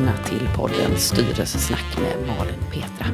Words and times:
välkomna 0.00 0.24
till 0.24 0.48
podden 0.56 0.98
Styrelsesnack 0.98 1.98
med 1.98 2.26
Malin 2.26 2.60
Petra. 2.72 3.06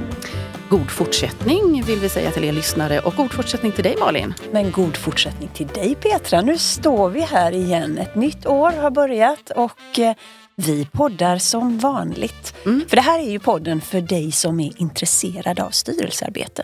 God 0.68 0.90
fortsättning 0.90 1.82
vill 1.82 1.98
vi 1.98 2.08
säga 2.08 2.30
till 2.30 2.44
er 2.44 2.52
lyssnare 2.52 3.00
och 3.00 3.14
god 3.14 3.32
fortsättning 3.32 3.72
till 3.72 3.84
dig 3.84 3.96
Malin. 4.00 4.34
Men 4.52 4.70
god 4.70 4.96
fortsättning 4.96 5.48
till 5.54 5.66
dig 5.66 5.94
Petra. 5.94 6.40
Nu 6.40 6.58
står 6.58 7.10
vi 7.10 7.20
här 7.20 7.52
igen. 7.52 7.98
Ett 7.98 8.14
nytt 8.14 8.46
år 8.46 8.72
har 8.72 8.90
börjat 8.90 9.50
och 9.50 9.98
eh, 9.98 10.14
vi 10.56 10.88
poddar 10.92 11.38
som 11.38 11.78
vanligt. 11.78 12.54
Mm. 12.66 12.84
För 12.88 12.96
det 12.96 13.02
här 13.02 13.18
är 13.18 13.30
ju 13.30 13.38
podden 13.38 13.80
för 13.80 14.00
dig 14.00 14.32
som 14.32 14.60
är 14.60 14.80
intresserad 14.80 15.60
av 15.60 15.70
styrelsearbete. 15.70 16.62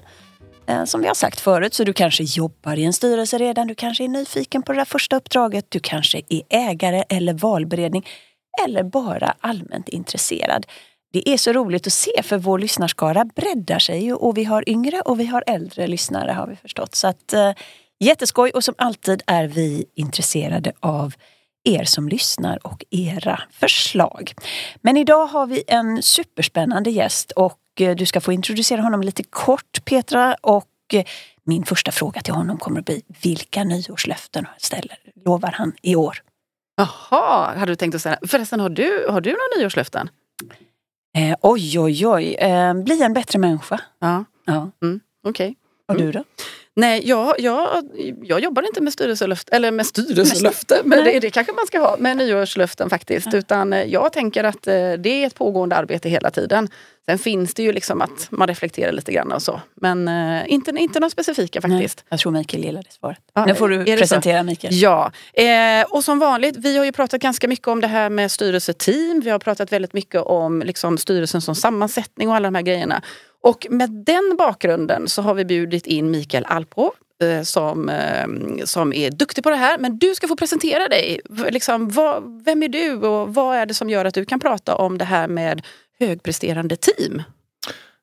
Eh, 0.66 0.84
som 0.84 1.00
vi 1.00 1.06
har 1.06 1.14
sagt 1.14 1.40
förut, 1.40 1.74
så 1.74 1.84
du 1.84 1.92
kanske 1.92 2.22
jobbar 2.22 2.78
i 2.78 2.84
en 2.84 2.92
styrelse 2.92 3.38
redan, 3.38 3.66
du 3.66 3.74
kanske 3.74 4.04
är 4.04 4.08
nyfiken 4.08 4.62
på 4.62 4.72
det 4.72 4.78
där 4.78 4.84
första 4.84 5.16
uppdraget, 5.16 5.66
du 5.68 5.80
kanske 5.80 6.22
är 6.28 6.42
ägare 6.50 7.04
eller 7.08 7.32
valberedning 7.32 8.04
eller 8.64 8.82
bara 8.82 9.34
allmänt 9.40 9.88
intresserad. 9.88 10.66
Det 11.12 11.28
är 11.28 11.36
så 11.36 11.52
roligt 11.52 11.86
att 11.86 11.92
se 11.92 12.22
för 12.22 12.38
vår 12.38 12.58
lyssnarskara 12.58 13.24
breddar 13.24 13.78
sig 13.78 14.04
ju 14.04 14.14
och 14.14 14.38
vi 14.38 14.44
har 14.44 14.68
yngre 14.68 15.00
och 15.00 15.20
vi 15.20 15.26
har 15.26 15.44
äldre 15.46 15.86
lyssnare 15.86 16.32
har 16.32 16.46
vi 16.46 16.56
förstått. 16.56 16.94
Så 16.94 17.08
att, 17.08 17.32
eh, 17.32 17.52
jätteskoj 18.00 18.50
och 18.50 18.64
som 18.64 18.74
alltid 18.78 19.22
är 19.26 19.44
vi 19.44 19.84
intresserade 19.94 20.72
av 20.80 21.14
er 21.64 21.84
som 21.84 22.08
lyssnar 22.08 22.66
och 22.66 22.84
era 22.90 23.42
förslag. 23.50 24.34
Men 24.80 24.96
idag 24.96 25.26
har 25.26 25.46
vi 25.46 25.62
en 25.66 26.02
superspännande 26.02 26.90
gäst 26.90 27.30
och 27.30 27.58
eh, 27.80 27.96
du 27.96 28.06
ska 28.06 28.20
få 28.20 28.32
introducera 28.32 28.82
honom 28.82 29.02
lite 29.02 29.22
kort 29.22 29.84
Petra 29.84 30.36
och 30.40 30.66
eh, 30.92 31.04
min 31.44 31.64
första 31.64 31.92
fråga 31.92 32.20
till 32.20 32.34
honom 32.34 32.58
kommer 32.58 32.80
att 32.80 32.86
bli 32.86 33.02
vilka 33.22 33.64
nyårslöften 33.64 34.46
ställer, 34.58 34.98
lovar 35.24 35.52
han 35.52 35.72
i 35.82 35.96
år? 35.96 36.22
Jaha, 36.76 37.54
hade 37.58 37.72
du 37.72 37.76
tänkt 37.76 37.94
att 37.94 38.02
säga. 38.02 38.18
Förresten, 38.26 38.60
har 38.60 38.68
du, 38.68 39.06
har 39.08 39.20
du 39.20 39.30
några 39.30 39.58
nyårslöften? 39.58 40.10
Eh, 41.18 41.36
oj, 41.40 41.80
oj, 41.80 42.06
oj. 42.06 42.34
Eh, 42.34 42.74
bli 42.74 43.02
en 43.02 43.12
bättre 43.12 43.38
människa. 43.38 43.80
Ja. 43.98 44.24
ja. 44.44 44.70
Mm, 44.82 45.00
Okej. 45.24 45.56
Okay. 45.88 45.96
Och 45.96 45.96
du 45.96 46.12
då? 46.12 46.24
Nej, 46.74 47.08
jag, 47.08 47.34
jag, 47.38 47.68
jag 48.22 48.40
jobbar 48.40 48.62
inte 48.62 48.80
med 48.80 48.92
styrelselöfte, 48.92 49.56
eller 49.56 49.70
med 49.70 49.86
styrelselöfte, 49.86 50.80
men 50.84 51.04
det, 51.04 51.20
det 51.20 51.30
kanske 51.30 51.52
man 51.52 51.66
ska 51.66 51.78
ha, 51.78 51.96
med 51.98 52.16
nyårslöften 52.16 52.90
faktiskt. 52.90 53.28
Ja. 53.32 53.38
Utan 53.38 53.72
eh, 53.72 53.82
jag 53.82 54.12
tänker 54.12 54.44
att 54.44 54.66
eh, 54.66 54.92
det 54.92 55.08
är 55.22 55.26
ett 55.26 55.34
pågående 55.34 55.76
arbete 55.76 56.08
hela 56.08 56.30
tiden. 56.30 56.68
Sen 57.06 57.18
finns 57.18 57.54
det 57.54 57.62
ju 57.62 57.72
liksom 57.72 58.02
att 58.02 58.26
man 58.30 58.48
reflekterar 58.48 58.92
lite 58.92 59.12
grann 59.12 59.32
och 59.32 59.42
så. 59.42 59.60
Men 59.74 60.08
uh, 60.08 60.52
inte, 60.52 60.70
inte 60.70 61.00
några 61.00 61.10
specifika 61.10 61.60
faktiskt. 61.60 61.98
Nej, 61.98 62.06
jag 62.08 62.20
tror 62.20 62.32
Mikael 62.32 62.64
gillar 62.64 62.82
det 62.82 62.92
svaret. 62.92 63.18
Ja, 63.34 63.46
nu 63.46 63.54
får 63.54 63.68
du 63.68 63.84
presentera 63.84 64.42
Mikael. 64.42 64.74
Ja, 64.74 65.12
eh, 65.34 65.86
och 65.90 66.04
som 66.04 66.18
vanligt, 66.18 66.56
vi 66.56 66.78
har 66.78 66.84
ju 66.84 66.92
pratat 66.92 67.20
ganska 67.20 67.48
mycket 67.48 67.68
om 67.68 67.80
det 67.80 67.86
här 67.86 68.10
med 68.10 68.30
styrelseteam. 68.30 69.20
Vi 69.24 69.30
har 69.30 69.38
pratat 69.38 69.72
väldigt 69.72 69.92
mycket 69.92 70.22
om 70.22 70.62
liksom, 70.62 70.98
styrelsen 70.98 71.40
som 71.40 71.54
sammansättning 71.54 72.28
och 72.28 72.36
alla 72.36 72.46
de 72.46 72.54
här 72.54 72.62
grejerna. 72.62 73.02
Och 73.42 73.66
med 73.70 73.90
den 73.90 74.36
bakgrunden 74.38 75.08
så 75.08 75.22
har 75.22 75.34
vi 75.34 75.44
bjudit 75.44 75.86
in 75.86 76.10
Mikael 76.10 76.44
Alpro 76.44 76.92
eh, 77.22 77.42
som, 77.42 77.88
eh, 77.88 78.26
som 78.64 78.92
är 78.92 79.10
duktig 79.10 79.44
på 79.44 79.50
det 79.50 79.56
här. 79.56 79.78
Men 79.78 79.98
du 79.98 80.14
ska 80.14 80.28
få 80.28 80.36
presentera 80.36 80.88
dig. 80.88 81.20
Liksom, 81.50 81.88
vad, 81.88 82.42
vem 82.44 82.62
är 82.62 82.68
du 82.68 82.94
och 82.94 83.34
vad 83.34 83.56
är 83.56 83.66
det 83.66 83.74
som 83.74 83.90
gör 83.90 84.04
att 84.04 84.14
du 84.14 84.24
kan 84.24 84.40
prata 84.40 84.74
om 84.74 84.98
det 84.98 85.04
här 85.04 85.28
med 85.28 85.62
högpresterande 86.00 86.76
team? 86.76 87.22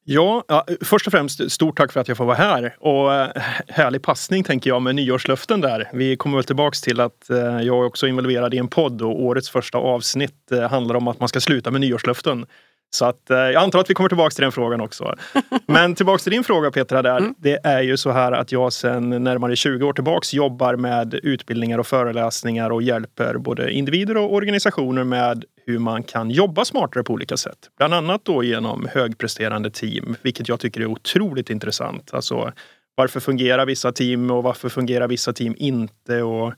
Ja, 0.03 0.43
ja, 0.47 0.65
först 0.81 1.07
och 1.07 1.11
främst 1.11 1.51
stort 1.51 1.77
tack 1.77 1.91
för 1.91 1.99
att 1.99 2.07
jag 2.07 2.17
får 2.17 2.25
vara 2.25 2.37
här. 2.37 2.75
Och 2.79 3.13
eh, 3.13 3.29
härlig 3.67 4.01
passning 4.01 4.43
tänker 4.43 4.69
jag 4.69 4.81
med 4.81 4.95
nyårslöften 4.95 5.61
där. 5.61 5.89
Vi 5.93 6.17
kommer 6.17 6.37
väl 6.37 6.43
tillbaks 6.43 6.81
till 6.81 6.99
att 6.99 7.25
jag 7.27 7.63
jag 7.63 7.77
är 7.77 7.85
också 7.85 8.07
involverad 8.07 8.53
i 8.53 8.57
en 8.57 8.67
podd 8.67 9.01
och 9.01 9.21
årets 9.21 9.49
första 9.49 9.77
avsnitt 9.77 10.51
handlar 10.69 10.95
om 10.95 11.07
att 11.07 11.19
man 11.19 11.29
ska 11.29 11.39
sluta 11.39 11.71
med 11.71 11.81
nyårslöften. 11.81 12.45
Så 12.91 13.05
att, 13.05 13.29
eh, 13.29 13.37
jag 13.37 13.55
antar 13.55 13.79
att 13.79 13.89
vi 13.89 13.93
kommer 13.93 14.09
tillbaka 14.09 14.29
till 14.29 14.41
den 14.41 14.51
frågan 14.51 14.81
också. 14.81 15.15
Men 15.67 15.95
tillbaks 15.95 16.23
till 16.23 16.31
din 16.31 16.43
fråga 16.43 16.71
Petra, 16.71 17.01
där. 17.01 17.17
Mm. 17.17 17.35
det 17.37 17.59
är 17.63 17.81
ju 17.81 17.97
så 17.97 18.11
här 18.11 18.31
att 18.31 18.51
jag 18.51 18.73
sedan 18.73 19.23
närmare 19.23 19.55
20 19.55 19.85
år 19.85 19.93
tillbaks 19.93 20.33
jobbar 20.33 20.75
med 20.75 21.13
utbildningar 21.13 21.77
och 21.77 21.87
föreläsningar 21.87 22.69
och 22.69 22.81
hjälper 22.81 23.37
både 23.37 23.71
individer 23.71 24.17
och 24.17 24.33
organisationer 24.33 25.03
med 25.03 25.45
hur 25.65 25.79
man 25.79 26.03
kan 26.03 26.31
jobba 26.31 26.65
smartare 26.65 27.03
på 27.03 27.13
olika 27.13 27.37
sätt. 27.37 27.57
Bland 27.77 27.93
annat 27.93 28.25
då 28.25 28.43
genom 28.43 28.87
högpresterande 28.93 29.71
team, 29.71 30.15
vilket 30.21 30.49
jag 30.49 30.59
tycker 30.59 30.81
är 30.81 30.85
otroligt 30.85 31.49
intressant. 31.49 32.13
Alltså, 32.13 32.51
varför 32.95 33.19
fungerar 33.19 33.65
vissa 33.65 33.91
team 33.91 34.31
och 34.31 34.43
varför 34.43 34.69
fungerar 34.69 35.07
vissa 35.07 35.33
team 35.33 35.55
inte? 35.57 36.21
Och 36.21 36.53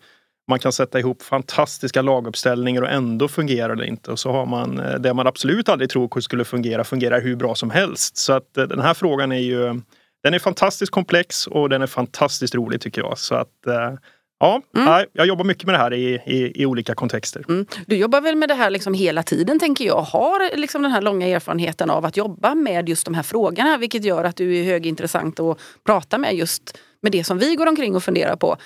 man 0.52 0.60
kan 0.60 0.72
sätta 0.72 1.00
ihop 1.00 1.22
fantastiska 1.22 2.02
laguppställningar 2.02 2.82
och 2.82 2.90
ändå 2.90 3.28
fungerar 3.28 3.76
det 3.76 3.88
inte. 3.88 4.12
Och 4.12 4.20
så 4.20 4.32
har 4.32 4.46
man 4.46 4.80
eh, 4.80 4.94
det 4.94 5.14
man 5.14 5.28
absolut 5.28 5.70
aldrig 5.70 5.90
tror 5.90 6.20
skulle 6.20 6.46
fungera, 6.46 6.84
fungerar 6.84 7.22
hur 7.22 7.36
bra 7.36 7.56
som 7.56 7.70
helst. 7.70 8.18
Så 8.18 8.34
att 8.34 8.58
eh, 8.58 8.64
den 8.64 8.80
här 8.80 8.94
frågan 8.94 9.32
är 9.32 9.40
ju 9.40 9.82
den 10.24 10.34
är 10.34 10.40
fantastiskt 10.40 10.92
komplex 10.92 11.48
och 11.48 11.70
den 11.70 11.82
är 11.82 11.88
fantastiskt 11.88 12.56
rolig 12.56 12.82
tycker 12.82 13.02
jag. 13.02 13.18
Så 13.18 13.36
att 13.36 13.68
eh, 13.68 13.94
Ja, 14.42 14.62
mm. 14.78 15.06
jag 15.14 15.28
jobbar 15.28 15.44
mycket 15.44 15.66
med 15.66 15.76
det 15.76 15.78
här 15.78 15.94
i, 15.94 16.22
i, 16.26 16.62
i 16.62 16.66
olika 16.66 16.96
kontexter. 16.96 17.46
Mm. 17.50 17.66
Du 17.88 17.96
jobbar 17.96 18.22
väl 18.22 18.36
med 18.36 18.50
det 18.50 18.56
här 18.56 18.70
liksom 18.70 18.94
hela 18.94 19.24
tiden 19.24 19.60
tänker 19.60 19.86
jag. 19.86 20.02
Har 20.02 20.58
liksom 20.58 20.82
den 20.82 20.92
här 20.92 21.02
långa 21.02 21.28
erfarenheten 21.28 21.90
av 21.90 22.06
att 22.06 22.18
jobba 22.18 22.56
med 22.56 22.90
just 22.90 23.06
de 23.06 23.14
här 23.14 23.24
frågorna 23.24 23.78
vilket 23.78 24.06
gör 24.06 24.24
att 24.24 24.36
du 24.36 24.58
är 24.58 24.64
högintressant 24.64 25.40
att 25.40 25.60
prata 25.86 26.18
med 26.18 26.36
just 26.36 26.78
med 27.02 27.12
det 27.12 27.24
som 27.24 27.38
vi 27.38 27.56
går 27.56 27.68
omkring 27.68 27.96
och 27.96 28.04
funderar 28.04 28.36
på. 28.36 28.58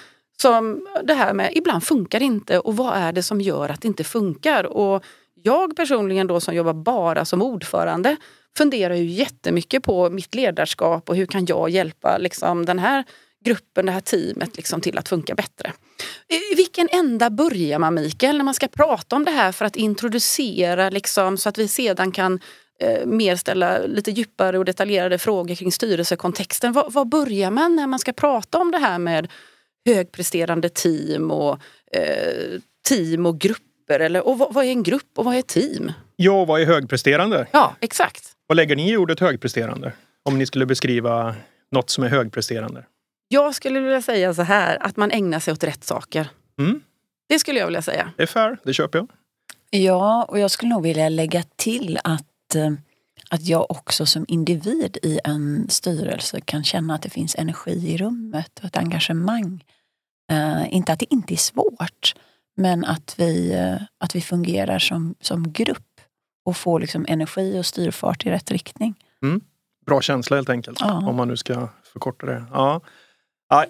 Som 0.42 0.88
det 1.04 1.14
här 1.14 1.34
med 1.34 1.52
ibland 1.56 1.84
funkar 1.84 2.20
det 2.20 2.26
inte 2.26 2.60
och 2.60 2.78
vad 2.78 2.98
är 2.98 3.12
det 3.12 3.24
som 3.24 3.42
gör 3.42 3.70
att 3.70 3.82
det 3.82 3.88
inte 3.88 4.04
funkar? 4.04 4.64
Och 4.64 5.04
jag 5.44 5.76
personligen 5.76 6.28
då 6.28 6.40
som 6.40 6.56
jobbar 6.56 6.74
bara 6.74 7.26
som 7.26 7.42
ordförande 7.42 8.16
funderar 8.58 8.96
ju 8.96 9.06
jättemycket 9.06 9.84
på 9.84 10.10
mitt 10.10 10.36
ledarskap 10.36 11.10
och 11.10 11.16
hur 11.16 11.26
kan 11.26 11.46
jag 11.46 11.70
hjälpa 11.70 12.18
liksom, 12.18 12.66
den 12.66 12.80
här 12.80 13.04
gruppen, 13.46 13.86
det 13.86 13.92
här 13.92 14.02
teamet 14.02 14.58
liksom, 14.58 14.82
till 14.82 14.98
att 14.98 15.10
funka 15.10 15.36
bättre. 15.36 15.74
I 16.28 16.56
vilken 16.56 16.90
ända 16.92 17.30
börjar 17.30 17.80
man 17.80 17.94
Mikael 17.94 18.38
när 18.38 18.46
man 18.46 18.54
ska 18.54 18.68
prata 18.68 19.16
om 19.16 19.26
det 19.26 19.32
här 19.32 19.52
för 19.52 19.66
att 19.66 19.76
introducera 19.76 20.90
liksom, 20.90 21.38
så 21.38 21.50
att 21.50 21.58
vi 21.58 21.68
sedan 21.68 22.12
kan 22.12 22.40
eh, 22.80 23.06
mer 23.06 23.36
ställa 23.36 23.80
lite 23.80 24.12
djupare 24.12 24.58
och 24.58 24.66
detaljerade 24.66 25.18
frågor 25.18 25.56
kring 25.56 25.72
styrelsekontexten. 25.72 26.74
Var, 26.74 26.90
var 26.90 27.06
börjar 27.06 27.52
man 27.52 27.76
när 27.76 27.88
man 27.88 28.00
ska 28.00 28.14
prata 28.14 28.58
om 28.58 28.72
det 28.72 28.78
här 28.78 29.00
med 29.00 29.28
högpresterande 29.86 30.70
team 30.70 31.32
och 31.32 31.60
eh, 31.92 32.60
team 32.88 33.26
och 33.26 33.40
grupper? 33.40 34.00
Eller, 34.00 34.28
och 34.28 34.38
vad, 34.38 34.54
vad, 34.54 34.66
är 34.66 34.70
en 34.70 34.84
grupp 34.84 35.12
och 35.18 35.26
vad 35.26 35.36
är 35.36 35.40
ett 35.40 35.48
team? 35.48 35.92
Ja, 36.16 36.46
vad 36.46 36.62
är 36.62 36.66
högpresterande? 36.66 37.48
Ja, 37.52 37.76
exakt. 37.80 38.32
Vad 38.48 38.56
lägger 38.56 38.76
ni 38.76 38.92
i 38.92 38.98
ordet 38.98 39.20
högpresterande? 39.20 39.94
Om 40.24 40.38
ni 40.38 40.46
skulle 40.46 40.66
beskriva 40.66 41.36
något 41.72 41.90
som 41.90 42.04
är 42.04 42.08
högpresterande? 42.10 42.86
Jag 43.28 43.56
skulle 43.56 43.80
vilja 43.80 44.02
säga 44.02 44.34
så 44.34 44.42
här, 44.42 44.78
att 44.82 44.98
man 44.98 45.12
ägnar 45.12 45.40
sig 45.40 45.52
åt 45.52 45.64
rätt 45.64 45.84
saker. 45.84 46.30
Mm. 46.60 46.82
Det 47.30 47.40
skulle 47.40 47.60
jag 47.60 47.66
vilja 47.66 47.82
säga. 47.82 48.12
Det 48.18 48.24
är 48.24 48.28
fair, 48.28 48.58
det 48.64 48.74
köper 48.74 49.00
jag. 49.00 49.08
Ja, 49.70 50.24
och 50.24 50.40
jag 50.40 50.52
skulle 50.52 50.70
nog 50.70 50.84
vilja 50.84 51.10
lägga 51.10 51.44
till 51.56 52.00
att, 52.04 52.56
eh, 52.56 52.72
att 53.30 53.42
jag 53.42 53.72
också 53.72 54.06
som 54.06 54.26
individ 54.28 54.98
i 55.04 55.20
en 55.24 55.70
styrelse 55.70 56.42
kan 56.42 56.64
känna 56.64 56.96
att 56.96 57.02
det 57.02 57.10
finns 57.10 57.36
energi 57.36 57.94
i 57.94 57.98
rummet 57.98 58.60
och 58.60 58.66
ett 58.66 58.78
engagemang. 58.78 59.64
Uh, 60.32 60.74
inte 60.74 60.94
att 60.94 61.00
det 61.00 61.14
inte 61.14 61.34
är 61.34 61.38
svårt, 61.38 62.16
men 62.58 62.86
att 62.86 63.16
vi, 63.18 63.56
uh, 63.56 63.82
att 63.98 64.16
vi 64.16 64.22
fungerar 64.22 64.80
som, 64.80 65.16
som 65.22 65.52
grupp 65.52 66.02
och 66.46 66.58
får 66.58 66.80
liksom 66.80 67.06
energi 67.10 67.60
och 67.60 67.66
styrfart 67.66 68.26
i 68.26 68.30
rätt 68.30 68.52
riktning. 68.52 68.96
Mm. 69.24 69.42
Bra 69.86 70.02
känsla 70.02 70.36
helt 70.38 70.50
enkelt, 70.50 70.78
ja. 70.82 71.08
om 71.08 71.16
man 71.16 71.28
nu 71.28 71.38
ska 71.38 71.70
förkorta 71.94 72.26
det. 72.26 72.44
Ja. 72.52 72.82
Ja, 73.50 73.66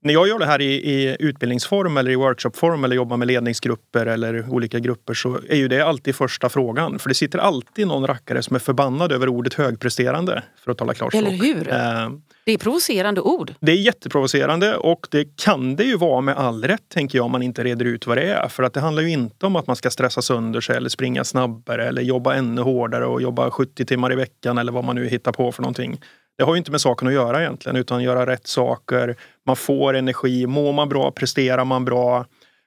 när 0.00 0.14
jag 0.14 0.28
gör 0.28 0.38
det 0.38 0.46
här 0.46 0.60
i, 0.60 0.74
i, 0.74 1.16
utbildningsform 1.20 1.96
eller 1.96 2.10
i 2.10 2.14
workshopform 2.14 2.84
eller 2.84 2.96
jobbar 2.96 3.16
med 3.16 3.28
ledningsgrupper 3.28 4.06
eller 4.06 4.48
olika 4.48 4.78
grupper 4.78 5.14
så 5.14 5.38
är 5.48 5.56
ju 5.56 5.68
det 5.68 5.80
alltid 5.80 6.14
första 6.14 6.48
frågan. 6.48 6.98
För 6.98 7.08
det 7.08 7.14
sitter 7.14 7.38
alltid 7.38 7.86
någon 7.86 8.06
rackare 8.06 8.42
som 8.42 8.56
är 8.56 8.60
förbannad 8.60 9.12
över 9.12 9.28
ordet 9.28 9.54
högpresterande. 9.54 10.42
För 10.56 10.70
att 10.70 10.78
tala 10.78 10.94
klarspråk. 10.94 11.22
Eller 11.22 11.36
hur? 11.36 11.68
Eh, 11.72 12.10
det 12.50 12.54
är 12.54 12.58
provocerande 12.58 13.20
ord. 13.20 13.54
Det 13.60 13.72
är 13.72 13.76
jätteprovocerande 13.76 14.76
och 14.76 15.06
det 15.10 15.36
kan 15.36 15.76
det 15.76 15.84
ju 15.84 15.96
vara 15.96 16.20
med 16.20 16.36
all 16.36 16.64
rätt 16.64 16.88
tänker 16.88 17.18
jag 17.18 17.24
om 17.24 17.32
man 17.32 17.42
inte 17.42 17.64
reder 17.64 17.84
ut 17.84 18.06
vad 18.06 18.16
det 18.16 18.22
är. 18.22 18.48
För 18.48 18.62
att 18.62 18.74
det 18.74 18.80
handlar 18.80 19.02
ju 19.02 19.10
inte 19.10 19.46
om 19.46 19.56
att 19.56 19.66
man 19.66 19.76
ska 19.76 19.90
stressa 19.90 20.22
sönder 20.22 20.60
sig 20.60 20.76
eller 20.76 20.88
springa 20.88 21.24
snabbare 21.24 21.88
eller 21.88 22.02
jobba 22.02 22.34
ännu 22.34 22.62
hårdare 22.62 23.06
och 23.06 23.22
jobba 23.22 23.50
70 23.50 23.84
timmar 23.86 24.12
i 24.12 24.16
veckan 24.16 24.58
eller 24.58 24.72
vad 24.72 24.84
man 24.84 24.96
nu 24.96 25.08
hittar 25.08 25.32
på 25.32 25.52
för 25.52 25.62
någonting. 25.62 26.00
Det 26.38 26.44
har 26.44 26.54
ju 26.54 26.58
inte 26.58 26.70
med 26.70 26.80
saken 26.80 27.08
att 27.08 27.14
göra 27.14 27.40
egentligen 27.40 27.76
utan 27.76 28.02
göra 28.02 28.26
rätt 28.26 28.46
saker. 28.46 29.16
Man 29.46 29.56
får 29.56 29.94
energi. 29.94 30.46
Mår 30.46 30.72
man 30.72 30.88
bra, 30.88 31.10
presterar 31.10 31.64
man 31.64 31.84
bra. 31.84 32.26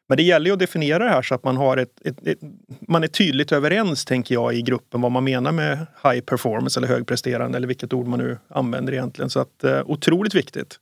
Men 0.09 0.17
det 0.17 0.23
gäller 0.23 0.45
ju 0.45 0.53
att 0.53 0.59
definiera 0.59 1.03
det 1.03 1.09
här 1.09 1.21
så 1.21 1.35
att 1.35 1.43
man 1.43 1.57
har 1.57 1.77
ett, 1.77 2.01
ett, 2.05 2.27
ett, 2.27 2.39
man 2.87 3.03
är 3.03 3.07
tydligt 3.07 3.51
överens, 3.51 4.05
tänker 4.05 4.35
jag, 4.35 4.53
i 4.53 4.61
gruppen 4.61 5.01
vad 5.01 5.11
man 5.11 5.23
menar 5.23 5.51
med 5.51 5.77
high 6.03 6.19
performance 6.19 6.79
eller 6.79 6.87
högpresterande 6.87 7.57
eller 7.57 7.67
vilket 7.67 7.93
ord 7.93 8.07
man 8.07 8.19
nu 8.19 8.37
använder 8.47 8.93
egentligen. 8.93 9.29
Så 9.29 9.39
att 9.39 9.63
eh, 9.63 9.81
otroligt 9.85 10.35
viktigt. 10.35 10.79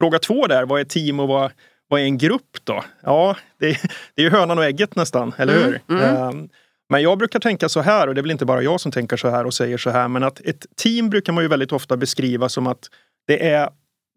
Fråga 0.00 0.18
två 0.18 0.46
där, 0.46 0.66
vad 0.66 0.80
är 0.80 0.84
team 0.84 1.20
och 1.20 1.28
vad, 1.28 1.52
vad 1.88 2.00
är 2.00 2.04
en 2.04 2.18
grupp 2.18 2.56
då? 2.64 2.84
Ja, 3.02 3.36
det, 3.58 3.66
det 4.14 4.22
är 4.22 4.24
ju 4.24 4.30
hönan 4.30 4.58
och 4.58 4.64
ägget 4.64 4.96
nästan, 4.96 5.32
eller 5.36 5.54
hur? 5.54 5.80
Mm, 5.88 6.02
mm. 6.02 6.28
Um, 6.28 6.48
Men 6.88 7.02
jag 7.02 7.18
brukar 7.18 7.40
tänka 7.40 7.68
så 7.68 7.80
här, 7.80 8.08
och 8.08 8.14
det 8.14 8.20
är 8.20 8.22
väl 8.22 8.30
inte 8.30 8.44
bara 8.44 8.62
jag 8.62 8.80
som 8.80 8.92
tänker 8.92 9.16
så 9.16 9.28
här 9.28 9.46
och 9.46 9.54
säger 9.54 9.78
så 9.78 9.90
här, 9.90 10.08
men 10.08 10.22
att 10.22 10.40
ett 10.40 10.66
team 10.76 11.10
brukar 11.10 11.32
man 11.32 11.44
ju 11.44 11.48
väldigt 11.48 11.72
ofta 11.72 11.96
beskriva 11.96 12.48
som 12.48 12.66
att 12.66 12.90
det 13.26 13.48
är 13.48 13.68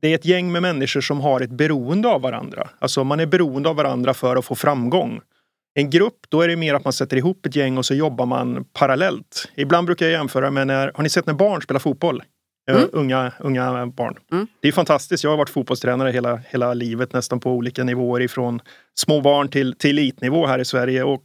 det 0.01 0.07
är 0.07 0.15
ett 0.15 0.25
gäng 0.25 0.51
med 0.51 0.61
människor 0.61 1.01
som 1.01 1.19
har 1.19 1.41
ett 1.41 1.49
beroende 1.49 2.07
av 2.07 2.21
varandra. 2.21 2.69
Alltså 2.79 3.03
man 3.03 3.19
är 3.19 3.25
beroende 3.25 3.69
av 3.69 3.75
varandra 3.75 4.13
för 4.13 4.35
att 4.35 4.45
få 4.45 4.55
framgång. 4.55 5.21
En 5.73 5.89
grupp, 5.89 6.19
då 6.29 6.41
är 6.41 6.47
det 6.47 6.55
mer 6.55 6.73
att 6.73 6.83
man 6.83 6.93
sätter 6.93 7.17
ihop 7.17 7.45
ett 7.45 7.55
gäng 7.55 7.77
och 7.77 7.85
så 7.85 7.93
jobbar 7.93 8.25
man 8.25 8.65
parallellt. 8.73 9.51
Ibland 9.55 9.85
brukar 9.85 10.05
jag 10.05 10.13
jämföra 10.13 10.51
med 10.51 10.67
när, 10.67 10.91
har 10.95 11.03
ni 11.03 11.09
sett 11.09 11.25
när 11.25 11.33
barn 11.33 11.61
spelar 11.61 11.79
fotboll? 11.79 12.23
Mm. 12.71 12.89
Unga, 12.91 13.31
unga 13.39 13.87
barn. 13.87 14.15
Mm. 14.31 14.47
Det 14.59 14.67
är 14.67 14.71
fantastiskt. 14.71 15.23
Jag 15.23 15.31
har 15.31 15.37
varit 15.37 15.49
fotbollstränare 15.49 16.11
hela, 16.11 16.41
hela 16.49 16.73
livet 16.73 17.13
nästan 17.13 17.39
på 17.39 17.51
olika 17.51 17.83
nivåer 17.83 18.21
ifrån 18.21 18.61
små 18.93 19.21
barn 19.21 19.49
till, 19.49 19.75
till 19.77 19.89
elitnivå 19.89 20.45
här 20.45 20.59
i 20.59 20.65
Sverige. 20.65 21.03
Och 21.03 21.23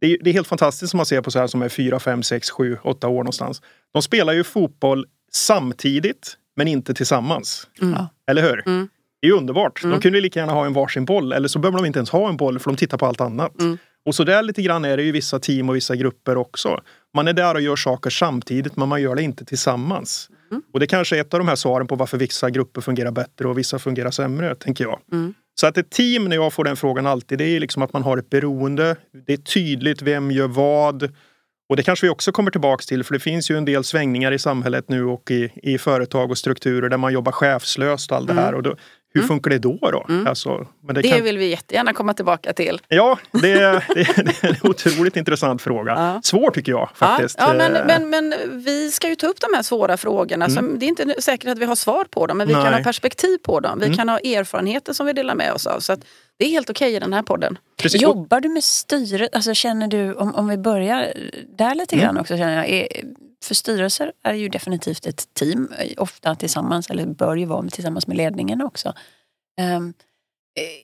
det 0.00 0.06
är, 0.06 0.18
det 0.20 0.30
är 0.30 0.34
helt 0.34 0.48
fantastiskt 0.48 0.90
som 0.90 0.96
man 0.96 1.06
ser 1.06 1.20
på 1.20 1.30
så 1.30 1.38
här 1.38 1.46
som 1.46 1.62
är 1.62 1.68
4, 1.68 1.98
5, 1.98 2.22
6, 2.22 2.50
7, 2.50 2.78
8 2.82 3.08
år 3.08 3.14
någonstans. 3.14 3.62
De 3.92 4.02
spelar 4.02 4.32
ju 4.32 4.44
fotboll 4.44 5.06
samtidigt 5.32 6.36
men 6.56 6.68
inte 6.68 6.94
tillsammans. 6.94 7.68
Mm. 7.82 8.04
Eller 8.26 8.42
hur? 8.42 8.62
Mm. 8.66 8.88
Det 9.22 9.28
är 9.28 9.32
underbart. 9.32 9.84
Mm. 9.84 9.96
De 9.96 10.02
kunde 10.02 10.20
lika 10.20 10.40
gärna 10.40 10.52
ha 10.52 10.66
en 10.66 10.72
varsin 10.72 11.04
boll 11.04 11.32
eller 11.32 11.48
så 11.48 11.58
behöver 11.58 11.78
de 11.78 11.86
inte 11.86 11.98
ens 11.98 12.10
ha 12.10 12.28
en 12.28 12.36
boll 12.36 12.58
för 12.58 12.70
de 12.70 12.76
tittar 12.76 12.98
på 12.98 13.06
allt 13.06 13.20
annat. 13.20 13.60
Mm. 13.60 13.78
Och 14.04 14.14
så 14.14 14.24
där 14.24 14.42
lite 14.42 14.62
grann 14.62 14.84
är 14.84 14.96
det 14.96 15.02
ju 15.02 15.12
vissa 15.12 15.38
team 15.38 15.68
och 15.68 15.76
vissa 15.76 15.96
grupper 15.96 16.36
också. 16.36 16.80
Man 17.14 17.28
är 17.28 17.32
där 17.32 17.54
och 17.54 17.60
gör 17.60 17.76
saker 17.76 18.10
samtidigt 18.10 18.76
men 18.76 18.88
man 18.88 19.02
gör 19.02 19.14
det 19.14 19.22
inte 19.22 19.44
tillsammans. 19.44 20.30
Mm. 20.50 20.62
Och 20.72 20.80
det 20.80 20.86
kanske 20.86 21.16
är 21.16 21.20
ett 21.20 21.34
av 21.34 21.40
de 21.40 21.48
här 21.48 21.56
svaren 21.56 21.86
på 21.86 21.96
varför 21.96 22.18
vissa 22.18 22.50
grupper 22.50 22.80
fungerar 22.80 23.10
bättre 23.10 23.48
och 23.48 23.58
vissa 23.58 23.78
fungerar 23.78 24.10
sämre, 24.10 24.54
tänker 24.54 24.84
jag. 24.84 25.00
Mm. 25.12 25.34
Så 25.54 25.66
att 25.66 25.78
ett 25.78 25.90
team, 25.90 26.24
när 26.24 26.36
jag 26.36 26.52
får 26.52 26.64
den 26.64 26.76
frågan 26.76 27.06
alltid, 27.06 27.38
det 27.38 27.44
är 27.44 27.60
liksom 27.60 27.82
att 27.82 27.92
man 27.92 28.02
har 28.02 28.18
ett 28.18 28.30
beroende. 28.30 28.96
Det 29.26 29.32
är 29.32 29.36
tydligt 29.36 30.02
vem 30.02 30.30
gör 30.30 30.48
vad. 30.48 31.12
Och 31.70 31.76
det 31.76 31.82
kanske 31.82 32.06
vi 32.06 32.10
också 32.10 32.32
kommer 32.32 32.50
tillbaks 32.50 32.86
till 32.86 33.04
för 33.04 33.14
det 33.14 33.20
finns 33.20 33.50
ju 33.50 33.56
en 33.56 33.64
del 33.64 33.84
svängningar 33.84 34.32
i 34.32 34.38
samhället 34.38 34.88
nu 34.88 35.04
och 35.04 35.30
i, 35.30 35.52
i 35.62 35.78
företag 35.78 36.30
och 36.30 36.38
strukturer 36.38 36.88
där 36.88 36.96
man 36.96 37.12
jobbar 37.12 37.32
chefslöst 37.32 38.10
och 38.10 38.16
allt 38.16 38.30
mm. 38.30 38.36
det 38.36 38.42
här. 38.42 38.54
Och 38.54 38.62
då, 38.62 38.76
hur 39.14 39.20
mm. 39.20 39.28
funkar 39.28 39.50
det 39.50 39.58
då? 39.58 39.78
då? 39.80 40.06
Mm. 40.08 40.26
Alltså, 40.26 40.66
det, 40.80 40.92
det 40.92 41.08
kan... 41.08 41.24
vill 41.24 41.38
vi 41.38 41.50
jättegärna 41.50 41.92
komma 41.92 42.14
tillbaka 42.14 42.52
till. 42.52 42.80
Ja, 42.88 43.18
det 43.32 43.52
är, 43.52 43.84
det 43.94 44.24
det 44.24 44.44
är 44.44 44.48
en 44.48 44.70
otroligt 44.70 45.16
intressant 45.16 45.62
fråga. 45.62 45.92
Ja. 45.92 46.20
Svår 46.24 46.50
tycker 46.50 46.72
jag 46.72 46.90
faktiskt. 46.94 47.36
Ja, 47.38 47.46
ja 47.48 47.54
men, 47.54 47.76
eh. 47.76 47.86
men, 47.86 48.10
men 48.10 48.34
vi 48.64 48.90
ska 48.90 49.08
ju 49.08 49.14
ta 49.14 49.26
upp 49.26 49.40
de 49.40 49.56
här 49.56 49.62
svåra 49.62 49.96
frågorna. 49.96 50.44
Mm. 50.44 50.56
Som, 50.56 50.78
det 50.78 50.86
är 50.86 50.88
inte 50.88 51.14
säkert 51.18 51.50
att 51.50 51.58
vi 51.58 51.64
har 51.64 51.76
svar 51.76 52.04
på 52.10 52.26
dem 52.26 52.38
men 52.38 52.48
vi 52.48 52.54
Nej. 52.54 52.64
kan 52.64 52.74
ha 52.74 52.82
perspektiv 52.82 53.38
på 53.42 53.60
dem. 53.60 53.78
Vi 53.78 53.86
mm. 53.86 53.96
kan 53.96 54.08
ha 54.08 54.18
erfarenheter 54.18 54.92
som 54.92 55.06
vi 55.06 55.12
delar 55.12 55.34
med 55.34 55.52
oss 55.52 55.66
av. 55.66 55.80
Så 55.80 55.96
det 56.40 56.46
är 56.46 56.50
helt 56.50 56.70
okej 56.70 56.86
okay 56.86 56.96
i 56.96 57.00
den 57.00 57.12
här 57.12 57.22
podden. 57.22 57.58
Precis. 57.76 58.02
Jobbar 58.02 58.40
du 58.40 58.48
med 58.48 58.64
styret? 58.64 59.34
Alltså 59.34 59.54
känner 59.54 59.88
du, 59.88 60.14
om, 60.14 60.34
om 60.34 60.48
vi 60.48 60.56
börjar 60.56 61.12
där 61.56 61.74
lite 61.74 61.96
grann 61.96 62.10
mm. 62.10 62.20
också. 62.20 62.36
Känner 62.36 62.56
jag, 62.56 62.68
är, 62.68 62.88
för 63.44 63.54
styrelser 63.54 64.12
är 64.22 64.34
ju 64.34 64.48
definitivt 64.48 65.06
ett 65.06 65.34
team, 65.34 65.68
ofta 65.96 66.34
tillsammans, 66.34 66.90
eller 66.90 67.06
bör 67.06 67.36
ju 67.36 67.44
vara 67.44 67.68
tillsammans 67.68 68.06
med 68.06 68.16
ledningen 68.16 68.62
också. 68.62 68.94
Um, 69.76 69.94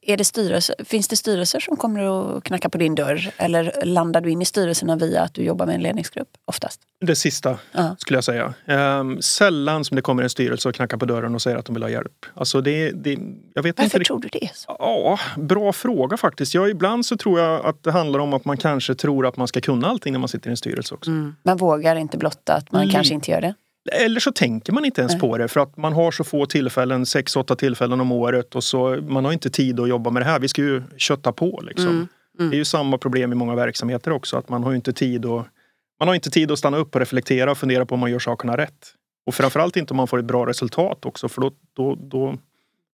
är 0.03 0.17
det 0.17 0.25
styrelse, 0.25 0.75
finns 0.85 1.09
det 1.09 1.17
styrelser 1.17 1.61
som 1.61 1.77
kommer 1.77 2.37
att 2.37 2.45
knacka 2.45 2.69
på 2.69 2.79
din 2.79 2.95
dörr 2.95 3.31
eller 3.37 3.85
landar 3.85 4.21
du 4.21 4.31
in 4.31 4.43
i 4.43 4.45
styrelserna 4.45 4.97
via 4.97 5.23
att 5.23 5.35
du 5.35 5.43
jobbar 5.43 5.67
med 5.67 5.75
en 5.75 5.83
ledningsgrupp 5.83 6.29
oftast? 6.45 6.81
Det 7.01 7.17
sista 7.17 7.51
uh. 7.51 7.93
skulle 7.99 8.17
jag 8.17 8.25
säga. 8.25 8.55
Um, 8.67 9.23
sällan 9.23 9.85
som 9.85 9.95
det 9.97 10.03
kommer 10.03 10.23
en 10.23 10.31
styrelse 10.31 10.69
och 10.69 10.75
knackar 10.75 10.97
på 10.97 11.05
dörren 11.05 11.35
och 11.35 11.43
säger 11.43 11.57
att 11.57 11.67
de 11.67 11.75
vill 11.75 11.83
ha 11.83 11.91
hjälp. 11.91 12.27
Alltså 12.35 12.61
det, 12.61 12.91
det, 12.91 13.19
jag 13.55 13.63
vet 13.63 13.79
Varför 13.79 13.99
inte 13.99 14.07
tror 14.07 14.21
du 14.21 14.29
det? 14.29 14.51
Ja, 14.69 15.19
bra 15.37 15.73
fråga 15.73 16.17
faktiskt. 16.17 16.55
Ja, 16.55 16.69
ibland 16.69 17.07
så 17.07 17.17
tror 17.17 17.41
jag 17.41 17.67
att 17.67 17.83
det 17.83 17.93
handlar 17.93 18.19
om 18.19 18.35
att 18.35 18.45
man 18.45 18.57
kanske 18.57 18.95
tror 18.95 19.27
att 19.27 19.37
man 19.37 19.49
ska 19.49 19.61
kunna 19.61 19.89
allting 19.89 20.13
när 20.13 20.21
man 20.21 20.29
sitter 20.29 20.49
i 20.49 20.51
en 20.51 20.57
styrelse 20.57 20.95
också. 20.95 21.11
Mm. 21.11 21.37
Man 21.43 21.57
vågar 21.57 21.97
inte 21.97 22.19
blotta 22.19 22.55
att 22.55 22.73
man 22.73 22.83
mm. 22.83 22.93
kanske 22.93 23.15
inte 23.15 23.31
gör 23.31 23.41
det? 23.41 23.55
Eller 23.93 24.21
så 24.21 24.33
tänker 24.33 24.73
man 24.73 24.85
inte 24.85 25.01
ens 25.01 25.13
Nej. 25.13 25.21
på 25.21 25.39
det 25.39 25.49
för 25.49 25.61
att 25.61 25.77
man 25.77 25.93
har 25.93 26.11
så 26.11 26.25
få 26.25 26.47
tillfällen, 26.47 27.07
sex, 27.07 27.37
åtta 27.37 27.57
tillfällen 27.57 28.01
om 28.01 28.13
året 28.13 28.55
och 28.55 28.65
så 28.65 28.99
man 29.09 29.25
har 29.25 29.33
inte 29.33 29.51
tid 29.51 29.81
att 29.81 29.89
jobba 29.89 30.11
med 30.11 30.23
det 30.23 30.27
här. 30.27 30.41
Vi 30.41 30.49
ska 30.49 30.63
ju 30.63 30.83
kötta 30.97 31.33
på 31.33 31.61
liksom. 31.67 31.89
Mm. 31.89 32.09
Mm. 32.39 32.51
Det 32.51 32.57
är 32.57 32.59
ju 32.59 32.65
samma 32.65 32.99
problem 32.99 33.33
i 33.33 33.35
många 33.35 33.55
verksamheter 33.55 34.11
också 34.11 34.37
att 34.37 34.49
man 34.49 34.65
har 34.65 34.75
inte 34.75 34.93
tid 34.93 35.27
att 35.27 35.47
man 35.99 36.09
har 36.09 36.15
inte 36.15 36.31
tid 36.31 36.51
att 36.51 36.59
stanna 36.59 36.77
upp 36.77 36.95
och 36.95 37.01
reflektera 37.01 37.51
och 37.51 37.59
fundera 37.59 37.87
på 37.87 37.95
om 37.95 38.01
man 38.01 38.11
gör 38.11 38.19
sakerna 38.19 38.57
rätt. 38.57 38.95
Och 39.27 39.35
framförallt 39.35 39.77
inte 39.77 39.93
om 39.93 39.97
man 39.97 40.09
får 40.09 40.19
ett 40.19 40.25
bra 40.25 40.47
resultat 40.47 41.07
också 41.07 41.29
för 41.29 41.41
då, 41.41 41.51
då, 41.77 41.95
då 41.95 42.39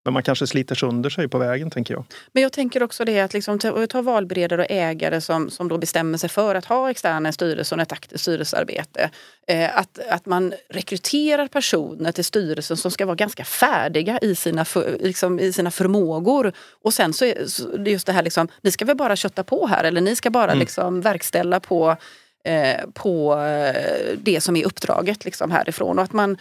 men 0.05 0.15
man 0.15 0.23
kanske 0.23 0.47
sliter 0.47 0.75
sönder 0.75 1.11
sig 1.11 1.29
på 1.29 1.39
vägen 1.39 1.71
tänker 1.71 1.95
jag. 1.95 2.05
Men 2.33 2.43
jag 2.43 2.53
tänker 2.53 2.83
också 2.83 3.05
det 3.05 3.21
att 3.21 3.35
liksom, 3.35 3.59
ta, 3.59 3.87
ta 3.87 4.03
valberedare 4.03 4.63
och 4.63 4.71
ägare 4.71 5.21
som, 5.21 5.51
som 5.51 5.69
då 5.69 5.79
bestämmer 5.79 6.19
sig 6.19 6.31
för 6.31 6.55
att 6.55 6.65
ha 6.65 6.91
externa 6.91 7.33
styrelser 7.33 7.77
och 7.77 7.83
ett 7.83 7.93
aktivt 7.93 8.21
styrelsearbete. 8.21 9.11
Eh, 9.49 9.79
att, 9.79 9.99
att 10.09 10.27
man 10.27 10.55
rekryterar 10.69 11.49
personer 11.49 12.13
till 12.13 12.25
styrelsen 12.25 12.77
som 12.77 12.91
ska 12.91 13.07
vara 13.07 13.17
ganska 13.17 13.45
färdiga 13.45 14.19
i 14.23 14.35
sina, 14.35 14.65
för, 14.65 14.97
liksom, 15.01 15.41
i 15.41 15.53
sina 15.53 15.71
förmågor. 15.71 16.53
Och 16.83 16.95
sen 16.95 17.13
så 17.13 17.25
är 17.25 17.47
så 17.47 17.69
just 17.87 18.07
det 18.07 18.13
här 18.13 18.23
liksom, 18.23 18.49
ni 18.63 18.71
ska 18.71 18.85
väl 18.85 18.97
bara 18.97 19.17
kötta 19.17 19.45
på 19.45 19.67
här 19.67 19.85
eller 19.85 20.01
ni 20.01 20.17
ska 20.17 20.31
bara 20.31 20.51
mm. 20.51 20.59
liksom 20.59 21.01
verkställa 21.01 21.61
på 21.61 21.97
Eh, 22.45 22.87
på 22.95 23.35
eh, 23.41 24.17
det 24.19 24.41
som 24.41 24.57
är 24.57 24.67
uppdraget 24.67 25.25
liksom 25.25 25.51
härifrån. 25.51 25.99
Och 25.99 26.05
att 26.05 26.13
man, 26.13 26.39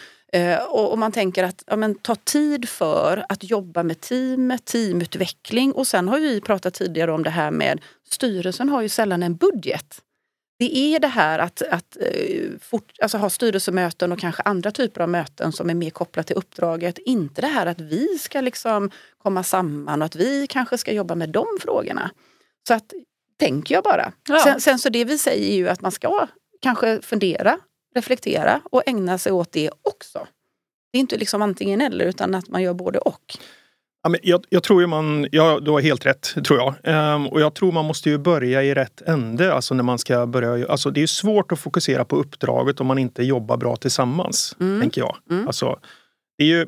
och, 0.69 1.00
man 1.00 1.12
tänker 1.12 1.44
att 1.44 1.63
ja, 1.68 1.75
men, 1.75 1.95
ta 1.95 2.16
tid 2.16 2.69
för 2.69 3.25
att 3.30 3.44
jobba 3.44 3.83
med 3.83 4.01
teamet, 4.01 4.66
teamutveckling 4.66 5.72
och 5.72 5.88
sen 5.88 6.07
har 6.07 6.19
vi 6.19 6.42
pratat 6.42 6.74
tidigare 6.74 7.12
om 7.12 7.24
det 7.24 7.30
här 7.30 7.51
med 7.51 7.81
styrelsen 8.10 8.69
har 8.69 8.81
ju 8.81 8.89
sällan 8.89 9.24
en 9.24 9.36
budget. 9.36 10.01
Det 10.60 10.78
är 10.78 11.00
det 11.00 11.07
här 11.07 11.39
att, 11.39 11.62
att 11.62 11.98
fort, 12.62 12.92
alltså 13.01 13.18
ha 13.18 13.30
styrelsemöten 13.30 14.12
och 14.12 14.19
kanske 14.19 14.42
andra 14.44 14.72
typer 14.72 15.01
av 15.01 15.10
möten 15.10 15.51
som 15.51 15.69
är 15.69 15.74
mer 15.74 15.89
kopplat 15.89 16.28
till 16.28 16.36
uppdraget. 16.36 16.98
Inte 16.98 17.42
det 17.42 17.48
här 17.48 17.66
att 17.66 17.81
vi 17.81 18.18
ska 18.19 18.42
liksom 18.42 18.92
komma 19.18 19.44
samman 19.44 20.01
och 20.01 20.06
att 20.06 20.16
vi 20.16 20.48
kanske 20.48 20.77
ska 20.77 20.92
jobba 20.92 21.16
med 21.16 21.30
de 21.30 21.45
frågorna. 21.62 22.12
Så 22.68 22.74
att 22.74 22.94
tänker 23.39 23.75
jag 23.75 23.84
bara. 23.84 24.12
Ja. 24.27 24.44
Sen, 24.44 24.62
sen, 24.62 24.80
så 24.80 24.89
det 24.89 25.06
vi 25.06 25.18
säger 25.18 25.51
är 25.51 25.56
ju 25.56 25.69
att 25.69 25.81
man 25.81 25.92
ska 25.92 26.27
kanske 26.62 27.01
fundera, 27.01 27.60
reflektera 27.95 28.62
och 28.71 28.83
ägna 28.86 29.17
sig 29.17 29.31
åt 29.31 29.51
det 29.51 29.69
också. 29.81 30.27
Det 30.91 30.98
är 30.98 31.00
inte 31.00 31.17
liksom 31.17 31.41
antingen 31.41 31.81
eller 31.81 32.05
utan 32.05 32.36
att 32.36 32.50
man 32.50 32.62
gör 32.62 32.74
både 32.74 33.00
och. 33.00 33.38
Ja, 34.03 34.10
men 34.10 34.19
jag, 34.24 34.45
jag 34.50 34.63
tror 34.63 34.81
ju 34.81 34.88
man, 34.88 35.27
ja, 35.31 35.60
du 35.60 35.71
har 35.71 35.81
helt 35.81 36.05
rätt 36.05 36.36
tror 36.45 36.60
jag. 36.60 36.75
Ehm, 36.83 37.27
och 37.27 37.41
jag 37.41 37.53
tror 37.53 37.71
man 37.71 37.86
måste 37.86 38.10
ju 38.10 38.17
börja 38.17 38.63
i 38.63 38.74
rätt 38.74 39.01
ände. 39.01 39.53
Alltså 39.53 39.74
när 39.74 39.83
man 39.83 40.00
ska 40.00 40.25
börja, 40.25 40.67
alltså 40.67 40.91
det 40.91 41.03
är 41.03 41.07
svårt 41.07 41.51
att 41.51 41.60
fokusera 41.60 42.05
på 42.05 42.15
uppdraget 42.15 42.79
om 42.79 42.88
man 42.88 42.98
inte 42.98 43.24
jobbar 43.24 43.57
bra 43.57 43.75
tillsammans. 43.75 44.55
Mm. 44.60 44.81
Tänker 44.81 45.01
jag. 45.01 45.17
Mm. 45.29 45.48
Alltså, 45.48 45.79
det 46.38 46.43
är 46.43 46.48
ju, 46.48 46.67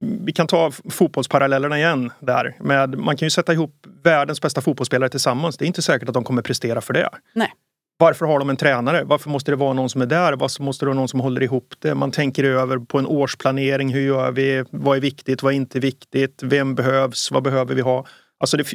vi 0.00 0.32
kan 0.32 0.46
ta 0.46 0.70
fotbollsparallellerna 0.90 1.78
igen 1.78 2.12
där. 2.20 2.56
Med, 2.60 2.98
man 2.98 3.16
kan 3.16 3.26
ju 3.26 3.30
sätta 3.30 3.52
ihop 3.52 3.86
världens 4.02 4.40
bästa 4.40 4.60
fotbollsspelare 4.60 5.08
tillsammans. 5.08 5.56
Det 5.56 5.64
är 5.64 5.66
inte 5.66 5.82
säkert 5.82 6.08
att 6.08 6.14
de 6.14 6.24
kommer 6.24 6.42
prestera 6.42 6.80
för 6.80 6.94
det. 6.94 7.08
Nej. 7.32 7.52
Varför 7.96 8.26
har 8.26 8.38
de 8.38 8.50
en 8.50 8.56
tränare? 8.56 9.04
Varför 9.04 9.30
måste 9.30 9.52
det 9.52 9.56
vara 9.56 9.72
någon 9.72 9.90
som 9.90 10.02
är 10.02 10.06
där? 10.06 10.32
Varför 10.32 10.62
måste 10.62 10.84
det 10.84 10.88
vara 10.88 10.98
någon 10.98 11.08
som 11.08 11.20
håller 11.20 11.42
ihop 11.42 11.74
det? 11.78 11.94
Man 11.94 12.10
tänker 12.10 12.44
över 12.44 12.78
på 12.78 12.98
en 12.98 13.06
årsplanering. 13.06 13.94
Hur 13.94 14.00
gör 14.00 14.32
vi? 14.32 14.64
Vad 14.70 14.96
är 14.96 15.00
viktigt? 15.00 15.42
Vad 15.42 15.52
är 15.52 15.56
inte 15.56 15.80
viktigt? 15.80 16.40
Vem 16.42 16.74
behövs? 16.74 17.30
Vad 17.30 17.42
behöver 17.42 17.74
vi 17.74 17.80
ha? 17.80 18.06
Alltså 18.38 18.56
det, 18.56 18.66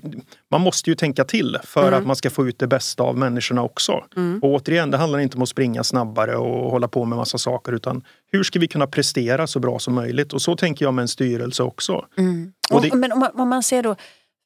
man 0.52 0.62
måste 0.62 0.90
ju 0.90 0.96
tänka 0.96 1.24
till 1.24 1.58
för 1.64 1.88
mm. 1.88 1.94
att 1.94 2.06
man 2.06 2.16
ska 2.16 2.30
få 2.30 2.48
ut 2.48 2.60
det 2.60 2.68
bästa 2.68 3.04
av 3.04 3.18
människorna 3.18 3.64
också. 3.64 4.06
Mm. 4.16 4.40
Och 4.44 4.50
återigen, 4.50 4.92
det 4.92 4.98
handlar 4.98 5.20
inte 5.20 5.38
om 5.38 5.44
att 5.44 5.50
springa 5.50 5.84
snabbare 5.84 6.36
och 6.36 6.72
hålla 6.72 6.88
på 6.88 7.06
med 7.06 7.18
massa 7.18 7.38
saker 7.38 7.72
utan 7.72 8.04
hur 8.32 8.44
ska 8.44 8.60
vi 8.60 8.68
kunna 8.68 8.88
prestera 8.88 9.48
så 9.48 9.60
bra 9.60 9.80
som 9.80 9.94
möjligt? 9.94 10.34
Och 10.34 10.42
så 10.42 10.56
tänker 10.56 10.86
jag 10.86 10.94
med 10.94 11.02
en 11.02 11.08
styrelse 11.08 11.64
också. 11.64 12.06
Mm. 12.18 12.54
Och 12.72 12.82
det... 12.82 12.96
Men 12.96 13.12
om 13.12 13.20
man, 13.20 13.30
om 13.34 13.50
man, 13.50 13.64
ser 13.64 13.84
då, 13.84 13.96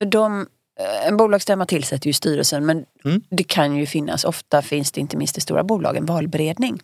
för 0.01 0.05
de, 0.05 0.47
en 0.79 1.17
bolagsstämma 1.17 1.65
tillsätter 1.65 2.07
ju 2.07 2.13
styrelsen 2.13 2.65
men 2.65 2.85
mm. 3.05 3.21
det 3.29 3.43
kan 3.43 3.75
ju 3.75 3.85
finnas, 3.85 4.23
ofta 4.23 4.61
finns 4.61 4.91
det 4.91 5.01
inte 5.01 5.17
minst 5.17 5.37
i 5.37 5.41
stora 5.41 5.63
bolag, 5.63 5.97
en 5.97 6.05
valberedning. 6.05 6.79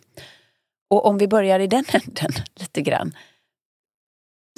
Och 0.90 1.06
om 1.06 1.18
vi 1.18 1.28
börjar 1.28 1.60
i 1.60 1.66
den 1.66 1.84
änden 1.92 2.32
lite 2.54 2.82
grann. 2.82 3.12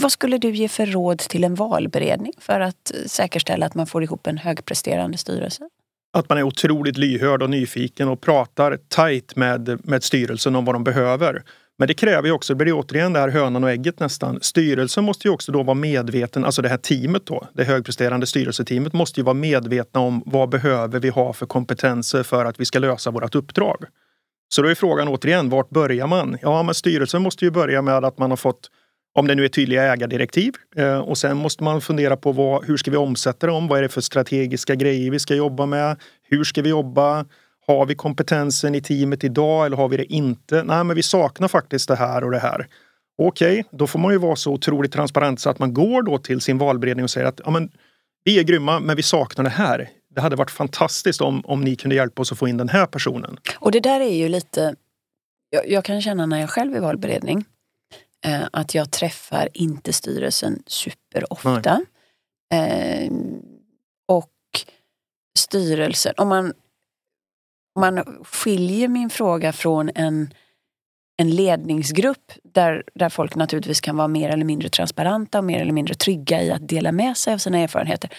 Vad 0.03 0.13
skulle 0.13 0.39
du 0.39 0.51
ge 0.51 0.69
för 0.69 0.87
råd 0.87 1.19
till 1.19 1.45
en 1.45 1.55
valberedning 1.55 2.33
för 2.39 2.61
att 2.61 2.93
säkerställa 3.07 3.67
att 3.67 3.75
man 3.75 3.87
får 3.87 4.03
ihop 4.03 4.27
en 4.27 4.39
högpresterande 4.39 5.19
styrelse? 5.19 5.69
Att 6.13 6.29
man 6.29 6.39
är 6.39 6.43
otroligt 6.43 6.97
lyhörd 6.97 7.43
och 7.43 7.51
nyfiken 7.51 8.09
och 8.09 8.21
pratar 8.21 8.79
tajt 8.89 9.37
med, 9.37 9.81
med 9.85 10.05
styrelsen 10.05 10.57
om 10.57 10.65
vad 10.65 10.75
de 10.75 10.85
behöver. 10.85 11.43
Men 11.79 11.89
det 11.89 11.95
kräver 11.95 12.29
ju 12.29 12.33
också, 12.33 12.55
det 12.55 12.65
blir 12.65 12.73
återigen 12.73 13.13
det 13.13 13.21
här 13.21 13.29
hönan 13.29 13.65
och 13.65 13.71
ägget 13.71 14.01
nästan. 14.01 14.39
Styrelsen 14.43 15.05
måste 15.05 15.29
ju 15.29 15.35
också 15.35 15.53
då 15.53 15.63
vara 15.63 15.75
medveten, 15.75 16.45
alltså 16.45 16.63
det 16.63 16.69
här 16.69 16.77
teamet 16.77 17.27
då, 17.27 17.49
det 17.53 17.65
högpresterande 17.65 18.27
styrelseteamet 18.27 18.93
måste 18.93 19.21
ju 19.21 19.25
vara 19.25 19.35
medvetna 19.35 20.01
om 20.01 20.23
vad 20.27 20.49
behöver 20.49 21.01
vi 21.01 21.09
ha 21.09 21.33
för 21.33 21.47
kompetenser 21.47 22.23
för 22.23 22.45
att 22.45 22.61
vi 22.61 22.65
ska 22.65 22.79
lösa 22.79 23.11
vårt 23.11 23.35
uppdrag. 23.35 23.85
Så 24.55 24.63
då 24.63 24.69
är 24.69 24.75
frågan 24.75 25.09
återigen, 25.09 25.49
vart 25.49 25.71
börjar 25.71 26.07
man? 26.07 26.39
Ja, 26.43 26.63
men 26.63 26.75
styrelsen 26.75 27.23
måste 27.23 27.45
ju 27.45 27.51
börja 27.51 27.83
med 27.83 28.05
att 28.05 28.19
man 28.19 28.31
har 28.31 28.37
fått 28.37 28.71
om 29.15 29.27
det 29.27 29.35
nu 29.35 29.45
är 29.45 29.49
tydliga 29.49 29.93
ägardirektiv. 29.93 30.53
Eh, 30.77 30.99
och 30.99 31.19
sen 31.19 31.37
måste 31.37 31.65
man 31.65 31.81
fundera 31.81 32.17
på 32.17 32.33
vad, 32.33 32.65
hur 32.65 32.77
ska 32.77 32.91
vi 32.91 32.97
omsätta 32.97 33.47
dem? 33.47 33.69
Vad 33.69 33.79
är 33.79 33.83
det 33.83 33.89
för 33.89 34.01
strategiska 34.01 34.75
grejer 34.75 35.11
vi 35.11 35.19
ska 35.19 35.35
jobba 35.35 35.67
med? 35.67 35.97
Hur 36.23 36.45
ska 36.45 36.63
vi 36.63 36.71
jobba? 36.71 37.25
Har 37.67 37.87
vi 37.87 37.95
kompetensen 37.95 38.75
i 38.75 38.81
teamet 38.81 39.25
idag 39.25 39.67
eller 39.67 39.77
har 39.77 39.89
vi 39.89 39.97
det 39.97 40.13
inte? 40.13 40.63
Nej, 40.63 40.85
men 40.85 40.97
vi 40.97 41.03
saknar 41.03 41.49
faktiskt 41.49 41.89
det 41.89 41.97
här 41.97 42.25
och 42.25 42.31
det 42.31 42.39
här. 42.39 42.67
Okej, 43.19 43.61
okay, 43.61 43.79
då 43.79 43.87
får 43.87 43.99
man 43.99 44.13
ju 44.13 44.19
vara 44.19 44.37
så 44.37 44.53
otroligt 44.53 44.93
transparent 44.93 45.41
så 45.41 45.51
att 45.51 45.59
man 45.59 45.75
går 45.75 46.03
då 46.03 46.19
till 46.19 46.41
sin 46.41 46.59
valberedning 46.59 47.05
och 47.05 47.11
säger 47.11 47.27
att 47.27 47.41
ja, 47.45 47.51
men, 47.51 47.71
vi 48.25 48.39
är 48.39 48.43
grymma 48.43 48.81
men 48.81 48.97
vi 48.97 49.03
saknar 49.03 49.45
det 49.45 49.51
här. 49.51 49.91
Det 50.15 50.21
hade 50.21 50.37
varit 50.37 50.51
fantastiskt 50.51 51.21
om, 51.21 51.41
om 51.45 51.61
ni 51.61 51.77
kunde 51.77 51.97
hjälpa 51.97 52.23
oss 52.23 52.33
att 52.33 52.39
få 52.39 52.49
in 52.49 52.57
den 52.57 52.69
här 52.69 52.87
personen. 52.87 53.39
Och 53.59 53.73
det 53.73 53.81
där 53.81 54.01
är 54.01 54.15
ju 54.15 54.29
lite, 54.29 54.75
jag, 55.51 55.71
jag 55.71 55.85
kan 55.85 56.03
känna 56.03 56.27
när 56.27 56.41
jag 56.41 56.51
själv 56.51 56.77
är 56.77 56.81
valberedning, 56.81 57.45
eh, 58.27 58.43
att 58.53 58.75
jag 58.75 58.91
träffar 58.91 59.49
inte 59.55 59.93
styrelsen 59.93 60.63
superofta. 60.67 61.85
Eh, 62.55 63.13
och 64.09 64.31
styrelsen, 65.39 66.15
om 66.17 66.29
man, 66.29 66.53
man 67.79 68.25
skiljer 68.25 68.89
min 68.89 69.11
fråga 69.11 69.53
från 69.53 69.91
en 69.95 70.35
en 71.17 71.31
ledningsgrupp 71.31 72.33
där, 72.43 72.85
där 72.95 73.09
folk 73.09 73.35
naturligtvis 73.35 73.81
kan 73.81 73.97
vara 73.97 74.09
mer 74.09 74.29
eller 74.29 74.45
mindre 74.45 74.69
transparenta 74.69 75.39
och 75.39 75.45
mer 75.45 75.61
eller 75.61 75.73
mindre 75.73 75.95
trygga 75.95 76.43
i 76.43 76.51
att 76.51 76.69
dela 76.69 76.93
med 76.93 77.17
sig 77.17 77.35
av 77.35 77.39
sina 77.39 77.59
erfarenheter. 77.59 78.11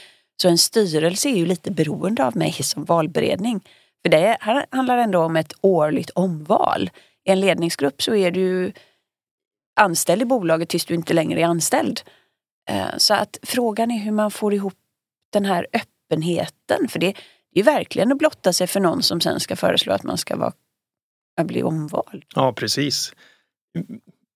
Så 0.41 0.49
en 0.49 0.57
styrelse 0.57 1.29
är 1.29 1.35
ju 1.35 1.45
lite 1.45 1.71
beroende 1.71 2.25
av 2.25 2.37
mig 2.37 2.53
som 2.53 2.85
valberedning. 2.85 3.61
För 4.01 4.09
det 4.09 4.37
här 4.39 4.65
handlar 4.69 4.97
ändå 4.97 5.19
om 5.19 5.35
ett 5.35 5.53
årligt 5.61 6.09
omval. 6.09 6.89
I 7.25 7.31
en 7.31 7.39
ledningsgrupp 7.39 8.01
så 8.01 8.15
är 8.15 8.31
du 8.31 8.71
anställd 9.79 10.21
i 10.21 10.25
bolaget 10.25 10.69
tills 10.69 10.85
du 10.85 10.93
inte 10.93 11.13
längre 11.13 11.41
är 11.41 11.45
anställd. 11.45 12.01
Eh, 12.69 12.97
så 12.97 13.13
att 13.13 13.39
frågan 13.43 13.91
är 13.91 13.99
hur 13.99 14.11
man 14.11 14.31
får 14.31 14.53
ihop 14.53 14.73
den 15.33 15.45
här 15.45 15.67
öppenheten. 15.73 16.87
För 16.89 16.99
det 16.99 17.13
är 17.53 17.57
ju 17.57 17.63
verkligen 17.63 18.11
att 18.11 18.17
blotta 18.17 18.53
sig 18.53 18.67
för 18.67 18.79
någon 18.79 19.03
som 19.03 19.21
sen 19.21 19.39
ska 19.39 19.55
föreslå 19.55 19.93
att 19.93 20.03
man 20.03 20.17
ska 20.17 20.37
vara 20.37 20.53
att 21.41 21.47
bli 21.47 21.63
omvald. 21.63 22.23
Ja, 22.35 22.53
precis. 22.53 23.13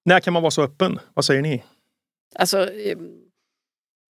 När 0.05 0.19
kan 0.19 0.33
man 0.33 0.41
vara 0.41 0.51
så 0.51 0.63
öppen? 0.63 0.99
Vad 1.13 1.25
säger 1.25 1.41
ni? 1.41 1.63
Alltså, 2.35 2.73
eh, 2.73 2.97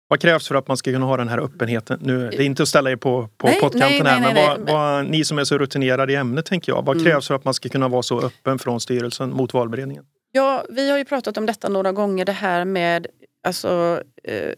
vad 0.08 0.20
krävs 0.20 0.48
för 0.48 0.54
att 0.54 0.68
man 0.68 0.76
ska 0.76 0.92
kunna 0.92 1.06
ha 1.06 1.16
den 1.16 1.28
här 1.28 1.38
öppenheten? 1.38 2.00
Nu, 2.02 2.30
det 2.30 2.36
är 2.36 2.46
inte 2.46 2.62
att 2.62 2.68
ställa 2.68 2.90
er 2.90 2.96
på, 2.96 3.28
på 3.36 3.46
nej, 3.46 3.60
pottkanten 3.60 4.04
nej, 4.04 4.12
här, 4.12 4.20
nej, 4.20 4.34
men, 4.34 4.64
vad, 4.64 4.74
vad, 4.74 5.06
ni 5.06 5.24
som 5.24 5.38
är 5.38 5.44
så 5.44 5.58
rutinerade 5.58 6.12
i 6.12 6.16
ämnet, 6.16 6.46
tänker 6.46 6.72
jag. 6.72 6.82
Vad 6.84 6.96
mm. 6.96 7.04
krävs 7.04 7.28
för 7.28 7.34
att 7.34 7.44
man 7.44 7.54
ska 7.54 7.68
kunna 7.68 7.88
vara 7.88 8.02
så 8.02 8.20
öppen 8.20 8.58
från 8.58 8.80
styrelsen 8.80 9.30
mot 9.30 9.54
valberedningen? 9.54 10.04
Ja, 10.32 10.64
vi 10.70 10.90
har 10.90 10.98
ju 10.98 11.04
pratat 11.04 11.38
om 11.38 11.46
detta 11.46 11.68
några 11.68 11.92
gånger, 11.92 12.24
det 12.24 12.32
här 12.32 12.64
med 12.64 13.06
alltså, 13.46 14.02
eh, 14.24 14.52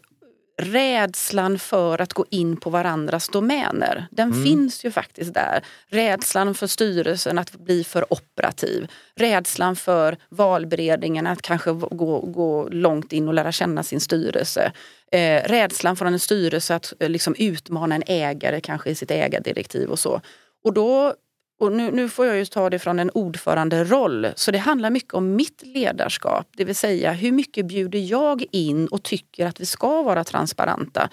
rädslan 0.61 1.59
för 1.59 2.01
att 2.01 2.13
gå 2.13 2.25
in 2.29 2.57
på 2.57 2.69
varandras 2.69 3.29
domäner, 3.29 4.07
den 4.11 4.31
mm. 4.31 4.43
finns 4.43 4.85
ju 4.85 4.91
faktiskt 4.91 5.33
där. 5.33 5.63
Rädslan 5.87 6.55
för 6.55 6.67
styrelsen 6.67 7.37
att 7.37 7.51
bli 7.51 7.83
för 7.83 8.13
operativ. 8.13 8.91
Rädslan 9.15 9.75
för 9.75 10.17
valberedningen 10.29 11.27
att 11.27 11.41
kanske 11.41 11.71
gå, 11.71 12.19
gå 12.19 12.69
långt 12.69 13.13
in 13.13 13.27
och 13.27 13.33
lära 13.33 13.51
känna 13.51 13.83
sin 13.83 14.01
styrelse. 14.01 14.71
Eh, 15.11 15.43
rädslan 15.43 15.95
från 15.95 16.13
en 16.13 16.19
styrelse 16.19 16.75
att 16.75 16.93
eh, 16.99 17.09
liksom 17.09 17.35
utmana 17.37 17.95
en 17.95 18.03
ägare 18.07 18.61
kanske 18.61 18.89
i 18.89 18.95
sitt 18.95 19.11
ägardirektiv 19.11 19.89
och 19.89 19.99
så. 19.99 20.21
Och 20.63 20.73
då 20.73 21.13
och 21.61 21.71
nu, 21.71 21.91
nu, 21.91 22.09
får 22.09 22.25
jag 22.25 22.37
ju 22.37 22.45
ta 22.45 22.69
det 22.69 22.79
från 22.79 22.99
en 22.99 23.09
ordförande-roll. 23.09 24.27
Så 24.35 24.51
det 24.51 24.57
handlar 24.57 24.89
mycket 24.89 25.13
om 25.13 25.35
mitt 25.35 25.61
ledarskap. 25.65 26.47
Det 26.57 26.63
vill 26.63 26.75
säga 26.75 27.11
hur 27.11 27.31
mycket 27.31 27.65
bjuder 27.65 27.99
jag 27.99 28.45
in 28.51 28.87
och 28.87 29.03
tycker 29.03 29.45
att 29.45 29.61
vi 29.61 29.65
ska 29.65 30.01
vara 30.01 30.23
transparenta. 30.23 31.09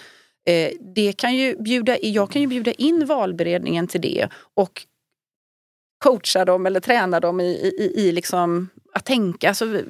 Eh, 0.47 0.71
det 0.95 1.13
kan 1.13 1.37
ju 1.37 1.57
bjuda, 1.63 1.99
jag 2.03 2.31
kan 2.31 2.43
ju 2.43 2.49
bjuda 2.49 2.73
in 2.73 3.07
valberedningen 3.07 3.87
till 3.87 4.01
det 4.01 4.29
och 4.55 4.87
coacha 6.05 6.45
dem 6.45 6.67
eller 6.67 6.81
träna 6.81 7.21
dem 7.21 7.41
i, 7.41 7.45
i, 7.79 7.93
i 7.97 8.13
liksom 8.13 8.69
att 8.93 9.05
tänka. 9.05 9.49
Alltså, 9.49 9.81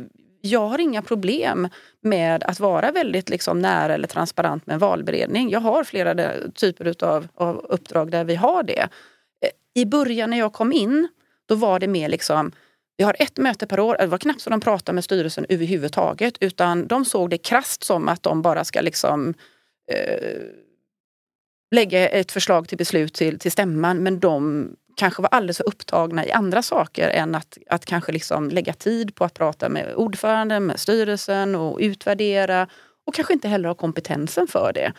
jag 0.41 0.67
har 0.67 0.79
inga 0.79 1.03
problem 1.03 1.69
med 2.00 2.45
att 2.45 2.61
vara 2.61 2.93
väldigt 2.93 3.29
liksom 3.29 3.62
nära 3.62 3.95
eller 3.95 4.09
transparent 4.09 4.67
med 4.67 4.75
en 4.75 4.81
valberedning. 4.81 5.50
Jag 5.50 5.61
har 5.61 5.85
flera 5.85 6.33
typer 6.55 6.85
utav, 6.85 7.29
av 7.35 7.57
uppdrag 7.69 8.11
där 8.11 8.25
vi 8.25 8.35
har 8.35 8.62
det. 8.62 8.88
I 9.78 9.87
början 9.87 10.30
när 10.30 10.38
jag 10.38 10.52
kom 10.52 10.73
in, 10.73 11.08
då 11.47 11.54
var 11.54 11.78
det 11.78 11.88
mer 11.88 12.08
liksom 12.08 12.52
vi 12.97 13.04
har 13.04 13.16
ett 13.18 13.37
möte 13.38 13.66
per 13.66 13.80
år. 13.80 13.97
Det 14.00 14.06
var 14.06 14.18
knappt 14.18 14.40
så 14.40 14.50
de 14.50 14.61
pratade 14.61 14.94
med 14.94 15.04
styrelsen 15.04 15.47
överhuvudtaget 15.49 16.35
utan 16.40 16.87
de 16.87 17.04
såg 17.04 17.30
det 17.30 17.38
krast 17.38 17.85
som 17.85 18.08
att 18.08 18.23
de 18.23 18.42
bara 18.42 18.64
ska 18.64 18.80
liksom 18.80 19.35
eh, 19.92 20.40
lägga 21.70 22.08
ett 22.08 22.32
förslag 22.32 22.68
till 22.68 22.78
beslut 22.78 23.14
till, 23.14 23.38
till 23.38 23.52
stämman 23.52 24.02
men 24.02 24.20
de 24.20 24.68
kanske 24.97 25.23
var 25.23 25.28
alldeles 25.28 25.56
för 25.56 25.68
upptagna 25.68 26.26
i 26.26 26.32
andra 26.32 26.62
saker 26.62 27.08
än 27.08 27.35
att, 27.35 27.58
att 27.70 27.85
kanske 27.85 28.12
liksom 28.12 28.49
lägga 28.49 28.73
tid 28.73 29.14
på 29.14 29.25
att 29.25 29.35
prata 29.35 29.68
med 29.68 29.94
ordföranden, 29.94 30.66
med 30.66 30.80
styrelsen 30.80 31.54
och 31.54 31.78
utvärdera 31.80 32.68
och 33.06 33.14
kanske 33.14 33.32
inte 33.32 33.49
heller 33.49 33.68
ha 33.68 33.75
kompetensen 33.75 34.47
för 34.47 34.73
det. 34.75 34.92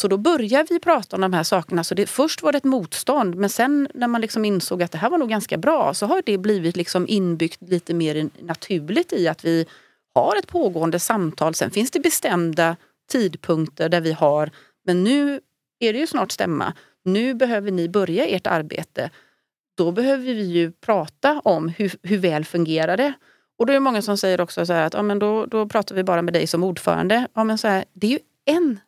Så 0.00 0.08
då 0.08 0.16
började 0.16 0.66
vi 0.70 0.80
prata 0.80 1.16
om 1.16 1.22
de 1.22 1.32
här 1.32 1.42
sakerna. 1.42 1.84
Så 1.84 1.94
det, 1.94 2.06
först 2.06 2.42
var 2.42 2.52
det 2.52 2.58
ett 2.58 2.64
motstånd 2.64 3.34
men 3.34 3.50
sen 3.50 3.88
när 3.94 4.08
man 4.08 4.20
liksom 4.20 4.44
insåg 4.44 4.82
att 4.82 4.92
det 4.92 4.98
här 4.98 5.10
var 5.10 5.18
nog 5.18 5.28
ganska 5.28 5.56
bra 5.58 5.94
så 5.94 6.06
har 6.06 6.22
det 6.26 6.38
blivit 6.38 6.76
liksom 6.76 7.08
inbyggt 7.08 7.62
lite 7.62 7.94
mer 7.94 8.28
naturligt 8.40 9.12
i 9.12 9.28
att 9.28 9.44
vi 9.44 9.66
har 10.14 10.36
ett 10.36 10.48
pågående 10.48 10.98
samtal. 10.98 11.54
Sen 11.54 11.70
finns 11.70 11.90
det 11.90 12.00
bestämda 12.00 12.76
tidpunkter 13.10 13.88
där 13.88 14.00
vi 14.00 14.12
har, 14.12 14.50
men 14.84 15.04
nu 15.04 15.40
är 15.78 15.92
det 15.92 15.98
ju 15.98 16.06
snart 16.06 16.32
stämma. 16.32 16.72
Nu 17.04 17.34
behöver 17.34 17.70
ni 17.70 17.88
börja 17.88 18.26
ert 18.26 18.46
arbete. 18.46 19.10
Då 19.76 19.92
behöver 19.92 20.24
vi 20.24 20.44
ju 20.44 20.72
prata 20.72 21.40
om 21.44 21.68
hur, 21.68 21.92
hur 22.02 22.18
väl 22.18 22.44
fungerar 22.44 22.96
det? 22.96 23.12
Och 23.58 23.66
då 23.66 23.72
är 23.72 23.74
det 23.74 23.80
många 23.80 24.02
som 24.02 24.18
säger 24.18 24.40
också 24.40 24.66
så 24.66 24.72
att 24.72 24.94
ja, 24.94 25.02
men 25.02 25.18
då, 25.18 25.46
då 25.46 25.68
pratar 25.68 25.94
vi 25.94 26.04
bara 26.04 26.22
med 26.22 26.34
dig 26.34 26.46
som 26.46 26.64
ordförande. 26.64 27.28
Ja, 27.34 27.44
men 27.44 27.58
så 27.58 27.68
här, 27.68 27.84
det 27.92 28.06
är 28.06 28.10
ju 28.10 28.18
en 28.44 28.80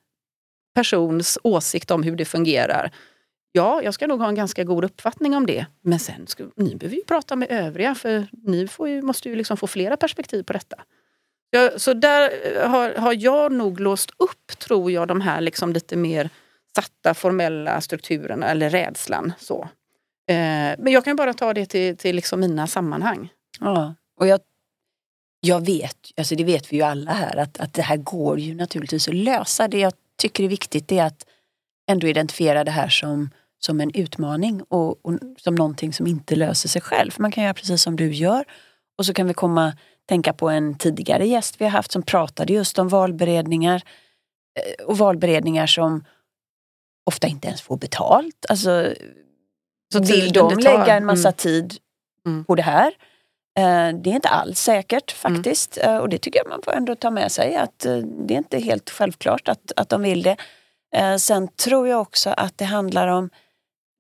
persons 0.78 1.38
åsikt 1.42 1.90
om 1.90 2.02
hur 2.02 2.16
det 2.16 2.24
fungerar. 2.24 2.90
Ja, 3.52 3.82
jag 3.82 3.94
ska 3.94 4.06
nog 4.06 4.20
ha 4.20 4.28
en 4.28 4.34
ganska 4.34 4.64
god 4.64 4.84
uppfattning 4.84 5.34
om 5.34 5.46
det. 5.46 5.66
Men 5.82 5.98
sen 5.98 6.26
ska, 6.26 6.44
ni 6.56 6.76
behöver 6.76 6.96
ju 6.96 7.04
prata 7.04 7.36
med 7.36 7.50
övriga 7.50 7.94
för 7.94 8.26
ni 8.32 8.68
får 8.68 8.88
ju, 8.88 9.02
måste 9.02 9.28
ju 9.28 9.36
liksom 9.36 9.56
få 9.56 9.66
flera 9.66 9.96
perspektiv 9.96 10.42
på 10.42 10.52
detta. 10.52 10.76
Ja, 11.50 11.70
så 11.76 11.94
där 11.94 12.30
eh, 12.44 12.70
har, 12.70 12.94
har 12.94 13.14
jag 13.18 13.52
nog 13.52 13.80
låst 13.80 14.10
upp, 14.18 14.58
tror 14.58 14.92
jag, 14.92 15.08
de 15.08 15.20
här 15.20 15.40
liksom 15.40 15.72
lite 15.72 15.96
mer 15.96 16.30
satta 16.74 17.14
formella 17.14 17.80
strukturerna 17.80 18.48
eller 18.48 18.70
rädslan. 18.70 19.32
Så. 19.38 19.62
Eh, 20.28 20.74
men 20.78 20.86
jag 20.86 21.04
kan 21.04 21.16
bara 21.16 21.34
ta 21.34 21.54
det 21.54 21.66
till, 21.66 21.96
till 21.96 22.16
liksom 22.16 22.40
mina 22.40 22.66
sammanhang. 22.66 23.28
Ja, 23.60 23.94
och 24.20 24.26
jag, 24.26 24.40
jag 25.40 25.66
vet, 25.66 25.96
alltså 26.16 26.34
det 26.34 26.44
vet 26.44 26.72
vi 26.72 26.76
ju 26.76 26.82
alla 26.82 27.12
här, 27.12 27.36
att, 27.36 27.60
att 27.60 27.74
det 27.74 27.82
här 27.82 27.96
går 27.96 28.38
ju 28.38 28.54
naturligtvis 28.54 29.08
att 29.08 29.14
lösa. 29.14 29.68
Det 29.68 29.78
jag 29.78 29.92
tycker 30.18 30.44
är 30.44 30.48
viktigt 30.48 30.92
är 30.92 31.04
att 31.04 31.26
ändå 31.90 32.06
identifiera 32.06 32.64
det 32.64 32.70
här 32.70 32.88
som, 32.88 33.30
som 33.58 33.80
en 33.80 33.90
utmaning 33.94 34.62
och, 34.62 35.06
och 35.06 35.18
som 35.36 35.54
någonting 35.54 35.92
som 35.92 36.06
inte 36.06 36.36
löser 36.36 36.68
sig 36.68 36.82
själv. 36.82 37.12
Man 37.18 37.32
kan 37.32 37.44
göra 37.44 37.54
precis 37.54 37.82
som 37.82 37.96
du 37.96 38.12
gör. 38.12 38.44
Och 38.98 39.06
så 39.06 39.14
kan 39.14 39.26
vi 39.26 39.34
komma 39.34 39.72
tänka 40.08 40.32
på 40.32 40.48
en 40.48 40.78
tidigare 40.78 41.26
gäst 41.26 41.60
vi 41.60 41.64
har 41.64 41.72
haft 41.72 41.92
som 41.92 42.02
pratade 42.02 42.52
just 42.52 42.78
om 42.78 42.88
valberedningar. 42.88 43.82
Eh, 44.58 44.86
och 44.86 44.98
valberedningar 44.98 45.66
som 45.66 46.04
ofta 47.06 47.26
inte 47.26 47.48
ens 47.48 47.62
får 47.62 47.76
betalt. 47.76 48.46
Alltså, 48.48 48.94
så 49.92 50.00
vill 50.02 50.32
de 50.32 50.58
lägga 50.58 50.96
en 50.96 51.04
massa 51.04 51.28
mm. 51.28 51.36
tid 51.36 51.76
mm. 52.26 52.44
på 52.44 52.54
det 52.54 52.62
här 52.62 52.94
det 53.94 54.10
är 54.10 54.14
inte 54.14 54.28
alls 54.28 54.60
säkert 54.60 55.12
faktiskt 55.12 55.78
mm. 55.78 56.00
och 56.00 56.08
det 56.08 56.18
tycker 56.18 56.38
jag 56.38 56.48
man 56.48 56.62
får 56.62 56.72
ändå 56.72 56.94
ta 56.94 57.10
med 57.10 57.32
sig 57.32 57.56
att 57.56 57.86
eh, 57.86 57.96
det 57.96 58.34
är 58.34 58.38
inte 58.38 58.58
helt 58.58 58.90
självklart 58.90 59.48
att, 59.48 59.72
att 59.76 59.88
de 59.88 60.02
vill 60.02 60.22
det. 60.22 60.36
Sen 61.18 61.48
tror 61.48 61.88
jag 61.88 62.00
också 62.00 62.30
att 62.30 62.58
det 62.58 62.64
handlar 62.64 63.08
om, 63.08 63.30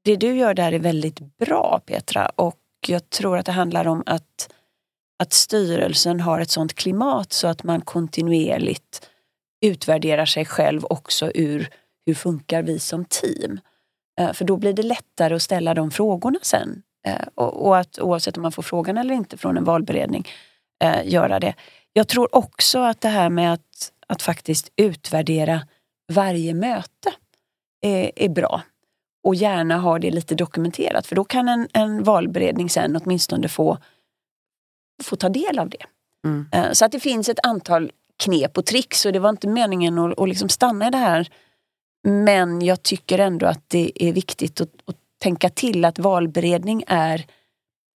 det 0.04 0.16
du 0.16 0.36
gör 0.36 0.54
där 0.54 0.72
är 0.72 0.78
väldigt 0.78 1.36
bra 1.38 1.80
Petra 1.86 2.28
och 2.28 2.58
jag 2.86 3.10
tror 3.10 3.38
att 3.38 3.46
det 3.46 3.52
handlar 3.52 3.86
om 3.88 4.02
att, 4.06 4.54
att 5.18 5.32
styrelsen 5.32 6.20
har 6.20 6.40
ett 6.40 6.50
sånt 6.50 6.74
klimat 6.74 7.32
så 7.32 7.48
att 7.48 7.64
man 7.64 7.80
kontinuerligt 7.80 9.10
utvärderar 9.64 10.26
sig 10.26 10.44
själv 10.44 10.84
också 10.84 11.30
ur 11.34 11.70
hur 12.06 12.14
funkar 12.14 12.62
vi 12.62 12.78
som 12.78 13.04
team. 13.04 13.60
För 14.32 14.44
då 14.44 14.56
blir 14.56 14.72
det 14.72 14.82
lättare 14.82 15.34
att 15.34 15.42
ställa 15.42 15.74
de 15.74 15.90
frågorna 15.90 16.38
sen 16.42 16.82
Eh, 16.82 16.87
och, 17.34 17.66
och, 17.66 17.78
att 17.78 17.98
oavsett 17.98 18.36
om 18.36 18.42
man 18.42 18.52
får 18.52 18.62
frågan 18.62 18.98
eller 18.98 19.14
inte 19.14 19.36
från 19.36 19.56
en 19.56 19.64
valberedning, 19.64 20.28
eh, 20.84 21.08
göra 21.08 21.40
det. 21.40 21.54
Jag 21.92 22.08
tror 22.08 22.36
också 22.36 22.78
att 22.78 23.00
det 23.00 23.08
här 23.08 23.30
med 23.30 23.52
att, 23.52 23.92
att 24.06 24.22
faktiskt 24.22 24.72
utvärdera 24.76 25.60
varje 26.12 26.54
möte 26.54 27.12
är, 27.80 28.10
är 28.16 28.28
bra. 28.28 28.62
Och 29.24 29.34
gärna 29.34 29.78
ha 29.78 29.98
det 29.98 30.10
lite 30.10 30.34
dokumenterat 30.34 31.06
för 31.06 31.16
då 31.16 31.24
kan 31.24 31.48
en, 31.48 31.68
en 31.72 32.02
valberedning 32.02 32.70
sen 32.70 32.96
åtminstone 32.96 33.48
få, 33.48 33.78
få 35.02 35.16
ta 35.16 35.28
del 35.28 35.58
av 35.58 35.68
det. 35.68 35.84
Mm. 36.24 36.46
Eh, 36.52 36.72
så 36.72 36.84
att 36.84 36.92
det 36.92 37.00
finns 37.00 37.28
ett 37.28 37.46
antal 37.46 37.92
knep 38.16 38.58
och 38.58 38.66
tricks 38.66 39.06
och 39.06 39.12
det 39.12 39.18
var 39.18 39.30
inte 39.30 39.48
meningen 39.48 39.98
att, 39.98 40.20
att 40.20 40.28
liksom 40.28 40.48
stanna 40.48 40.88
i 40.88 40.90
det 40.90 40.98
här. 40.98 41.28
Men 42.08 42.62
jag 42.62 42.82
tycker 42.82 43.18
ändå 43.18 43.46
att 43.46 43.68
det 43.68 43.92
är 43.94 44.12
viktigt 44.12 44.60
att, 44.60 44.70
att 44.84 44.96
tänka 45.18 45.50
till 45.50 45.84
att 45.84 45.98
valberedning 45.98 46.84
är, 46.86 47.26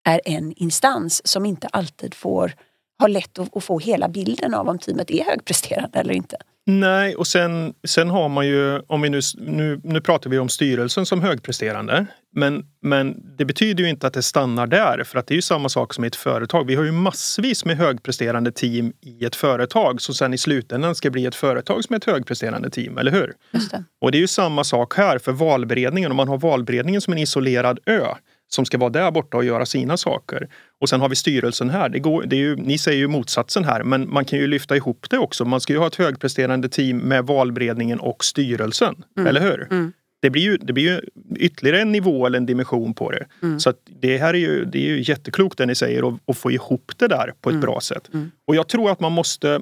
är 0.09 0.21
en 0.25 0.52
instans 0.52 1.29
som 1.29 1.47
inte 1.47 1.67
alltid 1.67 2.14
får 2.14 2.52
har 2.99 3.09
lätt 3.09 3.38
att, 3.38 3.57
att 3.57 3.64
få 3.64 3.79
hela 3.79 4.09
bilden 4.09 4.55
av 4.55 4.69
om 4.69 4.79
teamet 4.79 5.11
är 5.11 5.25
högpresterande 5.25 5.99
eller 5.99 6.14
inte. 6.14 6.37
Nej, 6.66 7.14
och 7.14 7.26
sen, 7.26 7.75
sen 7.85 8.11
har 8.11 8.28
man 8.28 8.47
ju, 8.47 8.81
om 8.87 9.02
vi 9.02 9.09
nu, 9.09 9.21
nu, 9.38 9.81
nu 9.85 10.00
pratar 10.00 10.31
vi 10.31 10.38
om 10.38 10.49
styrelsen 10.49 11.07
som 11.07 11.23
högpresterande. 11.23 12.07
Men, 12.35 12.64
men 12.83 13.37
det 13.37 13.45
betyder 13.45 13.85
ju 13.85 13.90
inte 13.90 14.07
att 14.07 14.12
det 14.12 14.23
stannar 14.23 14.66
där, 14.66 15.04
för 15.04 15.19
att 15.19 15.26
det 15.26 15.35
är 15.35 15.37
ju 15.37 15.42
samma 15.42 15.69
sak 15.69 15.95
som 15.95 16.04
i 16.04 16.07
ett 16.07 16.16
företag. 16.16 16.66
Vi 16.66 16.75
har 16.75 16.85
ju 16.85 16.92
massvis 16.92 17.64
med 17.64 17.76
högpresterande 17.76 18.52
team 18.52 18.92
i 19.00 19.25
ett 19.25 19.37
företag 19.37 20.00
som 20.00 20.14
sen 20.14 20.35
i 20.35 20.38
slutändan 20.38 20.95
ska 20.95 21.11
bli 21.11 21.26
ett 21.26 21.35
företag 21.35 21.85
som 21.85 21.95
är 21.95 21.97
ett 21.97 22.04
högpresterande 22.04 22.71
team, 22.71 22.99
eller 22.99 23.12
hur? 23.12 23.33
Det. 23.52 23.85
Och 24.00 24.12
det 24.12 24.19
är 24.19 24.21
ju 24.21 24.26
samma 24.26 24.64
sak 24.64 24.97
här 24.97 25.19
för 25.19 25.33
valberedningen. 25.33 26.11
Om 26.11 26.16
man 26.16 26.28
har 26.28 26.38
valberedningen 26.38 27.00
som 27.00 27.12
en 27.12 27.19
isolerad 27.19 27.78
ö 27.87 28.07
som 28.54 28.64
ska 28.64 28.78
vara 28.78 28.90
där 28.90 29.11
borta 29.11 29.37
och 29.37 29.44
göra 29.44 29.66
sina 29.66 29.97
saker. 29.97 30.49
Och 30.80 30.88
sen 30.88 31.00
har 31.00 31.09
vi 31.09 31.16
styrelsen 31.16 31.71
här. 31.71 31.88
Det 31.88 31.99
går, 31.99 32.23
det 32.26 32.37
är 32.37 32.40
ju, 32.40 32.56
ni 32.56 32.78
säger 32.78 32.99
ju 32.99 33.09
motsatsen 33.09 33.64
här, 33.64 33.82
men 33.82 34.12
man 34.12 34.25
kan 34.25 34.38
ju 34.38 34.47
lyfta 34.47 34.76
ihop 34.76 35.06
det 35.11 35.18
också. 35.18 35.44
Man 35.44 35.61
ska 35.61 35.73
ju 35.73 35.78
ha 35.78 35.87
ett 35.87 35.94
högpresterande 35.97 36.68
team 36.68 36.99
med 36.99 37.26
valberedningen 37.26 38.00
och 38.00 38.25
styrelsen, 38.25 39.04
Mm. 39.16 39.26
eller 39.26 39.40
hur? 39.40 39.66
Mm. 39.71 39.92
Det 40.21 40.30
blir, 40.30 40.42
ju, 40.42 40.56
det 40.56 40.73
blir 40.73 40.85
ju 40.85 41.00
ytterligare 41.37 41.80
en 41.80 41.92
nivå 41.92 42.26
eller 42.26 42.38
en 42.38 42.47
dimension 42.47 42.94
på 42.94 43.11
det. 43.11 43.26
Mm. 43.42 43.61
Så 43.61 43.73
det 44.00 44.18
här 44.18 44.35
är 44.35 44.38
ju, 44.38 44.64
det 44.64 44.78
är 44.78 44.97
ju 44.97 45.02
jätteklokt 45.02 45.59
det 45.59 45.66
ni 45.66 45.75
säger 45.75 46.04
och, 46.04 46.18
och 46.25 46.37
få 46.37 46.50
ihop 46.50 46.92
det 46.97 47.09
där 47.09 47.32
på 47.40 47.49
ett 47.50 47.52
Mm. 47.54 47.61
bra 47.61 47.80
sätt. 47.80 48.11
Mm. 48.14 48.30
Och 48.47 48.56
jag 48.56 48.68
tror 48.68 48.90
att 48.90 49.00
man 49.00 49.12
måste, 49.12 49.61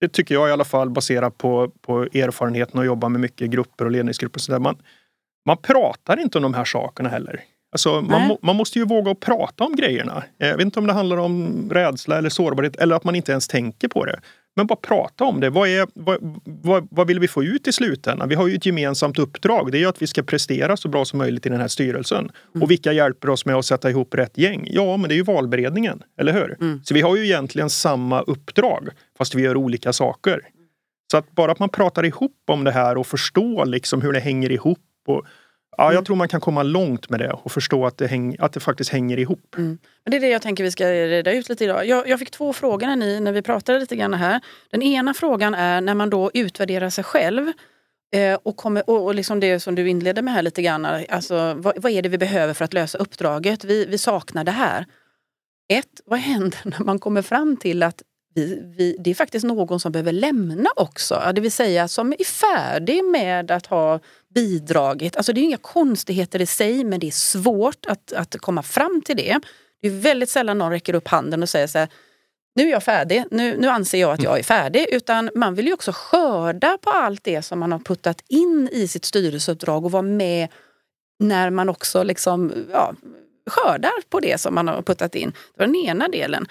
det 0.00 0.08
tycker 0.08 0.34
jag 0.34 0.48
i 0.48 0.52
alla 0.52 0.64
fall 0.64 0.90
baserat 0.90 1.38
på, 1.38 1.70
på 1.80 2.02
erfarenheten 2.02 2.80
att 2.80 2.86
jobba 2.86 3.08
med 3.08 3.20
mycket 3.20 3.50
grupper 3.50 3.84
och 3.84 3.90
ledningsgrupper. 3.90 4.40
Så 4.40 4.52
där, 4.52 4.58
man, 4.58 4.76
man 5.46 5.56
pratar 5.56 6.20
inte 6.20 6.38
om 6.38 6.42
de 6.42 6.54
här 6.54 6.64
sakerna 6.64 7.08
heller. 7.08 7.40
Alltså, 7.74 8.00
man, 8.00 8.36
man 8.42 8.56
måste 8.56 8.78
ju 8.78 8.84
våga 8.84 9.10
att 9.10 9.20
prata 9.20 9.64
om 9.64 9.76
grejerna. 9.76 10.24
Jag 10.38 10.56
vet 10.56 10.64
inte 10.64 10.78
om 10.78 10.86
det 10.86 10.92
handlar 10.92 11.16
om 11.16 11.70
rädsla 11.72 12.18
eller 12.18 12.28
sårbarhet 12.28 12.76
eller 12.76 12.96
att 12.96 13.04
man 13.04 13.14
inte 13.14 13.32
ens 13.32 13.48
tänker 13.48 13.88
på 13.88 14.04
det. 14.04 14.20
Men 14.56 14.66
bara 14.66 14.76
prata 14.76 15.24
om 15.24 15.40
det. 15.40 15.50
Vad, 15.50 15.68
är, 15.68 15.86
vad, 15.94 16.40
vad, 16.44 16.88
vad 16.90 17.06
vill 17.06 17.20
vi 17.20 17.28
få 17.28 17.44
ut 17.44 17.68
i 17.68 17.72
slutändan? 17.72 18.28
Vi 18.28 18.34
har 18.34 18.48
ju 18.48 18.54
ett 18.54 18.66
gemensamt 18.66 19.18
uppdrag. 19.18 19.72
Det 19.72 19.78
är 19.78 19.80
ju 19.80 19.86
att 19.88 20.02
vi 20.02 20.06
ska 20.06 20.22
prestera 20.22 20.76
så 20.76 20.88
bra 20.88 21.04
som 21.04 21.18
möjligt 21.18 21.46
i 21.46 21.48
den 21.48 21.60
här 21.60 21.68
styrelsen. 21.68 22.30
Och 22.60 22.70
vilka 22.70 22.92
hjälper 22.92 23.30
oss 23.30 23.46
med 23.46 23.56
att 23.56 23.64
sätta 23.64 23.90
ihop 23.90 24.14
rätt 24.14 24.38
gäng? 24.38 24.68
Ja, 24.70 24.96
men 24.96 25.08
det 25.08 25.14
är 25.14 25.16
ju 25.16 25.22
valberedningen, 25.22 26.02
eller 26.18 26.32
hur? 26.32 26.56
Mm. 26.60 26.80
Så 26.84 26.94
vi 26.94 27.00
har 27.00 27.16
ju 27.16 27.24
egentligen 27.24 27.70
samma 27.70 28.20
uppdrag 28.20 28.88
fast 29.18 29.34
vi 29.34 29.42
gör 29.42 29.56
olika 29.56 29.92
saker. 29.92 30.40
Så 31.10 31.16
att 31.16 31.30
bara 31.30 31.52
att 31.52 31.58
man 31.58 31.68
pratar 31.68 32.04
ihop 32.04 32.42
om 32.46 32.64
det 32.64 32.72
här 32.72 32.98
och 32.98 33.06
förstår 33.06 33.66
liksom 33.66 34.02
hur 34.02 34.12
det 34.12 34.20
hänger 34.20 34.52
ihop. 34.52 34.78
Och, 35.06 35.24
ja, 35.78 35.92
jag 35.92 36.04
tror 36.06 36.16
man 36.16 36.28
kan 36.28 36.40
komma 36.40 36.62
långt 36.62 37.10
med 37.10 37.20
det 37.20 37.32
och 37.32 37.52
förstå 37.52 37.86
att 37.86 37.98
det, 37.98 38.06
häng, 38.06 38.36
att 38.38 38.52
det 38.52 38.60
faktiskt 38.60 38.90
hänger 38.90 39.18
ihop. 39.18 39.54
Men 39.56 40.10
det 40.10 40.16
är 40.16 40.20
det 40.20 40.28
jag 40.28 40.42
tänker 40.42 40.64
vi 40.64 40.70
ska 40.70 40.86
reda 40.90 41.32
ut 41.32 41.48
lite 41.48 41.64
idag. 41.64 41.86
Jag, 41.86 42.08
jag 42.08 42.18
fick 42.18 42.30
två 42.30 42.52
frågor 42.52 42.86
när, 42.86 42.96
ni, 42.96 43.20
när 43.20 43.32
vi 43.32 43.42
pratade 43.42 43.78
lite 43.78 43.96
grann 43.96 44.14
här. 44.14 44.40
Den 44.70 44.82
ena 44.82 45.14
frågan 45.14 45.54
är 45.54 45.80
när 45.80 45.94
man 45.94 46.10
då 46.10 46.30
utvärderar 46.34 46.90
sig 46.90 47.04
själv 47.04 47.52
eh, 48.14 48.38
och, 48.42 48.56
kommer, 48.56 48.90
och, 48.90 49.04
och 49.04 49.14
liksom 49.14 49.40
det 49.40 49.60
som 49.60 49.74
du 49.74 49.88
inledde 49.88 50.22
med 50.22 50.34
här 50.34 50.42
lite 50.42 50.62
grann. 50.62 50.84
Alltså, 50.84 51.54
vad, 51.54 51.82
vad 51.82 51.92
är 51.92 52.02
det 52.02 52.08
vi 52.08 52.18
behöver 52.18 52.54
för 52.54 52.64
att 52.64 52.72
lösa 52.72 52.98
uppdraget? 52.98 53.64
Vi, 53.64 53.86
vi 53.86 53.98
saknar 53.98 54.44
det 54.44 54.52
här. 54.52 54.86
Ett, 55.68 56.00
vad 56.04 56.18
händer 56.18 56.58
när 56.64 56.84
man 56.84 56.98
kommer 56.98 57.22
fram 57.22 57.56
till 57.56 57.82
att 57.82 58.02
vi, 58.34 58.62
vi, 58.76 58.96
det 59.00 59.10
är 59.10 59.14
faktiskt 59.14 59.44
någon 59.44 59.80
som 59.80 59.92
behöver 59.92 60.12
lämna 60.12 60.70
också. 60.76 61.32
Det 61.34 61.40
vill 61.40 61.52
säga 61.52 61.88
som 61.88 62.12
är 62.12 62.24
färdig 62.24 63.04
med 63.04 63.50
att 63.50 63.66
ha 63.66 64.00
bidragit. 64.34 65.16
Alltså 65.16 65.32
det 65.32 65.40
är 65.40 65.42
inga 65.42 65.56
konstigheter 65.56 66.40
i 66.40 66.46
sig 66.46 66.84
men 66.84 67.00
det 67.00 67.06
är 67.06 67.10
svårt 67.10 67.86
att, 67.86 68.12
att 68.12 68.36
komma 68.36 68.62
fram 68.62 69.02
till 69.04 69.16
det. 69.16 69.40
Det 69.82 69.88
är 69.88 70.00
väldigt 70.00 70.30
sällan 70.30 70.58
någon 70.58 70.70
räcker 70.70 70.94
upp 70.94 71.08
handen 71.08 71.42
och 71.42 71.48
säger 71.48 71.66
så 71.66 71.78
här, 71.78 71.88
nu 72.54 72.62
är 72.62 72.70
jag 72.70 72.82
färdig, 72.82 73.24
nu, 73.30 73.56
nu 73.56 73.68
anser 73.68 74.00
jag 74.00 74.12
att 74.12 74.22
jag 74.22 74.38
är 74.38 74.42
färdig. 74.42 74.86
Utan 74.90 75.30
man 75.34 75.54
vill 75.54 75.66
ju 75.66 75.72
också 75.72 75.92
skörda 75.94 76.78
på 76.78 76.90
allt 76.90 77.24
det 77.24 77.42
som 77.42 77.58
man 77.58 77.72
har 77.72 77.78
puttat 77.78 78.22
in 78.28 78.68
i 78.72 78.88
sitt 78.88 79.04
styrelseuppdrag 79.04 79.84
och 79.84 79.92
vara 79.92 80.02
med 80.02 80.48
när 81.18 81.50
man 81.50 81.68
också 81.68 82.02
liksom, 82.02 82.52
ja, 82.72 82.94
skördar 83.50 84.08
på 84.08 84.20
det 84.20 84.40
som 84.40 84.54
man 84.54 84.68
har 84.68 84.82
puttat 84.82 85.14
in. 85.14 85.30
Det 85.30 85.60
var 85.60 85.66
den 85.66 85.76
ena 85.76 86.08
delen. 86.08 86.46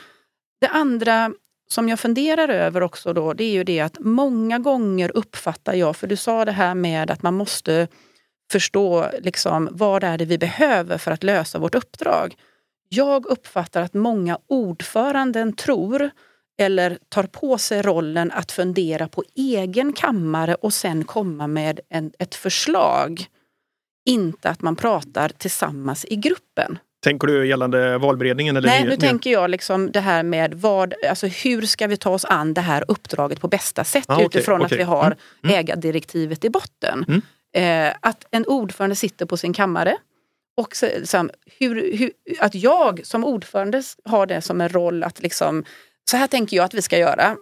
Det 0.61 0.67
andra 0.67 1.33
som 1.73 1.89
jag 1.89 1.99
funderar 1.99 2.49
över 2.49 2.83
också 2.83 3.13
då, 3.13 3.33
det 3.33 3.43
är 3.43 3.51
ju 3.51 3.63
det 3.63 3.79
att 3.79 3.99
många 3.99 4.59
gånger 4.59 5.17
uppfattar 5.17 5.73
jag, 5.73 5.95
för 5.95 6.07
du 6.07 6.15
sa 6.15 6.45
det 6.45 6.51
här 6.51 6.75
med 6.75 7.12
att 7.12 7.21
man 7.21 7.33
måste 7.33 7.88
förstå 8.51 9.09
liksom, 9.21 9.69
vad 9.71 10.03
är 10.03 10.17
det 10.17 10.25
vi 10.25 10.38
behöver 10.38 10.97
för 10.97 11.12
att 11.12 11.23
lösa 11.23 11.59
vårt 11.59 11.75
uppdrag. 11.75 12.36
Jag 12.89 13.25
uppfattar 13.25 13.81
att 13.81 13.93
många 13.93 14.38
ordföranden 14.47 15.53
tror 15.53 16.12
eller 16.59 16.97
tar 17.09 17.23
på 17.23 17.57
sig 17.57 17.81
rollen 17.81 18.31
att 18.31 18.51
fundera 18.51 19.07
på 19.07 19.23
egen 19.36 19.93
kammare 19.93 20.55
och 20.55 20.73
sen 20.73 21.03
komma 21.03 21.47
med 21.47 21.79
en, 21.89 22.12
ett 22.19 22.36
förslag. 22.36 23.25
Inte 24.05 24.49
att 24.49 24.62
man 24.62 24.75
pratar 24.75 25.29
tillsammans 25.29 26.05
i 26.09 26.15
gruppen. 26.15 26.77
Tänker 27.03 27.27
du 27.27 27.47
gällande 27.47 27.97
valberedningen? 27.97 28.57
Eller 28.57 28.67
Nej, 28.69 28.83
nu 28.83 28.97
tänker 28.97 29.31
jag 29.31 29.49
liksom 29.49 29.91
det 29.91 29.99
här 29.99 30.23
med 30.23 30.53
vad, 30.53 30.93
alltså 31.09 31.27
hur 31.27 31.61
ska 31.61 31.87
vi 31.87 31.97
ta 31.97 32.09
oss 32.09 32.25
an 32.25 32.53
det 32.53 32.61
här 32.61 32.83
uppdraget 32.87 33.41
på 33.41 33.47
bästa 33.47 33.83
sätt 33.83 34.05
Ah, 34.07 34.13
okej, 34.15 34.25
utifrån 34.25 34.61
att 34.61 34.65
okej. 34.65 34.77
vi 34.77 34.83
har 34.83 35.05
Mm, 35.05 35.17
mm. 35.43 35.55
ägardirektivet 35.59 36.45
i 36.45 36.49
botten. 36.49 37.05
Mm. 37.07 37.21
Eh, 37.89 37.95
att 38.01 38.25
en 38.31 38.45
ordförande 38.47 38.95
sitter 38.95 39.25
på 39.25 39.37
sin 39.37 39.53
kammare 39.53 39.97
och 40.61 40.75
så, 40.75 40.85
liksom, 40.85 41.29
hur, 41.59 41.97
hur, 41.97 42.11
att 42.39 42.55
jag 42.55 43.01
som 43.03 43.23
ordförande 43.23 43.83
har 44.05 44.25
det 44.25 44.41
som 44.41 44.61
en 44.61 44.69
roll 44.69 45.03
att 45.03 45.21
liksom, 45.21 45.63
så 46.11 46.17
här 46.17 46.27
tänker 46.27 46.57
jag 46.57 46.63
att 46.63 46.73
vi 46.73 46.81
ska 46.81 46.97
göra. 46.97 47.37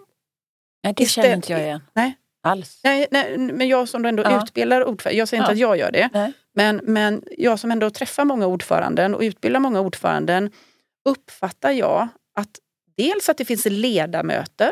Nej, 0.84 0.93
det 0.97 1.04
Istället- 1.04 1.26
känner 1.26 1.36
inte 1.36 1.52
jag 1.52 1.62
igen. 1.62 1.82
Nej. 1.93 2.15
Alls. 2.43 2.80
Nej, 2.84 3.08
nej, 3.12 3.38
men 3.38 3.67
jag 3.67 3.89
som 3.89 4.01
då 4.01 4.10
ändå 4.10 4.23
Ja. 4.23 4.43
utbildar 4.43 4.86
ordförande, 4.86 5.17
jag 5.17 5.27
säger 5.27 5.43
inte 5.43 5.51
Ja. 5.51 5.54
att 5.54 5.60
jag 5.60 5.77
gör 5.77 5.91
det, 5.91 6.10
Nej. 6.13 6.34
men, 6.56 6.82
men 6.84 7.23
jag 7.38 7.60
som 7.60 7.71
ändå 7.71 7.89
träffar 7.89 8.25
många 8.25 8.47
ordföranden 8.47 9.15
och 9.15 9.21
utbildar 9.21 9.60
många 9.60 9.80
ordföranden 9.80 10.49
uppfattar 11.06 11.71
jag 11.71 12.08
att 12.36 12.49
dels 12.97 13.30
att 13.30 13.38
det 13.38 13.45
finns 13.45 13.65
ledamöter 13.65 14.71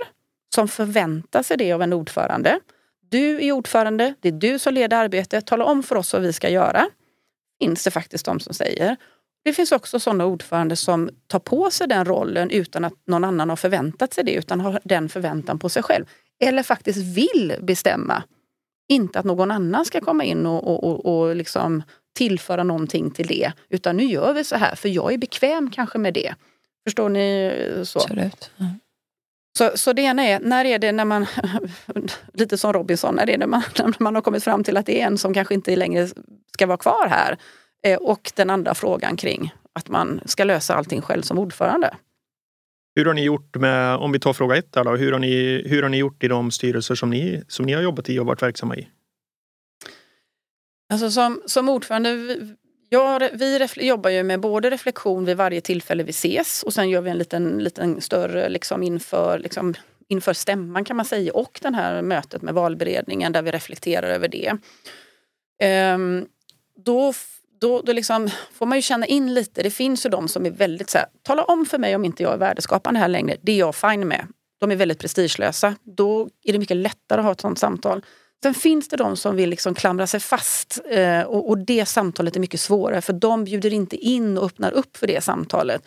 som 0.56 0.68
förväntar 0.68 1.44
sig 1.44 1.58
det 1.58 1.74
av 1.74 1.82
en 1.82 1.94
ordförande. 1.94 2.60
Du 3.12 3.46
är 3.48 3.52
ordförande, 3.52 4.14
det 4.20 4.28
är 4.28 4.32
du 4.34 4.60
som 4.60 4.74
leder 4.74 4.98
arbetet, 4.98 5.46
tala 5.48 5.66
om 5.66 5.84
för 5.84 5.96
oss 5.96 6.14
vad 6.14 6.22
vi 6.22 6.34
ska 6.34 6.50
göra. 6.50 6.86
Finns 7.62 7.84
det 7.84 7.92
faktiskt 7.92 8.26
de 8.26 8.40
som 8.40 8.54
säger. 8.54 8.96
Det 9.44 9.54
finns 9.54 9.72
också 9.72 10.00
sådana 10.00 10.26
ordförande 10.26 10.76
som 10.76 11.10
tar 11.28 11.40
på 11.40 11.72
sig 11.72 11.88
den 11.88 12.06
rollen 12.06 12.50
utan 12.50 12.86
att 12.86 12.94
någon 13.08 13.24
annan 13.24 13.50
har 13.50 13.56
förväntat 13.56 14.14
sig 14.14 14.24
det, 14.24 14.34
utan 14.34 14.62
har 14.62 14.80
den 14.84 15.10
förväntan 15.10 15.60
på 15.60 15.70
sig 15.70 15.84
själv. 15.84 16.06
Eller 16.40 16.64
faktiskt 16.64 17.00
vill 17.00 17.56
bestämma. 17.62 18.24
Inte 18.90 19.20
att 19.20 19.26
någon 19.26 19.52
annan 19.52 19.86
ska 19.86 20.02
komma 20.02 20.24
in 20.24 20.46
och, 20.46 20.68
och, 20.68 20.84
och, 20.84 21.06
och 21.06 21.36
liksom 21.36 21.84
tillföra 22.16 22.64
någonting 22.64 23.12
till 23.12 23.28
det. 23.28 23.52
Utan 23.70 23.98
nu 23.98 24.04
gör 24.04 24.34
vi 24.34 24.44
så 24.44 24.56
här, 24.56 24.76
för 24.76 24.90
jag 24.90 25.14
är 25.14 25.18
bekväm 25.18 25.72
kanske 25.72 25.98
med 25.98 26.14
det. 26.14 26.36
Förstår 26.84 27.10
ni? 27.10 27.84
Så, 27.84 28.00
Absolut. 28.00 28.52
Så, 29.58 29.72
så 29.76 29.94
det 29.94 30.02
ena 30.02 30.24
är, 30.24 30.40
när 30.40 30.66
är 30.66 30.80
det 30.80 30.92
när 30.92 31.06
man, 31.06 31.26
lite 32.34 32.58
som 32.58 32.74
Robinson, 32.74 33.16
när 33.16 33.24
är 33.24 33.28
det 33.28 33.38
när 33.38 33.48
man, 33.48 33.62
när 33.78 34.04
man 34.04 34.16
har 34.16 34.22
kommit 34.22 34.44
fram 34.44 34.64
till 34.64 34.78
att 34.78 34.86
det 34.86 35.02
är 35.02 35.08
en 35.08 35.18
som 35.18 35.34
kanske 35.34 35.54
inte 35.54 35.76
längre 35.76 36.08
ska 36.54 36.66
vara 36.66 36.78
kvar 36.78 37.08
här. 37.10 37.38
Eh, 37.86 37.98
och 37.98 38.32
den 38.36 38.50
andra 38.50 38.74
frågan 38.76 39.18
kring 39.18 39.54
att 39.74 39.90
man 39.90 40.22
ska 40.26 40.44
lösa 40.44 40.76
allting 40.76 41.02
själv 41.02 41.22
som 41.22 41.40
ordförande. 41.40 41.96
Hur 43.00 43.06
har 43.06 43.14
ni 43.14 43.24
gjort 43.24 43.56
med, 43.56 43.96
om 43.96 44.12
vi 44.12 44.20
tar 44.20 44.34
fråga 44.34 44.56
ett 44.56 44.74
där 44.74 44.84
då, 44.84 44.96
hur 44.96 45.12
har 45.12 45.20
ni, 45.20 45.64
hur 45.66 45.82
har 45.84 45.90
ni 45.90 45.98
gjort 45.98 46.24
i 46.24 46.28
de 46.28 46.52
styrelser 46.52 46.96
som 46.96 47.10
ni, 47.10 47.44
som 47.48 47.66
ni 47.66 47.74
har 47.74 47.82
jobbat 47.82 48.10
i 48.10 48.20
och 48.20 48.26
varit 48.26 48.42
verksamma 48.42 48.76
i? 48.76 48.88
Alltså 50.90 51.12
som, 51.12 51.42
som 51.46 51.70
ordförande, 51.70 52.14
vi, 52.14 52.56
jag, 52.90 53.20
vi 53.20 53.60
refle- 53.60 53.84
jobbar 53.84 54.10
ju 54.10 54.24
med 54.24 54.40
både 54.40 54.70
reflektion 54.70 55.26
vid 55.26 55.38
varje 55.38 55.62
tillfälle 55.62 56.04
vi 56.04 56.10
ses 56.10 56.64
och 56.64 56.74
sen 56.74 56.90
gör 56.90 57.02
vi 57.02 57.10
en 57.10 57.18
liten, 57.18 57.64
liten 57.64 58.02
större 58.02 58.50
liksom 58.50 58.84
inför, 58.84 59.40
liksom, 59.40 59.74
inför 60.08 60.34
stämman 60.34 60.86
kan 60.86 60.98
man 60.98 61.06
säga 61.06 61.34
och 61.34 61.60
det 61.62 61.76
här 61.76 62.02
mötet 62.02 62.42
med 62.42 62.54
valberedningen 62.54 63.32
där 63.32 63.42
vi 63.42 63.52
reflekterar 63.52 64.08
över 64.08 64.28
det. 64.28 64.58
Ehm, 65.60 66.26
då 66.76 67.14
då, 67.62 67.82
då 67.82 67.92
liksom 67.94 68.30
får 68.54 68.66
man 68.66 68.78
ju 68.78 68.82
känna 68.82 69.06
in 69.06 69.34
lite. 69.34 69.64
Det 69.64 69.72
finns 69.72 70.06
ju 70.06 70.10
de 70.10 70.28
som 70.28 70.46
är 70.46 70.52
väldigt 70.52 70.90
så 70.90 70.98
här, 70.98 71.08
tala 71.24 71.44
om 71.44 71.66
för 71.66 71.78
mig 71.78 71.96
om 71.96 72.06
inte 72.06 72.24
jag 72.24 72.34
är 72.34 72.38
värdeskapande 72.38 73.00
här 73.00 73.08
längre. 73.08 73.38
Det 73.42 73.52
är 73.52 73.58
jag 73.58 73.76
fine 73.76 74.08
med. 74.08 74.28
De 74.60 74.72
är 74.72 74.76
väldigt 74.76 75.00
prestigelösa. 75.00 75.76
Då 75.84 76.30
är 76.44 76.54
det 76.54 76.60
mycket 76.60 76.78
lättare 76.78 77.20
att 77.20 77.26
ha 77.26 77.32
ett 77.32 77.42
sånt 77.42 77.60
samtal. 77.60 78.06
Sen 78.44 78.54
finns 78.54 78.90
det 78.90 78.98
de 78.98 79.18
som 79.18 79.36
vill 79.36 79.50
liksom 79.50 79.76
klamra 79.76 80.08
sig 80.08 80.20
fast 80.20 80.80
eh, 80.90 81.22
och, 81.22 81.50
och 81.50 81.58
det 81.58 81.86
samtalet 81.86 82.36
är 82.36 82.40
mycket 82.40 82.60
svårare 82.60 83.02
för 83.02 83.14
de 83.14 83.44
bjuder 83.44 83.74
inte 83.74 83.96
in 83.96 84.38
och 84.38 84.46
öppnar 84.46 84.72
upp 84.72 84.98
för 84.98 85.08
det 85.08 85.24
samtalet. 85.24 85.84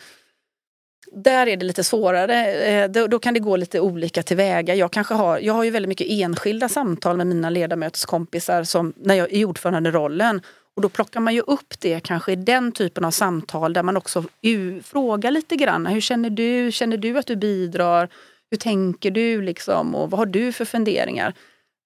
Där 1.11 1.47
är 1.47 1.57
det 1.57 1.65
lite 1.65 1.83
svårare. 1.83 2.53
Eh, 2.53 2.91
då, 2.91 3.07
då 3.07 3.19
kan 3.19 3.33
det 3.33 3.39
gå 3.39 3.55
lite 3.55 3.79
olika 3.79 4.23
tillväga. 4.23 4.75
Jag, 4.75 4.91
kanske 4.91 5.13
har, 5.13 5.39
jag 5.39 5.53
har 5.53 5.63
ju 5.63 5.69
väldigt 5.69 5.89
mycket 5.89 6.07
enskilda 6.09 6.69
samtal 6.69 7.17
med 7.17 7.27
mina 7.27 7.49
ledamötskompisar 7.49 8.63
som, 8.63 8.93
när 8.97 9.15
jag 9.15 9.33
är 9.33 9.37
i 9.37 9.45
ordföranderollen. 9.45 10.41
Och 10.75 10.81
då 10.81 10.89
plockar 10.89 11.19
man 11.19 11.33
ju 11.33 11.41
upp 11.41 11.79
det 11.79 11.99
kanske 11.99 12.31
i 12.31 12.35
den 12.35 12.71
typen 12.71 13.05
av 13.05 13.11
samtal 13.11 13.73
där 13.73 13.83
man 13.83 13.97
också 13.97 14.23
frågar 14.83 15.31
lite 15.31 15.55
grann. 15.55 15.85
Hur 15.85 16.01
känner 16.01 16.29
du? 16.29 16.71
Känner 16.71 16.97
du 16.97 17.17
att 17.17 17.27
du 17.27 17.35
bidrar? 17.35 18.09
Hur 18.51 18.57
tänker 18.57 19.11
du 19.11 19.41
liksom? 19.41 19.95
Och 19.95 20.11
vad 20.11 20.19
har 20.19 20.25
du 20.25 20.51
för 20.51 20.65
funderingar? 20.65 21.33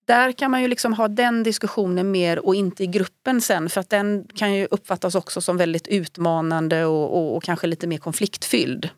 Där 0.08 0.32
kan 0.32 0.52
man 0.52 0.62
ju 0.62 0.68
liksom 0.68 0.94
ha 0.94 1.08
den 1.08 1.44
diskussionen 1.44 2.12
mer 2.12 2.46
och 2.46 2.56
inte 2.56 2.84
i 2.84 2.88
gruppen 2.88 3.42
sen 3.42 3.70
för 3.70 3.82
att 3.82 3.90
den 3.90 4.28
kan 4.36 4.54
ju 4.54 4.68
uppfattas 4.72 5.16
också 5.16 5.42
som 5.42 5.58
väldigt 5.58 5.88
utmanande 5.88 6.86
och, 6.86 7.18
och, 7.18 7.36
och 7.36 7.44
kanske 7.44 7.68
lite 7.68 7.88
mer 7.88 7.98
konfliktfylld. 7.98 8.90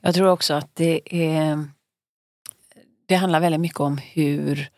Jag 0.00 0.14
tror 0.14 0.28
också 0.28 0.54
att 0.54 0.76
det 0.76 1.00
är 1.04 1.64
det 3.06 3.14
handlar 3.14 3.40
väldigt 3.40 3.60
mycket 3.60 3.80
om 3.80 3.98
hur, 3.98 4.68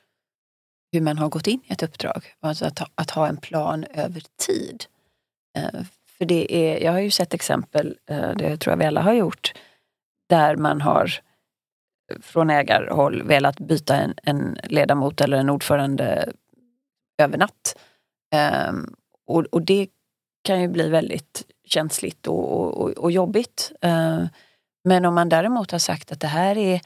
hur 0.94 1.00
man 1.00 1.18
har 1.18 1.28
gått 1.28 1.46
in 1.46 1.60
i 1.64 1.72
ett 1.72 1.82
uppdrag. 1.82 2.34
Alltså 2.40 2.66
att, 2.66 2.80
att 2.94 3.10
ha 3.10 3.28
en 3.28 3.36
plan 3.36 3.84
över 3.84 4.22
tid. 4.46 4.84
Eh, 5.58 5.82
för 6.18 6.24
det 6.24 6.54
är, 6.54 6.84
jag 6.84 6.92
har 6.92 7.00
ju 7.00 7.10
sett 7.10 7.34
exempel, 7.34 7.98
eh, 8.10 8.30
det 8.30 8.56
tror 8.56 8.72
jag 8.72 8.78
vi 8.78 8.84
alla 8.84 9.02
har 9.02 9.12
gjort, 9.12 9.52
där 10.28 10.56
man 10.56 10.80
har 10.80 11.10
från 12.20 12.50
ägarhåll 12.50 13.22
velat 13.22 13.60
byta 13.60 13.96
en, 13.96 14.14
en 14.22 14.58
ledamot 14.64 15.20
eller 15.20 15.36
en 15.36 15.50
ordförande 15.50 16.32
över 17.22 17.38
natt. 17.38 17.76
Um, 18.68 18.94
och, 19.26 19.44
och, 19.44 19.62
det 19.62 19.88
kan 20.44 20.62
ju 20.62 20.68
bli 20.68 20.88
väldigt 20.88 21.46
känsligt 21.64 22.26
och, 22.26 22.80
och, 22.80 22.90
och 22.90 23.10
jobbigt. 23.10 23.72
Uh, 23.84 24.26
men 24.84 25.04
om 25.04 25.14
man 25.14 25.28
däremot 25.28 25.70
har 25.70 25.78
sagt 25.78 26.12
att 26.12 26.20
det 26.20 26.26
här 26.26 26.58
är, 26.58 26.80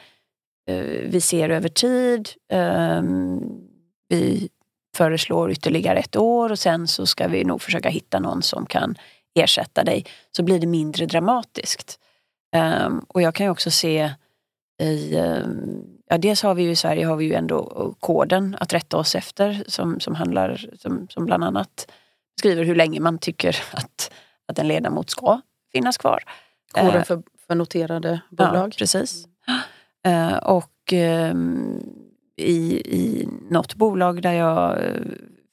uh, 0.70 1.08
vi 1.10 1.20
ser 1.20 1.48
över 1.48 1.68
tid, 1.68 2.28
um, 2.52 3.67
vi 4.08 4.48
föreslår 4.96 5.50
ytterligare 5.50 5.98
ett 5.98 6.16
år 6.16 6.50
och 6.52 6.58
sen 6.58 6.88
så 6.88 7.06
ska 7.06 7.28
vi 7.28 7.44
nog 7.44 7.62
försöka 7.62 7.88
hitta 7.88 8.18
någon 8.18 8.42
som 8.42 8.66
kan 8.66 8.94
ersätta 9.34 9.84
dig, 9.84 10.04
så 10.36 10.42
blir 10.42 10.58
det 10.58 10.66
mindre 10.66 11.06
dramatiskt. 11.06 11.98
Um, 12.56 13.04
och 13.08 13.22
jag 13.22 13.34
kan 13.34 13.46
ju 13.46 13.50
också 13.50 13.70
se 13.70 14.10
i, 14.82 15.16
ehm, 15.16 15.84
ja, 16.08 16.18
dels 16.18 16.42
har 16.42 16.54
vi 16.54 16.62
ju 16.62 16.70
i 16.70 16.76
Sverige 16.76 17.06
har 17.06 17.16
vi 17.16 17.24
ju 17.24 17.34
ändå 17.34 17.94
koden 18.00 18.56
att 18.60 18.72
rätta 18.72 18.96
oss 18.96 19.14
efter 19.14 19.64
som, 19.66 20.00
som 20.00 20.14
handlar, 20.14 20.70
som, 20.78 21.08
som 21.08 21.24
bland 21.24 21.44
annat 21.44 21.90
skriver 22.38 22.64
hur 22.64 22.74
länge 22.74 23.00
man 23.00 23.18
tycker 23.18 23.56
att, 23.72 24.10
att 24.46 24.58
en 24.58 24.68
ledamot 24.68 25.10
ska 25.10 25.40
finnas 25.72 25.98
kvar. 25.98 26.22
Koden 26.72 26.96
eh, 26.96 27.04
för, 27.04 27.22
för 27.46 27.54
noterade 27.54 28.20
bolag? 28.30 28.68
Ja, 28.68 28.78
precis. 28.78 29.28
Uh, 30.06 30.36
och 30.36 30.92
um, 31.30 32.07
i, 32.38 32.82
i 32.96 33.28
något 33.50 33.74
bolag 33.74 34.22
där 34.22 34.32
jag 34.32 34.84
eh, 34.84 35.02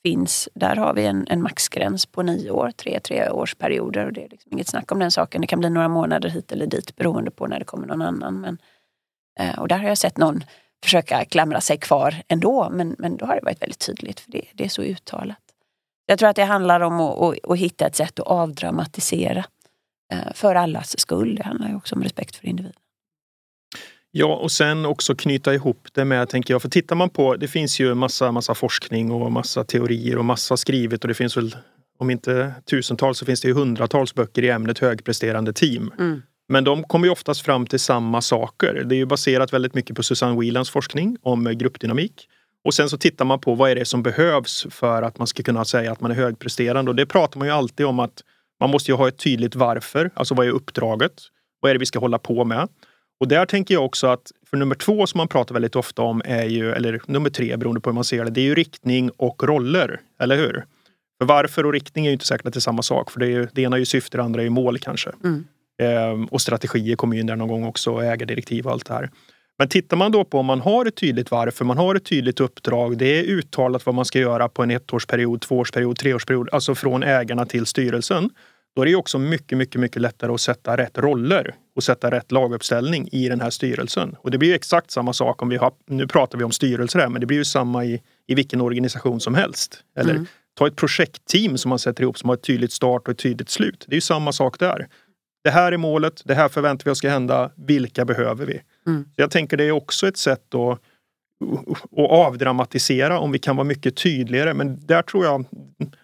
finns, 0.03 0.49
där 0.53 0.75
har 0.75 0.93
vi 0.93 1.05
en, 1.05 1.27
en 1.29 1.41
maxgräns 1.41 2.05
på 2.05 2.21
nio 2.23 2.51
år, 2.51 2.71
tre 2.71 2.99
treårsperioder. 2.99 4.05
Och 4.05 4.13
det 4.13 4.23
är 4.23 4.29
liksom 4.29 4.51
inget 4.53 4.67
snack 4.67 4.91
om 4.91 4.99
den 4.99 5.11
saken. 5.11 5.41
Det 5.41 5.47
kan 5.47 5.59
bli 5.59 5.69
några 5.69 5.87
månader 5.87 6.29
hit 6.29 6.51
eller 6.51 6.67
dit 6.67 6.95
beroende 6.95 7.31
på 7.31 7.47
när 7.47 7.59
det 7.59 7.65
kommer 7.65 7.87
någon 7.87 8.01
annan. 8.01 8.41
Men 8.41 8.57
eh, 9.39 9.59
och 9.59 9.67
där 9.67 9.77
har 9.77 9.87
jag 9.87 9.97
sett 9.97 10.17
någon 10.17 10.43
försöka 10.83 11.25
klamra 11.25 11.61
sig 11.61 11.77
kvar 11.77 12.15
ändå, 12.27 12.69
men, 12.71 12.95
men 12.99 13.17
då 13.17 13.25
har 13.25 13.35
det 13.35 13.41
varit 13.43 13.61
väldigt 13.61 13.85
tydligt 13.85 14.19
för 14.19 14.31
det, 14.31 14.41
det 14.53 14.65
är 14.65 14.69
så 14.69 14.81
uttalat. 14.81 15.37
Jag 16.05 16.19
tror 16.19 16.29
att 16.29 16.35
det 16.35 16.43
handlar 16.43 16.79
om 16.79 16.99
att, 16.99 17.21
att, 17.21 17.51
att 17.51 17.57
hitta 17.57 17.87
ett 17.87 17.95
sätt 17.95 18.19
att 18.19 18.27
avdramatisera 18.27 19.45
eh, 20.13 20.33
för 20.33 20.55
allas 20.55 20.99
skull. 20.99 21.35
Det 21.35 21.43
handlar 21.43 21.69
ju 21.69 21.75
också 21.75 21.95
om 21.95 22.03
respekt 22.03 22.35
för 22.35 22.47
individen. 22.47 22.81
Ja, 24.17 24.35
och 24.35 24.51
sen 24.51 24.85
också 24.85 25.15
knyta 25.15 25.53
ihop 25.53 25.87
det 25.93 26.05
med, 26.05 26.29
tänker 26.29 26.53
jag, 26.53 26.61
för 26.61 26.69
tittar 26.69 26.95
man 26.95 27.09
på, 27.09 27.35
det 27.35 27.47
finns 27.47 27.79
ju 27.79 27.93
massa, 27.93 28.31
massa 28.31 28.55
forskning 28.55 29.11
och 29.11 29.31
massa 29.31 29.63
teorier 29.63 30.17
och 30.17 30.25
massa 30.25 30.57
skrivet 30.57 31.03
och 31.03 31.07
det 31.07 31.13
finns 31.13 31.37
väl, 31.37 31.55
om 31.99 32.09
inte 32.09 32.53
tusentals 32.69 33.17
så 33.17 33.25
finns 33.25 33.41
det 33.41 33.47
ju 33.47 33.53
hundratals 33.53 34.15
böcker 34.15 34.43
i 34.43 34.49
ämnet 34.49 34.79
högpresterande 34.79 35.53
team. 35.53 35.91
Mm. 35.99 36.21
Men 36.47 36.63
de 36.63 36.83
kommer 36.83 37.07
ju 37.07 37.11
oftast 37.11 37.41
fram 37.41 37.67
till 37.67 37.79
samma 37.79 38.21
saker. 38.21 38.83
Det 38.85 38.95
är 38.95 38.97
ju 38.97 39.05
baserat 39.05 39.53
väldigt 39.53 39.73
mycket 39.73 39.95
på 39.95 40.03
Susanne 40.03 40.39
Whelans 40.39 40.69
forskning 40.69 41.17
om 41.21 41.57
gruppdynamik. 41.57 42.27
Och 42.65 42.73
sen 42.73 42.89
så 42.89 42.97
tittar 42.97 43.25
man 43.25 43.39
på 43.39 43.55
vad 43.55 43.71
är 43.71 43.75
det 43.75 43.85
som 43.85 44.03
behövs 44.03 44.67
för 44.69 45.01
att 45.01 45.17
man 45.17 45.27
ska 45.27 45.43
kunna 45.43 45.65
säga 45.65 45.91
att 45.91 46.01
man 46.01 46.11
är 46.11 46.15
högpresterande. 46.15 46.91
Och 46.91 46.95
det 46.95 47.05
pratar 47.05 47.39
man 47.39 47.47
ju 47.47 47.53
alltid 47.53 47.85
om 47.85 47.99
att 47.99 48.21
man 48.59 48.69
måste 48.69 48.91
ju 48.91 48.95
ha 48.97 49.07
ett 49.07 49.17
tydligt 49.17 49.55
varför. 49.55 50.11
Alltså 50.13 50.35
vad 50.35 50.47
är 50.47 50.51
uppdraget? 50.51 51.13
Vad 51.59 51.69
är 51.69 51.75
det 51.75 51.79
vi 51.79 51.85
ska 51.85 51.99
hålla 51.99 52.19
på 52.19 52.45
med? 52.45 52.67
Och 53.19 53.27
där 53.27 53.45
tänker 53.45 53.73
jag 53.73 53.85
också 53.85 54.07
att 54.07 54.31
för 54.49 54.57
nummer 54.57 54.75
två 54.75 55.07
som 55.07 55.17
man 55.17 55.27
pratar 55.27 55.53
väldigt 55.53 55.75
ofta 55.75 56.01
om 56.01 56.21
är 56.25 56.45
ju, 56.45 56.71
eller 56.71 57.01
nummer 57.05 57.29
tre 57.29 57.57
beroende 57.57 57.81
på 57.81 57.89
hur 57.89 57.95
man 57.95 58.03
ser 58.03 58.25
det, 58.25 58.31
det 58.31 58.41
är 58.41 58.45
ju 58.45 58.55
riktning 58.55 59.09
och 59.17 59.43
roller. 59.43 59.99
Eller 60.19 60.37
hur? 60.37 60.65
För 61.17 61.25
varför 61.25 61.65
och 61.65 61.73
riktning 61.73 62.05
är 62.05 62.09
ju 62.09 62.13
inte 62.13 62.25
säkert 62.25 62.47
att 62.47 62.53
det 62.53 62.57
är 62.57 62.61
samma 62.61 62.81
sak. 62.81 63.11
För 63.11 63.19
det, 63.19 63.25
är 63.25 63.29
ju, 63.29 63.47
det 63.53 63.61
ena 63.61 63.75
är 63.75 63.79
ju 63.79 63.85
syfte, 63.85 64.17
det 64.17 64.23
andra 64.23 64.41
är 64.41 64.43
ju 64.43 64.49
mål 64.49 64.79
kanske. 64.79 65.11
Mm. 65.23 65.45
Ehm, 65.81 66.25
och 66.25 66.41
strategier 66.41 66.95
kommer 66.95 67.17
in 67.17 67.25
där 67.25 67.35
någon 67.35 67.47
gång 67.47 67.63
också, 67.63 68.01
ägardirektiv 68.01 68.65
och 68.65 68.71
allt 68.71 68.85
det 68.85 68.93
här. 68.93 69.09
Men 69.57 69.67
tittar 69.67 69.97
man 69.97 70.11
då 70.11 70.23
på 70.23 70.39
om 70.39 70.45
man 70.45 70.61
har 70.61 70.85
ett 70.85 70.95
tydligt 70.95 71.31
varför, 71.31 71.65
man 71.65 71.77
har 71.77 71.95
ett 71.95 72.05
tydligt 72.05 72.39
uppdrag, 72.39 72.97
det 72.97 73.19
är 73.19 73.23
uttalat 73.23 73.85
vad 73.85 73.95
man 73.95 74.05
ska 74.05 74.19
göra 74.19 74.49
på 74.49 74.63
en 74.63 74.71
ettårsperiod, 74.71 75.41
tvåårsperiod, 75.41 75.97
treårsperiod, 75.97 76.49
alltså 76.51 76.75
från 76.75 77.03
ägarna 77.03 77.45
till 77.45 77.65
styrelsen. 77.65 78.29
Då 78.75 78.81
är 78.81 78.85
det 78.85 78.95
också 78.95 79.19
mycket, 79.19 79.57
mycket, 79.57 79.81
mycket 79.81 80.01
lättare 80.01 80.31
att 80.31 80.41
sätta 80.41 80.77
rätt 80.77 80.97
roller 80.97 81.55
och 81.75 81.83
sätta 81.83 82.11
rätt 82.11 82.31
laguppställning 82.31 83.09
i 83.11 83.29
den 83.29 83.41
här 83.41 83.49
styrelsen. 83.49 84.15
Och 84.19 84.31
det 84.31 84.37
blir 84.37 84.53
exakt 84.53 84.91
samma 84.91 85.13
sak 85.13 85.41
om 85.41 85.49
vi 85.49 85.57
har, 85.57 85.73
nu 85.87 86.07
pratar 86.07 86.37
vi 86.37 86.43
om 86.43 86.51
styrelser 86.51 86.99
här, 86.99 87.09
men 87.09 87.21
det 87.21 87.27
blir 87.27 87.37
ju 87.37 87.45
samma 87.45 87.85
i, 87.85 88.01
i 88.27 88.35
vilken 88.35 88.61
organisation 88.61 89.19
som 89.19 89.35
helst. 89.35 89.83
Eller 89.97 90.11
mm. 90.11 90.25
ta 90.57 90.67
ett 90.67 90.75
projektteam 90.75 91.57
som 91.57 91.69
man 91.69 91.79
sätter 91.79 92.03
ihop 92.03 92.17
som 92.17 92.29
har 92.29 92.35
ett 92.35 92.43
tydligt 92.43 92.71
start 92.71 93.01
och 93.07 93.11
ett 93.11 93.17
tydligt 93.17 93.49
slut. 93.49 93.85
Det 93.87 93.93
är 93.93 93.97
ju 93.97 94.01
samma 94.01 94.31
sak 94.31 94.59
där. 94.59 94.87
Det 95.43 95.49
här 95.49 95.71
är 95.71 95.77
målet, 95.77 96.21
det 96.25 96.33
här 96.33 96.49
förväntar 96.49 96.85
vi 96.85 96.91
oss 96.91 96.97
ska 96.97 97.09
hända. 97.09 97.51
Vilka 97.55 98.05
behöver 98.05 98.45
vi? 98.45 98.61
Mm. 98.87 99.05
Jag 99.15 99.31
tänker 99.31 99.57
det 99.57 99.63
är 99.63 99.71
också 99.71 100.07
ett 100.07 100.17
sätt 100.17 100.55
att, 100.55 100.71
att 101.97 102.09
avdramatisera 102.09 103.19
om 103.19 103.31
vi 103.31 103.39
kan 103.39 103.55
vara 103.55 103.67
mycket 103.67 103.95
tydligare. 103.95 104.53
Men 104.53 104.85
där 104.85 105.01
tror 105.01 105.25
jag, 105.25 105.45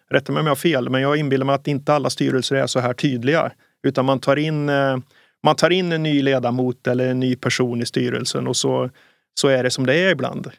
rätta 0.10 0.31
mig 0.31 0.39
om 0.39 0.45
jag 0.45 0.51
har 0.51 0.55
fel, 0.55 0.89
men 0.89 1.01
jag 1.01 1.17
inbillar 1.17 1.45
mig 1.45 1.55
att 1.55 1.67
inte 1.67 1.93
alla 1.93 2.10
styrelser 2.10 2.55
är 2.55 2.67
så 2.67 2.79
här 2.79 2.93
tydliga. 2.93 3.51
Utan 3.84 4.05
man 4.05 4.19
tar 4.19 4.36
in, 4.36 4.69
eh, 4.69 4.97
man 5.43 5.56
tar 5.56 5.69
in 5.69 5.91
en 5.91 6.04
ny 6.04 6.21
ledamot 6.21 6.88
eller 6.88 7.08
en 7.08 7.19
ny 7.19 7.36
person 7.36 7.82
i 7.82 7.86
styrelsen 7.86 8.47
och 8.47 8.58
så, 8.58 8.89
så 9.39 9.47
är 9.47 9.63
det 9.63 9.71
som 9.71 9.86
det 9.86 9.95
är 9.95 10.12
ibland. 10.12 10.51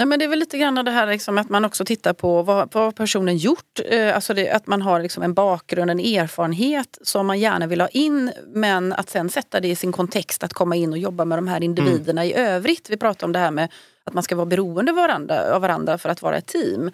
Nej, 0.00 0.06
men 0.06 0.18
det 0.18 0.24
är 0.24 0.28
väl 0.28 0.38
lite 0.38 0.58
grann 0.58 0.74
det 0.74 0.90
här 0.90 1.06
liksom 1.06 1.38
att 1.38 1.48
man 1.48 1.64
också 1.64 1.84
tittar 1.84 2.12
på 2.12 2.42
vad, 2.42 2.74
vad 2.74 2.96
personen 2.96 3.36
gjort. 3.36 3.80
Eh, 3.84 4.14
alltså 4.14 4.34
det, 4.34 4.50
att 4.50 4.66
man 4.66 4.82
har 4.82 5.00
liksom 5.00 5.22
en 5.22 5.34
bakgrund, 5.34 5.90
en 5.90 6.00
erfarenhet 6.00 6.98
som 7.02 7.26
man 7.26 7.40
gärna 7.40 7.66
vill 7.66 7.80
ha 7.80 7.88
in 7.88 8.32
men 8.46 8.92
att 8.92 9.10
sen 9.10 9.28
sätta 9.28 9.60
det 9.60 9.68
i 9.68 9.76
sin 9.76 9.92
kontext 9.92 10.44
att 10.44 10.52
komma 10.52 10.76
in 10.76 10.92
och 10.92 10.98
jobba 10.98 11.24
med 11.24 11.38
de 11.38 11.48
här 11.48 11.62
individerna 11.62 12.24
mm. 12.24 12.36
i 12.36 12.40
övrigt. 12.40 12.90
Vi 12.90 12.96
pratar 12.96 13.26
om 13.26 13.32
det 13.32 13.38
här 13.38 13.50
med 13.50 13.72
att 14.04 14.14
man 14.14 14.22
ska 14.22 14.36
vara 14.36 14.46
beroende 14.46 14.92
av 14.92 14.96
varandra, 14.96 15.54
av 15.54 15.62
varandra 15.62 15.98
för 15.98 16.08
att 16.08 16.22
vara 16.22 16.36
ett 16.36 16.46
team. 16.46 16.90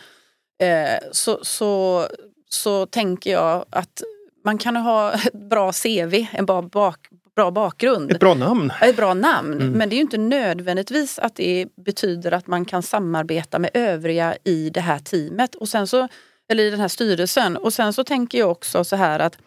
Eh, 0.62 0.98
så, 1.12 1.38
så, 1.42 2.06
så 2.48 2.86
tänker 2.86 3.32
jag 3.32 3.64
att 3.70 4.02
man 4.46 4.58
kan 4.58 4.76
ha 4.76 5.12
ett 5.12 5.32
bra 5.32 5.72
CV, 5.72 6.26
en 6.32 6.46
bra 6.46 6.62
bak, 6.62 7.08
bra 7.36 7.50
bakgrund. 7.50 8.12
Ett 8.12 8.20
bra 8.20 8.34
namn. 8.34 8.72
Ett 8.80 8.96
bra 8.96 9.14
namn. 9.14 9.52
Mm. 9.52 9.72
Men 9.72 9.88
det 9.88 9.94
är 9.94 9.96
ju 9.96 10.02
inte 10.02 10.18
nödvändigtvis 10.18 11.18
att 11.18 11.34
det 11.36 11.66
betyder 11.76 12.32
att 12.32 12.46
man 12.46 12.64
kan 12.64 12.82
samarbeta 12.82 13.58
med 13.58 13.70
övriga 13.74 14.36
i 14.44 14.70
det 14.70 14.80
här 14.80 14.98
teamet. 14.98 15.54
Och 15.54 15.68
sen 15.68 15.86
så, 15.86 16.08
eller 16.48 16.64
i 16.64 16.70
den 16.70 16.80
här 16.80 16.88
styrelsen. 16.88 17.56
Och 17.56 17.72
sen 17.72 17.92
så 17.92 18.04
tänker 18.04 18.38
jag 18.38 18.50
också 18.50 18.84
så 18.84 18.96
här 18.96 19.18
att 19.18 19.38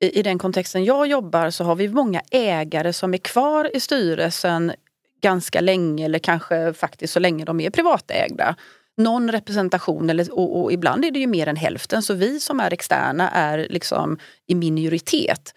i, 0.00 0.18
i 0.18 0.22
den 0.22 0.38
kontexten 0.38 0.84
jag 0.84 1.06
jobbar 1.06 1.50
så 1.50 1.64
har 1.64 1.76
vi 1.76 1.88
många 1.88 2.22
ägare 2.30 2.92
som 2.92 3.14
är 3.14 3.18
kvar 3.18 3.76
i 3.76 3.80
styrelsen 3.80 4.72
ganska 5.20 5.60
länge 5.60 6.04
eller 6.04 6.18
kanske 6.18 6.72
faktiskt 6.72 7.12
så 7.12 7.20
länge 7.20 7.44
de 7.44 7.60
är 7.60 7.70
privatägda 7.70 8.56
någon 8.96 9.32
representation 9.32 10.10
eller, 10.10 10.32
och, 10.32 10.62
och, 10.62 10.72
ibland 10.72 11.04
är 11.04 11.10
det 11.10 11.18
ju 11.18 11.26
mer 11.26 11.46
än 11.46 11.56
hälften 11.56 12.02
så 12.02 12.14
vi 12.14 12.40
som 12.40 12.60
är 12.60 12.72
externa 12.72 13.30
är 13.30 13.66
liksom 13.70 14.18
i 14.46 14.54
minoritet. 14.54 15.54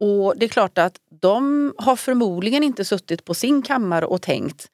Och 0.00 0.34
det 0.36 0.46
är 0.46 0.48
klart 0.48 0.78
att 0.78 0.96
de 1.20 1.72
har 1.78 1.96
förmodligen 1.96 2.62
inte 2.62 2.84
suttit 2.84 3.24
på 3.24 3.34
sin 3.34 3.62
kammare 3.62 4.06
och 4.06 4.22
tänkt 4.22 4.68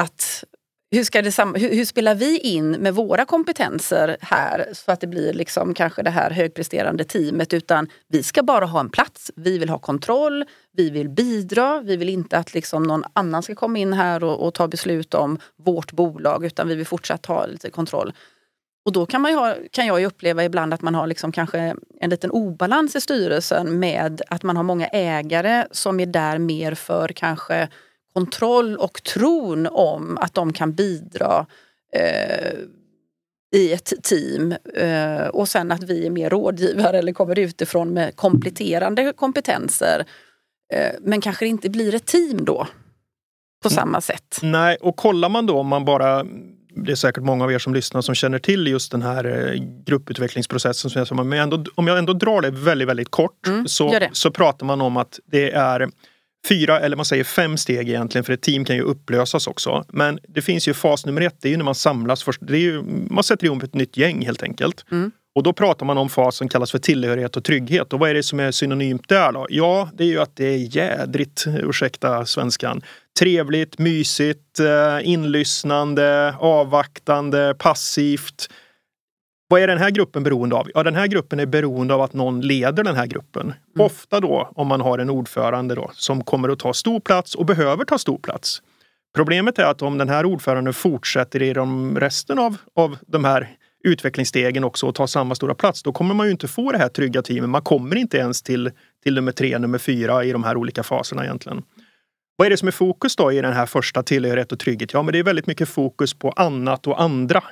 att 0.00 0.44
hur, 0.90 1.04
ska 1.04 1.22
det, 1.22 1.38
hur, 1.38 1.74
hur, 1.74 1.84
spelar 1.84 2.14
vi 2.14 2.38
in 2.38 2.70
med 2.70 2.94
våra 2.94 3.24
kompetenser 3.24 4.16
här 4.20 4.68
så 4.72 4.92
att 4.92 5.00
det 5.00 5.06
blir 5.06 5.32
liksom 5.32 5.74
kanske 5.74 6.02
det 6.02 6.10
här 6.10 6.30
högpresterande 6.30 7.04
teamet 7.04 7.54
utan 7.54 7.88
vi 8.08 8.22
ska 8.22 8.42
bara 8.42 8.66
ha 8.66 8.80
en 8.80 8.90
plats. 8.90 9.30
Vi 9.36 9.58
vill 9.58 9.68
ha 9.68 9.78
kontroll, 9.78 10.44
vi 10.72 10.90
vill 10.90 11.08
bidra, 11.08 11.80
vi 11.80 11.96
vill 11.96 12.08
inte 12.08 12.38
att 12.38 12.54
liksom 12.54 12.82
någon 12.82 13.04
annan 13.12 13.42
ska 13.42 13.54
komma 13.54 13.78
in 13.78 13.92
här 13.92 14.24
och, 14.24 14.46
och 14.46 14.54
ta 14.54 14.68
beslut 14.68 15.14
om 15.14 15.38
vårt 15.56 15.92
bolag 15.92 16.44
utan 16.44 16.68
vi 16.68 16.74
vill 16.74 16.86
fortsatt 16.86 17.26
ha 17.26 17.46
lite 17.46 17.70
kontroll. 17.70 18.12
Och 18.84 18.92
då 18.92 19.06
kan, 19.06 19.22
man 19.22 19.34
ha, 19.34 19.54
kan 19.70 19.86
jag 19.86 20.04
uppleva 20.04 20.44
ibland 20.44 20.74
att 20.74 20.82
man 20.82 20.94
har 20.94 21.06
liksom 21.06 21.32
kanske 21.32 21.74
en 22.00 22.10
liten 22.10 22.30
obalans 22.30 22.96
i 22.96 23.00
styrelsen 23.00 23.78
med 23.78 24.22
att 24.28 24.42
man 24.42 24.56
har 24.56 24.64
många 24.64 24.86
ägare 24.86 25.66
som 25.70 26.00
är 26.00 26.06
där 26.06 26.38
mer 26.38 26.74
för 26.74 27.08
kanske 27.08 27.68
kontroll 28.18 28.76
och 28.76 29.02
tron 29.02 29.66
om 29.66 30.18
att 30.20 30.34
de 30.34 30.52
kan 30.52 30.72
bidra 30.72 31.46
eh, 31.94 32.58
i 33.56 33.72
ett 33.72 33.92
team 34.02 34.54
eh, 34.74 35.26
och 35.26 35.48
sen 35.48 35.72
att 35.72 35.82
vi 35.82 36.06
är 36.06 36.10
mer 36.10 36.30
rådgivare 36.30 36.98
eller 36.98 37.12
kommer 37.12 37.38
utifrån 37.38 37.92
med 37.94 38.16
kompletterande 38.16 39.12
kompetenser. 39.12 40.04
Eh, 40.74 40.92
men 41.00 41.20
kanske 41.20 41.46
inte 41.46 41.70
blir 41.70 41.94
ett 41.94 42.06
team 42.06 42.44
då 42.44 42.66
på 43.62 43.70
samma 43.70 44.00
sätt. 44.00 44.38
Nej, 44.42 44.76
och 44.80 44.96
kollar 44.96 45.28
man 45.28 45.46
då 45.46 45.58
om 45.58 45.66
man 45.66 45.84
bara 45.84 46.26
det 46.84 46.92
är 46.92 46.96
säkert 46.96 47.24
många 47.24 47.44
av 47.44 47.52
er 47.52 47.58
som 47.58 47.74
lyssnar 47.74 48.00
som 48.00 48.14
känner 48.14 48.38
till 48.38 48.66
just 48.66 48.92
den 48.92 49.02
här 49.02 49.24
eh, 49.24 49.62
grupputvecklingsprocessen. 49.86 51.06
Som 51.06 51.18
jag, 51.18 51.26
men 51.26 51.38
ändå, 51.38 51.64
om 51.74 51.86
jag 51.86 51.98
ändå 51.98 52.12
drar 52.12 52.40
det 52.40 52.50
väldigt, 52.50 52.88
väldigt 52.88 53.10
kort 53.10 53.46
Mm, 53.46 53.68
så, 53.68 53.90
det. 53.90 54.10
så 54.12 54.30
pratar 54.30 54.66
man 54.66 54.80
om 54.80 54.96
att 54.96 55.20
det 55.26 55.50
är 55.50 55.90
fyra 56.48 56.80
eller 56.80 56.96
man 56.96 57.04
säger 57.04 57.24
fem 57.24 57.56
steg 57.56 57.88
egentligen 57.88 58.24
för 58.24 58.32
ett 58.32 58.42
team 58.42 58.64
kan 58.64 58.76
ju 58.76 58.82
upplösas 58.82 59.46
också. 59.46 59.84
Men 59.88 60.18
det 60.28 60.42
finns 60.42 60.68
ju 60.68 60.74
fas 60.74 61.06
nummer 61.06 61.20
ett, 61.20 61.36
det 61.40 61.48
är 61.48 61.50
ju 61.50 61.56
när 61.56 61.64
man 61.64 61.74
samlas 61.74 62.22
först. 62.22 62.40
Det 62.42 62.56
är 62.56 62.60
ju, 62.60 62.82
man 63.10 63.24
sätter 63.24 63.46
ihop 63.46 63.62
ett 63.62 63.74
nytt 63.74 63.96
gäng 63.96 64.24
helt 64.24 64.42
enkelt. 64.42 64.84
Mm. 64.90 65.10
Och 65.34 65.42
då 65.42 65.52
pratar 65.52 65.86
man 65.86 65.98
om 65.98 66.08
fas 66.08 66.36
som 66.36 66.48
kallas 66.48 66.70
för 66.70 66.78
tillhörighet 66.78 67.36
och 67.36 67.44
trygghet. 67.44 67.92
Och 67.92 68.00
vad 68.00 68.10
är 68.10 68.14
det 68.14 68.22
som 68.22 68.40
är 68.40 68.50
synonymt 68.50 69.08
där 69.08 69.32
då? 69.32 69.46
Ja, 69.50 69.90
det 69.94 70.04
är 70.04 70.08
ju 70.08 70.20
att 70.20 70.36
det 70.36 70.44
är 70.44 70.76
jädrigt, 70.76 71.44
ursäkta 71.46 72.26
svenskan, 72.26 72.82
trevligt, 73.18 73.78
mysigt, 73.78 74.60
eh, 74.60 75.08
inlyssnande, 75.08 76.34
avvaktande, 76.38 77.54
passivt. 77.58 78.48
Vad 79.50 79.60
är 79.60 79.66
den 79.66 79.78
här 79.78 79.90
gruppen 79.90 80.22
beroende 80.22 80.56
av? 80.56 80.70
Ja, 80.74 80.82
den 80.82 80.94
här 80.94 81.06
gruppen 81.06 81.40
är 81.40 81.46
beroende 81.46 81.94
av 81.94 82.00
att 82.00 82.12
någon 82.12 82.40
leder 82.40 82.84
den 82.84 82.96
här 82.96 83.06
gruppen. 83.06 83.54
Ofta 83.78 84.20
då 84.20 84.52
om 84.54 84.66
man 84.66 84.80
har 84.80 84.98
en 84.98 85.10
ordförande 85.10 85.74
då, 85.74 85.90
som 85.94 86.24
kommer 86.24 86.48
att 86.48 86.58
ta 86.58 86.72
stor 86.72 87.00
plats 87.00 87.34
och 87.34 87.46
behöver 87.46 87.84
ta 87.84 87.98
stor 87.98 88.18
plats. 88.18 88.62
Problemet 89.14 89.58
är 89.58 89.64
att 89.64 89.82
om 89.82 89.98
den 89.98 90.08
här 90.08 90.26
ordföranden 90.26 90.74
fortsätter 90.74 91.42
i 91.42 91.52
de 91.52 91.98
resten 92.00 92.38
av, 92.38 92.56
av 92.74 92.96
de 93.06 93.24
här 93.24 93.48
utvecklingsstegen 93.84 94.64
också 94.64 94.86
och 94.86 94.94
tar 94.94 95.06
samma 95.06 95.34
stora 95.34 95.54
plats, 95.54 95.82
då 95.82 95.92
kommer 95.92 96.14
man 96.14 96.26
ju 96.26 96.32
inte 96.32 96.48
få 96.48 96.72
det 96.72 96.78
här 96.78 96.88
trygga 96.88 97.22
teamet. 97.22 97.50
Man 97.50 97.62
kommer 97.62 97.96
inte 97.96 98.18
ens 98.18 98.42
till, 98.42 98.70
till 99.02 99.14
nummer 99.14 99.32
tre, 99.32 99.58
nummer 99.58 99.78
fyra 99.78 100.24
i 100.24 100.32
de 100.32 100.44
här 100.44 100.56
olika 100.56 100.82
faserna 100.82 101.24
egentligen. 101.24 101.62
Vad 102.36 102.46
är 102.46 102.50
det 102.50 102.56
som 102.56 102.68
är 102.68 102.72
fokus 102.72 103.16
då 103.16 103.32
i 103.32 103.40
den 103.40 103.52
här 103.52 103.66
första 103.66 104.02
tillhörighet 104.02 104.52
och 104.52 104.58
trygghet? 104.58 104.92
Ja, 104.92 105.02
men 105.02 105.12
det 105.12 105.18
är 105.18 105.22
väldigt 105.22 105.46
mycket 105.46 105.68
fokus 105.68 106.14
på 106.14 106.30
annat 106.30 106.86
och 106.86 107.02
andra. 107.02 107.44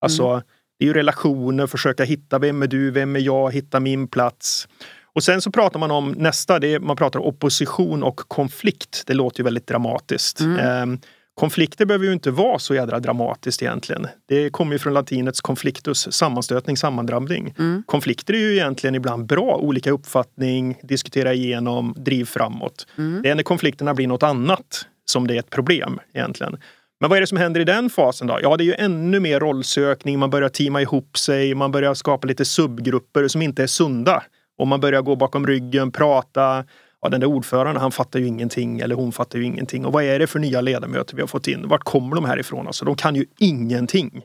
Alltså, 0.00 0.42
det 0.78 0.84
är 0.84 0.86
ju 0.86 0.92
relationer, 0.94 1.66
försöka 1.66 2.04
hitta 2.04 2.38
vem 2.38 2.62
är 2.62 2.66
du, 2.66 2.90
vem 2.90 3.16
är 3.16 3.20
jag, 3.20 3.52
hitta 3.52 3.80
min 3.80 4.08
plats. 4.08 4.68
Och 5.14 5.22
sen 5.22 5.40
så 5.40 5.50
pratar 5.50 5.78
man 5.80 5.90
om 5.90 6.10
nästa, 6.10 6.58
det 6.58 6.74
är, 6.74 6.80
man 6.80 6.96
pratar 6.96 7.20
om 7.20 7.26
opposition 7.26 8.02
och 8.02 8.16
konflikt. 8.16 9.02
Det 9.06 9.14
låter 9.14 9.40
ju 9.40 9.44
väldigt 9.44 9.66
dramatiskt. 9.66 10.40
Ehm, 10.40 10.98
konflikter 11.34 11.86
behöver 11.86 12.06
ju 12.06 12.12
inte 12.12 12.30
vara 12.30 12.58
så 12.58 12.74
jädra 12.74 13.00
dramatiskt 13.00 13.62
egentligen. 13.62 14.06
Det 14.28 14.50
kommer 14.50 14.72
ju 14.72 14.78
från 14.78 14.94
latinets 14.94 15.40
conflictus, 15.40 16.12
sammanstötning, 16.12 16.76
sammandrabbning. 16.76 17.54
Konflikter 17.86 18.34
är 18.34 18.38
ju 18.38 18.52
egentligen 18.52 18.94
ibland 18.94 19.26
bra, 19.26 19.56
olika 19.56 19.90
uppfattning, 19.90 20.78
diskutera 20.82 21.34
igenom, 21.34 21.94
driv 21.96 22.24
framåt. 22.24 22.86
Det 23.22 23.30
är 23.30 23.34
när 23.34 23.42
konflikterna 23.42 23.94
blir 23.94 24.06
något 24.06 24.22
annat 24.22 24.86
som 25.04 25.26
det 25.26 25.34
är 25.34 25.38
ett 25.38 25.50
problem 25.50 26.00
egentligen. 26.14 26.56
Men 27.00 27.10
vad 27.10 27.16
är 27.16 27.20
det 27.20 27.26
som 27.26 27.38
händer 27.38 27.60
i 27.60 27.64
den 27.64 27.90
fasen 27.90 28.26
då? 28.26 28.38
Ja, 28.42 28.56
det 28.56 28.64
är 28.64 28.66
ju 28.66 28.74
ännu 28.74 29.20
mer 29.20 29.40
rollsökning, 29.40 30.18
man 30.18 30.30
börjar 30.30 30.48
teama 30.48 30.82
ihop 30.82 31.18
sig, 31.18 31.54
man 31.54 31.72
börjar 31.72 31.94
skapa 31.94 32.26
lite 32.26 32.44
subgrupper 32.44 33.28
som 33.28 33.42
inte 33.42 33.62
är 33.62 33.66
sunda. 33.66 34.22
Och 34.58 34.66
man 34.66 34.80
börjar 34.80 35.02
gå 35.02 35.16
bakom 35.16 35.46
ryggen, 35.46 35.92
prata. 35.92 36.64
Ja, 37.02 37.08
den 37.08 37.20
där 37.20 37.26
ordföranden, 37.26 37.80
han 37.82 37.92
fattar 37.92 38.20
ju 38.20 38.26
ingenting 38.26 38.80
eller 38.80 38.94
hon 38.94 39.12
fattar 39.12 39.38
ju 39.38 39.44
ingenting. 39.44 39.86
Och 39.86 39.92
vad 39.92 40.04
är 40.04 40.18
det 40.18 40.26
för 40.26 40.38
nya 40.38 40.60
ledamöter 40.60 41.16
vi 41.16 41.22
har 41.22 41.26
fått 41.26 41.46
in? 41.46 41.68
Vart 41.68 41.84
kommer 41.84 42.16
de 42.16 42.24
här 42.24 42.38
ifrån? 42.38 42.66
Alltså, 42.66 42.84
de 42.84 42.96
kan 42.96 43.14
ju 43.14 43.26
ingenting. 43.38 44.22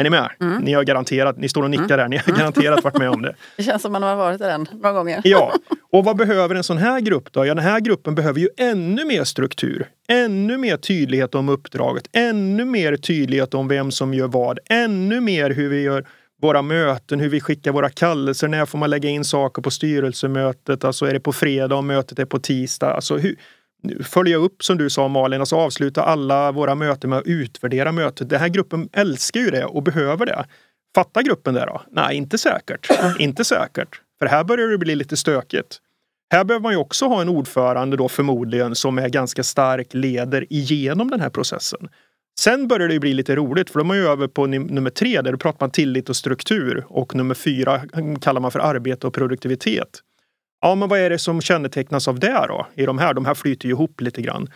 Är 0.00 0.04
ni 0.04 0.10
med? 0.10 0.30
Ni 0.62 0.72
har 0.72 0.84
garanterat, 0.84 1.38
ni 1.38 1.48
står 1.48 1.62
och 1.62 1.70
nickar 1.70 1.96
där, 1.96 2.08
ni 2.08 2.16
har 2.16 2.36
garanterat 2.36 2.84
varit 2.84 2.98
med 2.98 3.10
om 3.10 3.22
det. 3.22 3.34
Det 3.56 3.62
känns 3.62 3.82
som 3.82 3.92
man 3.92 4.02
har 4.02 4.16
varit 4.16 4.40
i 4.40 4.44
den 4.44 4.66
några 4.72 4.92
gånger. 4.92 5.20
Ja, 5.24 5.52
och 5.92 6.04
vad 6.04 6.16
behöver 6.16 6.54
en 6.54 6.64
sån 6.64 6.78
här 6.78 7.00
grupp 7.00 7.32
då? 7.32 7.46
Ja, 7.46 7.54
den 7.54 7.64
här 7.64 7.80
gruppen 7.80 8.14
behöver 8.14 8.40
ju 8.40 8.48
ännu 8.56 9.04
mer 9.04 9.24
struktur. 9.24 9.86
Ännu 10.08 10.56
mer 10.56 10.76
tydlighet 10.76 11.34
om 11.34 11.48
uppdraget. 11.48 12.04
Ännu 12.12 12.64
mer 12.64 12.96
tydlighet 12.96 13.54
om 13.54 13.68
vem 13.68 13.90
som 13.90 14.14
gör 14.14 14.28
vad. 14.28 14.58
Ännu 14.68 15.20
mer 15.20 15.50
hur 15.50 15.68
vi 15.68 15.82
gör 15.82 16.06
våra 16.42 16.62
möten, 16.62 17.20
hur 17.20 17.28
vi 17.28 17.40
skickar 17.40 17.72
våra 17.72 17.90
kallelser. 17.90 18.48
När 18.48 18.66
får 18.66 18.78
man 18.78 18.90
lägga 18.90 19.08
in 19.08 19.24
saker 19.24 19.62
på 19.62 19.70
styrelsemötet? 19.70 20.84
Alltså 20.84 21.06
är 21.06 21.12
det 21.12 21.20
på 21.20 21.32
fredag 21.32 21.76
och 21.76 21.84
mötet 21.84 22.18
är 22.18 22.24
på 22.24 22.38
tisdag? 22.38 22.92
Alltså 22.92 23.16
hur, 23.16 23.36
följa 24.04 24.36
upp 24.36 24.64
som 24.64 24.78
du 24.78 24.90
sa 24.90 25.08
Malin, 25.08 25.40
alltså 25.40 25.56
avsluta 25.56 26.02
alla 26.02 26.52
våra 26.52 26.74
möten 26.74 27.10
med 27.10 27.18
att 27.18 27.26
utvärdera 27.26 27.92
mötet. 27.92 28.28
Den 28.28 28.40
här 28.40 28.48
gruppen 28.48 28.88
älskar 28.92 29.40
ju 29.40 29.50
det 29.50 29.64
och 29.64 29.82
behöver 29.82 30.26
det. 30.26 30.44
Fattar 30.94 31.22
gruppen 31.22 31.54
det 31.54 31.66
då? 31.66 31.82
Nej, 31.90 32.16
inte 32.16 32.38
säkert. 32.38 32.88
inte 33.18 33.44
säkert. 33.44 34.00
För 34.18 34.26
här 34.26 34.44
börjar 34.44 34.68
det 34.68 34.78
bli 34.78 34.94
lite 34.94 35.16
stökigt. 35.16 35.78
Här 36.32 36.44
behöver 36.44 36.62
man 36.62 36.72
ju 36.72 36.78
också 36.78 37.06
ha 37.06 37.20
en 37.20 37.28
ordförande 37.28 37.96
då 37.96 38.08
förmodligen 38.08 38.74
som 38.74 38.98
är 38.98 39.08
ganska 39.08 39.42
stark, 39.42 39.94
leder 39.94 40.52
igenom 40.52 41.10
den 41.10 41.20
här 41.20 41.30
processen. 41.30 41.88
Sen 42.40 42.68
börjar 42.68 42.88
det 42.88 42.94
ju 42.94 43.00
bli 43.00 43.14
lite 43.14 43.36
roligt 43.36 43.70
för 43.70 43.78
då 43.78 43.84
är 43.84 43.86
man 43.86 43.96
ju 43.96 44.06
över 44.06 44.28
på 44.28 44.46
nummer 44.46 44.90
tre 44.90 45.20
där 45.20 45.32
då 45.32 45.38
pratar 45.38 45.60
man 45.60 45.70
tillit 45.70 46.08
och 46.08 46.16
struktur 46.16 46.84
och 46.88 47.14
nummer 47.14 47.34
fyra 47.34 47.80
kallar 48.20 48.40
man 48.40 48.50
för 48.50 48.58
arbete 48.58 49.06
och 49.06 49.14
produktivitet. 49.14 49.88
Ja, 50.60 50.74
men 50.74 50.88
vad 50.88 50.98
är 50.98 51.10
det 51.10 51.18
som 51.18 51.40
kännetecknas 51.40 52.08
av 52.08 52.18
det 52.18 52.44
då? 52.48 52.66
I 52.74 52.86
de 52.86 52.98
här, 52.98 53.14
de 53.14 53.24
här 53.24 53.34
flyter 53.34 53.66
ju 53.66 53.70
ihop 53.70 54.00
lite 54.00 54.22
grann. 54.22 54.48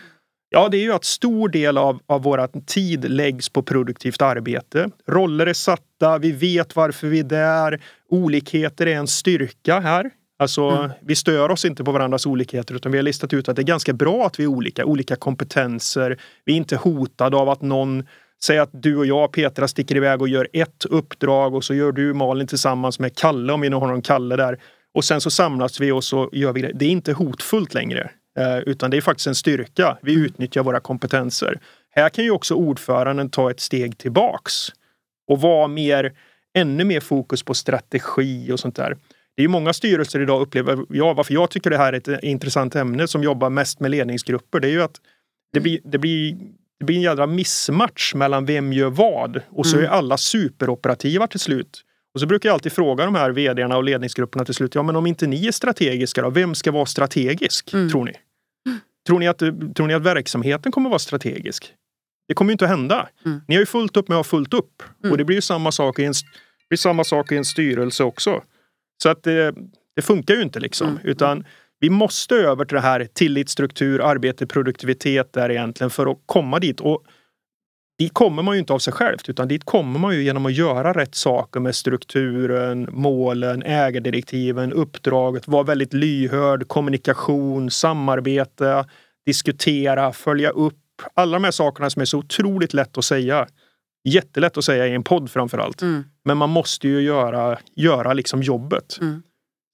Ja, 0.49 0.69
det 0.69 0.77
är 0.77 0.81
ju 0.81 0.93
att 0.93 1.05
stor 1.05 1.49
del 1.49 1.77
av, 1.77 1.99
av 2.05 2.23
vår 2.23 2.65
tid 2.65 3.09
läggs 3.09 3.49
på 3.49 3.63
produktivt 3.63 4.21
arbete. 4.21 4.89
Roller 5.07 5.47
är 5.47 5.53
satta, 5.53 6.17
vi 6.17 6.31
vet 6.31 6.75
varför 6.75 7.07
vi 7.07 7.19
är 7.19 7.23
där. 7.23 7.81
Olikheter 8.09 8.87
är 8.87 8.95
en 8.95 9.07
styrka 9.07 9.79
här. 9.79 10.09
Alltså, 10.39 10.89
vi 11.01 11.15
stör 11.15 11.51
oss 11.51 11.65
inte 11.65 11.83
på 11.83 11.91
varandras 11.91 12.25
olikheter 12.25 12.75
utan 12.75 12.91
vi 12.91 12.97
har 12.97 13.03
listat 13.03 13.33
ut 13.33 13.49
att 13.49 13.55
det 13.55 13.61
är 13.61 13.63
ganska 13.63 13.93
bra 13.93 14.25
att 14.25 14.39
vi 14.39 14.43
är 14.43 14.47
olika, 14.47 14.85
olika 14.85 15.15
kompetenser. 15.15 16.17
Vi 16.45 16.53
är 16.53 16.57
inte 16.57 16.75
hotade 16.75 17.37
av 17.37 17.49
att 17.49 17.61
någon 17.61 18.03
säger 18.43 18.61
att 18.61 18.69
du 18.73 18.97
och 18.97 19.05
jag, 19.05 19.31
Petra, 19.31 19.67
sticker 19.67 19.95
iväg 19.95 20.21
och 20.21 20.27
gör 20.27 20.47
ett 20.53 20.85
uppdrag 20.85 21.55
och 21.55 21.63
så 21.63 21.73
gör 21.73 21.91
du 21.91 22.13
Malin 22.13 22.47
tillsammans 22.47 22.99
med 22.99 23.15
Kalle, 23.15 23.53
om 23.53 23.61
vi 23.61 23.69
nu 23.69 23.75
har 23.75 23.87
någon 23.87 24.01
Kalle 24.01 24.35
där. 24.35 24.59
Och 24.95 25.05
sen 25.05 25.21
så 25.21 25.31
samlas 25.31 25.79
vi 25.79 25.91
och 25.91 26.03
så 26.03 26.29
gör 26.31 26.53
vi 26.53 26.61
det. 26.61 26.71
Det 26.75 26.85
är 26.85 26.89
inte 26.89 27.13
hotfullt 27.13 27.73
längre. 27.73 28.11
Eh, 28.37 28.57
utan 28.57 28.91
det 28.91 28.97
är 28.97 29.01
faktiskt 29.01 29.27
en 29.27 29.35
styrka. 29.35 29.97
Vi 30.01 30.13
utnyttjar 30.13 30.63
våra 30.63 30.79
kompetenser. 30.79 31.59
Här 31.89 32.09
kan 32.09 32.23
ju 32.23 32.31
också 32.31 32.53
ordföranden 32.53 33.29
ta 33.29 33.51
ett 33.51 33.59
steg 33.59 33.97
tillbaks 33.97 34.53
och 35.27 35.41
vara 35.41 35.67
mer, 35.67 36.13
ännu 36.53 36.83
mer 36.83 36.99
fokus 36.99 37.43
på 37.43 37.53
strategi 37.53 38.51
och 38.51 38.59
sånt 38.59 38.75
där. 38.75 38.97
Det 39.35 39.41
är 39.41 39.43
ju 39.43 39.47
många 39.47 39.73
styrelser 39.73 40.21
idag 40.21 40.41
upplever, 40.41 40.85
ja, 40.89 41.13
varför 41.13 41.33
jag 41.33 41.49
tycker 41.49 41.69
det 41.69 41.77
här 41.77 41.93
är 41.93 42.09
ett 42.09 42.23
intressant 42.23 42.75
ämne 42.75 43.07
som 43.07 43.23
jobbar 43.23 43.49
mest 43.49 43.79
med 43.79 43.91
ledningsgrupper, 43.91 44.59
det 44.59 44.67
är 44.67 44.71
ju 44.71 44.83
att 44.83 45.01
det 45.53 45.59
blir, 45.59 45.79
det 45.83 45.97
blir, 45.97 46.37
det 46.79 46.85
blir 46.85 46.95
en 46.95 47.01
jädra 47.01 47.27
missmatch 47.27 48.13
mellan 48.13 48.45
vem 48.45 48.73
gör 48.73 48.89
vad 48.89 49.41
och 49.49 49.67
så 49.67 49.79
är 49.79 49.87
alla 49.87 50.17
superoperativa 50.17 51.27
till 51.27 51.39
slut. 51.39 51.83
Och 52.15 52.21
så 52.21 52.27
brukar 52.27 52.49
jag 52.49 52.53
alltid 52.53 52.71
fråga 52.71 53.05
de 53.05 53.15
här 53.15 53.31
vdarna 53.31 53.77
och 53.77 53.83
ledningsgrupperna 53.83 54.45
till 54.45 54.53
slut, 54.53 54.75
ja 54.75 54.83
men 54.83 54.95
om 54.95 55.07
inte 55.07 55.27
ni 55.27 55.47
är 55.47 55.51
strategiska 55.51 56.21
då, 56.21 56.29
vem 56.29 56.55
ska 56.55 56.71
vara 56.71 56.85
strategisk, 56.85 57.71
tror 57.71 58.05
ni? 58.05 58.13
Tror 59.07 59.19
ni, 59.19 59.27
att, 59.27 59.37
tror 59.75 59.87
ni 59.87 59.93
att 59.93 60.01
verksamheten 60.01 60.71
kommer 60.71 60.89
att 60.89 60.91
vara 60.91 60.99
strategisk? 60.99 61.73
Det 62.27 62.33
kommer 62.33 62.49
ju 62.49 62.53
inte 62.53 62.65
att 62.65 62.71
hända. 62.71 63.09
Ni 63.47 63.55
har 63.55 63.59
ju 63.59 63.65
fullt 63.65 63.97
upp 63.97 64.07
med 64.07 64.15
att 64.15 64.25
ha 64.25 64.29
fullt 64.29 64.53
upp. 64.53 64.83
Och 65.11 65.17
det 65.17 65.25
blir 65.25 65.35
ju 65.35 65.41
samma 65.41 65.71
sak 65.71 65.99
i 65.99 66.05
en, 66.05 66.13
blir 66.69 66.77
samma 66.77 67.03
sak 67.03 67.31
i 67.31 67.37
en 67.37 67.45
styrelse 67.45 68.03
också. 68.03 68.43
Så 69.03 69.09
att 69.09 69.23
det, 69.23 69.55
det 69.95 70.01
funkar 70.01 70.35
ju 70.35 70.41
inte 70.41 70.59
liksom. 70.59 70.99
Utan 71.03 71.45
vi 71.79 71.89
måste 71.89 72.35
över 72.35 72.65
till 72.65 72.75
det 72.75 72.81
här 72.81 73.07
tillit, 73.13 73.49
struktur, 73.49 74.01
arbete, 74.01 74.47
produktivitet 74.47 75.33
där 75.33 75.51
egentligen 75.51 75.89
för 75.89 76.11
att 76.11 76.17
komma 76.25 76.59
dit. 76.59 76.79
Och 76.79 77.03
dit 77.99 78.13
kommer 78.13 78.43
man 78.43 78.53
ju 78.55 78.59
inte 78.59 78.73
av 78.73 78.79
sig 78.79 78.93
självt 78.93 79.29
utan 79.29 79.47
dit 79.47 79.65
kommer 79.65 79.99
man 79.99 80.15
ju 80.15 80.23
genom 80.23 80.45
att 80.45 80.53
göra 80.53 80.93
rätt 80.93 81.15
saker 81.15 81.59
med 81.59 81.75
strukturen, 81.75 82.87
målen, 82.91 83.63
ägardirektiven, 83.63 84.73
uppdraget, 84.73 85.47
vara 85.47 85.63
väldigt 85.63 85.93
lyhörd, 85.93 86.67
kommunikation, 86.67 87.71
samarbete, 87.71 88.85
diskutera, 89.25 90.11
följa 90.13 90.49
upp. 90.49 90.75
Alla 91.13 91.33
de 91.33 91.43
här 91.43 91.51
sakerna 91.51 91.89
som 91.89 92.01
är 92.01 92.05
så 92.05 92.17
otroligt 92.17 92.73
lätt 92.73 92.97
att 92.97 93.05
säga. 93.05 93.47
Jättelätt 94.07 94.57
att 94.57 94.65
säga 94.65 94.87
i 94.87 94.93
en 94.93 95.03
podd 95.03 95.31
framför 95.31 95.57
allt. 95.57 95.81
Men 96.25 96.37
man 96.37 96.49
måste 96.49 96.87
ju 96.87 97.01
göra, 97.01 97.57
göra 97.75 98.13
liksom 98.13 98.41
jobbet. 98.43 98.97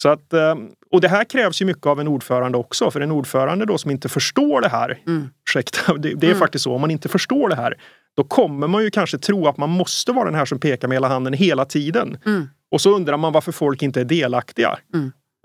Så 0.04 0.10
att, 0.10 0.34
eh, 0.34 0.56
och 0.92 1.02
det 1.02 1.08
här 1.08 1.24
krävs 1.24 1.62
ju 1.62 1.66
mycket 1.66 1.86
av 1.86 2.00
en 2.00 2.08
ordförande 2.08 2.58
också. 2.58 2.92
För 2.92 3.02
en 3.02 3.12
ordförande 3.12 3.66
då 3.66 3.78
som 3.78 3.92
inte 3.92 4.10
förstår 4.10 4.62
det 4.62 4.70
här, 4.70 5.00
ursäkta, 5.48 5.94
det, 5.98 6.14
det 6.14 6.28
är 6.28 6.36
faktiskt 6.36 6.64
så, 6.64 6.74
om 6.74 6.82
man 6.82 6.92
inte 6.92 7.10
förstår 7.10 7.50
det 7.50 7.56
här, 7.56 7.78
då 8.18 8.24
kommer 8.24 8.68
man 8.68 8.84
ju 8.84 8.90
kanske 8.92 9.18
tro 9.18 9.48
att 9.48 9.58
man 9.58 9.70
måste 9.70 10.12
vara 10.12 10.26
den 10.26 10.36
här 10.36 10.46
som 10.46 10.60
pekar 10.60 10.88
med 10.88 10.96
hela 10.96 11.08
handen 11.08 11.34
hela 11.34 11.66
tiden. 11.66 12.18
Och 12.72 12.82
så 12.82 12.96
undrar 12.96 13.18
man 13.18 13.34
varför 13.34 13.52
folk 13.52 13.82
inte 13.82 14.02
är 14.02 14.06
delaktiga. 14.06 14.78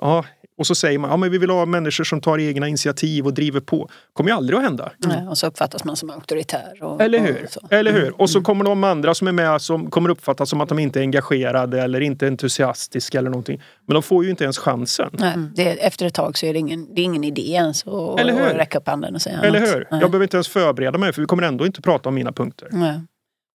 Ja, 0.00 0.24
och 0.58 0.66
så 0.66 0.74
säger 0.74 0.98
man 0.98 1.10
att 1.10 1.20
ja, 1.20 1.28
vi 1.28 1.38
vill 1.38 1.50
ha 1.50 1.66
människor 1.66 2.04
som 2.04 2.20
tar 2.20 2.38
egna 2.38 2.68
initiativ 2.68 3.26
och 3.26 3.34
driver 3.34 3.60
på. 3.60 3.88
kommer 4.12 4.30
ju 4.30 4.36
aldrig 4.36 4.56
att 4.56 4.64
hända. 4.64 4.92
Mm. 5.04 5.28
och 5.28 5.38
så 5.38 5.46
uppfattas 5.46 5.84
man 5.84 5.96
som 5.96 6.10
auktoritär. 6.10 6.82
Och, 6.82 7.00
eller 7.00 7.18
hur? 7.18 7.44
Och 7.44 7.50
så. 7.50 7.60
Eller 7.70 7.92
hur? 7.92 8.20
Och 8.20 8.30
så 8.30 8.38
mm. 8.38 8.44
kommer 8.44 8.64
de 8.64 8.84
andra 8.84 9.14
som 9.14 9.28
är 9.28 9.32
med 9.32 9.62
som 9.62 9.90
kommer 9.90 10.10
uppfattas 10.10 10.50
som 10.50 10.60
att 10.60 10.68
de 10.68 10.78
inte 10.78 11.00
är 11.00 11.02
engagerade 11.02 11.82
eller 11.82 12.00
inte 12.00 12.26
entusiastiska 12.26 13.18
eller 13.18 13.30
någonting. 13.30 13.62
Men 13.86 13.94
de 13.94 14.02
får 14.02 14.24
ju 14.24 14.30
inte 14.30 14.44
ens 14.44 14.58
chansen. 14.58 15.10
Nej, 15.12 15.36
det, 15.54 15.62
efter 15.62 16.06
ett 16.06 16.14
tag 16.14 16.38
så 16.38 16.46
är 16.46 16.52
det 16.52 16.58
ingen, 16.58 16.94
det 16.94 17.00
är 17.00 17.04
ingen 17.04 17.24
idé 17.24 17.50
ens 17.52 17.86
att 17.86 18.56
räcka 18.56 18.78
upp 18.78 18.88
handen 18.88 19.14
och 19.14 19.22
säga 19.22 19.40
Eller 19.40 19.60
hur? 19.60 19.86
Nej. 19.90 20.00
Jag 20.00 20.10
behöver 20.10 20.22
inte 20.22 20.36
ens 20.36 20.48
förbereda 20.48 20.98
mig 20.98 21.12
för 21.12 21.22
vi 21.22 21.26
kommer 21.26 21.42
ändå 21.42 21.66
inte 21.66 21.82
prata 21.82 22.08
om 22.08 22.14
mina 22.14 22.32
punkter. 22.32 22.68
Nej. 22.72 23.00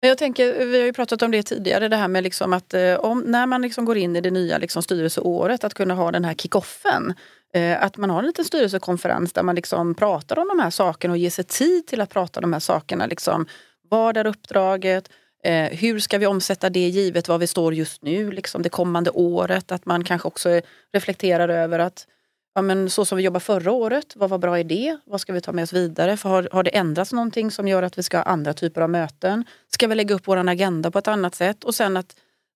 Jag 0.04 0.18
tänker, 0.18 0.66
vi 0.66 0.80
har 0.80 0.86
ju 0.86 0.94
pratat 0.94 1.22
om 1.22 1.32
det 1.32 1.44
tidigare, 1.44 1.88
det 1.88 1.96
här 1.96 2.08
med 2.08 2.24
liksom 2.24 2.54
att 2.54 2.74
eh, 2.74 2.96
om, 2.96 3.20
när 3.20 3.46
man 3.46 3.62
liksom 3.62 3.86
går 3.86 3.98
in 3.98 4.16
i 4.16 4.22
det 4.22 4.32
nya 4.32 4.58
liksom 4.58 4.84
styrelseåret, 4.84 5.64
att 5.64 5.74
kunna 5.74 5.94
ha 5.94 6.12
den 6.12 6.26
här 6.26 6.34
kickoffen. 6.34 7.14
Eh, 7.54 7.84
att 7.84 7.98
man 7.98 8.10
har 8.10 8.20
en 8.20 8.26
liten 8.26 8.46
styrelsekonferens 8.46 9.34
där 9.34 9.44
man 9.44 9.56
liksom 9.56 9.96
pratar 9.96 10.40
om 10.40 10.48
de 10.48 10.60
här 10.60 10.70
sakerna 10.70 11.12
och 11.12 11.18
ger 11.18 11.30
sig 11.30 11.44
tid 11.44 11.88
till 11.88 12.02
att 12.02 12.10
prata 12.10 12.40
om 12.40 12.42
de 12.42 12.54
här 12.54 12.60
sakerna. 12.60 13.06
Liksom, 13.06 13.46
vad 13.90 14.18
är 14.18 14.28
uppdraget? 14.28 15.10
Eh, 15.44 15.78
hur 15.78 16.00
ska 16.00 16.18
vi 16.18 16.26
omsätta 16.26 16.70
det 16.70 16.88
givet 16.88 17.28
var 17.28 17.38
vi 17.38 17.48
står 17.48 17.74
just 17.74 18.02
nu, 18.02 18.32
liksom 18.32 18.62
det 18.62 18.70
kommande 18.70 19.10
året? 19.10 19.72
Att 19.72 19.86
man 19.86 20.04
kanske 20.04 20.28
också 20.28 20.62
reflekterar 20.94 21.50
över 21.50 21.80
att 21.80 22.08
ja, 22.54 22.62
men 22.62 22.90
så 22.90 23.06
som 23.06 23.18
vi 23.18 23.24
jobbade 23.24 23.46
förra 23.46 23.72
året, 23.72 24.14
vad 24.16 24.30
var 24.30 24.38
bra 24.38 24.60
i 24.60 24.64
det? 24.64 24.98
Vad 25.06 25.22
ska 25.22 25.34
vi 25.34 25.42
ta 25.42 25.52
med 25.52 25.64
oss 25.64 25.74
vidare? 25.74 26.18
För 26.18 26.30
har, 26.30 26.50
har 26.52 26.64
det 26.64 26.70
ändrats 26.70 27.14
någonting 27.14 27.52
som 27.52 27.68
gör 27.68 27.84
att 27.84 27.98
vi 27.98 28.04
ska 28.04 28.18
ha 28.18 28.24
andra 28.24 28.54
typer 28.54 28.82
av 28.82 28.90
möten? 28.90 29.46
Ska 29.68 29.88
vi 29.88 29.96
lägga 29.96 30.16
upp 30.16 30.28
vår 30.28 30.38
agenda 30.38 30.92
på 30.92 31.00
ett 31.00 31.08
annat 31.08 31.36
sätt? 31.36 31.64
Och 31.64 31.76
sen 31.76 31.98
att 31.98 32.16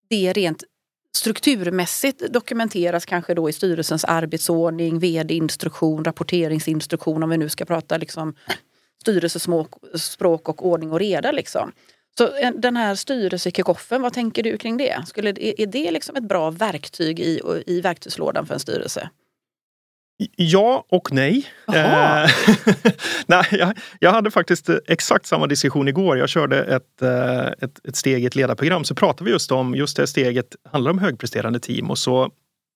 det 0.09 0.33
rent 0.33 0.63
strukturmässigt 1.15 2.33
dokumenteras 2.33 3.05
kanske 3.05 3.33
då 3.33 3.49
i 3.49 3.53
styrelsens 3.53 4.05
arbetsordning, 4.05 4.99
vd-instruktion, 4.99 6.03
rapporteringsinstruktion 6.03 7.23
om 7.23 7.29
vi 7.29 7.37
nu 7.37 7.49
ska 7.49 7.65
prata 7.65 7.97
liksom 7.97 8.35
styrelsespråk 9.01 10.49
och 10.49 10.65
ordning 10.65 10.91
och 10.91 10.99
reda. 10.99 11.31
Liksom. 11.31 11.71
Så 12.17 12.29
den 12.55 12.77
här 12.77 12.95
styrelsekickoffen, 12.95 14.01
vad 14.01 14.13
tänker 14.13 14.43
du 14.43 14.57
kring 14.57 14.77
det? 14.77 15.03
Skulle, 15.07 15.29
är 15.39 15.65
det 15.65 15.91
liksom 15.91 16.15
ett 16.15 16.23
bra 16.23 16.51
verktyg 16.51 17.19
i, 17.19 17.41
i 17.65 17.81
verktygslådan 17.81 18.45
för 18.45 18.53
en 18.53 18.59
styrelse? 18.59 19.09
Ja 20.35 20.85
och 20.89 21.11
nej. 21.11 21.45
Eh, 21.67 21.73
nej 23.27 23.45
jag, 23.51 23.77
jag, 23.99 24.11
hade 24.11 24.31
faktiskt 24.31 24.69
exakt 24.87 25.25
samma 25.25 25.47
diskussion 25.47 25.87
igår. 25.87 26.17
Jag 26.17 26.29
körde 26.29 26.63
ett, 26.63 27.01
eh, 27.01 27.45
ett, 27.45 27.85
ett 27.87 27.95
steg 27.95 28.23
i 28.23 28.25
ett 28.25 28.35
ledarprogram 28.35 28.83
så 28.83 28.95
pratade 28.95 29.25
vi 29.25 29.31
just 29.31 29.51
om 29.51 29.75
just 29.75 29.97
det 29.97 30.07
steget 30.07 30.55
handlar 30.71 30.91
om 30.91 30.99
högpresterande 30.99 31.59
team 31.59 31.91
och 31.91 31.97
så 31.97 32.29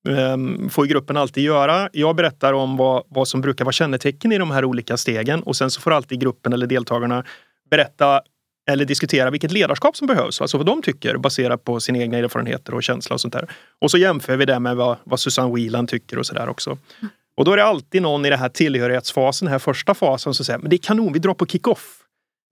um, 0.08 0.70
får 0.70 0.86
gruppen 0.86 1.18
alltid 1.18 1.44
göra. 1.44 1.90
Jag 1.94 2.16
berättar 2.16 2.54
om 2.54 2.78
vad, 2.78 3.04
vad 3.08 3.28
som 3.28 3.42
brukar 3.42 3.66
vara 3.66 3.74
kännetecken 3.74 4.32
i 4.32 4.38
de 4.38 4.52
här 4.52 4.66
olika 4.66 4.98
stegen 4.98 5.44
och 5.44 5.56
sen 5.56 5.72
så 5.72 5.82
får 5.82 5.92
alltid 5.92 6.20
gruppen 6.20 6.54
eller 6.54 6.68
deltagarna 6.68 7.24
berätta 7.72 8.22
eller 8.70 8.86
diskutera 8.86 9.30
vilket 9.30 9.52
ledarskap 9.52 9.98
som 9.98 10.08
behövs, 10.08 10.42
alltså 10.42 10.58
vad 10.58 10.66
de 10.66 10.82
tycker 10.82 11.18
baserat 11.18 11.64
på 11.64 11.80
sina 11.80 11.98
egna 11.98 12.18
erfarenheter 12.18 12.74
och 12.74 12.84
känsla 12.84 13.14
och 13.14 13.22
sånt 13.22 13.34
där. 13.34 13.48
Och 13.82 13.92
så 13.92 13.98
jämför 13.98 14.38
vi 14.38 14.46
det 14.46 14.60
med 14.60 14.76
vad, 14.76 14.98
vad 15.04 15.20
Susanne 15.20 15.56
Wieland 15.56 15.90
tycker 15.90 16.20
och 16.20 16.26
sådär 16.26 16.50
också. 16.50 16.78
Och 17.40 17.46
då 17.46 17.52
är 17.52 17.58
det 17.58 17.64
alltid 17.64 18.02
någon 18.02 18.26
i 18.26 18.30
den 18.30 18.40
här 18.40 18.50
tillhörighetsfasen, 18.50 19.46
den 19.46 19.52
här 19.52 19.60
första 19.60 19.94
fasen, 19.94 20.34
som 20.34 20.46
säger 20.46 20.60
men 20.60 20.70
det 20.70 20.76
är 20.76 20.78
kanon, 20.78 21.14
vi 21.14 21.20
drar 21.20 21.34
på 21.34 21.46
kick-off. 21.46 22.00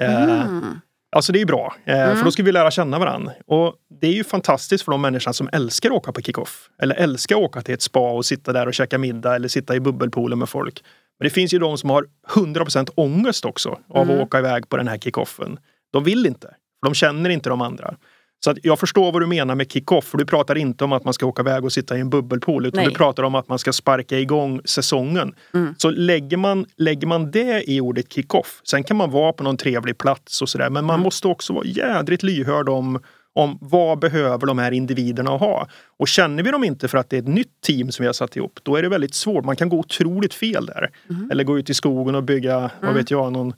Eh, 0.02 0.24
mm. 0.24 0.58
Eh, 0.58 0.70
alltså 1.16 1.32
det 1.32 1.42
är 1.42 1.46
bra, 1.46 1.76
eh, 1.86 2.02
mm. 2.02 2.18
för 2.18 2.26
då 2.26 2.32
ska 2.32 2.44
vi 2.44 2.52
lära 2.52 2.72
känna 2.72 3.00
varandra. 3.00 3.32
Och 3.48 3.76
det 4.02 4.08
är 4.08 4.12
ju 4.12 4.24
fantastiskt 4.24 4.86
för 4.86 4.92
de 4.92 5.02
människorna 5.02 5.34
som 5.34 5.50
älskar 5.52 5.90
att 5.90 5.96
åka 5.96 6.12
på 6.12 6.22
kick-off. 6.22 6.70
Eller 6.82 6.96
älskar 6.96 7.36
att 7.36 7.42
åka 7.42 7.62
till 7.62 7.74
ett 7.74 7.82
spa 7.82 8.12
och 8.12 8.26
sitta 8.26 8.54
där 8.54 8.68
och 8.68 8.74
käka 8.74 8.98
middag 8.98 9.36
eller 9.36 9.48
sitta 9.48 9.76
i 9.76 9.80
bubbelpoolen 9.80 10.40
med 10.40 10.50
folk. 10.50 10.84
Men 11.20 11.26
det 11.26 11.30
finns 11.30 11.54
ju 11.54 11.60
de 11.60 11.78
som 11.78 11.90
har 11.90 12.06
100% 12.30 12.90
ångest 12.96 13.46
också 13.46 13.80
av 13.90 14.04
mm. 14.04 14.16
att 14.16 14.22
åka 14.22 14.40
iväg 14.40 14.70
på 14.70 14.78
den 14.78 14.88
här 14.88 14.98
kick-offen. 14.98 15.58
De 15.94 16.04
vill 16.04 16.26
inte, 16.26 16.48
för 16.48 16.88
de 16.88 16.94
känner 16.94 17.30
inte 17.30 17.50
de 17.50 17.62
andra. 17.62 17.96
Så 18.40 18.52
att 18.52 18.58
jag 18.64 18.80
förstår 18.80 19.12
vad 19.12 19.22
du 19.22 19.28
menar 19.28 19.56
med 19.56 19.72
kick-off. 19.72 20.06
För 20.06 20.18
du 20.18 20.26
pratar 20.26 20.58
inte 20.58 20.84
om 20.84 20.94
att 20.94 21.04
man 21.04 21.14
ska 21.14 21.26
åka 21.26 21.42
iväg 21.42 21.66
och 21.66 21.74
sitta 21.74 21.98
i 21.98 22.02
en 22.02 22.10
bubbelpool 22.10 22.66
utan 22.66 22.78
Nej. 22.78 22.88
du 22.88 22.96
pratar 22.96 23.24
om 23.24 23.36
att 23.36 23.48
man 23.48 23.60
ska 23.60 23.74
sparka 23.74 24.20
igång 24.20 24.62
säsongen. 24.66 25.36
Mm. 25.54 25.76
Så 25.78 25.90
lägger 25.90 26.38
man, 26.38 26.66
lägger 26.78 27.08
man 27.08 27.32
det 27.32 27.70
i 27.70 27.82
ordet 27.82 28.14
kick-off, 28.14 28.62
sen 28.64 28.84
kan 28.84 28.98
man 28.98 29.12
vara 29.12 29.34
på 29.34 29.44
någon 29.44 29.58
trevlig 29.58 29.98
plats 29.98 30.42
och 30.42 30.50
sådär 30.50 30.70
men 30.70 30.86
man 30.86 30.94
mm. 30.94 31.04
måste 31.04 31.28
också 31.28 31.54
vara 31.54 31.66
jädrigt 31.66 32.24
lyhörd 32.24 32.70
om 32.70 33.00
om 33.38 33.58
vad 33.62 34.00
behöver 34.00 34.48
de 34.48 34.58
här 34.58 34.72
individerna 34.72 35.30
ha? 35.30 35.68
Och 35.98 36.08
känner 36.08 36.44
vi 36.44 36.52
dem 36.52 36.64
inte 36.64 36.88
för 36.88 36.98
att 36.98 37.10
det 37.10 37.18
är 37.18 37.22
ett 37.22 37.28
nytt 37.28 37.62
team 37.62 37.92
som 37.92 38.04
vi 38.04 38.08
har 38.08 38.14
satt 38.14 38.36
ihop, 38.36 38.60
då 38.64 38.76
är 38.76 38.82
det 38.82 38.90
väldigt 38.90 39.14
svårt. 39.14 39.46
Man 39.46 39.56
kan 39.56 39.70
gå 39.70 39.80
otroligt 39.80 40.34
fel 40.34 40.66
där. 40.66 40.90
Mm. 41.10 41.32
Eller 41.32 41.44
gå 41.44 41.60
ut 41.60 41.70
i 41.70 41.74
skogen 41.74 42.16
och 42.16 42.24
bygga, 42.24 42.60
vad 42.60 42.72
mm. 42.84 42.96
vet 42.96 43.12
jag, 43.12 43.34
någon 43.34 43.54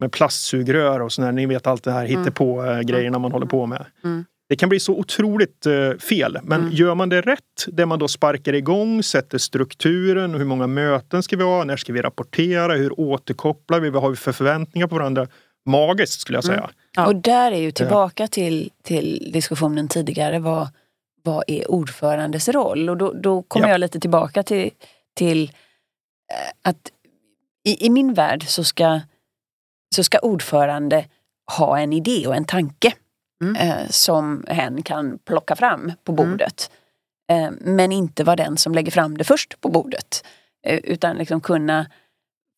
med 0.00 0.12
plastsugrör 0.12 1.00
och 1.00 1.12
sådär. 1.12 1.32
Ni 1.32 1.46
vet 1.46 1.66
allt 1.66 1.84
det 1.84 1.92
här 1.92 2.06
hittepå-grejerna 2.06 3.16
mm. 3.16 3.22
man 3.22 3.32
håller 3.32 3.46
på 3.46 3.66
med. 3.66 3.86
Mm. 4.04 4.24
Det 4.48 4.56
kan 4.56 4.68
bli 4.68 4.80
så 4.80 4.94
otroligt 4.94 5.66
uh, 5.66 5.98
fel. 5.98 6.38
Men 6.42 6.60
mm. 6.60 6.72
gör 6.72 6.94
man 6.94 7.08
det 7.08 7.20
rätt, 7.20 7.66
där 7.66 7.86
man 7.86 7.98
då 7.98 8.08
sparkar 8.08 8.52
igång, 8.52 9.02
sätter 9.02 9.38
strukturen, 9.38 10.34
hur 10.34 10.44
många 10.44 10.66
möten 10.66 11.22
ska 11.22 11.36
vi 11.36 11.42
ha, 11.42 11.64
när 11.64 11.76
ska 11.76 11.92
vi 11.92 12.02
rapportera, 12.02 12.74
hur 12.74 13.00
återkopplar 13.00 13.80
vi, 13.80 13.90
vad 13.90 14.02
har 14.02 14.10
vi 14.10 14.16
för 14.16 14.32
förväntningar 14.32 14.86
på 14.86 14.94
varandra? 14.94 15.26
Magiskt 15.66 16.20
skulle 16.20 16.36
jag 16.36 16.44
säga. 16.44 16.58
Mm. 16.58 16.70
Ja. 16.96 17.06
Och 17.06 17.16
där 17.16 17.52
är 17.52 17.60
ju 17.60 17.70
tillbaka 17.70 18.26
till, 18.26 18.70
till 18.82 19.30
diskussionen 19.32 19.88
tidigare, 19.88 20.38
vad, 20.38 20.68
vad 21.22 21.44
är 21.46 21.70
ordförandes 21.70 22.48
roll? 22.48 22.90
Och 22.90 22.96
då, 22.96 23.12
då 23.12 23.42
kommer 23.42 23.66
ja. 23.66 23.72
jag 23.72 23.80
lite 23.80 24.00
tillbaka 24.00 24.42
till, 24.42 24.70
till 25.14 25.42
eh, 26.32 26.70
att 26.70 26.92
i, 27.64 27.86
i 27.86 27.90
min 27.90 28.14
värld 28.14 28.44
så 28.48 28.64
ska 28.64 29.00
så 29.94 30.04
ska 30.04 30.18
ordförande 30.18 31.04
ha 31.56 31.78
en 31.78 31.92
idé 31.92 32.26
och 32.26 32.36
en 32.36 32.44
tanke 32.44 32.92
mm. 33.42 33.56
eh, 33.56 33.88
som 33.88 34.44
hen 34.48 34.82
kan 34.82 35.18
plocka 35.18 35.56
fram 35.56 35.92
på 36.04 36.12
mm. 36.12 36.30
bordet. 36.30 36.70
Mm. 37.28 37.44
Eh, 37.44 37.74
men 37.74 37.92
inte 37.92 38.24
vara 38.24 38.36
den 38.36 38.56
som 38.56 38.74
lägger 38.74 38.92
fram 38.92 39.18
det 39.18 39.24
först 39.24 39.60
på 39.60 39.68
bordet. 39.68 40.24
Eh, 40.66 40.78
utan 40.78 41.16
liksom 41.16 41.40
kunna 41.40 41.86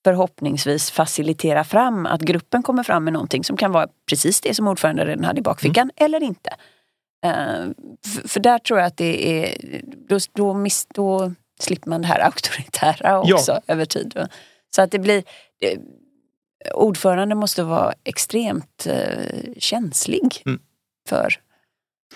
förhoppningsvis 0.05 0.91
facilitera 0.91 1.65
fram 1.65 2.07
att 2.07 2.21
gruppen 2.21 2.63
kommer 2.63 2.83
fram 2.83 3.05
med 3.05 3.13
någonting 3.13 3.45
som 3.45 3.57
kan 3.57 3.73
vara 3.73 3.89
precis 4.09 4.41
det 4.41 4.55
som 4.55 4.69
ordförande 4.69 5.05
redan 5.05 5.25
hade 5.25 5.39
i 5.39 5.43
bakfickan 5.43 5.91
mm. 5.97 6.05
eller 6.05 6.27
inte. 6.27 6.51
Eh, 7.25 7.69
för, 8.07 8.29
för, 8.29 8.41
där 8.41 8.59
tror 8.59 8.79
jag 8.79 8.87
att 8.87 8.97
det 8.97 9.45
är, 9.45 9.57
då, 10.09 10.19
då, 10.33 10.55
miss, 10.55 10.87
då 10.95 11.33
slipper 11.61 11.91
man 11.91 12.03
det 12.03 12.09
här 12.09 12.21
auktoritära 12.25 13.21
också 13.21 13.53
ja. 13.53 13.61
över 13.67 13.85
tid. 13.85 14.29
Så 14.77 14.83
att 14.83 14.91
det 14.91 14.99
blir 14.99 15.25
ordförande 16.75 17.35
måste 17.35 17.63
vara 17.63 17.95
extremt 18.05 18.87
eh, 18.87 19.53
känslig 19.59 20.43
mm. 20.47 20.61
för, 21.09 21.35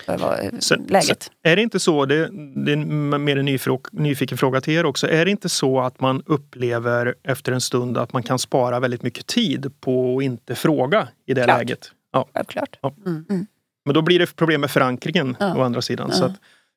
för 0.04 0.18
vad, 0.18 0.62
sen, 0.62 0.86
läget. 0.88 1.22
Sen, 1.22 1.32
är 1.42 1.56
det 1.56 1.62
inte 1.62 1.80
så, 1.80 2.06
det, 2.06 2.28
det 2.64 2.72
är 2.72 2.76
mer 3.18 3.36
en 3.36 3.58
nyfiken 3.92 4.38
fråga 4.38 4.60
till 4.60 4.74
er 4.74 4.86
också, 4.86 5.08
är 5.08 5.24
det 5.24 5.30
inte 5.30 5.48
så 5.48 5.80
att 5.80 6.00
man 6.00 6.22
upplever 6.26 7.14
efter 7.22 7.52
en 7.52 7.60
stund 7.60 7.98
att 7.98 8.12
man 8.12 8.22
kan 8.22 8.38
spara 8.38 8.80
väldigt 8.80 9.02
mycket 9.02 9.26
tid 9.26 9.72
på 9.80 10.18
att 10.18 10.24
inte 10.24 10.54
fråga 10.54 11.08
i 11.26 11.34
det 11.34 11.44
Klart. 11.44 11.58
läget? 11.58 11.92
Ja, 12.12 12.28
Självklart. 12.34 12.78
Ja. 12.82 12.94
Mm. 13.06 13.24
Mm. 13.30 13.46
Men 13.84 13.94
då 13.94 14.02
blir 14.02 14.18
det 14.18 14.36
problem 14.36 14.60
med 14.60 14.70
förankringen 14.70 15.36
ja. 15.40 15.56
å 15.56 15.62
andra 15.62 15.82
sidan. 15.82 16.08
Ja. 16.10 16.16
Så 16.16 16.24
att, 16.24 16.32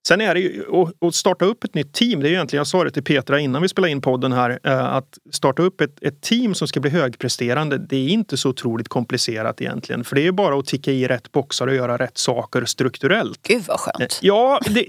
Sen 0.07 0.21
är 0.21 0.33
det 0.33 0.39
ju 0.39 0.63
att 1.01 1.15
starta 1.15 1.45
upp 1.45 1.63
ett 1.63 1.73
nytt 1.73 1.93
team. 1.93 2.19
Det 2.19 2.29
är 2.29 2.31
egentligen, 2.31 2.59
jag 2.59 2.67
sa 2.67 2.83
det 2.83 2.91
till 2.91 3.03
Petra 3.03 3.39
innan 3.39 3.61
vi 3.61 3.69
spelade 3.69 3.91
in 3.91 4.01
podden 4.01 4.31
här, 4.31 4.59
eh, 4.63 4.85
att 4.85 5.17
starta 5.31 5.61
upp 5.63 5.81
ett, 5.81 6.03
ett 6.03 6.21
team 6.21 6.55
som 6.55 6.67
ska 6.67 6.79
bli 6.79 6.91
högpresterande. 6.91 7.77
Det 7.77 7.95
är 7.95 8.09
inte 8.09 8.37
så 8.37 8.49
otroligt 8.49 8.87
komplicerat 8.87 9.61
egentligen. 9.61 10.03
För 10.03 10.15
det 10.15 10.27
är 10.27 10.31
bara 10.31 10.59
att 10.59 10.65
ticka 10.65 10.91
i 10.91 11.07
rätt 11.07 11.31
boxar 11.31 11.67
och 11.67 11.75
göra 11.75 11.97
rätt 11.97 12.17
saker 12.17 12.65
strukturellt. 12.65 13.39
Gud 13.47 13.63
vad 13.67 13.79
skönt! 13.79 14.01
Eh, 14.01 14.07
ja, 14.21 14.59
det, 14.69 14.85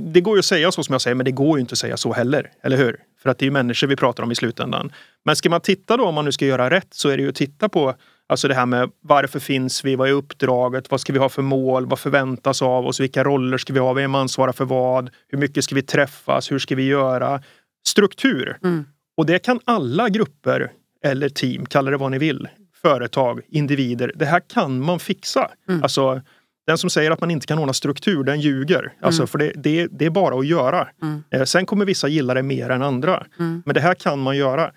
det 0.00 0.20
går 0.20 0.36
ju 0.36 0.38
att 0.38 0.44
säga 0.44 0.72
så 0.72 0.84
som 0.84 0.92
jag 0.92 1.00
säger, 1.00 1.14
men 1.14 1.24
det 1.24 1.32
går 1.32 1.58
ju 1.58 1.60
inte 1.60 1.72
att 1.72 1.78
säga 1.78 1.96
så 1.96 2.12
heller. 2.12 2.50
Eller 2.62 2.76
hur? 2.76 2.96
För 3.22 3.30
att 3.30 3.38
det 3.38 3.42
är 3.42 3.46
ju 3.46 3.50
människor 3.50 3.86
vi 3.86 3.96
pratar 3.96 4.22
om 4.22 4.32
i 4.32 4.34
slutändan. 4.34 4.92
Men 5.24 5.36
ska 5.36 5.50
man 5.50 5.60
titta 5.60 5.96
då, 5.96 6.04
om 6.04 6.14
man 6.14 6.24
nu 6.24 6.32
ska 6.32 6.46
göra 6.46 6.70
rätt, 6.70 6.88
så 6.90 7.08
är 7.08 7.16
det 7.16 7.22
ju 7.22 7.28
att 7.28 7.34
titta 7.34 7.68
på 7.68 7.94
Alltså 8.30 8.48
det 8.48 8.54
här 8.54 8.66
med 8.66 8.90
varför 9.00 9.38
finns 9.40 9.84
vi? 9.84 9.96
Vad 9.96 10.08
är 10.08 10.12
uppdraget? 10.12 10.90
Vad 10.90 11.00
ska 11.00 11.12
vi 11.12 11.18
ha 11.18 11.28
för 11.28 11.42
mål? 11.42 11.86
Vad 11.86 11.98
förväntas 11.98 12.62
av 12.62 12.86
oss? 12.86 13.00
Vilka 13.00 13.24
roller 13.24 13.58
ska 13.58 13.72
vi 13.72 13.78
ha? 13.78 13.92
Vem 13.92 14.14
ansvarar 14.14 14.52
för 14.52 14.64
vad? 14.64 15.10
Hur 15.28 15.38
mycket 15.38 15.64
ska 15.64 15.74
vi 15.74 15.82
träffas? 15.82 16.52
Hur 16.52 16.58
ska 16.58 16.74
vi 16.74 16.86
göra? 16.86 17.42
Struktur. 17.86 18.58
Mm. 18.62 18.84
Och 19.16 19.26
det 19.26 19.38
kan 19.38 19.60
alla 19.64 20.08
grupper 20.08 20.70
eller 21.04 21.28
team, 21.28 21.66
kalla 21.66 21.90
det 21.90 21.96
vad 21.96 22.10
ni 22.10 22.18
vill, 22.18 22.48
företag, 22.82 23.40
individer. 23.48 24.12
Det 24.14 24.26
här 24.26 24.40
kan 24.40 24.80
man 24.80 24.98
fixa. 24.98 25.50
Mm. 25.68 25.82
Alltså, 25.82 26.20
den 26.66 26.78
som 26.78 26.90
säger 26.90 27.10
att 27.10 27.20
man 27.20 27.30
inte 27.30 27.46
kan 27.46 27.58
ordna 27.58 27.72
struktur, 27.72 28.24
den 28.24 28.40
ljuger. 28.40 28.92
Alltså, 29.00 29.22
mm. 29.22 29.28
för 29.28 29.38
det, 29.38 29.52
det, 29.56 29.88
det, 29.90 30.06
är 30.06 30.10
bara 30.10 30.38
att 30.38 30.46
göra. 30.46 30.88
Mm. 31.02 31.22
Eh, 31.30 31.44
sen 31.44 31.66
kommer 31.66 31.84
vissa 31.84 32.08
gilla 32.08 32.34
det 32.34 32.42
mer 32.42 32.70
än 32.70 32.82
andra. 32.82 33.26
Mm. 33.38 33.62
Men 33.66 33.74
det 33.74 33.80
här 33.80 33.94
kan 33.94 34.18
man 34.18 34.36
göra. 34.36 34.72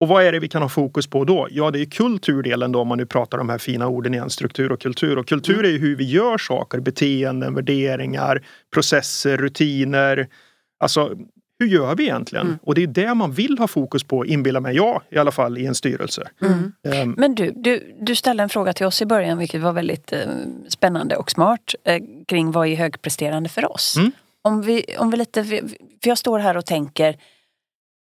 Och 0.00 0.08
vad 0.08 0.24
är 0.24 0.32
det 0.32 0.38
vi 0.38 0.48
kan 0.48 0.62
ha 0.62 0.68
fokus 0.68 1.06
på 1.06 1.24
då? 1.24 1.48
Ja, 1.50 1.70
det 1.70 1.80
är 1.80 1.84
kulturdelen 1.84 2.72
då 2.72 2.80
om 2.80 2.88
man 2.88 2.98
nu 2.98 3.06
pratar 3.06 3.38
om 3.38 3.46
de 3.46 3.52
här 3.52 3.58
fina 3.58 3.88
orden 3.88 4.14
igen, 4.14 4.30
struktur 4.30 4.72
och 4.72 4.80
kultur. 4.80 5.18
Och 5.18 5.28
kultur 5.28 5.64
är 5.64 5.70
ju 5.70 5.78
hur 5.78 5.96
vi 5.96 6.04
gör 6.04 6.38
saker, 6.38 6.80
beteenden, 6.80 7.54
värderingar, 7.54 8.42
processer, 8.72 9.36
rutiner. 9.36 10.28
Alltså 10.80 11.16
hur 11.58 11.66
gör 11.66 11.94
vi 11.94 12.02
egentligen? 12.02 12.46
Mm. 12.46 12.58
Och 12.62 12.74
det 12.74 12.82
är 12.82 12.86
det 12.86 13.14
man 13.14 13.32
vill 13.32 13.58
ha 13.58 13.68
fokus 13.68 14.04
på, 14.04 14.26
inbillar 14.26 14.60
mig 14.60 14.76
jag 14.76 15.02
i 15.10 15.18
alla 15.18 15.30
fall, 15.30 15.58
i 15.58 15.66
en 15.66 15.74
styrelse. 15.74 16.28
Mm. 16.42 16.72
Ehm, 16.88 17.14
Men 17.18 17.34
du, 17.34 17.52
du, 17.56 17.96
du 18.00 18.14
ställde 18.14 18.42
en 18.42 18.48
fråga 18.48 18.72
till 18.72 18.86
oss 18.86 19.02
i 19.02 19.06
början 19.06 19.38
vilket 19.38 19.60
var 19.60 19.72
väldigt 19.72 20.12
eh, 20.12 20.20
spännande 20.68 21.16
och 21.16 21.30
smart 21.30 21.74
eh, 21.84 22.02
kring 22.26 22.50
vad 22.52 22.68
är 22.68 22.76
högpresterande 22.76 23.48
för 23.48 23.72
oss. 23.72 23.96
Mm. 23.96 24.12
Om, 24.42 24.62
vi, 24.62 24.84
om 24.98 25.10
vi 25.10 25.16
lite, 25.16 25.44
för 25.44 25.60
jag 26.02 26.18
står 26.18 26.38
här 26.38 26.56
och 26.56 26.66
tänker 26.66 27.16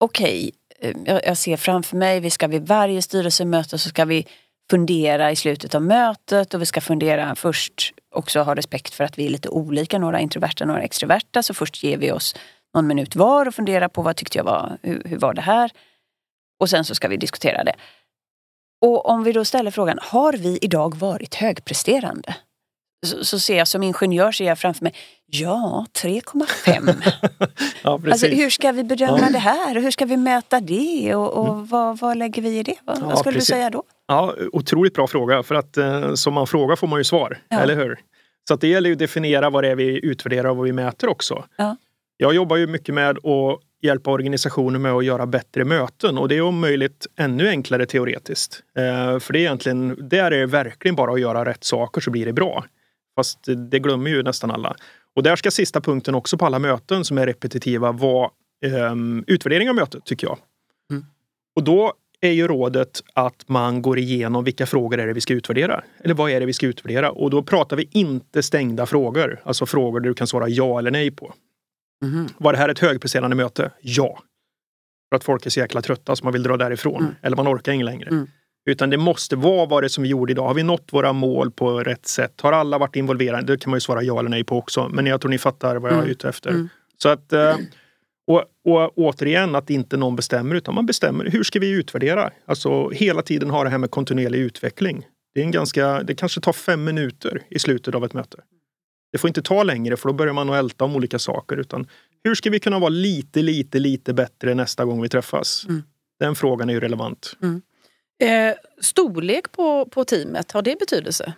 okej, 0.00 0.44
eh, 0.44 0.50
Eh, 0.82 0.94
jag, 1.04 1.36
ser 1.36 1.56
framför 1.56 1.96
mig, 1.96 2.20
vi 2.20 2.30
ska 2.30 2.48
vid 2.48 2.66
varje 2.66 3.02
styrelsemöte 3.02 3.78
så 3.78 3.88
ska 3.88 4.04
vi 4.04 4.26
fundera 4.70 5.30
i 5.30 5.36
slutet 5.36 5.74
av 5.74 5.82
mötet 5.82 6.54
och 6.54 6.62
vi 6.62 6.66
ska 6.66 6.80
fundera 6.80 7.34
först 7.34 7.92
också 8.14 8.40
ha 8.40 8.54
respekt 8.54 8.94
för 8.94 9.04
att 9.04 9.18
vi 9.18 9.26
är 9.26 9.30
lite 9.30 9.48
olika, 9.48 9.98
några 9.98 10.20
introverta, 10.20 10.64
några 10.64 10.82
extroverta. 10.82 11.42
Så 11.42 11.54
först 11.54 11.82
ger 11.82 11.96
vi 11.96 12.12
oss 12.12 12.34
någon 12.74 12.86
minut 12.86 13.16
var 13.16 13.46
och 13.46 13.54
funderar 13.54 13.88
på 13.88 14.02
vad 14.02 14.16
tyckte 14.16 14.38
jag 14.38 14.44
var, 14.44 14.78
hur, 14.82 15.02
hur 15.04 15.18
var 15.18 15.34
det 15.34 15.40
här? 15.40 15.70
Och 16.60 16.70
sen 16.70 16.84
så 16.84 16.94
ska 16.94 17.08
vi 17.08 17.16
diskutera 17.16 17.64
det. 17.64 17.74
Och 18.80 19.08
om 19.08 19.24
vi 19.24 19.32
då 19.32 19.44
ställer 19.44 19.70
frågan, 19.70 19.98
har 20.02 20.32
vi 20.32 20.58
idag 20.62 20.94
varit 20.96 21.34
högpresterande? 21.34 22.36
Så, 23.06 23.24
så 23.24 23.38
ser 23.38 23.58
jag 23.58 23.68
som 23.68 23.82
ingenjör 23.82 24.32
ser 24.32 24.44
jag 24.44 24.58
framför 24.58 24.84
mig, 24.84 24.94
ja 25.26 25.86
3,5. 26.02 26.94
ja, 27.82 28.00
alltså, 28.10 28.26
hur 28.26 28.50
ska 28.50 28.72
vi 28.72 28.84
bedöma 28.84 29.18
Ja. 29.20 29.28
det 29.32 29.38
här? 29.38 29.76
Och 29.76 29.82
hur 29.82 29.90
ska 29.90 30.04
vi 30.04 30.16
mäta 30.16 30.60
det? 30.60 31.14
Och, 31.14 31.32
och 31.48 31.68
vad, 31.68 31.98
vad 31.98 32.16
lägger 32.16 32.42
vi 32.42 32.58
i 32.58 32.62
det? 32.62 32.74
Vad, 32.84 32.98
Ja, 32.98 33.04
vad 33.04 33.18
skulle 33.18 33.32
precis. 33.34 33.48
du 33.48 33.54
säga 33.54 33.70
då? 33.70 33.82
Ja, 34.08 34.34
otroligt 34.52 34.94
bra 34.94 35.06
fråga, 35.06 35.42
för 35.42 35.54
att 35.54 35.76
eh, 35.76 36.14
som 36.14 36.34
man 36.34 36.46
frågar 36.46 36.76
får 36.76 36.86
man 36.86 37.00
ju 37.00 37.04
svar, 37.04 37.38
eller 37.50 37.76
hur? 37.76 37.98
Så 38.48 38.54
att 38.54 38.60
det 38.60 38.68
gäller 38.68 38.88
ju 38.88 38.92
att 38.92 38.98
definiera 38.98 39.50
vad 39.50 39.64
det 39.64 39.68
är 39.70 39.74
vi 39.76 40.00
utvärderar 40.06 40.48
och 40.48 40.56
vad 40.56 40.66
vi 40.66 40.72
mäter 40.72 41.08
också. 41.08 41.44
Ja. 41.56 41.76
Jag 42.16 42.34
jobbar 42.34 42.56
ju 42.56 42.66
mycket 42.66 42.94
med 42.94 43.10
att 43.10 43.60
hjälpa 43.82 44.10
organisationer 44.10 44.78
med 44.78 44.92
att 44.92 45.04
göra 45.04 45.26
bättre 45.26 45.64
möten 45.64 46.18
och 46.18 46.28
det 46.28 46.36
är 46.36 46.42
om 46.42 46.60
möjligt 46.60 47.06
ännu 47.16 47.48
enklare 47.48 47.86
teoretiskt. 47.86 48.62
Eh, 48.78 49.18
för 49.18 49.32
det 49.32 49.38
är 49.38 49.40
egentligen, 49.40 50.08
där 50.08 50.30
är 50.30 50.38
det 50.40 50.46
verkligen 50.46 50.94
bara 50.94 51.12
att 51.12 51.20
göra 51.20 51.44
rätt 51.44 51.64
saker 51.64 52.00
så 52.00 52.10
blir 52.10 52.26
det 52.26 52.32
bra. 52.32 52.64
Fast 53.16 53.38
det 53.70 53.78
glömmer 53.78 54.10
ju 54.10 54.22
nästan 54.22 54.50
alla. 54.50 54.76
Och 55.16 55.22
där 55.22 55.36
ska 55.36 55.50
sista 55.50 55.80
punkten 55.80 56.14
också 56.14 56.38
på 56.38 56.46
alla 56.46 56.58
möten 56.58 57.04
som 57.04 57.18
är 57.18 57.26
repetitiva 57.26 57.92
vara 57.92 58.30
ehm, 58.64 59.24
utvärdering 59.26 59.68
av 59.68 59.74
mötet, 59.74 60.04
tycker 60.04 60.26
jag. 60.26 60.38
Mm. 60.90 61.04
Och 61.56 61.64
då 61.64 61.94
är 62.20 62.30
ju 62.30 62.48
rådet 62.48 63.02
att 63.14 63.48
man 63.48 63.82
går 63.82 63.98
igenom 63.98 64.44
vilka 64.44 64.66
frågor 64.66 65.00
är 65.00 65.06
det 65.06 65.12
vi 65.12 65.20
ska 65.20 65.34
utvärdera? 65.34 65.84
Eller 65.98 66.14
vad 66.14 66.30
är 66.30 66.40
det 66.40 66.46
vi 66.46 66.52
ska 66.52 66.66
utvärdera? 66.66 67.10
Och 67.10 67.30
då 67.30 67.42
pratar 67.42 67.76
vi 67.76 67.88
inte 67.92 68.42
stängda 68.42 68.86
frågor, 68.86 69.40
alltså 69.44 69.66
frågor 69.66 70.00
där 70.00 70.08
du 70.08 70.14
kan 70.14 70.26
svara 70.26 70.48
ja 70.48 70.78
eller 70.78 70.90
nej 70.90 71.10
på. 71.10 71.34
Mhm. 72.04 72.28
Var 72.38 72.52
det 72.52 72.58
här 72.58 72.68
ett 72.68 72.78
högpresterande 72.78 73.36
möte? 73.36 73.70
Ja. 73.80 74.22
För 75.08 75.16
att 75.16 75.24
folk 75.24 75.46
är 75.46 75.50
så 75.50 75.60
jäkla 75.60 75.82
trötta 75.82 76.16
så 76.16 76.24
man 76.24 76.32
vill 76.32 76.42
dra 76.42 76.56
därifrån. 76.56 77.02
Mm. 77.02 77.14
Eller 77.22 77.36
man 77.36 77.48
orkar 77.48 77.72
inte 77.72 77.84
längre. 77.84 78.08
Mm. 78.08 78.26
Utan 78.66 78.90
det 78.90 78.96
måste 78.96 79.36
vara 79.36 79.66
vad 79.66 79.82
det 79.82 79.88
som 79.88 80.02
vi 80.02 80.08
gjorde 80.08 80.32
idag. 80.32 80.46
Har 80.46 80.54
vi 80.54 80.62
nått 80.62 80.88
våra 80.92 81.12
mål 81.12 81.50
på 81.50 81.80
rätt 81.80 82.06
sätt? 82.06 82.40
Har 82.40 82.52
alla 82.52 82.78
varit 82.78 82.96
involverade? 82.96 83.52
Det 83.52 83.58
kan 83.58 83.70
man 83.70 83.76
ju 83.76 83.80
svara 83.80 84.02
ja 84.02 84.18
eller 84.18 84.30
nej 84.30 84.44
på 84.44 84.58
också. 84.58 84.88
Men 84.88 85.06
jag 85.06 85.20
tror 85.20 85.30
ni 85.30 85.38
fattar 85.38 85.76
vad 85.76 85.90
jag 85.90 85.96
är 85.98 86.02
Mm. 86.02 86.10
ute 86.10 86.28
efter. 86.28 86.50
Mm. 86.50 86.68
Så 87.02 87.08
att, 87.08 87.32
eh, 87.32 87.56
och, 88.26 88.44
och 88.64 88.92
återigen 88.98 89.54
att 89.54 89.70
inte 89.70 89.96
någon 89.96 90.16
bestämmer 90.16 90.54
utan 90.54 90.74
man 90.74 90.86
bestämmer. 90.86 91.24
Hur 91.24 91.42
ska 91.42 91.58
vi 91.60 91.70
utvärdera? 91.70 92.30
Alltså 92.46 92.88
hela 92.90 93.22
tiden 93.22 93.50
ha 93.50 93.64
det 93.64 93.70
här 93.70 93.78
med 93.78 93.90
kontinuerlig 93.90 94.38
utveckling. 94.38 95.06
Det, 95.34 95.40
är 95.40 95.44
en 95.44 95.50
ganska, 95.50 96.02
det 96.02 96.14
kanske 96.14 96.40
tar 96.40 96.52
fem 96.52 96.84
minuter 96.84 97.42
i 97.50 97.58
slutet 97.58 97.94
av 97.94 98.04
ett 98.04 98.14
möte. 98.14 98.36
Det 99.12 99.18
får 99.18 99.28
inte 99.28 99.42
ta 99.42 99.62
längre 99.62 99.96
för 99.96 100.08
då 100.08 100.12
börjar 100.12 100.32
man 100.32 100.50
att 100.50 100.56
älta 100.56 100.84
om 100.84 100.96
olika 100.96 101.18
saker. 101.18 101.56
Utan 101.56 101.86
hur 102.24 102.34
ska 102.34 102.50
vi 102.50 102.60
kunna 102.60 102.78
vara 102.78 102.88
lite, 102.88 103.42
lite, 103.42 103.78
lite 103.78 104.14
bättre 104.14 104.54
nästa 104.54 104.84
gång 104.84 105.02
vi 105.02 105.08
träffas? 105.08 105.66
Mm. 105.68 105.82
Den 106.20 106.34
frågan 106.34 106.68
är 106.70 106.74
ju 106.74 106.80
relevant. 106.80 107.36
Eh, 108.20 108.54
storlek 108.80 109.52
på, 109.52 109.86
på 109.86 110.04
teamet, 110.04 110.52
har 110.52 110.62
det 110.62 110.78
betydelse? 110.78 111.32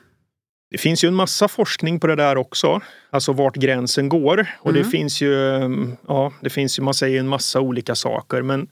Det 0.70 0.78
finns 0.78 1.04
ju 1.04 1.08
en 1.08 1.14
massa 1.14 1.48
forskning 1.48 2.00
på 2.00 2.06
det 2.06 2.16
där 2.16 2.36
också. 2.36 2.80
Alltså 3.10 3.32
vart 3.32 3.56
gränsen 3.56 4.08
går. 4.08 4.46
Och 4.58 4.72
det 4.72 4.78
Mm. 4.80 4.90
finns 4.90 5.20
ju, 5.20 5.32
ja, 6.08 6.32
det 6.42 6.50
finns 6.50 6.78
ju, 6.78 6.82
man 6.82 6.94
säger 6.94 7.20
en 7.20 7.28
massa 7.28 7.60
olika 7.60 7.94
saker. 7.94 8.42
Men 8.42 8.68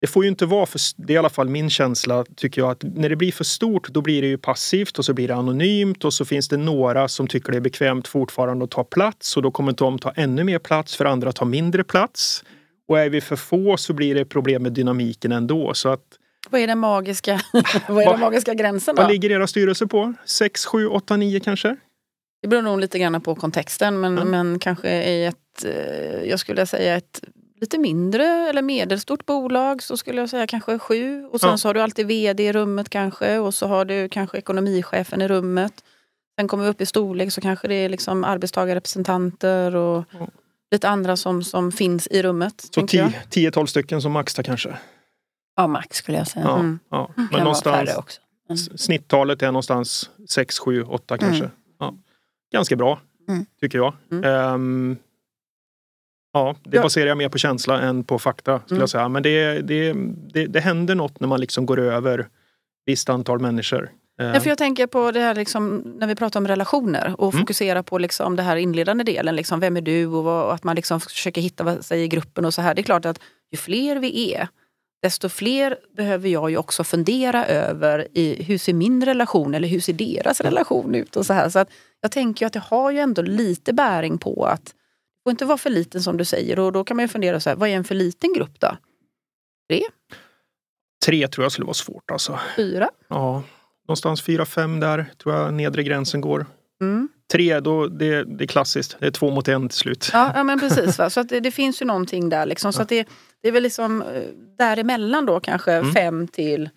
det 0.00 0.06
får 0.06 0.24
ju 0.24 0.30
inte 0.30 0.46
vara 0.46 0.66
för, 0.66 0.80
det 0.96 1.12
är 1.12 1.14
i 1.14 1.18
alla 1.18 1.28
fall 1.28 1.48
min 1.48 1.70
känsla, 1.70 2.24
tycker 2.36 2.60
jag, 2.60 2.70
att 2.70 2.82
när 2.82 3.08
det 3.08 3.16
blir 3.16 3.32
för 3.32 3.44
stort 3.44 3.88
då 3.88 4.00
blir 4.00 4.22
det 4.22 4.28
ju 4.28 4.38
passivt 4.38 4.98
och 4.98 5.04
så 5.04 5.14
blir 5.14 5.28
det 5.28 5.34
anonymt 5.34 6.04
och 6.04 6.14
så 6.14 6.24
finns 6.24 6.48
det 6.48 6.56
några 6.56 7.08
som 7.08 7.26
tycker 7.26 7.52
det 7.52 7.58
är 7.58 7.60
bekvämt 7.60 8.08
fortfarande 8.08 8.64
att 8.64 8.70
ta 8.70 8.84
plats 8.84 9.36
och 9.36 9.42
då 9.42 9.50
kommer 9.50 9.72
de 9.72 9.98
ta 9.98 10.10
ännu 10.10 10.44
mer 10.44 10.58
plats 10.58 10.96
för 10.96 11.04
andra 11.04 11.32
tar 11.32 11.46
mindre 11.46 11.84
plats. 11.84 12.44
Och 12.88 12.98
är 12.98 13.08
vi 13.10 13.20
för 13.20 13.36
få 13.36 13.76
så 13.76 13.92
blir 13.92 14.14
det 14.14 14.24
problem 14.24 14.62
med 14.62 14.72
dynamiken 14.72 15.32
ändå. 15.32 15.74
Så 15.74 15.88
att, 15.88 16.04
Vad 16.50 16.60
är 16.60 16.66
den 16.66 16.78
magiska, 16.78 17.40
vad 17.88 18.02
är 18.04 18.10
den 18.10 18.20
magiska 18.20 18.54
gränsen 18.54 18.94
då? 18.96 19.02
vad 19.02 19.10
ligger 19.10 19.30
era 19.30 19.46
styrelser 19.46 19.86
på? 19.86 20.14
6, 20.24 20.64
7, 20.66 20.88
8, 20.88 21.16
9 21.16 21.40
kanske? 21.40 21.76
Det 22.42 22.48
beror 22.48 22.62
nog 22.62 22.80
lite 22.80 22.98
grann 22.98 23.20
på 23.20 23.34
kontexten 23.34 24.00
men, 24.00 24.18
Mm. 24.18 24.30
men 24.30 24.58
kanske 24.58 25.02
i 25.04 25.24
ett, 25.24 25.64
eh, 25.64 26.24
jag 26.28 26.40
skulle 26.40 26.66
säga 26.66 26.96
ett 26.96 27.20
lite 27.60 27.78
mindre 27.78 28.24
eller 28.24 28.62
medelstort 28.62 29.26
bolag 29.26 29.82
så 29.82 29.96
skulle 29.96 30.20
jag 30.20 30.30
säga 30.30 30.46
kanske 30.46 30.78
sju. 30.78 31.24
Och 31.24 31.40
sen 31.40 31.50
Ja. 31.50 31.56
så 31.58 31.68
har 31.68 31.74
du 31.74 31.80
alltid 31.80 32.06
vd 32.06 32.42
i 32.46 32.52
rummet 32.52 32.88
kanske 32.90 33.38
och 33.38 33.54
så 33.54 33.66
har 33.66 33.84
du 33.84 34.08
kanske 34.08 34.38
ekonomichefen 34.38 35.22
i 35.22 35.28
rummet. 35.28 35.72
Sen 36.38 36.48
kommer 36.48 36.64
vi 36.64 36.70
upp 36.70 36.80
i 36.80 36.86
storlek 36.86 37.32
så 37.32 37.40
kanske 37.40 37.68
det 37.68 37.74
är 37.74 37.88
liksom 37.88 38.24
arbetstagarrepresentanter 38.24 39.76
och 39.76 40.04
Ja. 40.18 40.28
lite 40.72 40.88
andra 40.88 41.16
som, 41.16 41.42
som 41.44 41.72
finns 41.72 42.06
i 42.06 42.22
rummet. 42.22 42.60
Så 42.60 42.68
tänker 42.68 42.98
jag. 42.98 43.12
10-12 43.30 43.66
stycken 43.66 44.02
som 44.02 44.12
max 44.12 44.34
kanske? 44.44 44.74
Ja, 45.56 45.66
max 45.66 45.96
skulle 45.96 46.18
jag 46.18 46.26
säga. 46.28 46.44
Ja, 46.44 46.54
Mm. 46.58 46.78
ja. 46.90 47.10
Men 47.16 47.26
någonstans, 47.40 47.96
också. 47.96 48.20
Mm. 48.48 48.54
s- 48.54 48.82
snittalet 48.82 49.42
är 49.42 49.46
någonstans 49.46 50.10
6, 50.28 50.58
7, 50.58 50.82
8 50.84 51.18
kanske. 51.18 51.50
Ja. 51.78 51.94
Ganska 52.52 52.76
bra, 52.76 53.00
Mm. 53.28 53.46
tycker 53.60 53.78
jag. 53.78 53.94
Mm. 54.10 54.24
Ehm, 54.24 54.96
ja, 56.32 56.56
det 56.64 56.80
baserar 56.80 57.06
jag 57.06 57.18
mer 57.18 57.28
på 57.28 57.38
känsla 57.38 57.80
än 57.80 58.04
på 58.04 58.18
fakta. 58.18 58.58
skulle 58.58 58.76
Mm. 58.76 58.80
jag 58.82 58.90
säga. 58.90 59.08
Men 59.08 59.22
det, 59.22 59.60
det, 59.60 59.92
det, 60.32 60.46
det 60.46 60.60
händer 60.60 60.94
något 60.94 61.20
när 61.20 61.28
man 61.28 61.40
liksom 61.40 61.66
går 61.66 61.78
över 61.80 62.28
visst 62.86 63.08
antal 63.08 63.38
människor. 63.40 63.90
Ehm, 64.20 64.26
Ja, 64.34 64.40
för 64.40 64.48
jag 64.48 64.58
tänker 64.58 64.86
på 64.86 65.10
det 65.10 65.20
här 65.20 65.34
liksom, 65.34 65.76
när 65.76 66.06
vi 66.06 66.14
pratar 66.14 66.40
om 66.40 66.48
relationer 66.48 67.14
och 67.20 67.32
Mm. 67.34 67.40
fokusera 67.42 67.82
på 67.82 67.98
liksom 67.98 68.36
det 68.36 68.42
här 68.42 68.56
inledande 68.56 69.04
delen. 69.04 69.36
Liksom, 69.36 69.60
vem 69.60 69.76
är 69.76 69.80
du? 69.80 70.06
Och, 70.06 70.24
vad, 70.24 70.44
och 70.46 70.54
att 70.54 70.64
man 70.64 70.76
liksom 70.76 71.00
försöker 71.00 71.40
hitta 71.40 71.82
sig 71.82 72.02
i 72.02 72.08
gruppen 72.08 72.44
och 72.44 72.54
så 72.54 72.62
här. 72.62 72.74
Det 72.74 72.80
är 72.80 72.82
klart 72.82 73.04
att 73.04 73.20
ju 73.50 73.56
fler 73.58 73.96
vi 73.96 74.32
är 74.34 74.48
desto 75.04 75.28
fler 75.28 75.78
behöver 75.96 76.28
jag 76.28 76.50
ju 76.50 76.56
också 76.56 76.84
fundera 76.84 77.46
över 77.46 78.08
i 78.12 78.42
hur 78.42 78.58
ser 78.58 78.72
min 78.72 79.04
relation 79.04 79.54
eller 79.54 79.68
hur 79.68 79.80
ser 79.80 79.92
deras 79.92 80.40
relation 80.40 80.94
ut? 80.94 81.16
och 81.16 81.26
så 81.26 81.32
här. 81.32 81.48
Så 81.48 81.58
att 81.58 81.68
Jag 82.00 82.10
tänker 82.10 82.46
att 82.46 82.52
det 82.52 82.58
har 82.58 82.90
ju 82.90 82.98
ändå 82.98 83.22
lite 83.22 83.72
bäring 83.72 84.18
på 84.18 84.44
att 84.46 84.64
det 84.64 84.72
får 85.24 85.30
inte 85.30 85.44
vara 85.44 85.58
för 85.58 85.70
liten 85.70 86.02
som 86.02 86.16
du 86.16 86.24
säger 86.24 86.58
och 86.58 86.72
då 86.72 86.84
kan 86.84 86.96
man 86.96 87.04
ju 87.04 87.08
fundera 87.08 87.40
så 87.40 87.50
här, 87.50 87.56
vad 87.56 87.68
är 87.68 87.72
en 87.72 87.84
för 87.84 87.94
liten 87.94 88.32
grupp 88.32 88.60
då? 88.60 88.76
Tre 91.06 91.28
tror 91.28 91.44
jag 91.44 91.52
skulle 91.52 91.66
vara 91.66 91.74
svårt 91.74 92.10
alltså. 92.10 92.38
Fyra? 92.56 92.90
Ja, 93.08 93.42
någonstans 93.88 94.24
4-5 94.24 94.80
där 94.80 95.06
tror 95.22 95.34
jag 95.34 95.54
nedre 95.54 95.82
gränsen 95.82 96.20
går. 96.20 96.46
Mm. 96.80 97.08
Tre, 97.34 97.60
då, 97.60 97.86
det, 97.86 98.24
det 98.24 98.44
är 98.44 98.48
klassiskt. 98.48 98.96
Det 99.00 99.06
är 99.06 99.10
två 99.10 99.30
mot 99.30 99.48
en 99.48 99.68
till 99.68 99.78
slut. 99.78 100.10
Ja, 100.12 100.32
ja 100.34 100.44
men 100.44 100.60
precis. 100.60 100.98
Va? 100.98 101.10
Så 101.10 101.20
att 101.20 101.28
det, 101.28 101.40
det 101.40 101.50
finns 101.50 101.82
ju 101.82 101.86
någonting 101.86 102.28
där. 102.28 102.46
Liksom. 102.46 102.72
Så 102.72 102.82
att 102.82 102.88
det, 102.88 103.08
det 103.42 103.48
är 103.48 103.52
väl 103.52 103.62
liksom 103.62 104.02
eh, 104.02 104.22
däremellan 104.58 105.26
då 105.26 105.40
kanske 105.40 105.72
Mm. 105.72 105.92
fem 105.92 106.28
till 106.28 106.70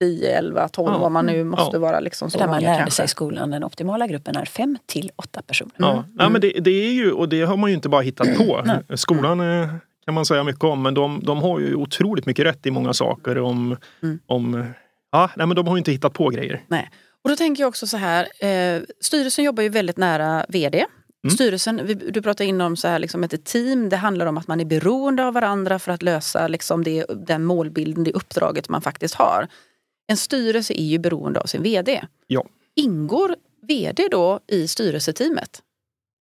10, 0.00 0.38
11, 0.38 0.68
12 0.68 0.92
Ja. 0.92 0.98
vad 0.98 1.12
man 1.12 1.26
nu 1.26 1.44
måste 1.44 1.76
Ja. 1.76 1.80
vara. 1.80 2.00
Liksom 2.00 2.30
så 2.30 2.38
Där 2.38 2.46
man 2.46 2.62
lärde 2.62 2.78
kanske. 2.78 2.96
sig 2.96 3.04
i 3.04 3.08
skolan, 3.08 3.50
den 3.50 3.64
optimala 3.64 4.06
gruppen 4.06 4.36
är 4.36 4.44
fem 4.44 4.78
till 4.86 5.10
åtta 5.16 5.42
personer. 5.42 5.72
Ja, 5.76 5.92
Mm. 5.92 6.04
ja 6.18 6.28
men 6.28 6.40
det, 6.40 6.50
det 6.60 6.70
är 6.70 6.92
ju, 6.92 7.12
och 7.12 7.28
det 7.28 7.42
har 7.42 7.56
man 7.56 7.70
ju 7.70 7.74
inte 7.76 7.88
bara 7.88 8.00
hittat 8.02 8.36
på. 8.36 8.62
Nej. 8.88 8.98
Skolan 8.98 9.40
eh, 9.40 9.68
kan 10.04 10.14
man 10.14 10.24
säga 10.26 10.44
mycket 10.44 10.64
om, 10.64 10.82
men 10.82 10.94
de, 10.94 11.20
de 11.24 11.38
har 11.42 11.58
ju 11.60 11.74
otroligt 11.74 12.26
mycket 12.26 12.46
rätt 12.46 12.66
i 12.66 12.70
många 12.70 12.92
saker. 12.92 13.38
Om, 13.38 13.76
Mm. 14.02 14.18
om, 14.26 14.64
ja, 15.12 15.30
nej, 15.36 15.46
men 15.46 15.56
de 15.56 15.66
har 15.66 15.74
ju 15.76 15.78
inte 15.78 15.92
hittat 15.92 16.12
på 16.12 16.28
grejer. 16.28 16.60
Och 17.28 17.32
då 17.32 17.36
tänker 17.36 17.62
jag 17.62 17.68
också 17.68 17.86
så 17.86 17.96
här, 17.96 18.44
eh, 18.44 18.82
styrelsen 19.00 19.44
jobbar 19.44 19.62
ju 19.62 19.68
väldigt 19.68 19.96
nära 19.96 20.46
vd. 20.48 20.78
Mm. 20.78 21.34
Styrelsen, 21.34 21.86
vi, 21.86 21.94
du 21.94 22.22
pratar 22.22 22.44
inom 22.44 22.76
så 22.76 22.88
här 22.88 22.98
liksom 22.98 23.24
ett 23.24 23.44
team, 23.44 23.88
det 23.88 23.96
handlar 23.96 24.26
om 24.26 24.38
att 24.38 24.48
man 24.48 24.60
är 24.60 24.64
beroende 24.64 25.24
av 25.24 25.34
varandra 25.34 25.78
för 25.78 25.92
att 25.92 26.02
lösa 26.02 26.48
liksom 26.48 26.84
det, 26.84 27.04
den 27.26 27.44
målbilden, 27.44 28.04
det 28.04 28.12
uppdraget 28.12 28.68
man 28.68 28.82
faktiskt 28.82 29.14
har. 29.14 29.48
En 30.06 30.16
styrelse 30.16 30.80
är 30.80 30.84
ju 30.84 30.98
beroende 30.98 31.40
av 31.40 31.46
sin 31.46 31.62
vd. 31.62 32.04
Ja. 32.26 32.44
Ingår 32.76 33.36
vd 33.62 34.08
då 34.10 34.40
i 34.46 34.68
styrelseteamet? 34.68 35.62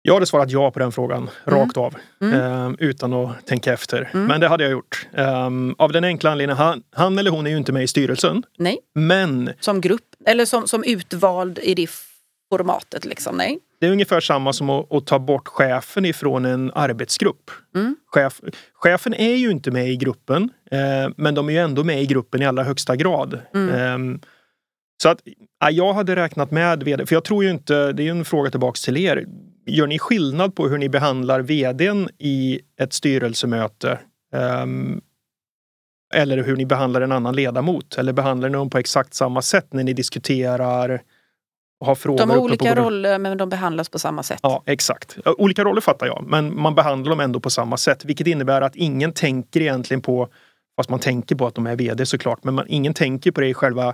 Jag 0.07 0.13
hade 0.13 0.25
svarat 0.25 0.51
ja 0.51 0.71
på 0.71 0.79
den 0.79 0.91
frågan, 0.91 1.29
Mm. 1.47 1.59
rakt 1.59 1.77
av. 1.77 1.95
Mm. 2.21 2.33
Eh, 2.41 2.75
utan 2.79 3.13
att 3.13 3.47
tänka 3.47 3.73
efter. 3.73 4.09
Mm. 4.13 4.25
Men 4.25 4.41
det 4.41 4.47
hade 4.47 4.63
jag 4.63 4.71
gjort. 4.71 5.07
Eh, 5.13 5.49
av 5.77 5.91
den 5.91 6.03
enkla 6.03 6.31
anledningen, 6.31 6.57
han, 6.57 6.83
han 6.91 7.19
eller 7.19 7.31
hon 7.31 7.47
är 7.47 7.51
ju 7.51 7.57
inte 7.57 7.71
med 7.71 7.83
i 7.83 7.87
styrelsen. 7.87 8.43
Nej. 8.57 8.77
Men 8.95 9.51
Som 9.59 9.81
grupp, 9.81 10.01
eller 10.25 10.45
som, 10.45 10.67
som 10.67 10.83
utvald 10.83 11.59
i 11.59 11.73
det 11.75 11.87
formatet 12.51 13.05
liksom? 13.05 13.37
Nej. 13.37 13.59
Det 13.79 13.87
är 13.87 13.91
ungefär 13.91 14.19
samma 14.19 14.53
som 14.53 14.69
att, 14.69 14.93
att 14.93 15.05
ta 15.05 15.19
bort 15.19 15.47
chefen 15.47 16.05
ifrån 16.05 16.45
en 16.45 16.71
arbetsgrupp. 16.75 17.51
Mm. 17.75 17.95
Chef, 18.13 18.41
chefen 18.73 19.13
är 19.13 19.35
ju 19.35 19.51
inte 19.51 19.71
med 19.71 19.89
i 19.89 19.95
gruppen, 19.95 20.49
eh, 20.71 21.11
men 21.17 21.35
de 21.35 21.49
är 21.49 21.53
ju 21.53 21.59
ändå 21.59 21.83
med 21.83 22.01
i 22.01 22.05
gruppen 22.05 22.41
i 22.41 22.45
allra 22.45 22.63
högsta 22.63 22.95
grad. 22.95 23.33
Eh, 23.33 23.97
så 25.03 25.09
att 25.09 25.19
ja, 25.59 25.69
jag 25.71 25.93
hade 25.93 26.15
räknat 26.15 26.51
med 26.51 26.83
vd, 26.83 27.05
för 27.05 27.15
jag 27.15 27.23
tror 27.23 27.43
ju 27.43 27.49
inte, 27.49 27.91
det 27.91 28.03
är 28.03 28.05
ju 28.05 28.11
en 28.11 28.25
fråga 28.25 28.51
tillbaks 28.51 28.81
till 28.81 28.97
er. 28.97 29.25
Gör 29.67 29.87
ni 29.87 29.99
skillnad 29.99 30.55
på 30.55 30.67
hur 30.67 30.77
ni 30.77 30.89
behandlar 30.89 31.41
vdn 31.41 32.09
i 32.17 32.59
ett 32.79 32.93
styrelsemöte? 32.93 33.99
Um, 34.63 35.01
eller 36.13 36.43
hur 36.43 36.55
ni 36.55 36.65
behandlar 36.65 37.01
en 37.01 37.11
annan 37.11 37.35
ledamot? 37.35 37.97
Eller 37.97 38.13
behandlar 38.13 38.49
ni 38.49 38.53
dem 38.53 38.69
på 38.69 38.77
exakt 38.77 39.13
samma 39.13 39.41
sätt 39.41 39.73
när 39.73 39.83
ni 39.83 39.93
diskuterar? 39.93 41.01
Har 41.79 41.95
frågor 41.95 42.17
De 42.17 42.29
har 42.29 42.37
olika 42.37 42.75
roller 42.75 43.19
men 43.19 43.37
de 43.37 43.49
behandlas 43.49 43.89
på 43.89 43.99
samma 43.99 44.23
sätt. 44.23 44.39
Ja, 44.43 44.63
exakt. 44.65 45.17
Olika 45.25 45.63
roller 45.63 45.81
fattar 45.81 46.07
jag, 46.07 46.25
men 46.27 46.61
man 46.61 46.75
behandlar 46.75 47.09
dem 47.09 47.19
ändå 47.19 47.39
på 47.39 47.49
samma 47.49 47.77
sätt. 47.77 48.05
Vilket 48.05 48.27
innebär 48.27 48.61
att 48.61 48.75
ingen 48.75 49.13
tänker 49.13 49.61
egentligen 49.61 50.01
på, 50.01 50.29
fast 50.75 50.89
man 50.89 50.99
tänker 50.99 51.35
på 51.35 51.47
att 51.47 51.55
de 51.55 51.67
är 51.67 51.75
vd 51.75 52.05
såklart, 52.05 52.43
men 52.43 52.53
man, 52.53 52.65
ingen 52.67 52.93
tänker 52.93 53.31
på 53.31 53.41
det 53.41 53.47
i 53.47 53.53
själva 53.53 53.93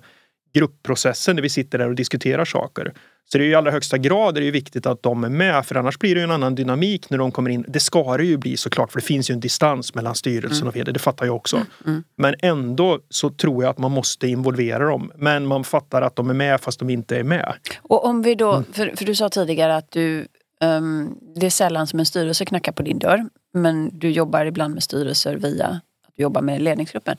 gruppprocessen 0.54 1.36
när 1.36 1.44
vi 1.44 1.50
sitter 1.50 1.78
där 1.78 1.90
och 1.90 1.96
diskuterar 1.96 2.46
saker. 2.46 2.94
Så 3.32 3.38
det 3.38 3.44
är 3.44 3.48
i 3.48 3.56
allra 3.56 3.72
högsta 3.72 3.98
grad 3.98 4.38
är 4.38 4.42
det 4.42 4.52
viktigt 4.52 4.86
att 4.86 5.04
de 5.04 5.24
är 5.24 5.30
med, 5.30 5.66
för 5.66 5.76
annars 5.76 6.00
blir 6.00 6.16
det 6.16 6.22
en 6.22 6.32
annan 6.32 6.56
dynamik 6.56 7.10
när 7.10 7.18
de 7.18 7.32
kommer 7.32 7.50
in. 7.50 7.66
Det 7.68 7.80
ska 7.80 8.18
det 8.18 8.26
ju 8.26 8.38
bli 8.38 8.58
såklart, 8.58 8.92
för 8.92 9.00
det 9.00 9.06
finns 9.06 9.30
ju 9.30 9.34
en 9.34 9.40
distans 9.40 9.96
mellan 9.96 10.16
styrelsen 10.16 10.68
och 10.68 10.76
vd, 10.76 10.92
det 10.92 11.00
fattar 11.00 11.26
jag 11.26 11.36
också. 11.36 11.62
Mm. 11.86 12.04
Men 12.18 12.36
ändå 12.40 13.00
så 13.10 13.30
tror 13.30 13.64
jag 13.64 13.70
att 13.70 13.78
man 13.78 13.92
måste 13.92 14.28
involvera 14.28 14.86
dem. 14.86 15.12
Men 15.16 15.46
man 15.46 15.64
fattar 15.64 16.02
att 16.02 16.16
de 16.16 16.30
är 16.30 16.34
med 16.34 16.62
fast 16.62 16.80
de 16.80 16.90
inte 16.90 17.18
är 17.18 17.24
med. 17.24 17.54
Och 17.82 18.06
om 18.06 18.22
vi 18.22 18.36
då, 18.36 18.52
Mm. 18.52 18.64
för, 18.74 18.94
för 18.96 19.06
du 19.06 19.16
sa 19.16 19.30
tidigare 19.30 19.76
att 19.76 19.92
du, 19.92 20.28
ehm, 20.62 21.16
det 21.36 21.46
är 21.46 21.50
sällan 21.50 21.88
som 21.88 22.00
en 22.00 22.06
styrelse 22.06 22.46
knackar 22.46 22.72
på 22.72 22.84
din 22.84 23.00
dörr. 23.00 23.26
Men 23.54 24.00
du 24.00 24.10
jobbar 24.10 24.46
ibland 24.46 24.74
med 24.74 24.84
styrelser 24.84 25.36
via 25.36 25.68
att 25.68 26.14
du 26.16 26.24
jobbar 26.24 26.42
med 26.42 26.62
ledningsgruppen. 26.62 27.18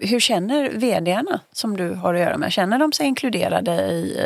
Hur 0.00 0.20
känner 0.20 0.70
vdarna 0.70 1.40
som 1.52 1.76
du 1.76 1.90
har 1.90 2.14
att 2.14 2.20
göra 2.20 2.38
med? 2.38 2.52
Känner 2.52 2.78
de 2.78 2.92
sig 2.92 3.06
inkluderade 3.06 3.72
i, 3.72 4.18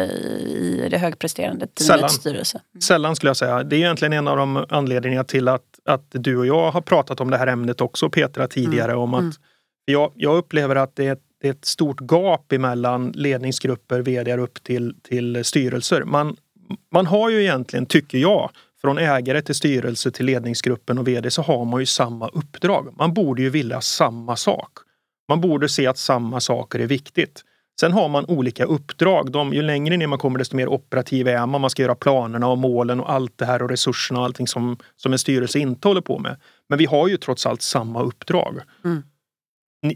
i 0.85 0.89
det 0.91 0.99
högpresterande 0.99 1.67
teamets 1.67 2.15
styrelse? 2.15 2.61
Sällan 2.83 3.17
skulle 3.17 3.31
jag 3.31 3.37
säga. 3.37 3.63
Det 3.63 3.77
är 3.77 3.79
egentligen 3.79 4.13
en 4.13 4.29
av 4.29 4.37
de 4.37 4.67
anledningarna 4.69 5.25
till 5.25 5.49
att, 5.49 5.63
att 5.85 6.07
du 6.11 6.37
och 6.37 6.47
jag 6.47 6.71
har 6.71 6.81
pratat 6.81 7.21
om 7.21 7.31
det 7.31 7.37
här 7.37 7.47
ämnet 7.47 7.81
också 7.81 8.11
Petra 8.11 8.49
tidigare. 8.49 8.95
Om 8.95 9.15
att 9.15 9.21
Mm. 9.21 9.33
jag, 9.85 10.13
jag 10.15 10.37
upplever 10.37 10.77
att 10.77 10.97
det 10.97 11.07
är, 11.07 11.13
ett, 11.13 11.23
det 11.41 11.49
är 11.49 11.53
ett 11.53 11.65
stort 11.65 12.01
gap 12.01 12.53
emellan 12.53 13.13
ledningsgrupper, 13.15 14.01
vd 14.01 14.33
upp 14.37 14.63
till, 14.63 14.95
till 15.03 15.45
styrelser. 15.45 16.05
Man, 16.05 16.37
man 16.93 17.07
har 17.07 17.31
ju 17.31 17.43
egentligen, 17.43 17.87
tycker 17.87 18.19
jag, 18.19 18.51
från 18.81 18.99
ägare 18.99 19.43
till 19.43 19.55
styrelse 19.55 20.11
till 20.11 20.27
ledningsgruppen 20.27 20.99
och 20.99 21.09
vd 21.09 21.31
så 21.31 21.43
har 21.43 21.65
man 21.65 21.81
ju 21.81 21.87
samma 21.87 22.29
uppdrag. 22.29 22.95
Man 22.99 23.15
borde 23.15 23.43
ju 23.43 23.51
vilja 23.51 23.81
samma 23.81 24.37
sak. 24.37 24.71
Man 25.31 25.41
borde 25.41 25.69
se 25.69 25.87
att 25.87 25.99
samma 25.99 26.41
saker 26.41 26.79
är 26.79 26.87
viktigt. 26.87 27.45
Sen 27.81 27.93
har 27.93 28.09
man 28.09 28.25
olika 28.25 28.65
uppdrag. 28.65 29.33
De, 29.33 29.53
ju 29.53 29.63
längre 29.63 29.97
ner 29.97 30.07
man 30.07 30.19
kommer 30.19 30.39
desto 30.39 30.57
mer 30.57 30.69
operativ 30.69 31.29
är 31.29 31.47
man. 31.47 31.61
Man 31.61 31.71
ska 31.71 31.83
göra 31.83 31.95
planerna 31.95 32.49
och 32.49 32.59
målen 32.59 33.01
och 33.01 33.13
allt 33.13 33.39
det 33.39 33.45
här 33.45 33.63
och 33.63 33.71
resurserna 33.71 34.21
och 34.21 34.25
allting 34.25 34.47
som, 34.47 34.77
som 34.97 35.13
en 35.13 35.19
styrelse 35.19 35.59
inte 35.59 35.89
håller 35.89 36.01
på 36.01 36.19
med. 36.19 36.37
Men 36.69 36.79
vi 36.79 36.85
har 36.85 37.09
ju 37.09 37.17
trots 37.17 37.47
allt 37.47 37.63
samma 37.63 38.03
uppdrag. 38.03 38.61
Mm. 38.85 39.03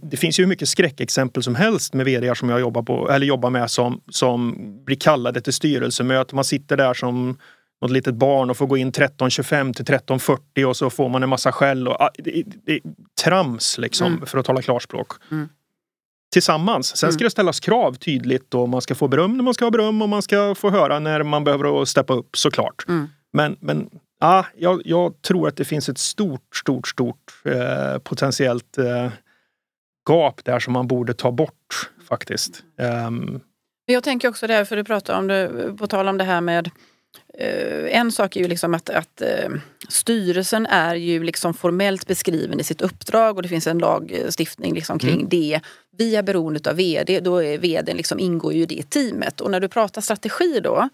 Det 0.02 0.16
finns 0.16 0.40
ju 0.40 0.42
hur 0.42 0.48
mycket 0.48 0.68
skräckexempel 0.68 1.42
som 1.42 1.54
helst 1.54 1.94
med 1.94 2.06
vd 2.06 2.34
som 2.34 2.48
jag 2.48 2.60
jobbar, 2.60 2.82
på, 2.82 3.10
eller 3.10 3.26
jobbar 3.26 3.50
med 3.50 3.70
som, 3.70 4.00
som 4.10 4.54
blir 4.84 4.96
kallade 4.96 5.40
till 5.40 5.52
styrelsemöte. 5.52 6.34
Man 6.34 6.44
sitter 6.44 6.76
där 6.76 6.94
som 6.94 7.38
något 7.84 7.90
litet 7.92 8.14
barn 8.14 8.50
och 8.50 8.56
får 8.56 8.66
gå 8.66 8.76
in 8.76 8.92
13.25 8.92 9.72
till 9.72 9.84
13.40 9.84 10.64
och 10.64 10.76
så 10.76 10.90
får 10.90 11.08
man 11.08 11.22
en 11.22 11.28
massa 11.28 11.52
skäll. 11.52 11.88
Och, 11.88 12.00
ah, 12.00 12.10
det, 12.18 12.42
det 12.66 12.80
trams 13.24 13.78
liksom, 13.78 14.06
Mm. 14.12 14.26
för 14.26 14.38
att 14.38 14.46
tala 14.46 14.62
klarspråk. 14.62 15.12
Mm. 15.30 15.48
Tillsammans. 16.32 16.96
Sen 16.96 17.12
ska 17.12 17.20
Mm. 17.20 17.26
det 17.26 17.30
ställas 17.30 17.60
krav 17.60 17.92
tydligt 17.94 18.54
och 18.54 18.68
man 18.68 18.80
ska 18.82 18.94
få 18.94 19.08
beröm 19.08 19.36
när 19.36 19.44
man 19.44 19.54
ska 19.54 19.64
ha 19.64 19.70
beröm 19.70 20.02
och 20.02 20.08
man 20.08 20.22
ska 20.22 20.54
få 20.54 20.70
höra 20.70 20.98
när 20.98 21.22
man 21.22 21.44
behöver 21.44 21.84
steppa 21.84 22.12
upp 22.14 22.36
såklart. 22.36 22.84
Mm. 22.88 23.08
Men, 23.32 23.56
men 23.60 23.90
ja, 24.20 24.46
jag, 24.56 24.82
jag 24.84 25.22
tror 25.22 25.48
att 25.48 25.56
det 25.56 25.64
finns 25.64 25.88
ett 25.88 25.98
stort, 25.98 26.56
stort, 26.56 26.88
stort 26.88 27.32
eh, 27.44 27.98
potentiellt 27.98 28.78
eh, 28.78 29.10
gap 30.08 30.44
där 30.44 30.58
som 30.58 30.72
man 30.72 30.86
borde 30.88 31.14
ta 31.14 31.32
bort 31.32 31.90
faktiskt. 32.08 32.62
Men 32.76 33.40
Jag 33.86 34.02
tänker 34.02 34.28
också 34.28 34.46
där, 34.46 34.64
för 34.64 34.76
du 34.76 34.84
pratar 34.84 35.18
om 35.18 35.26
det, 35.26 35.50
på 35.78 35.86
tal 35.86 36.08
om 36.08 36.18
det 36.18 36.24
här 36.24 36.40
med 36.40 36.70
en 37.90 38.12
sak 38.12 38.36
är 38.36 38.40
ju 38.40 38.48
liksom 38.48 38.74
att, 38.74 38.90
att 38.90 39.20
eh, 39.20 39.48
styrelsen 39.88 40.66
är 40.66 40.94
ju 40.94 41.24
liksom 41.24 41.54
formellt 41.54 42.06
beskriven 42.06 42.60
i 42.60 42.64
sitt 42.64 42.82
uppdrag 42.82 43.36
och 43.36 43.42
det 43.42 43.48
finns 43.48 43.66
en 43.66 43.78
lagstiftning 43.78 44.74
liksom 44.74 44.98
kring 44.98 45.14
Mm. 45.14 45.28
det. 45.28 45.60
Vi 45.96 46.16
är 46.16 46.22
beroende 46.22 46.70
av 46.70 46.76
vd, 46.76 47.20
då 47.20 47.42
är 47.42 47.58
vd 47.58 47.94
liksom, 47.94 48.18
ingår 48.18 48.52
ju 48.52 48.62
i 48.62 48.66
det 48.66 48.90
teamet. 48.90 49.40
Och 49.40 49.50
när 49.50 49.60
du 49.60 49.68
pratar 49.68 50.00
strategi 50.00 50.60
då 50.60 50.88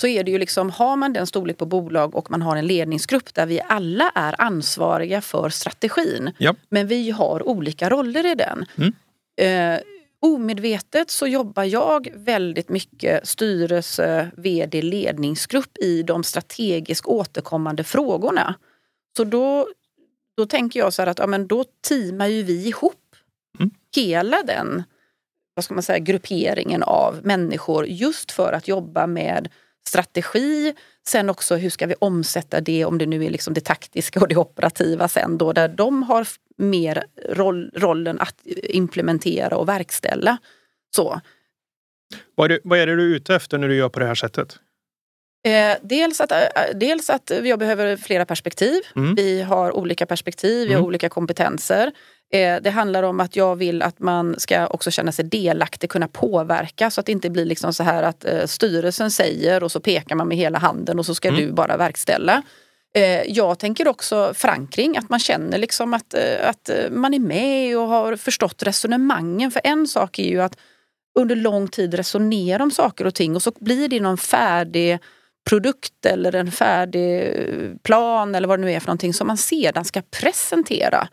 så 0.00 0.06
är 0.06 0.24
det 0.24 0.30
ju 0.30 0.38
liksom, 0.38 0.70
har 0.70 0.96
man 0.96 1.12
den 1.12 1.26
storlek 1.26 1.58
på 1.58 1.66
bolag 1.66 2.14
och 2.14 2.30
man 2.30 2.42
har 2.42 2.56
en 2.56 2.66
ledningsgrupp 2.66 3.34
där 3.34 3.46
vi 3.46 3.60
alla 3.68 4.12
är 4.14 4.40
ansvariga 4.40 5.20
för 5.20 5.48
strategin. 5.48 6.30
Ja. 6.38 6.54
Men 6.68 6.86
vi 6.86 7.10
har 7.10 7.48
olika 7.48 7.90
roller 7.90 8.26
i 8.26 8.34
den. 8.34 8.64
Mm. 8.76 8.92
Eh, 9.40 9.80
omedvetet 10.26 11.10
så 11.10 11.26
jobbar 11.26 11.64
jag 11.64 12.08
väldigt 12.14 12.68
mycket 12.68 13.28
styrelse, 13.28 14.30
vd, 14.36 14.82
ledningsgrupp 14.82 15.78
i 15.78 16.02
de 16.02 16.24
strategiskt 16.24 17.06
återkommande 17.06 17.84
frågorna. 17.84 18.54
Så 19.16 19.24
då, 19.24 19.68
då 20.36 20.46
tänker 20.46 20.80
jag 20.80 20.92
så 20.92 21.02
här 21.02 21.06
att 21.06 21.18
ja, 21.18 21.26
men 21.26 21.46
då 21.46 21.64
teamar 21.88 22.26
ju 22.26 22.42
vi 22.42 22.68
ihop 22.68 23.02
Mm. 23.58 23.70
hela 23.96 24.42
den 24.42 24.82
vad 25.54 25.64
ska 25.64 25.74
man 25.74 25.82
säga, 25.82 25.98
grupperingen 25.98 26.82
av 26.82 27.20
människor 27.22 27.86
just 27.86 28.32
för 28.32 28.52
att 28.52 28.68
jobba 28.68 29.06
med 29.06 29.48
strategi. 29.88 30.74
Sen 31.06 31.30
också 31.30 31.56
hur 31.56 31.70
ska 31.70 31.86
vi 31.86 31.94
omsätta 31.98 32.60
det 32.60 32.84
om 32.84 32.98
det 32.98 33.06
nu 33.06 33.24
är 33.24 33.30
liksom 33.30 33.54
det 33.54 33.64
taktiska 33.64 34.20
och 34.20 34.28
det 34.28 34.36
operativa 34.36 35.08
sen 35.08 35.38
då 35.38 35.52
där 35.52 35.68
de 35.68 36.02
har 36.02 36.26
mer 36.56 37.04
roll, 37.28 37.70
rollen 37.74 38.20
att 38.20 38.36
implementera 38.62 39.56
och 39.56 39.68
verkställa. 39.68 40.38
Så. 40.96 41.20
vad, 42.34 42.44
är 42.44 42.48
det, 42.48 42.60
vad 42.64 42.78
är 42.78 42.86
det 42.86 42.96
du 42.96 43.12
är 43.12 43.16
ute 43.16 43.34
efter 43.34 43.58
när 43.58 43.68
du 43.68 43.76
gör 43.76 43.88
på 43.88 44.00
det 44.00 44.06
här 44.06 44.14
sättet? 44.14 44.58
Eh, 45.46 45.76
dels, 45.82 46.20
att, 46.20 46.32
eh, 46.32 46.38
dels 46.74 47.10
att 47.10 47.32
jag 47.44 47.58
behöver 47.58 47.96
flera 47.96 48.24
perspektiv. 48.24 48.80
Mm. 48.96 49.14
Vi 49.14 49.42
har 49.42 49.76
olika 49.76 50.06
perspektiv, 50.06 50.68
vi 50.68 50.72
har 50.74 50.78
Mm. 50.80 50.86
olika 50.86 51.08
kompetenser. 51.08 51.92
Eh, 52.32 52.56
det 52.62 52.70
handlar 52.70 53.02
om 53.02 53.20
att 53.20 53.36
jag 53.36 53.56
vill 53.56 53.82
att 53.82 53.98
man 54.00 54.34
ska 54.40 54.66
också 54.66 54.90
känna 54.90 55.12
sig 55.12 55.24
delaktig, 55.24 55.90
kunna 55.90 56.08
påverka 56.08 56.90
så 56.90 57.00
att 57.00 57.06
det 57.06 57.12
inte 57.12 57.30
blir 57.30 57.44
liksom 57.44 57.72
så 57.74 57.82
här 57.82 58.02
att 58.02 58.24
eh, 58.24 58.46
styrelsen 58.46 59.10
säger 59.10 59.62
och 59.62 59.72
så 59.72 59.80
pekar 59.80 60.16
man 60.16 60.28
med 60.28 60.36
hela 60.36 60.58
handen 60.58 60.98
och 60.98 61.06
så 61.06 61.14
ska 61.14 61.28
Mm. 61.28 61.40
du 61.40 61.52
bara 61.52 61.76
verkställa. 61.76 62.42
Jag 63.26 63.58
tänker 63.58 63.88
också 63.88 64.32
förankring, 64.34 64.96
att 64.96 65.08
man 65.10 65.18
känner 65.20 65.58
liksom 65.58 65.94
att, 65.94 66.14
att 66.42 66.70
man 66.90 67.14
är 67.14 67.18
med 67.18 67.78
och 67.78 67.88
har 67.88 68.16
förstått 68.16 68.62
resonemangen. 68.62 69.50
För 69.50 69.60
en 69.64 69.86
sak 69.88 70.18
är 70.18 70.28
ju 70.28 70.40
att 70.42 70.56
under 71.18 71.36
lång 71.36 71.68
tid 71.68 71.94
resonera 71.94 72.62
om 72.62 72.70
saker 72.70 73.06
och 73.06 73.14
ting 73.14 73.36
och 73.36 73.42
så 73.42 73.52
blir 73.60 73.88
det 73.88 74.00
någon 74.00 74.16
färdig 74.18 74.98
produkt 75.50 76.06
eller 76.06 76.34
en 76.34 76.52
färdig 76.52 77.22
eh, 77.22 77.76
plan 77.82 78.34
eller 78.34 78.48
vad 78.48 78.58
det 78.58 78.64
nu 78.64 78.72
är 78.72 78.80
för 78.80 78.86
någonting 78.86 79.14
som 79.14 79.26
man 79.26 79.36
sedan 79.36 79.84
ska 79.84 80.02
presentera. 80.02 81.08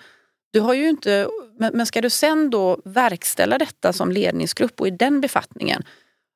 Du 0.51 0.59
har 0.59 0.73
ju 0.73 0.89
inte, 0.89 1.27
men 1.57 1.85
ska 1.85 2.01
du 2.01 2.09
sen 2.09 2.49
då 2.49 2.81
verkställa 2.85 3.57
detta 3.57 3.93
som 3.93 4.11
ledningsgrupp 4.11 4.81
och 4.81 4.87
i 4.87 4.91
den 4.91 5.21
befattningen 5.21 5.83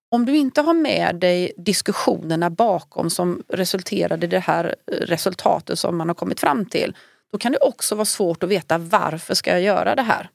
om 0.10 0.26
du 0.26 0.38
inte 0.38 0.62
har 0.62 0.74
med 0.74 1.16
dig 1.16 1.52
diskussionerna 1.58 2.50
bakom 2.50 3.10
som 3.10 3.44
resulterade 3.48 4.26
i 4.26 4.30
det 4.30 4.40
här 4.40 4.76
eh, 4.92 4.96
resultatet 4.96 5.80
som 5.80 5.98
man 5.98 6.08
har 6.08 6.16
kommit 6.16 6.40
fram 6.40 6.66
till, 6.66 6.96
då 7.32 7.38
kan 7.38 7.52
det 7.52 7.58
också 7.58 7.96
vara 7.96 8.06
svårt 8.06 8.44
att 8.44 8.50
veta 8.50 8.78
varför 8.78 9.34
ska 9.34 9.52
jag 9.52 9.62
göra 9.62 9.96
det 9.96 10.02
här. 10.02 10.30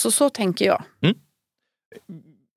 Så 0.00 0.10
så 0.10 0.30
tänker 0.30 0.64
jag. 0.64 0.82
Mm. 1.02 1.16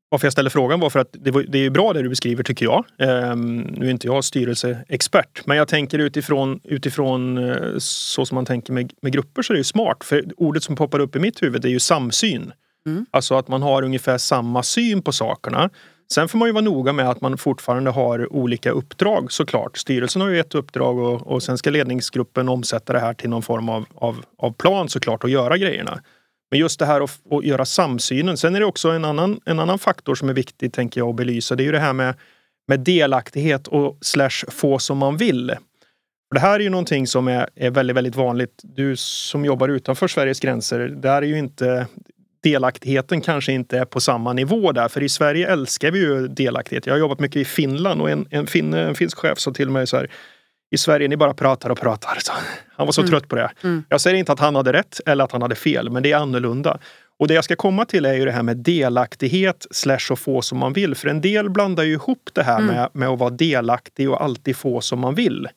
Varför 0.09 0.25
jag 0.25 0.31
ställer 0.33 0.49
frågan 0.49 0.79
var 0.79 0.89
för 0.89 0.99
att 0.99 1.09
det, 1.11 1.31
var, 1.31 1.45
det 1.47 1.65
är 1.65 1.69
bra 1.69 1.93
det 1.93 2.01
du 2.01 2.09
beskriver 2.09 2.43
tycker 2.43 2.65
jag. 2.65 2.85
Ehm, 2.99 3.57
nu 3.57 3.85
är 3.85 3.91
inte 3.91 4.07
jag 4.07 4.23
styrelseexpert, 4.23 5.45
men 5.45 5.57
jag 5.57 5.67
tänker 5.67 5.99
utifrån, 5.99 6.59
utifrån 6.63 7.37
eh, 7.37 7.77
så 7.77 8.25
som 8.25 8.35
man 8.35 8.45
tänker 8.45 8.73
med, 8.73 8.93
med 9.01 9.13
grupper 9.13 9.41
så 9.41 9.53
är 9.53 9.55
det 9.55 9.59
ju 9.59 9.63
smart. 9.63 10.03
För 10.03 10.25
ordet 10.37 10.63
som 10.63 10.75
poppar 10.75 10.99
upp 10.99 11.15
i 11.15 11.19
mitt 11.19 11.43
huvud 11.43 11.65
är 11.65 11.69
ju 11.69 11.79
samsyn. 11.79 12.51
Mm. 12.85 13.05
Alltså 13.11 13.35
att 13.35 13.47
man 13.47 13.61
har 13.61 13.83
ungefär 13.83 14.17
samma 14.17 14.63
syn 14.63 15.01
på 15.01 15.11
sakerna. 15.11 15.69
Sen 16.11 16.27
får 16.27 16.37
man 16.37 16.47
ju 16.47 16.51
vara 16.51 16.63
noga 16.63 16.93
med 16.93 17.09
att 17.09 17.21
man 17.21 17.37
fortfarande 17.37 17.91
har 17.91 18.33
olika 18.33 18.71
uppdrag 18.71 19.31
såklart. 19.31 19.77
Styrelsen 19.77 20.21
har 20.21 20.29
ju 20.29 20.39
ett 20.39 20.55
uppdrag 20.55 20.97
och, 20.97 21.27
och 21.27 21.43
sen 21.43 21.57
ska 21.57 21.69
ledningsgruppen 21.69 22.49
omsätta 22.49 22.93
det 22.93 22.99
här 22.99 23.13
till 23.13 23.29
någon 23.29 23.41
form 23.41 23.69
av, 23.69 23.85
av, 23.95 24.25
av 24.37 24.53
plan 24.53 24.89
såklart 24.89 25.23
och 25.23 25.29
göra 25.29 25.57
grejerna. 25.57 25.99
Men 26.51 26.59
just 26.59 26.79
det 26.79 26.85
här 26.85 27.01
att, 27.01 27.19
att 27.31 27.45
göra 27.45 27.65
samsynen. 27.65 28.37
Sen 28.37 28.55
är 28.55 28.59
det 28.59 28.65
också 28.65 28.89
en 28.89 29.05
annan, 29.05 29.39
en 29.45 29.59
annan 29.59 29.79
faktor 29.79 30.15
som 30.15 30.29
är 30.29 30.33
viktig 30.33 30.73
tänker 30.73 31.01
jag 31.01 31.09
att 31.09 31.15
belysa. 31.15 31.55
Det 31.55 31.63
är 31.63 31.65
ju 31.65 31.71
det 31.71 31.79
här 31.79 31.93
med, 31.93 32.15
med 32.67 32.79
delaktighet 32.79 33.67
och 33.67 33.97
slash 34.01 34.45
få 34.47 34.79
som 34.79 34.97
man 34.97 35.17
vill. 35.17 35.55
Det 36.33 36.39
här 36.39 36.59
är 36.59 36.63
ju 36.63 36.69
någonting 36.69 37.07
som 37.07 37.27
är, 37.27 37.49
är 37.55 37.71
väldigt, 37.71 37.97
väldigt 37.97 38.15
vanligt. 38.15 38.61
Du 38.63 38.95
som 38.95 39.45
jobbar 39.45 39.69
utanför 39.69 40.07
Sveriges 40.07 40.39
gränser, 40.39 40.79
där 40.79 41.21
är 41.21 41.25
ju 41.27 41.37
inte 41.37 41.87
delaktigheten 42.43 43.21
kanske 43.21 43.51
inte 43.51 43.77
är 43.77 43.85
på 43.85 43.99
samma 43.99 44.33
nivå 44.33 44.71
där. 44.71 44.87
För 44.87 45.03
i 45.03 45.09
Sverige 45.09 45.51
älskar 45.51 45.91
vi 45.91 45.99
ju 45.99 46.27
delaktighet. 46.27 46.85
Jag 46.85 46.93
har 46.93 46.99
jobbat 46.99 47.19
mycket 47.19 47.41
i 47.41 47.45
Finland 47.45 48.01
och 48.01 48.09
en, 48.09 48.27
en, 48.29 48.47
fin, 48.47 48.73
en 48.73 48.95
finsk 48.95 49.17
chef 49.17 49.39
sa 49.39 49.51
till 49.51 49.69
mig 49.69 49.87
så 49.87 49.97
här 49.97 50.11
i 50.71 50.77
Sverige, 50.77 51.07
ni 51.07 51.17
bara 51.17 51.33
pratar 51.33 51.69
och 51.69 51.79
pratar. 51.79 52.17
Så 52.19 52.31
han 52.75 52.85
var 52.87 52.91
så 52.91 53.01
mm. 53.01 53.11
trött 53.11 53.27
på 53.27 53.35
det. 53.35 53.51
Mm. 53.63 53.83
Jag 53.89 54.01
säger 54.01 54.17
inte 54.17 54.31
att 54.31 54.39
han 54.39 54.55
hade 54.55 54.73
rätt 54.73 54.99
eller 55.05 55.23
att 55.23 55.31
han 55.31 55.41
hade 55.41 55.55
fel, 55.55 55.89
men 55.89 56.03
det 56.03 56.11
är 56.11 56.17
annorlunda. 56.17 56.79
Och 57.19 57.27
det 57.27 57.33
jag 57.33 57.43
ska 57.43 57.55
komma 57.55 57.85
till 57.85 58.05
är 58.05 58.13
ju 58.13 58.25
det 58.25 58.31
här 58.31 58.43
med 58.43 58.57
delaktighet 58.57 59.67
slash 59.71 60.11
att 60.11 60.19
få 60.19 60.41
som 60.41 60.57
man 60.57 60.73
vill. 60.73 60.95
För 60.95 61.07
en 61.07 61.21
del 61.21 61.49
blandar 61.49 61.83
ju 61.83 61.93
ihop 61.93 62.29
det 62.33 62.43
här 62.43 62.59
mm. 62.59 62.75
med, 62.75 62.89
med 62.93 63.09
att 63.09 63.19
vara 63.19 63.29
delaktig 63.29 64.09
och 64.09 64.23
alltid 64.23 64.55
få 64.55 64.81
som 64.81 64.99
man 64.99 65.15
vill. 65.15 65.47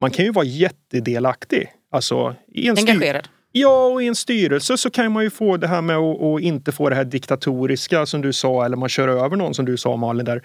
Man 0.00 0.10
kan 0.10 0.24
ju 0.24 0.32
vara 0.32 0.44
jättedelaktig. 0.44 1.72
Alltså, 1.90 2.34
i 2.48 2.68
en 2.68 2.78
Engagerad. 2.78 3.28
Ja, 3.52 3.86
och 3.86 4.02
i 4.02 4.06
en 4.06 4.14
styrelse 4.14 4.76
så 4.76 4.90
kan 4.90 5.12
man 5.12 5.24
ju 5.24 5.30
få 5.30 5.56
det 5.56 5.66
här 5.66 5.82
med 5.82 5.96
att, 5.96 6.40
inte 6.40 6.72
få 6.72 6.88
det 6.88 6.94
här 6.96 7.04
diktatoriska 7.04 8.06
som 8.06 8.20
du 8.20 8.32
sa, 8.32 8.64
eller 8.64 8.76
man 8.76 8.88
kör 8.88 9.08
över 9.08 9.36
någon 9.36 9.54
som 9.54 9.64
du 9.64 9.76
sa 9.76 9.96
Malin 9.96 10.24
där. 10.24 10.42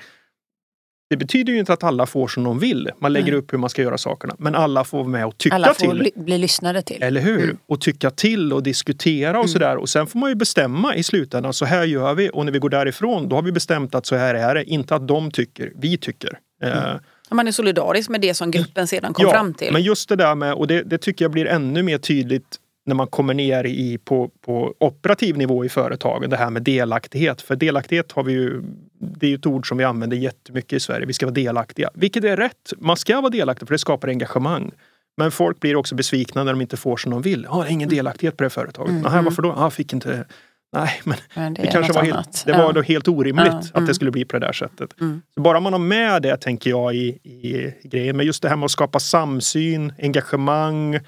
Det 1.11 1.17
betyder 1.17 1.53
ju 1.53 1.59
inte 1.59 1.73
att 1.73 1.83
alla 1.83 2.05
får 2.05 2.27
som 2.27 2.43
de 2.43 2.59
vill. 2.59 2.89
Man 2.99 3.13
lägger 3.13 3.27
mm. 3.27 3.39
upp 3.39 3.53
hur 3.53 3.57
man 3.57 3.69
ska 3.69 3.81
göra 3.81 3.97
sakerna. 3.97 4.35
Men 4.39 4.55
alla 4.55 4.83
får 4.83 4.97
vara 4.97 5.07
med 5.07 5.25
och 5.25 5.37
tycka 5.37 5.55
till. 5.55 5.63
Alla 5.63 5.73
får 5.73 5.93
bli, 5.93 6.11
bli 6.15 6.37
lyssnade 6.37 6.81
till. 6.81 7.03
Eller 7.03 7.21
hur? 7.21 7.43
Mm. 7.43 7.57
Och 7.67 7.81
tycka 7.81 8.11
till 8.11 8.53
och 8.53 8.63
diskutera 8.63 9.29
och 9.29 9.35
mm. 9.35 9.47
sådär. 9.47 9.77
Och 9.77 9.89
sen 9.89 10.07
får 10.07 10.19
man 10.19 10.29
ju 10.29 10.35
bestämma 10.35 10.95
i 10.95 11.03
slutändan. 11.03 11.53
Så 11.53 11.65
här 11.65 11.83
gör 11.83 12.13
vi. 12.13 12.29
Och 12.33 12.45
när 12.45 12.51
vi 12.51 12.59
går 12.59 12.69
därifrån 12.69 13.29
då 13.29 13.35
har 13.35 13.43
vi 13.43 13.51
bestämt 13.51 13.95
att 13.95 14.05
så 14.05 14.15
här 14.15 14.35
är 14.35 14.55
det. 14.55 14.63
Inte 14.63 14.95
att 14.95 15.07
de 15.07 15.31
tycker, 15.31 15.71
vi 15.75 15.97
tycker. 15.97 16.39
Mm. 16.63 16.77
Eh, 16.77 16.95
man 17.31 17.47
är 17.47 17.51
solidarisk 17.51 18.09
med 18.09 18.21
det 18.21 18.33
som 18.33 18.51
gruppen 18.51 18.87
sedan 18.87 19.13
kom 19.13 19.25
ja, 19.25 19.31
fram 19.31 19.53
till. 19.53 19.73
Men 19.73 19.81
just 19.81 20.09
det 20.09 20.15
där 20.15 20.35
med, 20.35 20.53
och 20.53 20.67
det, 20.67 20.83
det 20.83 20.97
tycker 20.97 21.25
jag 21.25 21.31
blir 21.31 21.45
ännu 21.45 21.83
mer 21.83 21.97
tydligt 21.97 22.59
när 22.85 22.95
man 22.95 23.07
kommer 23.07 23.33
ner 23.33 23.65
i, 23.65 23.97
på, 23.97 24.31
på 24.41 24.73
operativ 24.79 25.37
nivå 25.37 25.65
i 25.65 25.69
företagen, 25.69 26.29
det 26.29 26.37
här 26.37 26.49
med 26.49 26.63
delaktighet. 26.63 27.41
För 27.41 27.55
delaktighet 27.55 28.11
har 28.11 28.23
vi 28.23 28.33
ju, 28.33 28.61
det 28.99 29.25
är 29.25 29.29
ju 29.29 29.35
ett 29.35 29.45
ord 29.45 29.67
som 29.67 29.77
vi 29.77 29.83
använder 29.83 30.17
jättemycket 30.17 30.73
i 30.73 30.79
Sverige. 30.79 31.05
Vi 31.05 31.13
ska 31.13 31.25
vara 31.25 31.33
delaktiga. 31.33 31.89
Vilket 31.93 32.23
är 32.23 32.37
rätt. 32.37 32.73
Man 32.77 32.97
ska 32.97 33.21
vara 33.21 33.29
delaktig 33.29 33.67
för 33.67 33.73
det 33.73 33.79
skapar 33.79 34.07
engagemang. 34.07 34.71
Men 35.17 35.31
folk 35.31 35.59
blir 35.59 35.75
också 35.75 35.95
besvikna 35.95 36.43
när 36.43 36.53
de 36.53 36.61
inte 36.61 36.77
får 36.77 36.97
som 36.97 37.11
de 37.11 37.21
vill. 37.21 37.47
Ja, 37.49 37.63
det 37.63 37.69
är 37.69 37.71
ingen 37.71 37.89
delaktighet 37.89 38.37
på 38.37 38.43
det 38.43 38.49
företaget. 38.49 38.91
Mm. 38.91 39.05
Aha, 39.05 39.21
varför 39.21 39.41
då? 39.41 39.51
Ah, 39.51 39.69
fick 39.69 39.93
inte... 39.93 40.25
Nej, 40.73 41.01
men, 41.03 41.17
men 41.35 41.53
det, 41.53 41.61
det 41.61 41.67
kanske 41.67 41.93
var 41.93 42.03
helt, 42.03 42.43
det 42.45 42.53
var 42.53 42.73
då 42.73 42.81
helt 42.81 43.07
orimligt 43.07 43.47
ja, 43.47 43.57
att 43.57 43.75
mm. 43.75 43.87
det 43.87 43.93
skulle 43.93 44.11
bli 44.11 44.25
på 44.25 44.39
det 44.39 44.45
där 44.45 44.53
sättet. 44.53 45.01
Mm. 45.01 45.21
Så 45.35 45.41
bara 45.41 45.59
man 45.59 45.73
har 45.73 45.79
med 45.79 46.21
det, 46.21 46.37
tänker 46.37 46.69
jag, 46.69 46.95
i, 46.95 47.07
i 47.07 47.73
grejen. 47.83 48.17
Men 48.17 48.25
just 48.25 48.41
det 48.41 48.49
här 48.49 48.55
med 48.55 48.65
att 48.65 48.71
skapa 48.71 48.99
samsyn, 48.99 49.93
engagemang, 50.01 50.99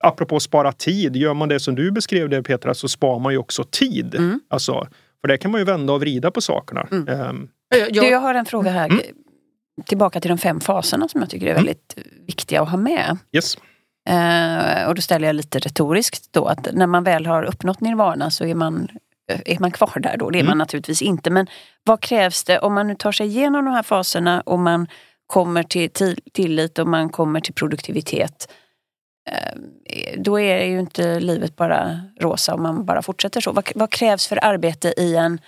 apropå 0.00 0.36
att 0.36 0.42
spara 0.42 0.72
tid, 0.72 1.16
gör 1.16 1.34
man 1.34 1.48
det 1.48 1.60
som 1.60 1.74
du 1.74 1.90
beskrev 1.90 2.28
det 2.28 2.42
Petra 2.42 2.74
så 2.74 2.88
sparar 2.88 3.18
man 3.18 3.32
ju 3.32 3.38
också 3.38 3.64
tid. 3.64 4.14
Mm. 4.14 4.40
Alltså, 4.48 4.86
för 5.20 5.28
det 5.28 5.38
kan 5.38 5.50
man 5.50 5.60
ju 5.60 5.64
vända 5.64 5.92
och 5.92 6.00
vrida 6.00 6.30
på 6.30 6.40
sakerna. 6.40 6.86
Mm. 6.90 7.20
Um, 7.20 7.48
jag, 7.90 8.10
jag 8.10 8.20
har 8.20 8.34
en 8.34 8.44
fråga 8.44 8.70
här. 8.70 8.86
Mm. 8.86 9.00
Tillbaka 9.86 10.20
till 10.20 10.28
de 10.28 10.38
fem 10.38 10.60
faserna 10.60 11.08
som 11.08 11.20
jag 11.20 11.30
tycker 11.30 11.46
är 11.46 11.50
mm. 11.50 11.64
väldigt 11.64 11.98
viktiga 12.26 12.62
att 12.62 12.70
ha 12.70 12.76
med. 12.76 13.18
Yes. 13.32 13.56
Uh, 14.10 14.88
och 14.88 14.94
då 14.94 15.02
ställer 15.02 15.26
jag 15.26 15.36
lite 15.36 15.58
retoriskt 15.58 16.32
då 16.32 16.44
att 16.44 16.68
när 16.72 16.86
man 16.86 17.04
väl 17.04 17.26
har 17.26 17.42
uppnått 17.42 17.80
nirvana 17.80 18.30
så 18.30 18.44
är 18.44 18.54
man, 18.54 18.88
är 19.44 19.60
man 19.60 19.70
kvar 19.70 20.00
där 20.00 20.16
då. 20.16 20.30
Det 20.30 20.38
är 20.38 20.42
man 20.42 20.48
mm. 20.48 20.58
naturligtvis 20.58 21.02
inte. 21.02 21.30
Men 21.30 21.46
vad 21.84 22.00
krävs 22.00 22.44
det 22.44 22.58
om 22.58 22.74
man 22.74 22.86
nu 22.86 22.94
tar 22.94 23.12
sig 23.12 23.26
igenom 23.26 23.64
de 23.64 23.70
här 23.70 23.82
faserna 23.82 24.40
och 24.40 24.58
man 24.58 24.86
kommer 25.26 25.62
till 25.62 25.90
tillit 26.32 26.78
och 26.78 26.88
man 26.88 27.08
kommer 27.08 27.40
till 27.40 27.54
produktivitet 27.54 28.48
Eh, 28.52 28.69
då 30.16 30.40
är 30.40 30.64
ju 30.64 30.80
inte 30.80 31.20
livet 31.20 31.56
bara 31.56 32.00
rosa 32.20 32.54
om 32.54 32.62
man 32.62 32.84
bara 32.84 33.02
fortsätter 33.02 33.40
så. 33.40 33.52
Vad, 33.52 33.72
vad 33.74 33.90
krävs 33.90 34.26
för 34.26 34.44
arbete 34.44 34.94
i 34.96 35.16
en, 35.16 35.40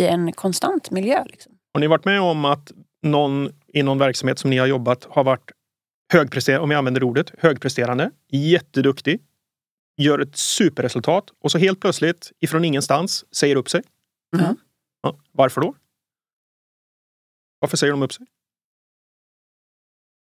i 0.00 0.06
en 0.06 0.32
konstant 0.32 0.90
miljö? 0.90 1.24
Liksom? 1.24 1.52
Har 1.74 1.80
ni 1.80 1.86
varit 1.86 2.04
med 2.04 2.20
om 2.20 2.44
att 2.44 2.72
någon 3.02 3.50
i 3.68 3.82
någon 3.82 3.98
verksamhet 3.98 4.38
som 4.38 4.50
ni 4.50 4.58
har 4.58 4.66
jobbat 4.66 5.04
har 5.04 5.24
varit 5.24 5.50
högpresterande, 6.12 6.64
om 6.64 6.70
jag 6.70 6.78
använder 6.78 7.02
ordet, 7.02 7.32
högpresterande, 7.38 8.10
jätteduktig, 8.28 9.22
gör 9.96 10.18
ett 10.18 10.36
superresultat 10.36 11.30
och 11.40 11.50
så 11.52 11.58
helt 11.58 11.80
plötsligt 11.80 12.32
ifrån 12.40 12.64
ingenstans 12.64 13.24
säger 13.36 13.56
upp 13.56 13.70
sig. 13.70 13.82
Mm. 14.36 14.56
Ja, 15.02 15.18
varför 15.32 15.60
då? 15.60 15.74
Varför 17.58 17.76
säger 17.76 17.90
de 17.92 18.02
upp 18.02 18.12
sig? 18.12 18.26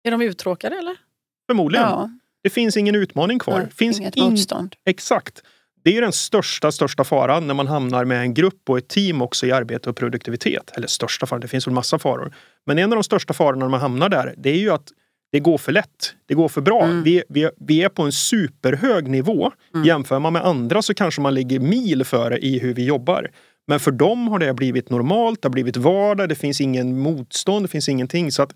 Är 0.03 0.11
de 0.11 0.21
uttråkade 0.21 0.75
eller? 0.75 0.97
Förmodligen. 1.47 1.85
Ja. 1.85 2.09
Det 2.43 2.49
finns 2.49 2.77
ingen 2.77 2.95
utmaning 2.95 3.39
kvar. 3.39 3.59
Nej, 3.59 3.67
finns 3.75 3.99
inget 3.99 4.15
in... 4.15 4.23
motstånd. 4.23 4.75
Exakt. 4.85 5.41
Det 5.83 5.97
är 5.97 6.01
den 6.01 6.11
största, 6.11 6.71
största 6.71 7.03
faran 7.03 7.47
när 7.47 7.53
man 7.53 7.67
hamnar 7.67 8.05
med 8.05 8.21
en 8.21 8.33
grupp 8.33 8.69
och 8.69 8.77
ett 8.77 8.87
team 8.87 9.21
också 9.21 9.45
i 9.45 9.51
arbete 9.51 9.89
och 9.89 9.95
produktivitet. 9.95 10.71
Eller 10.75 10.87
största 10.87 11.25
faran, 11.25 11.41
det 11.41 11.47
finns 11.47 11.67
väl 11.67 11.73
massa 11.73 11.99
faror. 11.99 12.33
Men 12.65 12.79
en 12.79 12.91
av 12.91 12.95
de 12.95 13.03
största 13.03 13.33
farorna 13.33 13.65
när 13.65 13.69
man 13.69 13.81
hamnar 13.81 14.09
där, 14.09 14.35
det 14.37 14.49
är 14.49 14.57
ju 14.57 14.69
att 14.69 14.87
det 15.31 15.39
går 15.39 15.57
för 15.57 15.71
lätt. 15.71 16.15
Det 16.25 16.33
går 16.33 16.49
för 16.49 16.61
bra. 16.61 16.83
Mm. 16.83 17.03
Vi, 17.03 17.23
vi, 17.29 17.49
vi 17.57 17.83
är 17.83 17.89
på 17.89 18.03
en 18.03 18.11
superhög 18.11 19.07
nivå. 19.07 19.51
Mm. 19.73 19.87
Jämför 19.87 20.19
man 20.19 20.33
med 20.33 20.45
andra 20.45 20.81
så 20.81 20.93
kanske 20.93 21.21
man 21.21 21.33
ligger 21.33 21.59
mil 21.59 22.05
före 22.05 22.37
i 22.37 22.59
hur 22.59 22.73
vi 22.73 22.85
jobbar. 22.85 23.31
Men 23.67 23.79
för 23.79 23.91
dem 23.91 24.27
har 24.27 24.39
det 24.39 24.53
blivit 24.53 24.89
normalt, 24.89 25.41
det 25.41 25.47
har 25.47 25.51
blivit 25.51 25.77
vardag, 25.77 26.29
det 26.29 26.35
finns 26.35 26.61
ingen 26.61 26.99
motstånd, 26.99 27.63
det 27.65 27.69
finns 27.69 27.89
ingenting. 27.89 28.31
Så 28.31 28.43
att 28.43 28.55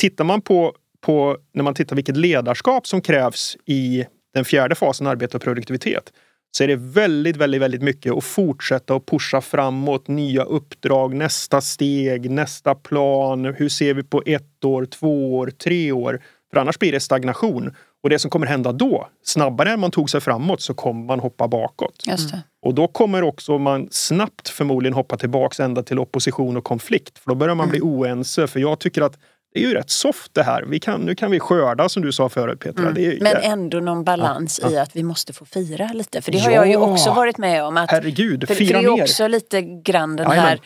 tittar 0.00 0.24
man 0.24 0.40
på 0.40 0.74
på 1.00 1.36
när 1.54 1.62
man 1.62 1.74
tittar 1.74 1.96
vilket 1.96 2.16
ledarskap 2.16 2.86
som 2.86 3.00
krävs 3.00 3.56
i 3.64 4.04
den 4.34 4.44
fjärde 4.44 4.74
fasen 4.74 5.06
arbete 5.06 5.36
och 5.36 5.42
produktivitet 5.42 6.12
så 6.50 6.64
är 6.64 6.68
det 6.68 6.76
väldigt, 6.76 7.36
väldigt, 7.36 7.60
väldigt 7.60 7.82
mycket 7.82 8.12
att 8.12 8.24
fortsätta 8.24 8.94
och 8.94 9.06
pusha 9.06 9.40
framåt, 9.40 10.08
nya 10.08 10.42
uppdrag, 10.42 11.14
nästa 11.14 11.60
steg, 11.60 12.30
nästa 12.30 12.74
plan. 12.74 13.44
Hur 13.44 13.68
ser 13.68 13.94
vi 13.94 14.02
på 14.02 14.22
ett 14.26 14.64
år, 14.64 14.84
två 14.84 15.36
år, 15.38 15.50
tre 15.50 15.92
år? 15.92 16.22
För 16.52 16.60
annars 16.60 16.78
blir 16.78 16.92
det 16.92 17.00
stagnation. 17.00 17.74
Och 18.02 18.10
det 18.10 18.18
som 18.18 18.30
kommer 18.30 18.46
hända 18.46 18.72
då, 18.72 19.08
snabbare 19.24 19.70
än 19.70 19.80
man 19.80 19.90
tog 19.90 20.10
sig 20.10 20.20
framåt 20.20 20.60
så 20.60 20.74
kommer 20.74 21.04
man 21.04 21.20
hoppa 21.20 21.48
bakåt. 21.48 22.02
Det. 22.04 22.42
Och 22.62 22.74
då 22.74 22.88
kommer 22.88 23.22
också 23.22 23.58
man 23.58 23.88
snabbt 23.90 24.48
förmodligen 24.48 24.94
hoppa 24.94 25.16
tillbaks 25.16 25.60
ända 25.60 25.82
till 25.82 25.98
opposition 25.98 26.56
och 26.56 26.64
konflikt. 26.64 27.18
För 27.18 27.30
då 27.30 27.34
börjar 27.34 27.54
man 27.54 27.68
mm. 27.68 27.70
bli 27.70 27.80
oense. 27.80 28.46
För 28.46 28.60
jag 28.60 28.78
tycker 28.78 29.02
att 29.02 29.18
det 29.54 29.64
är 29.64 29.68
ju 29.68 29.74
rätt 29.74 29.90
soft 29.90 30.34
det 30.34 30.42
här. 30.42 30.62
Vi 30.62 30.80
kan, 30.80 31.00
nu 31.00 31.14
kan 31.14 31.30
vi 31.30 31.40
skörda 31.40 31.88
som 31.88 32.02
du 32.02 32.12
sa 32.12 32.28
förut 32.28 32.60
Petra. 32.60 32.88
Mm. 32.88 32.96
Är, 32.96 33.20
Men 33.20 33.36
ändå 33.36 33.80
någon 33.80 34.04
balans 34.04 34.60
ja, 34.62 34.70
i 34.70 34.78
att 34.78 34.96
vi 34.96 35.02
måste 35.02 35.32
få 35.32 35.44
fira 35.44 35.90
lite. 35.92 36.22
För 36.22 36.32
det 36.32 36.38
har 36.38 36.50
ja, 36.50 36.56
jag 36.56 36.68
ju 36.68 36.76
också 36.76 37.12
varit 37.12 37.38
med 37.38 37.64
om. 37.64 37.76
Att, 37.76 37.90
herregud, 37.90 38.48
för, 38.48 38.54
fira 38.54 38.78
för 38.78 38.82
det 38.82 39.00
är 39.00 39.02
också 39.02 39.28
lite 39.28 39.62
grann 39.62 40.16
den 40.16 40.28
Jajamän. 40.28 40.48
här 40.48 40.60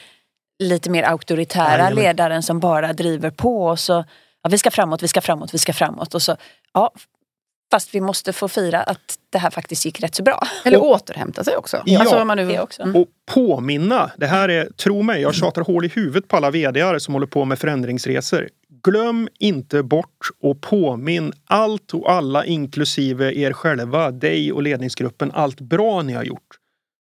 lite 0.63 0.91
mer 0.91 1.03
auktoritära 1.03 1.79
Jajamän. 1.79 1.95
ledaren 1.95 2.43
som 2.43 2.61
bara 2.61 2.93
driver 2.93 3.31
på. 3.31 3.67
Och 3.67 3.79
så, 3.79 4.05
ja, 4.43 4.51
vi 4.51 4.59
ska 4.59 4.71
framåt, 4.71 5.03
vi 5.03 5.09
ska 5.09 5.21
framåt, 5.21 5.55
vi 5.55 5.59
ska 5.59 5.73
framåt. 5.73 6.15
Och 6.15 6.23
så, 6.23 6.37
ja, 6.75 6.93
Fast 7.73 7.95
vi 7.95 8.01
måste 8.01 8.33
få 8.33 8.49
fira 8.49 8.83
att 8.83 9.19
det 9.31 9.39
här 9.39 9.51
faktiskt 9.51 9.85
gick 9.85 10.01
rätt 10.01 10.15
så 10.15 10.23
bra. 10.23 10.43
Eller 10.65 10.79
och, 10.79 10.91
återhämta 10.91 11.45
sig 11.45 11.57
också. 11.57 11.83
Ja, 11.87 12.01
alltså, 12.01 12.25
man 12.25 12.37
nu... 12.37 12.59
också. 12.59 12.83
och 12.83 13.07
påminna. 13.35 14.11
Det 14.17 14.27
här 14.27 14.49
är, 14.49 14.65
tro 14.65 15.03
mig, 15.03 15.23
jag 15.23 15.35
tjatar 15.35 15.63
hål 15.63 15.85
i 15.85 15.89
huvudet 15.89 16.29
på 16.29 16.37
alla 16.37 16.51
vd 16.51 17.01
som 17.01 17.15
håller 17.15 17.27
på 17.27 17.45
med 17.45 17.59
förändringsresor. 17.59 18.49
Glöm 18.85 19.29
inte 19.39 19.83
bort 19.83 20.29
och 20.41 20.61
påminn 20.61 21.33
allt 21.45 21.95
och 21.95 22.13
alla 22.13 22.45
inklusive 22.45 23.35
er 23.35 23.53
själva, 23.53 24.11
dig 24.11 24.53
och 24.53 24.63
ledningsgruppen, 24.63 25.31
allt 25.35 25.61
bra 25.61 26.03
ni 26.03 26.13
har 26.13 26.25
gjort. 26.25 26.59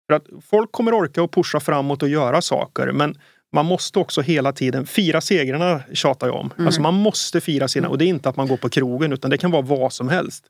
För 0.07 0.13
att 0.13 0.25
folk 0.51 0.71
kommer 0.71 0.93
orka 0.93 1.23
och 1.23 1.31
pusha 1.31 1.59
framåt 1.59 2.03
och 2.03 2.09
göra 2.09 2.41
saker 2.41 2.91
men 2.91 3.15
man 3.53 3.65
måste 3.65 3.99
också 3.99 4.21
hela 4.21 4.51
tiden 4.51 4.85
fira 4.85 5.21
segrarna 5.21 5.81
tjatar 5.93 6.27
jag 6.27 6.35
om. 6.35 6.51
Mm. 6.55 6.67
Alltså 6.67 6.81
man 6.81 6.93
måste 6.93 7.41
fira 7.41 7.67
sina 7.67 7.89
och 7.89 7.97
det 7.97 8.05
är 8.05 8.07
inte 8.07 8.29
att 8.29 8.35
man 8.35 8.47
går 8.47 8.57
på 8.57 8.69
krogen 8.69 9.13
utan 9.13 9.31
det 9.31 9.37
kan 9.37 9.51
vara 9.51 9.61
vad 9.61 9.93
som 9.93 10.09
helst. 10.09 10.45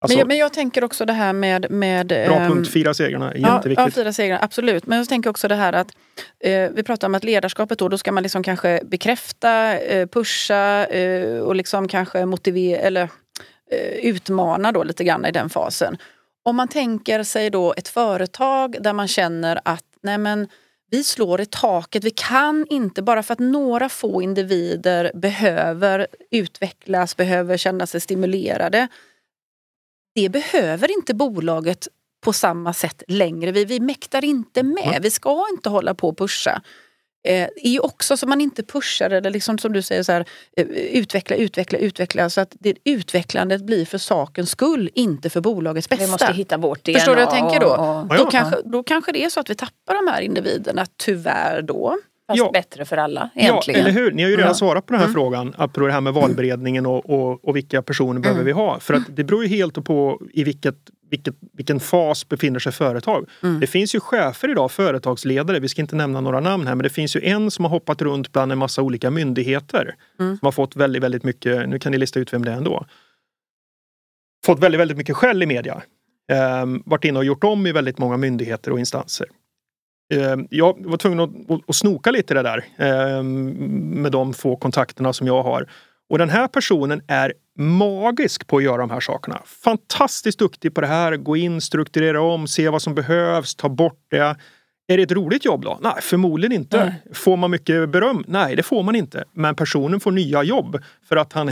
Alltså, 0.00 0.16
men, 0.16 0.18
jag, 0.18 0.28
men, 0.28 0.36
jag, 0.36 0.52
tänker 0.52 0.84
också 0.84 1.04
det 1.04 1.12
här 1.12 1.32
med... 1.32 1.70
med 1.70 2.06
bra 2.06 2.16
ähm, 2.18 2.52
punkt, 2.52 2.68
fira 2.70 2.94
segrarna. 2.94 3.36
Jätteviktigt. 3.36 3.86
Ja, 3.86 3.90
fira 3.90 4.12
segrarna, 4.12 4.42
absolut. 4.42 4.86
Men 4.86 4.98
jag 4.98 5.08
tänker 5.08 5.30
också 5.30 5.48
det 5.48 5.54
här 5.54 5.72
att 5.72 5.88
eh, 6.40 6.70
vi 6.74 6.82
pratar 6.82 7.08
om 7.08 7.14
att 7.14 7.24
ledarskapet 7.24 7.78
då, 7.78 7.88
då 7.88 7.98
ska 7.98 8.12
man 8.12 8.22
liksom 8.22 8.42
kanske 8.42 8.80
bekräfta, 8.84 9.78
eh, 9.78 10.06
pusha 10.06 10.86
eh, 10.86 11.40
och 11.40 11.54
liksom 11.54 11.88
kanske 11.88 12.26
motivera 12.26 12.80
eller 12.80 13.02
eh, 13.70 13.94
utmana 14.02 14.72
då 14.72 14.82
lite 14.82 15.04
grann 15.04 15.26
i 15.26 15.32
den 15.32 15.50
fasen. 15.50 15.96
Om 16.42 16.56
man 16.56 16.68
tänker 16.68 17.22
sig 17.22 17.50
då 17.50 17.74
ett 17.76 17.88
företag 17.88 18.76
där 18.80 18.92
man 18.92 19.08
känner 19.08 19.60
att 19.64 19.84
nej 20.02 20.18
men, 20.18 20.48
vi 20.90 21.04
slår 21.04 21.40
i 21.40 21.46
taket. 21.46 22.04
Vi 22.04 22.10
kan 22.10 22.66
inte, 22.70 23.02
bara 23.02 23.22
för 23.22 23.32
att 23.32 23.38
några 23.38 23.88
få 23.88 24.22
individer 24.22 25.10
behöver 25.14 26.06
utvecklas, 26.30 27.16
behöver 27.16 27.56
känna 27.56 27.86
sig 27.86 28.00
stimulerade 28.00 28.88
det 30.22 30.28
behöver 30.28 30.90
inte 30.90 31.14
bolaget 31.14 31.88
på 32.24 32.32
samma 32.32 32.72
sätt 32.72 33.02
längre. 33.08 33.52
Vi, 33.52 33.64
vi 33.64 33.80
mäktar 33.80 34.24
inte 34.24 34.62
med. 34.62 34.98
Vi 35.02 35.10
ska 35.10 35.44
inte 35.52 35.68
hålla 35.68 35.94
på 35.94 36.08
och 36.08 36.18
pusha. 36.18 36.62
eh, 37.28 37.42
är 37.42 37.68
ju 37.70 37.80
också 37.80 38.16
så 38.16 38.26
man 38.26 38.40
inte 38.40 38.62
pushar 38.62 39.10
eller 39.10 39.30
liksom 39.30 39.58
som 39.58 39.72
du 39.72 39.82
säger 39.82 40.02
så 40.02 40.12
här, 40.12 40.24
eh, 40.56 40.66
utveckla, 40.66 41.36
utveckla, 41.36 41.78
utveckla 41.78 42.30
så 42.30 42.40
att 42.40 42.56
det 42.60 42.74
utvecklandet 42.84 43.62
blir 43.62 43.84
för 43.86 43.98
sakens 43.98 44.50
skull, 44.50 44.90
inte 44.94 45.30
för 45.30 45.40
bolagets 45.40 45.88
bästa. 45.88 46.04
Vi 46.04 46.10
måste 46.10 46.32
hitta 46.32 46.56
vårt 46.56 46.84
DNA. 46.84 46.94
Förstår 46.98 47.16
du 47.16 47.24
vad 47.24 47.34
jag 47.34 47.40
tänker 47.40 47.60
då? 47.60 47.66
och- 47.66 48.00
och- 48.02 48.16
Då, 48.18 48.30
kanske, 48.30 48.60
då 48.64 48.82
kanske 48.82 49.12
det 49.12 49.24
är 49.24 49.30
så 49.30 49.40
att 49.40 49.50
vi 49.50 49.54
tappar 49.54 49.94
de 49.94 50.12
här 50.12 50.20
individerna, 50.20 50.86
tyvärr 50.96 51.62
då. 51.62 51.98
Fast 52.28 52.38
Ja. 52.38 52.50
bättre 52.52 52.84
för 52.84 52.96
alla 52.96 53.30
Ja, 53.34 53.40
egentligen. 53.42 53.80
eller 53.80 53.90
hur? 53.90 54.12
Ni 54.12 54.22
har 54.22 54.30
ju 54.30 54.36
redan 54.36 54.50
Ja. 54.50 54.54
svarat 54.54 54.86
på 54.86 54.92
den 54.92 55.02
här 55.02 55.08
frågan, 55.08 55.54
apropå 55.58 55.86
det 55.86 55.92
här 55.92 56.00
med 56.00 56.14
valberedningen 56.14 56.86
och, 56.86 57.10
och, 57.10 57.48
och 57.48 57.56
vilka 57.56 57.82
personer 57.82 58.20
behöver 58.20 58.42
vi 58.44 58.52
ha? 58.52 58.80
För 58.80 58.94
att 58.94 59.02
det 59.16 59.24
beror 59.24 59.42
ju 59.44 59.48
helt 59.48 59.84
på 59.84 60.20
i 60.30 60.44
vilket, 60.44 60.76
vilket, 61.10 61.34
vilken 61.52 61.80
fas 61.80 62.28
befinner 62.28 62.58
sig 62.58 62.72
företag. 62.72 63.28
Det 63.60 63.66
finns 63.66 63.94
ju 63.94 64.00
chefer 64.00 64.50
idag, 64.50 64.70
företagsledare, 64.70 65.60
vi 65.60 65.68
ska 65.68 65.80
inte 65.82 65.96
nämna 65.96 66.20
några 66.20 66.40
namn 66.40 66.66
här, 66.66 66.74
men 66.74 66.82
det 66.82 66.90
finns 66.90 67.16
ju 67.16 67.20
en 67.24 67.50
som 67.50 67.64
har 67.64 67.70
hoppat 67.70 68.02
runt 68.02 68.32
bland 68.32 68.52
en 68.52 68.58
massa 68.58 68.82
olika 68.82 69.10
myndigheter. 69.10 69.94
Som 70.16 70.38
har 70.42 70.52
fått 70.52 70.76
väldigt, 70.76 71.02
väldigt 71.02 71.24
mycket, 71.24 71.68
nu 71.68 71.78
kan 71.78 71.92
ni 71.92 71.98
lista 71.98 72.20
ut 72.20 72.32
vem 72.32 72.44
det 72.44 72.50
är 72.52 72.56
ändå. 72.56 72.86
Fått 74.46 74.58
väldigt, 74.60 74.80
väldigt 74.80 74.96
mycket 74.96 75.16
skäll 75.16 75.42
i 75.42 75.46
media. 75.46 75.82
Ehm, 76.32 76.82
varit 76.86 77.04
inne 77.04 77.18
och 77.18 77.24
gjort 77.24 77.44
om 77.44 77.66
i 77.66 77.72
väldigt 77.72 77.98
många 77.98 78.16
myndigheter 78.16 78.70
och 78.72 78.78
instanser. 78.78 79.26
Ehm, 80.14 80.46
jag 80.50 80.86
var 80.86 80.96
tvungen 80.96 81.20
att, 81.20 81.30
att, 81.68 81.76
snoka 81.76 82.10
lite 82.10 82.34
det 82.34 82.42
där 82.42 82.64
ehm, 82.78 83.50
med 84.02 84.12
de 84.12 84.34
få 84.34 84.56
kontakterna 84.56 85.12
som 85.12 85.26
jag 85.26 85.42
har. 85.42 85.68
Och 86.10 86.18
den 86.18 86.28
här 86.28 86.48
personen 86.48 87.02
är 87.06 87.32
magisk 87.58 88.46
på 88.46 88.56
att 88.56 88.62
göra 88.62 88.76
de 88.76 88.90
här 88.90 89.00
sakerna. 89.00 89.42
Fantastiskt 89.64 90.38
duktig 90.38 90.74
på 90.74 90.80
det 90.80 90.86
här. 90.86 91.16
Gå 91.16 91.36
in, 91.36 91.60
strukturera 91.60 92.20
om, 92.20 92.46
se 92.46 92.68
vad 92.68 92.82
som 92.82 92.94
behövs, 92.94 93.54
ta 93.54 93.68
bort 93.68 94.06
det. 94.10 94.36
Är 94.90 94.96
det 94.96 95.02
ett 95.02 95.12
roligt 95.12 95.44
jobb 95.44 95.62
då? 95.62 95.78
Nej, 95.80 95.92
förmodligen 96.00 96.52
inte. 96.52 96.84
Nej. 96.84 97.14
Får 97.14 97.36
man 97.36 97.50
mycket 97.50 97.88
beröm? 97.88 98.24
Nej, 98.26 98.56
det 98.56 98.62
får 98.62 98.82
man 98.82 98.94
inte. 98.94 99.24
Men 99.32 99.54
personen 99.54 100.00
får 100.00 100.12
nya 100.12 100.42
jobb 100.42 100.78
för 101.08 101.16
att 101.16 101.32
han, 101.32 101.46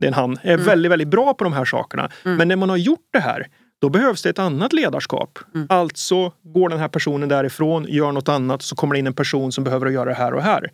det 0.00 0.06
är 0.06 0.12
han, 0.12 0.38
är 0.42 0.56
väldigt, 0.56 0.92
väldigt 0.92 1.08
bra 1.08 1.34
på 1.34 1.44
de 1.44 1.52
här 1.52 1.64
sakerna. 1.64 2.10
Men 2.22 2.48
när 2.48 2.56
man 2.56 2.70
har 2.70 2.76
gjort 2.76 3.08
det 3.12 3.20
här 3.20 3.46
då 3.80 3.88
behövs 3.88 4.22
det 4.22 4.30
ett 4.30 4.38
annat 4.38 4.72
ledarskap. 4.72 5.38
Alltså 5.68 6.32
går 6.42 6.68
den 6.68 6.78
här 6.78 6.88
personen 6.88 7.28
därifrån, 7.28 7.86
gör 7.88 8.12
något 8.12 8.28
annat, 8.28 8.62
så 8.62 8.76
kommer 8.76 8.94
det 8.94 8.98
in 8.98 9.06
en 9.06 9.14
person 9.14 9.52
som 9.52 9.64
behöver 9.64 9.90
göra 9.90 10.08
det 10.08 10.14
här 10.14 10.34
och 10.34 10.42
här. 10.42 10.70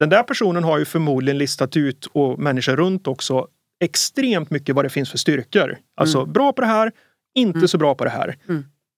Den 0.00 0.08
där 0.08 0.22
personen 0.22 0.64
har 0.64 0.78
ju 0.78 0.84
förmodligen 0.84 1.38
listat 1.38 1.76
ut, 1.76 2.08
och 2.12 2.38
människor 2.38 2.76
runt 2.76 3.06
också, 3.06 3.46
extremt 3.84 4.50
mycket 4.50 4.74
vad 4.74 4.84
det 4.84 4.88
finns 4.88 5.10
för 5.10 5.18
styrkor. 5.18 5.76
Alltså 5.96 6.24
bra 6.26 6.52
på 6.52 6.60
det 6.60 6.66
här, 6.66 6.92
inte 7.34 7.68
så 7.68 7.78
bra 7.78 7.94
på 7.94 8.04
det 8.04 8.10
här. 8.10 8.36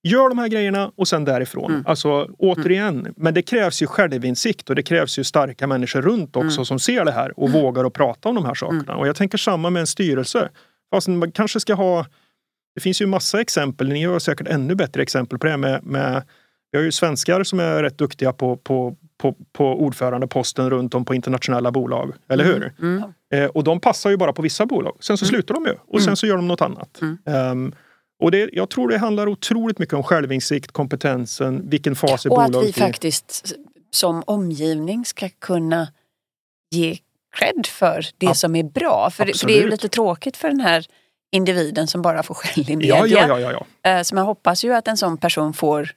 Gör 0.03 0.29
de 0.29 0.37
här 0.37 0.47
grejerna 0.47 0.91
och 0.95 1.07
sen 1.07 1.25
därifrån. 1.25 1.71
Alltså 1.85 2.29
återigen, 2.37 3.13
men 3.17 3.33
det 3.33 3.41
krävs 3.41 3.81
ju 3.81 3.87
självinsikt 3.87 4.69
och 4.69 4.75
det 4.75 4.83
krävs 4.83 5.19
ju 5.19 5.23
starka 5.23 5.67
människor 5.67 6.01
runt 6.01 6.35
också 6.35 6.65
som 6.65 6.79
ser 6.79 7.05
det 7.05 7.11
här 7.11 7.39
och 7.39 7.51
vågar 7.51 7.85
att 7.85 7.93
prata 7.93 8.29
om 8.29 8.35
de 8.35 8.45
här 8.45 8.53
sakerna. 8.53 8.95
Och 8.95 9.07
jag 9.07 9.15
tänker 9.15 9.37
samma 9.37 9.69
med 9.69 9.79
en 9.79 9.87
styrelse. 9.87 10.49
Fast 10.93 11.07
man 11.07 11.31
kanske 11.31 11.59
ska 11.59 11.73
ha 11.73 12.05
det 12.77 12.81
finns 12.81 13.01
ju 13.01 13.05
massa 13.05 13.41
exempel, 13.41 13.87
ni 13.89 14.03
har 14.03 14.19
säkert 14.19 14.47
ännu 14.47 14.75
bättre 14.75 15.01
exempel 15.01 15.39
på 15.39 15.47
det 15.47 15.57
med, 15.57 15.83
med 15.83 16.23
vi 16.71 16.77
har 16.77 16.85
ju 16.85 16.91
svenskar 16.91 17.43
som 17.43 17.59
är 17.59 17.83
rätt 17.83 17.97
duktiga 17.97 18.33
på, 18.33 18.57
på, 18.57 18.95
på, 19.17 19.35
på 19.53 19.65
ordförandeposten 19.81 20.69
runt 20.69 20.93
om 20.95 21.05
på 21.05 21.15
internationella 21.15 21.71
bolag, 21.71 22.13
eller 22.29 22.43
hur? 22.45 22.73
Eh, 23.33 23.45
och 23.45 23.63
de 23.63 23.79
passar 23.79 24.09
ju 24.09 24.17
bara 24.17 24.33
på 24.33 24.41
vissa 24.41 24.65
bolag. 24.65 24.97
Sen 24.99 25.17
så 25.17 25.25
slutar 25.25 25.53
de 25.53 25.65
ju 25.65 25.73
och 25.87 26.01
sen 26.01 26.15
så 26.15 26.27
gör 26.27 26.35
de 26.35 26.47
något 26.47 26.61
annat. 26.61 27.01
Ehm, 27.25 27.73
och 28.23 28.31
det, 28.31 28.49
jag 28.53 28.69
tror 28.69 28.87
det 28.89 28.97
handlar 28.97 29.27
otroligt 29.27 29.79
mycket 29.79 29.93
om 29.93 30.03
självinsikt, 30.03 30.71
kompetensen, 30.71 31.69
vilken 31.69 31.95
fas 31.95 32.25
i 32.25 32.29
Och 32.29 32.43
att 32.43 32.51
bolaget 32.51 32.69
vi 32.77 32.81
faktiskt 32.81 33.55
som 33.91 34.23
omgivning 34.27 35.05
ska 35.05 35.29
kunna 35.39 35.87
ge 36.71 36.97
cred 37.37 37.65
för 37.65 38.05
det 38.17 38.25
Ja. 38.25 38.33
som 38.33 38.55
är 38.55 38.63
bra. 38.63 39.09
För, 39.13 39.25
det- 39.25 39.39
för 39.39 39.47
det 39.47 39.57
är 39.57 39.61
ju 39.63 39.69
lite 39.69 39.89
tråkigt 39.89 40.37
för 40.37 40.47
den 40.47 40.59
här 40.61 40.85
individen 41.31 41.87
som 41.87 42.01
bara 42.01 42.23
får 42.23 42.35
skäll 42.35 42.69
i 42.71 42.75
media. 42.75 42.95
Ja, 42.97 43.07
ja, 43.07 43.25
ja, 43.27 43.39
ja, 43.51 43.65
ja. 43.83 43.89
Eh, 43.91 44.03
Så 44.03 44.15
man 44.15 44.25
hoppas 44.25 44.63
ju 44.63 44.73
att 44.73 44.87
en 44.87 44.97
sån 44.97 45.17
person 45.17 45.53
får 45.53 45.89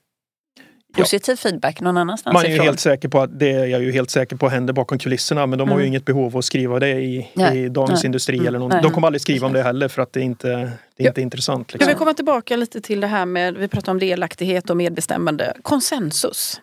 positiv 0.96 1.36
feedback 1.36 1.80
någon 1.80 1.96
annanstans 1.96 2.34
Man 2.34 2.44
är 2.44 2.48
ju 2.48 2.54
ifrån. 2.54 2.66
helt 2.66 2.80
säker 2.80 3.08
på 3.08 3.20
att 3.20 3.38
det 3.38 3.50
är 3.50 3.66
jag 3.66 3.82
ju 3.82 3.92
helt 3.92 4.10
säker 4.10 4.36
på 4.36 4.48
händer 4.48 4.72
bakom 4.72 4.98
kulisserna 4.98 5.46
men 5.46 5.58
de 5.58 5.68
har 5.68 5.80
ju 5.80 5.86
inget 5.86 6.04
behov 6.04 6.36
att 6.36 6.44
skriva 6.44 6.78
det 6.78 6.88
i, 6.88 7.30
Nej. 7.34 7.58
i 7.64 7.68
Dagens 7.68 8.00
Nej. 8.02 8.06
Industri 8.06 8.46
eller 8.46 8.58
något. 8.58 8.72
Nej. 8.72 8.82
De 8.82 8.92
kommer 8.92 9.08
aldrig 9.08 9.20
skriva 9.20 9.46
om 9.46 9.52
det 9.52 9.62
heller 9.62 9.88
för 9.88 10.02
att 10.02 10.12
det 10.12 10.20
inte 10.20 10.48
det 10.48 10.54
är 10.62 10.70
Ja. 10.96 11.08
inte 11.08 11.20
intressant. 11.22 11.68
Jag 11.72 11.78
Liksom. 11.78 11.88
vill 11.88 11.96
komma 11.98 12.14
tillbaka 12.14 12.56
lite 12.56 12.80
till 12.80 13.00
det 13.00 13.06
här 13.06 13.26
med, 13.26 13.54
vi 13.56 13.68
pratar 13.68 13.92
om 13.92 13.98
delaktighet 13.98 14.70
och 14.70 14.76
medbestämmande. 14.76 15.54
Konsensus. 15.62 16.60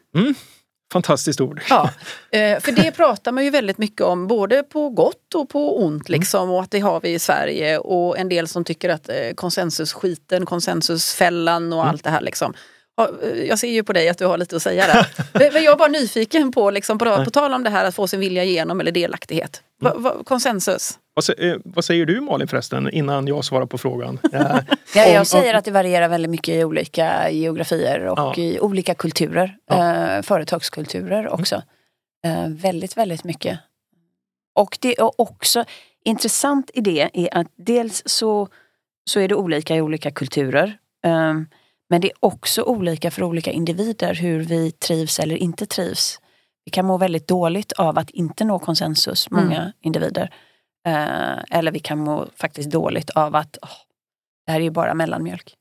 Fantastiskt 0.93 1.41
ord. 1.41 1.61
Ja, 1.69 1.89
eh, 2.31 2.59
för 2.59 2.71
det 2.71 2.91
pratar 2.91 3.31
man 3.31 3.43
ju 3.43 3.49
väldigt 3.49 3.77
mycket 3.77 4.01
om, 4.01 4.27
både 4.27 4.63
på 4.63 4.89
gott 4.89 5.35
och 5.35 5.49
på 5.49 5.77
ont. 5.83 6.09
Liksom, 6.09 6.49
och 6.49 6.61
att 6.63 6.71
det 6.71 6.79
har 6.79 7.01
vi 7.01 7.13
i 7.13 7.19
Sverige. 7.19 7.77
Och 7.77 8.17
en 8.17 8.29
del 8.29 8.47
som 8.47 8.63
tycker 8.63 8.89
att 8.89 9.09
eh, 9.09 9.15
konsensusskiten, 9.35 10.45
konsensusfällan 10.45 11.73
och 11.73 11.87
allt 11.87 12.03
det 12.03 12.09
här. 12.09 12.21
Liksom. 12.21 12.53
Eh, 13.23 13.29
Jag 13.47 13.59
ser 13.59 13.67
ju 13.71 13.83
på 13.83 13.93
dig 13.93 14.09
att 14.09 14.17
du 14.17 14.25
har 14.25 14.37
lite 14.37 14.55
att 14.55 14.61
säga 14.61 14.87
där. 14.87 15.07
Men- 15.53 15.63
jag 15.63 15.73
är 15.73 15.77
bara 15.77 15.87
nyfiken 15.87 16.51
på, 16.51 16.71
liksom, 16.71 16.97
på, 16.97 17.23
på 17.25 17.31
tal 17.31 17.53
om 17.53 17.63
det 17.63 17.69
här 17.69 17.85
att 17.85 17.95
få 17.95 18.07
sin 18.07 18.19
vilja 18.19 18.43
igenom 18.43 18.79
eller 18.79 18.91
delaktighet. 18.91 19.61
Va, 19.81 20.15
konsensus? 20.25 20.93
Vad, 21.17 21.39
eh, 21.49 21.57
vad 21.65 21.85
säger 21.85 22.05
du 22.05 22.21
Malin 22.21 22.47
förresten 22.47 22.89
innan 22.89 23.27
jag 23.27 23.45
svarar 23.45 23.65
på 23.65 23.77
frågan? 23.77 24.19
Ja, 24.31 24.59
om- 25.07 25.13
jag 25.13 25.27
säger 25.27 25.53
att 25.53 25.65
det 25.65 25.71
varierar 25.71 26.09
väldigt 26.09 26.31
mycket 26.31 26.55
i 26.55 26.63
olika 26.63 27.29
geografier 27.29 28.05
och 28.05 28.19
Ja. 28.19 28.33
i 28.37 28.59
olika 28.59 28.93
kulturer. 28.95 29.57
Eh, 29.71 30.21
företagskulturer 30.21 31.27
också. 31.33 31.61
Eh, 32.25 32.47
väldigt, 32.49 32.97
väldigt 32.97 33.23
mycket. 33.23 33.59
Och 34.55 34.77
det 34.81 34.99
är 34.99 35.21
också 35.21 35.65
intressant 36.05 36.71
i 36.73 36.81
det 36.81 37.09
är 37.13 37.37
att 37.37 37.47
dels 37.57 38.03
så, 38.05 38.47
så 39.09 39.19
är 39.19 39.27
det 39.27 39.35
olika 39.35 39.75
i 39.75 39.81
olika 39.81 40.11
kulturer. 40.11 40.77
Men 41.89 42.01
det 42.01 42.07
är 42.07 42.13
också 42.19 42.61
olika 42.63 43.11
för 43.11 43.23
olika 43.23 43.51
individer 43.51 44.13
hur 44.13 44.39
vi 44.39 44.71
trivs 44.71 45.19
eller 45.19 45.35
inte 45.35 45.65
trivs. 45.65 46.19
Vi 46.65 46.71
kan 46.71 46.85
må 46.85 46.97
väldigt 46.97 47.27
dåligt 47.27 47.71
av 47.71 47.97
att 47.97 48.09
inte 48.09 48.43
nå 48.45 48.59
konsensus, 48.59 49.29
många 49.31 49.73
individer. 49.81 50.29
Eh, 50.87 51.57
eller 51.57 51.71
vi 51.71 51.79
kan 51.79 51.97
må 51.97 52.27
faktiskt 52.35 52.71
dåligt 52.71 53.09
av 53.09 53.35
att 53.35 53.57
oh, 53.61 53.69
det 54.45 54.51
här 54.51 54.59
är 54.59 54.63
ju 54.63 54.71
bara 54.71 54.93
mellanmjölk. 54.93 55.55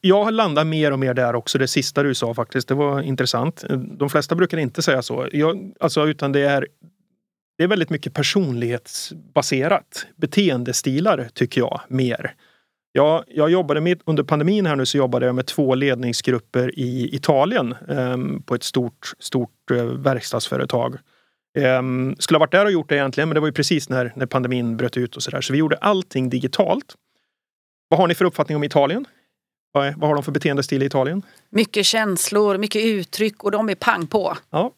Jag 0.00 0.32
landar 0.32 0.64
mer 0.64 0.92
och 0.92 0.98
mer 0.98 1.14
där 1.14 1.34
också, 1.34 1.58
det 1.58 1.68
sista 1.68 2.02
du 2.02 2.14
sa 2.14 2.34
faktiskt. 2.34 2.68
Det 2.68 2.74
var 2.74 3.02
intressant. 3.02 3.64
De 3.98 4.10
flesta 4.10 4.34
brukar 4.34 4.58
inte 4.58 4.82
säga 4.82 5.02
så. 5.02 5.28
Jag, 5.32 5.72
alltså, 5.80 6.06
utan 6.06 6.32
det 6.32 6.40
är, 6.40 6.66
det 7.58 7.64
är 7.64 7.68
väldigt 7.68 7.90
mycket 7.90 8.14
personlighetsbaserat. 8.14 10.06
Beteendestilar 10.16 11.28
tycker 11.34 11.60
jag 11.60 11.80
mer. 11.88 12.34
Jag, 12.92 13.24
jag 13.28 13.50
jobbade 13.50 13.80
med, 13.80 14.00
under 14.04 14.22
pandemin 14.22 14.66
här 14.66 14.76
nu 14.76 14.86
så 14.86 14.98
jobbade 14.98 15.26
jag 15.26 15.34
med 15.34 15.46
två 15.46 15.74
ledningsgrupper 15.74 16.78
i 16.78 17.14
Italien 17.14 17.74
eh, 17.88 18.16
på 18.46 18.54
ett 18.54 18.62
stort, 18.62 19.12
stort 19.18 19.70
eh, 19.70 19.84
verkstadsföretag. 19.84 20.96
Um, 21.58 22.16
skulle 22.18 22.36
ha 22.36 22.40
varit 22.40 22.52
där 22.52 22.64
och 22.64 22.72
gjort 22.72 22.88
det 22.88 22.94
egentligen 22.96 23.28
men 23.28 23.34
det 23.34 23.40
var 23.40 23.48
ju 23.48 23.52
precis 23.52 23.88
när, 23.88 24.12
när 24.16 24.26
pandemin 24.26 24.76
bröt 24.76 24.96
ut 24.96 25.16
och 25.16 25.22
sådär. 25.22 25.40
Så 25.40 25.52
vi 25.52 25.58
gjorde 25.58 25.76
allting 25.76 26.30
digitalt. 26.30 26.94
Vad 27.88 28.00
har 28.00 28.08
ni 28.08 28.14
för 28.14 28.24
uppfattning 28.24 28.56
om 28.56 28.64
Italien? 28.64 29.04
Vad, 29.72 29.86
är, 29.86 29.94
vad 29.96 30.08
har 30.08 30.14
de 30.14 30.24
för 30.24 30.32
beteendestil 30.32 30.82
i 30.82 30.86
Italien? 30.86 31.22
Mycket 31.50 31.86
känslor, 31.86 32.58
mycket 32.58 32.84
uttryck 32.84 33.44
och 33.44 33.50
de 33.50 33.68
är 33.68 33.74
pang 33.74 34.06
på. 34.06 34.36
Ja. 34.50 34.72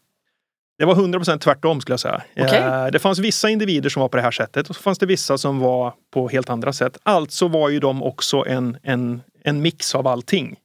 Det 0.79 0.85
var 0.85 0.95
100% 0.95 1.39
tvärtom 1.39 1.81
skulle 1.81 1.93
jag 1.93 2.01
säga. 2.01 2.23
Okej. 2.37 2.59
Eh, 2.59 2.87
Det 2.87 2.99
fanns 2.99 3.19
vissa 3.19 3.49
individer 3.51 3.91
som 3.91 4.01
var 4.01 4.09
på 4.09 4.17
det 4.17 4.23
här 4.23 4.31
sättet 4.31 4.71
och 4.71 4.77
så 4.77 4.83
fanns 4.83 4.99
det 4.99 5.07
vissa 5.07 5.39
som 5.39 5.59
var 5.59 5.95
på 6.11 6.29
helt 6.29 6.51
andra 6.51 6.73
sätt. 6.73 6.99
Alltså 7.03 7.49
var 7.49 7.69
ju 7.69 7.81
de 7.81 8.03
också 8.03 8.45
en, 8.47 8.77
en, 8.83 9.23
en 9.45 9.63
mix 9.63 9.95
av 9.95 10.07
allting. 10.07 10.57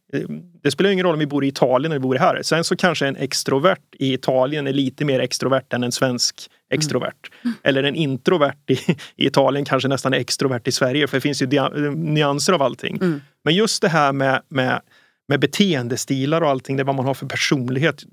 Det 0.63 0.71
spelar 0.71 0.89
ingen 0.89 1.05
roll 1.05 1.13
om 1.13 1.19
vi 1.19 1.25
bor 1.25 1.45
i 1.45 1.47
Italien 1.47 1.91
eller 1.91 1.99
vi 1.99 2.03
bor 2.03 2.15
här. 2.15 2.41
Sen 2.43 2.63
så 2.63 2.75
kanske 2.75 3.07
en 3.07 3.15
extrovert 3.15 3.95
i 3.99 4.13
Italien 4.13 4.67
är 4.67 4.73
lite 4.73 5.05
mer 5.05 5.19
extrovert 5.19 5.73
än 5.73 5.83
en 5.83 5.91
svensk 5.91 6.49
extrovert. 6.73 7.29
Eller 7.63 7.83
en 7.83 7.95
introvert 7.95 8.57
i, 8.67 8.73
i 9.15 9.27
Italien 9.27 9.65
kanske 9.65 9.89
nästan 9.89 10.13
är 10.13 10.17
extrovert 10.17 10.61
i 10.65 10.71
Sverige 10.71 11.07
för 11.07 11.17
det 11.17 11.21
finns 11.21 11.41
ju 11.41 11.47
nyanser 11.95 12.53
av 12.53 12.61
allting. 12.61 12.97
Men 13.43 13.55
just 13.55 13.81
det 13.81 13.89
här 13.89 14.13
med, 14.13 14.41
med, 14.49 14.81
med 15.27 15.39
beteendestilar 15.39 16.41
och 16.41 16.49
allting, 16.49 16.77
det 16.77 16.81
är 16.81 16.85
vad 16.85 16.95
man 16.95 17.05
har 17.05 17.13
för 17.13 17.25
personlighet. 17.27 18.03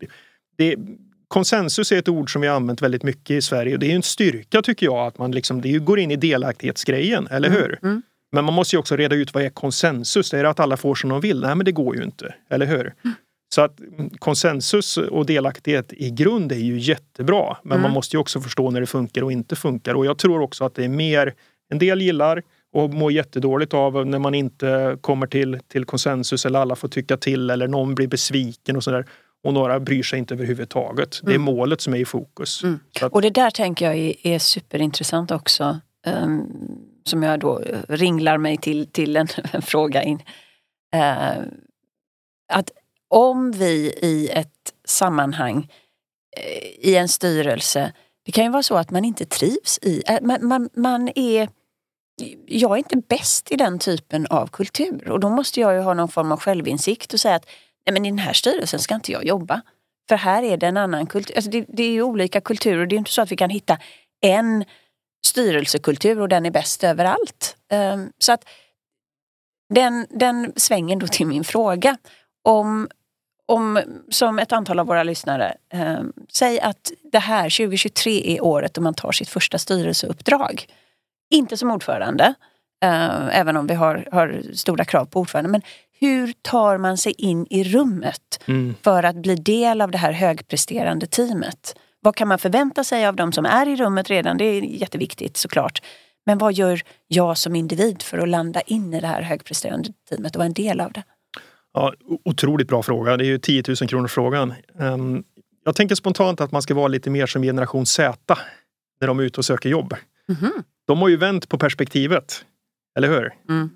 Det, 0.58 0.76
konsensus 1.28 1.92
är 1.92 1.98
ett 1.98 2.08
ord 2.08 2.32
som 2.32 2.42
vi 2.42 2.48
har 2.48 2.56
använt 2.56 2.82
väldigt 2.82 3.02
mycket 3.02 3.30
i 3.30 3.42
Sverige 3.42 3.74
och 3.74 3.78
det 3.80 3.90
är 3.90 3.94
en 3.94 4.02
styrka 4.02 4.62
tycker 4.62 4.86
jag 4.86 5.06
att 5.06 5.18
man 5.18 5.32
liksom, 5.32 5.60
det 5.60 5.78
går 5.78 5.98
in 5.98 6.10
i 6.10 6.16
delaktighetsgrejen, 6.16 7.26
eller 7.30 7.50
hur? 7.50 7.78
Men 8.32 8.44
man 8.44 8.54
måste 8.54 8.76
ju 8.76 8.80
också 8.80 8.96
reda 8.96 9.16
ut 9.16 9.34
vad 9.34 9.42
är 9.42 9.48
konsensus? 9.48 10.34
Är 10.34 10.42
det 10.42 10.50
att 10.50 10.60
alla 10.60 10.76
får 10.76 10.94
som 10.94 11.10
de 11.10 11.20
vill? 11.20 11.40
Nej, 11.40 11.54
men 11.54 11.64
det 11.64 11.72
går 11.72 11.96
ju 11.96 12.02
inte, 12.02 12.34
eller 12.50 12.66
hur? 12.66 12.94
Så 13.54 13.60
att 13.62 13.80
mm, 13.80 14.10
konsensus 14.18 14.96
och 14.96 15.26
delaktighet 15.26 15.92
i 15.92 16.10
grund 16.10 16.52
är 16.52 16.56
ju 16.56 16.78
jättebra. 16.78 17.56
Men 17.62 17.80
man 17.80 17.90
måste 17.90 18.16
ju 18.16 18.20
också 18.20 18.40
förstå 18.40 18.70
när 18.70 18.80
det 18.80 18.86
funkar 18.86 19.22
och 19.22 19.32
inte 19.32 19.56
funkar. 19.56 19.94
Och 19.94 20.06
jag 20.06 20.18
tror 20.18 20.40
också 20.40 20.64
att 20.64 20.74
det 20.74 20.84
är 20.84 20.88
mer, 20.88 21.34
en 21.72 21.78
del 21.78 22.02
gillar 22.02 22.42
och 22.74 22.90
mår 22.90 23.12
jättedåligt 23.12 23.74
av 23.74 24.06
när 24.06 24.18
man 24.18 24.34
inte 24.34 24.98
kommer 25.00 25.26
till, 25.26 25.58
till 25.68 25.84
konsensus 25.84 26.46
eller 26.46 26.58
alla 26.58 26.76
får 26.76 26.88
tycka 26.88 27.16
till 27.16 27.50
eller 27.50 27.68
någon 27.68 27.94
blir 27.94 28.06
besviken 28.08 28.76
och 28.76 28.84
sådär. 28.84 29.06
och 29.44 29.54
några 29.54 29.80
bryr 29.80 30.02
sig 30.02 30.18
inte 30.18 30.34
överhuvudtaget. 30.34 31.20
Det 31.22 31.30
är 31.30 31.34
Mm. 31.34 31.42
målet 31.42 31.80
som 31.80 31.94
är 31.94 31.98
i 31.98 32.04
fokus. 32.04 32.62
Mm. 32.62 32.78
Att, 33.00 33.12
Och 33.12 33.22
det 33.22 33.30
där 33.30 33.50
tänker 33.50 33.84
jag 33.84 33.96
är, 33.96 34.26
är 34.26 34.38
superintressant 34.38 35.30
också. 35.30 35.80
ehm, 36.06 36.42
som 37.04 37.22
jag 37.22 37.40
då 37.40 37.60
eh, 37.60 37.80
ringlar 37.88 38.38
mig 38.38 38.56
till, 38.56 38.86
till 38.86 39.16
en, 39.16 39.28
en 39.52 39.62
fråga 39.62 40.02
in. 40.02 40.22
Eh, 40.94 41.38
att 42.52 42.70
om 43.08 43.52
vi 43.52 43.94
i 44.02 44.28
ett 44.28 44.72
sammanhang, 44.84 45.68
eh, 46.36 46.88
i 46.90 46.96
en 46.96 47.08
styrelse, 47.08 47.92
det 48.24 48.32
kan 48.32 48.44
ju 48.44 48.50
vara 48.50 48.62
så 48.62 48.76
att 48.76 48.90
man 48.90 49.04
inte 49.04 49.24
trivs 49.24 49.78
i, 49.82 50.02
eh, 50.06 50.18
man, 50.22 50.46
man, 50.46 50.68
man 50.74 51.10
är 51.14 51.48
jag 52.46 52.72
är 52.72 52.76
inte 52.76 52.96
bäst 52.96 53.52
i 53.52 53.56
den 53.56 53.78
typen 53.78 54.26
av 54.26 54.46
kultur 54.46 55.10
och 55.10 55.20
då 55.20 55.28
måste 55.28 55.60
jag 55.60 55.74
ju 55.74 55.80
ha 55.80 55.94
någon 55.94 56.08
form 56.08 56.32
av 56.32 56.40
självinsikt 56.40 57.12
och 57.12 57.20
säga 57.20 57.34
att 57.34 57.46
nej 57.86 57.92
men 57.92 58.06
i 58.06 58.08
den 58.08 58.18
här 58.18 58.32
styrelsen 58.32 58.80
ska 58.80 58.94
inte 58.94 59.12
jag 59.12 59.24
jobba. 59.24 59.60
För 60.08 60.16
här 60.16 60.42
är 60.42 60.56
det 60.56 60.66
en 60.66 60.76
annan 60.76 61.06
kultur. 61.06 61.36
Alltså 61.36 61.50
det, 61.50 61.64
det 61.68 61.82
är 61.82 61.90
ju 61.90 62.02
olika 62.02 62.40
kulturer. 62.40 62.86
Det 62.86 62.96
är 62.96 62.98
inte 62.98 63.10
så 63.10 63.22
att 63.22 63.32
vi 63.32 63.36
kan 63.36 63.50
hitta 63.50 63.78
en 64.20 64.64
styrelsekultur 65.26 66.20
och 66.20 66.28
den 66.28 66.46
är 66.46 66.50
bäst 66.50 66.84
överallt. 66.84 67.56
Ehm, 67.70 68.12
Så 68.18 68.32
att 68.32 68.44
den, 69.74 70.06
den 70.10 70.52
svängen 70.56 70.98
då 70.98 71.06
till 71.06 71.26
min 71.26 71.44
fråga. 71.44 71.96
Om, 72.44 72.88
om, 73.46 73.80
som 74.08 74.38
ett 74.38 74.52
antal 74.52 74.78
av 74.78 74.86
våra 74.86 75.02
lyssnare, 75.02 75.54
eh, 75.72 76.00
säg 76.32 76.60
att 76.60 76.92
det 77.12 77.18
här 77.18 77.42
2023 77.42 78.36
är 78.36 78.44
året 78.44 78.74
då 78.74 78.80
man 78.80 78.94
tar 78.94 79.12
sitt 79.12 79.28
första 79.28 79.58
styrelseuppdrag. 79.58 80.66
Inte 81.30 81.56
som 81.56 81.70
ordförande, 81.70 82.34
eh, 82.84 83.38
även 83.38 83.56
om 83.56 83.66
vi 83.66 83.74
har, 83.74 84.08
har 84.12 84.42
stora 84.54 84.84
krav 84.84 85.04
på 85.04 85.20
ordförande. 85.20 85.50
Men 85.50 85.62
hur 86.00 86.32
tar 86.42 86.78
man 86.78 86.98
sig 86.98 87.12
in 87.12 87.46
i 87.50 87.64
rummet 87.64 88.40
mm. 88.46 88.74
för 88.82 89.02
att 89.02 89.16
bli 89.16 89.34
del 89.34 89.80
av 89.80 89.90
det 89.90 89.98
här 89.98 90.12
högpresterande 90.12 91.06
teamet? 91.06 91.76
Vad 92.04 92.16
kan 92.16 92.28
man 92.28 92.38
förvänta 92.38 92.84
sig 92.84 93.06
av 93.06 93.16
de 93.16 93.32
som 93.32 93.46
är 93.46 93.68
i 93.68 93.76
rummet 93.76 94.10
redan? 94.10 94.38
Det 94.38 94.44
är 94.44 94.62
jätteviktigt 94.62 95.36
såklart. 95.36 95.82
Men 96.26 96.38
vad 96.38 96.52
gör 96.52 96.80
jag 97.08 97.38
som 97.38 97.54
individ 97.54 98.02
för 98.02 98.18
att 98.18 98.28
landa 98.28 98.60
in 98.60 98.94
i 98.94 99.00
det 99.00 99.06
här 99.06 99.22
högpresterande 99.22 99.88
teamet 100.08 100.36
och 100.36 100.38
vara 100.38 100.46
en 100.46 100.52
del 100.52 100.80
av 100.80 100.92
det? 100.92 101.02
Ja, 101.72 101.94
otroligt 102.24 102.68
bra 102.68 102.82
fråga. 102.82 103.16
Det 103.16 103.24
är 103.24 103.26
ju 103.26 103.38
10 103.38 103.62
000 103.68 103.76
kronor 103.76 104.08
frågan. 104.08 104.54
Ehm, 104.78 105.24
jag 105.64 105.76
tänker 105.76 105.94
spontant 105.94 106.40
att 106.40 106.52
man 106.52 106.62
ska 106.62 106.74
vara 106.74 106.88
lite 106.88 107.10
mer 107.10 107.26
som 107.26 107.42
generation 107.42 107.86
Z 107.86 108.36
när 109.00 109.06
de 109.08 109.18
är 109.18 109.22
ute 109.22 109.40
och 109.40 109.44
söker 109.44 109.68
jobb. 109.68 109.94
Mhm. 110.28 110.52
De 110.86 110.98
har 110.98 111.08
ju 111.08 111.16
vänt 111.16 111.48
på 111.48 111.58
perspektivet. 111.58 112.44
Eller 112.98 113.08
hur? 113.08 113.32
Mm. 113.48 113.70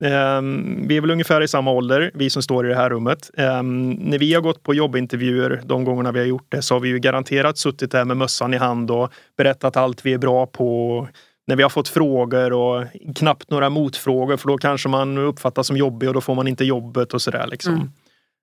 Ehm, 0.00 0.88
vi 0.88 0.96
är 0.96 1.00
väl 1.00 1.10
ungefär 1.10 1.40
i 1.42 1.48
samma 1.48 1.70
ålder, 1.70 2.10
vi 2.14 2.30
som 2.30 2.42
står 2.42 2.66
i 2.66 2.68
det 2.68 2.74
här 2.74 2.90
rummet. 2.90 3.30
Ehm, 3.36 3.90
när 3.90 4.18
vi 4.18 4.34
har 4.34 4.40
gått 4.40 4.62
på 4.62 4.74
jobbintervjuer 4.74 5.62
de 5.64 5.84
gångerna 5.84 6.12
vi 6.12 6.18
har 6.18 6.26
gjort 6.26 6.46
det 6.48 6.62
så 6.62 6.74
har 6.74 6.80
vi 6.80 6.88
ju 6.88 6.98
garanterat 6.98 7.58
suttit 7.58 7.90
där 7.90 8.04
med 8.04 8.16
mössan 8.16 8.54
i 8.54 8.56
hand 8.56 8.90
och 8.90 9.12
berättat 9.36 9.76
allt 9.76 10.06
vi 10.06 10.12
är 10.12 10.18
bra 10.18 10.46
på. 10.46 11.08
När 11.46 11.56
vi 11.56 11.62
har 11.62 11.70
fått 11.70 11.88
frågor 11.88 12.52
och 12.52 12.84
knappt 13.16 13.50
några 13.50 13.70
motfrågor 13.70 14.36
för 14.36 14.48
då 14.48 14.58
kanske 14.58 14.88
man 14.88 15.18
uppfattas 15.18 15.66
som 15.66 15.76
jobbig 15.76 16.08
och 16.08 16.14
då 16.14 16.20
får 16.20 16.34
man 16.34 16.48
inte 16.48 16.64
jobbet 16.64 17.14
och 17.14 17.22
sådär. 17.22 17.46
Liksom. 17.46 17.74
Mm. 17.74 17.90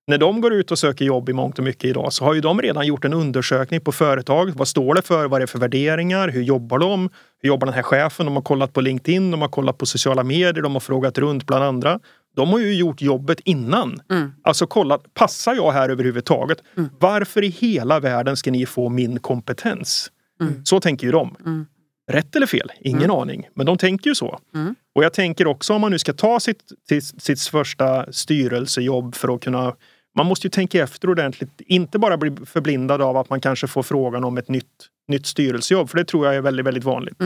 När 0.10 0.18
de 0.18 0.41
går 0.41 0.53
ut 0.53 0.72
och 0.72 0.80
söker 0.80 1.05
jobb 1.05 1.30
i 1.30 1.34
mångt 1.34 1.58
och 1.58 1.64
mycket 1.64 1.86
idag 1.86 2.14
så 2.14 2.26
har 2.26 2.34
ju 2.34 2.41
de 2.41 2.62
redan 2.62 2.88
gjort 2.88 3.05
en 3.05 3.14
undersökning 3.14 3.82
på 3.82 3.91
företaget. 3.91 4.55
Vad 4.55 4.68
står 4.68 4.93
det 4.93 5.01
för? 5.01 5.28
Vad 5.28 5.38
är 5.38 5.41
det 5.41 5.47
för 5.47 5.60
värderingar? 5.60 6.30
Hur 6.30 6.41
jobbar 6.41 6.80
de? 6.80 7.10
Hur 7.41 7.47
jobbar 7.47 7.68
den 7.68 7.74
här 7.74 7.84
chefen? 7.84 8.26
De 8.26 8.36
har 8.36 8.43
kollat 8.43 8.74
på 8.74 8.82
LinkedIn, 8.82 9.32
de 9.32 9.41
har 9.41 9.49
kollat 9.49 9.78
på 9.78 9.86
sociala 9.86 10.24
medier, 10.24 10.64
de 10.64 10.74
har 10.74 10.80
frågat 10.80 11.18
runt 11.18 11.45
bland 11.45 11.64
andra. 11.64 11.99
De 12.36 12.49
har 12.49 12.60
ju 12.60 12.76
gjort 12.76 13.01
jobbet 13.01 13.39
innan. 13.39 13.99
Mm. 14.10 14.32
Alltså 14.43 14.68
kollat, 14.68 15.14
passar 15.14 15.55
jag 15.55 15.72
här 15.72 15.89
överhuvudtaget? 15.89 16.64
Mm. 16.78 16.89
Varför 16.99 17.43
i 17.43 17.47
hela 17.47 17.99
världen 17.99 18.38
ska 18.38 18.51
ni 18.51 18.66
få 18.66 18.89
min 18.89 19.20
kompetens? 19.20 20.12
Mm. 20.41 20.66
Så 20.66 20.80
tänker 20.80 21.08
ju 21.08 21.12
de. 21.12 21.36
Mm. 21.45 21.66
Rätt 22.12 22.36
eller 22.36 22.47
fel? 22.47 22.72
Ingen 22.80 23.12
aning. 23.12 23.47
Men 23.53 23.66
de 23.66 23.78
tänker 23.78 24.10
ju 24.10 24.16
så. 24.16 24.39
Mm. 24.55 24.76
Och 24.95 25.03
jag 25.03 25.14
tänker 25.14 25.47
också 25.47 25.74
om 25.74 25.82
man 25.82 25.91
nu 25.91 25.99
ska 25.99 26.14
ta 26.14 26.39
sitt, 26.39 26.64
sitt, 26.89 27.24
sitt 27.24 27.41
första 27.41 28.12
styrelsejobb 28.12 29.16
för 29.16 29.36
att 29.36 29.41
kunna 29.41 29.76
man 30.18 30.26
måste 30.26 30.47
ju 30.47 30.51
tänka 30.51 30.84
efter 30.84 31.09
ordentligt. 31.09 31.61
Inte 31.65 31.99
bara 31.99 32.18
bli 32.18 32.32
förblindad 32.45 33.01
av 33.01 33.18
att 33.18 33.30
man 33.30 33.41
kanske 33.41 33.68
får 33.68 33.84
frågan 33.84 34.24
om 34.24 34.38
ett 34.38 34.49
nytt, 34.49 34.65
nytt 35.07 35.26
styrelsejobb. 35.26 35.89
För 35.89 35.97
det 35.97 36.05
tror 36.05 36.26
jag 36.26 36.36
är 36.36 36.41
väldigt, 36.41 36.65
väldigt 36.65 36.84
vanligt. 36.84 37.22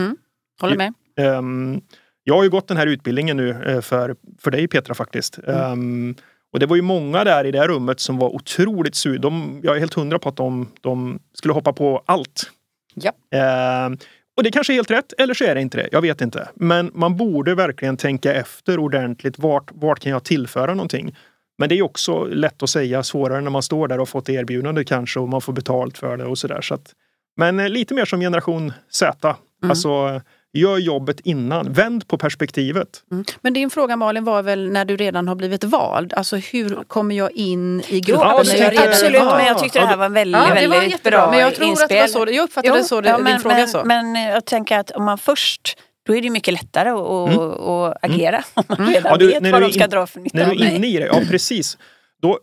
Håller 0.60 0.76
med. 0.76 0.94
Ehm, 1.16 1.80
jag 2.24 2.34
har 2.34 2.42
ju 2.42 2.50
gått 2.50 2.68
den 2.68 2.76
här 2.76 2.86
utbildningen 2.86 3.36
nu 3.36 3.50
eh, 3.50 3.80
för, 3.80 4.16
för 4.38 4.50
dig 4.50 4.68
Petra 4.68 4.94
faktiskt. 4.94 5.38
Ehm, 5.46 6.14
och 6.52 6.60
det 6.60 6.66
var 6.66 6.76
ju 6.76 6.82
många 6.82 7.24
där 7.24 7.44
i 7.44 7.50
det 7.50 7.58
här 7.58 7.68
rummet 7.68 8.00
som 8.00 8.18
var 8.18 8.28
otroligt 8.28 8.94
sugna. 8.94 9.60
Jag 9.62 9.76
är 9.76 9.80
helt 9.80 9.94
hundra 9.94 10.18
på 10.18 10.28
att 10.28 10.36
de, 10.36 10.68
de 10.80 11.18
skulle 11.34 11.54
hoppa 11.54 11.72
på 11.72 12.02
allt. 12.06 12.50
Ja. 12.94 13.38
Ehm, 13.38 13.98
och 14.36 14.42
det 14.42 14.50
kanske 14.50 14.72
är 14.72 14.74
helt 14.74 14.90
rätt, 14.90 15.12
eller 15.18 15.34
så 15.34 15.44
är 15.44 15.54
det 15.54 15.60
inte 15.60 15.78
det. 15.78 15.88
Jag 15.92 16.00
vet 16.00 16.20
inte. 16.20 16.48
Men 16.54 16.90
man 16.94 17.16
borde 17.16 17.54
verkligen 17.54 17.96
tänka 17.96 18.34
efter 18.34 18.78
ordentligt. 18.78 19.38
Vart, 19.38 19.70
vart 19.72 20.00
kan 20.00 20.12
jag 20.12 20.24
tillföra 20.24 20.74
någonting? 20.74 21.14
Men 21.62 21.68
det 21.68 21.78
är 21.78 21.82
också 21.82 22.24
lätt 22.24 22.62
att 22.62 22.70
säga, 22.70 23.02
svårare 23.02 23.40
när 23.40 23.50
man 23.50 23.62
står 23.62 23.88
där 23.88 24.00
och 24.00 24.08
fått 24.08 24.28
erbjudande 24.28 24.84
kanske 24.84 25.20
och 25.20 25.28
man 25.28 25.40
får 25.40 25.52
betalt 25.52 25.98
för 25.98 26.16
det 26.16 26.24
och 26.24 26.38
sådär. 26.38 26.60
Så 26.60 26.74
att, 26.74 26.92
men 27.36 27.60
eh, 27.60 27.68
lite 27.68 27.94
mer 27.94 28.04
som 28.04 28.20
generation 28.20 28.72
Z. 28.90 29.36
Alltså, 29.68 30.20
gör 30.52 30.78
jobbet 30.78 31.20
innan. 31.20 31.72
Vänd 31.72 32.08
på 32.08 32.18
perspektivet. 32.18 32.88
Mm. 33.10 33.24
Men 33.40 33.52
din 33.52 33.70
fråga 33.70 33.96
Malin 33.96 34.24
var 34.24 34.42
väl 34.42 34.70
när 34.70 34.84
du 34.84 34.96
redan 34.96 35.28
har 35.28 35.34
blivit 35.34 35.64
vald. 35.64 36.12
Alltså 36.12 36.36
hur 36.36 36.84
kommer 36.86 37.14
jag 37.14 37.32
in 37.32 37.80
i 37.88 38.00
gruppen 38.00 38.26
Ja, 38.28 38.42
när 38.46 38.56
jag 38.56 38.72
redan 38.72 38.88
Absolut, 38.88 39.20
är 39.20 39.24
vald? 39.24 39.36
men 39.36 39.46
jag 39.46 39.58
tyckte 39.58 39.78
det 39.80 39.86
här 39.86 39.96
var 39.96 40.08
väldigt, 40.08 40.42
Ja, 40.48 40.54
det 40.54 40.66
var 40.68 40.74
väldigt 40.74 40.92
jättebra. 40.92 41.18
bra 41.18 41.30
Men 41.30 41.40
jag 41.40 41.54
tror 41.54 41.72
att 41.72 41.88
det 41.88 41.94
var 41.94 42.02
inspel. 42.02 42.26
så. 42.28 42.34
Jag 42.34 42.44
uppfattade 42.44 42.78
Jo, 42.78 42.84
så, 42.84 43.02
ja, 43.04 43.16
din 43.16 43.24
men, 43.24 43.40
fråga 43.40 43.56
men, 43.56 43.68
så. 43.68 43.82
Men 43.84 44.14
jag 44.14 44.44
tänker 44.44 44.78
att 44.78 44.90
om 44.90 45.04
man 45.04 45.18
först, 45.18 45.78
då 46.06 46.16
är 46.16 46.22
det 46.22 46.30
mycket 46.30 46.54
lättare 46.54 46.88
att, 46.88 47.00
att, 47.00 47.60
att 47.60 47.96
agera. 48.04 48.44
Om 48.54 48.64
man 48.68 48.86
redan 48.88 48.92
Mm. 48.92 49.02
Ja, 49.04 49.16
du, 49.16 49.26
vet 49.26 49.52
vad 49.52 49.62
de 49.62 49.72
ska 49.72 49.84
in- 49.84 49.90
dra 49.90 50.06
för 50.06 50.20
nytta 50.20 50.38
När 50.38 50.54
du 50.54 50.64
är 50.64 50.76
inne 50.76 50.86
i 50.86 50.98
det, 50.98 51.06
ja 51.06 51.20
precis. 51.28 51.78
Då, 52.22 52.38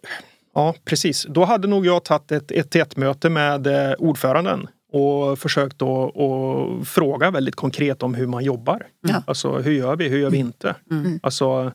ja, 0.53 0.75
precis. 0.85 1.25
Då 1.29 1.45
hade 1.45 1.67
nog 1.67 1.85
jag 1.85 2.03
tagit 2.03 2.31
ett 2.31 2.51
ett 2.51 2.75
ett 2.75 2.97
möte 2.97 3.29
med 3.29 3.67
eh, 3.67 3.93
ordföranden 3.99 4.67
och 4.91 5.39
försökt 5.39 5.81
att 5.81 6.87
fråga 6.87 7.31
väldigt 7.31 7.55
konkret 7.55 8.03
om 8.03 8.13
hur 8.15 8.27
man 8.27 8.43
jobbar. 8.43 8.87
Ja. 9.07 9.23
Alltså 9.27 9.57
hur 9.57 9.71
gör 9.71 9.95
vi, 9.95 10.07
hur 10.07 10.19
gör 10.19 10.29
vi 10.29 10.37
inte? 10.37 10.75
Mm. 10.91 11.19
Alltså 11.23 11.71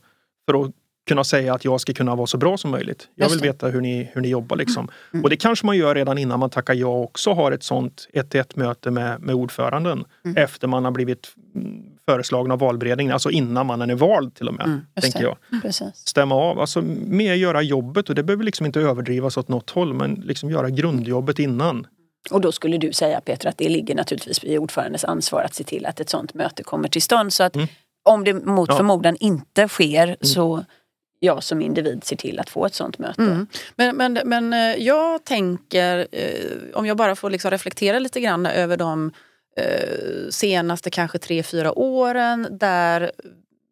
för 0.46 0.64
att 0.64 0.70
kunna 1.06 1.24
säga 1.24 1.54
att 1.54 1.64
jag 1.64 1.80
ska 1.80 1.92
kunna 1.92 2.14
vara 2.14 2.26
så 2.26 2.38
bra 2.38 2.56
som 2.56 2.70
möjligt. 2.70 3.08
Jag 3.14 3.28
vill 3.28 3.38
veta 3.40 3.68
hur 3.68 3.80
ni, 3.80 4.10
hur 4.12 4.20
ni 4.20 4.28
jobbar 4.28 4.56
liksom. 4.56 4.88
Mm. 5.12 5.24
Och 5.24 5.30
det 5.30 5.36
kanske 5.36 5.66
man 5.66 5.76
gör 5.76 5.94
redan 5.94 6.18
innan 6.18 6.40
man 6.40 6.50
tackar 6.50 6.74
ja 6.74 6.88
också 6.98 7.32
har 7.32 7.52
ett 7.52 7.62
sånt 7.62 8.08
ett 8.12 8.34
ett 8.34 8.56
möte 8.56 8.90
med, 8.90 9.20
med 9.22 9.34
ordföranden 9.34 10.04
Mm. 10.24 10.36
efter 10.36 10.68
man 10.68 10.84
har 10.84 10.90
blivit 10.92 11.28
mm, 11.54 11.82
föreslagen 12.08 12.50
av 12.52 12.58
valberedningen, 12.58 13.12
alltså 13.12 13.30
innan 13.30 13.66
man 13.66 13.90
är 13.90 13.94
vald 13.94 14.34
till 14.34 14.48
och 14.48 14.54
med. 14.54 14.66
Mm, 14.66 14.80
tänker 15.00 15.22
jag 15.22 15.36
Precis. 15.62 15.94
stämma 15.94 16.34
av. 16.34 16.60
Alltså 16.60 16.82
mer 17.06 17.34
göra 17.34 17.62
jobbet 17.62 18.08
och 18.08 18.14
det 18.14 18.22
behöver 18.22 18.44
liksom 18.44 18.66
inte 18.66 18.80
överdrivas 18.80 19.36
åt 19.36 19.48
något 19.48 19.70
håll 19.70 19.94
men 19.94 20.14
liksom 20.14 20.50
göra 20.50 20.70
grundjobbet 20.70 21.38
innan. 21.38 21.86
Och 22.30 22.40
då 22.40 22.52
skulle 22.52 22.78
du 22.78 22.92
säga 22.92 23.20
Peter 23.20 23.48
att 23.48 23.58
det 23.58 23.68
ligger 23.68 23.94
naturligtvis 23.94 24.44
i 24.44 24.58
ordförandes 24.58 25.04
ansvar 25.04 25.42
att 25.42 25.54
se 25.54 25.64
till 25.64 25.86
att 25.86 26.00
ett 26.00 26.10
sådant 26.10 26.34
möte 26.34 26.62
kommer 26.62 26.88
till 26.88 27.02
stånd. 27.02 27.32
Så 27.32 27.42
att 27.42 27.56
Mm. 27.56 27.68
om 28.04 28.24
det 28.24 28.34
mot 28.34 28.68
Ja. 28.68 28.76
förmodan 28.76 29.16
inte 29.20 29.68
sker 29.68 30.16
så 30.20 30.64
jag 31.24 31.42
som 31.42 31.60
individ 31.60 32.04
ser 32.04 32.16
till 32.16 32.38
att 32.38 32.50
få 32.50 32.66
ett 32.66 32.74
sådant 32.74 32.98
möte. 32.98 33.22
Mm. 33.22 33.46
Men, 33.76 33.96
men, 33.96 34.18
men 34.24 34.52
eh, 34.52 34.82
jag 34.84 35.24
tänker, 35.24 36.06
eh, 36.12 36.50
om 36.74 36.86
jag 36.86 36.96
bara 36.96 37.16
får 37.16 37.30
liksom 37.30 37.50
reflektera 37.50 37.98
lite 37.98 38.20
grann 38.20 38.46
över 38.46 38.76
de 38.76 39.10
eh, 39.56 40.28
senaste 40.30 40.90
kanske 40.90 41.18
tre, 41.18 41.42
fyra 41.42 41.78
åren 41.78 42.46
där 42.50 43.10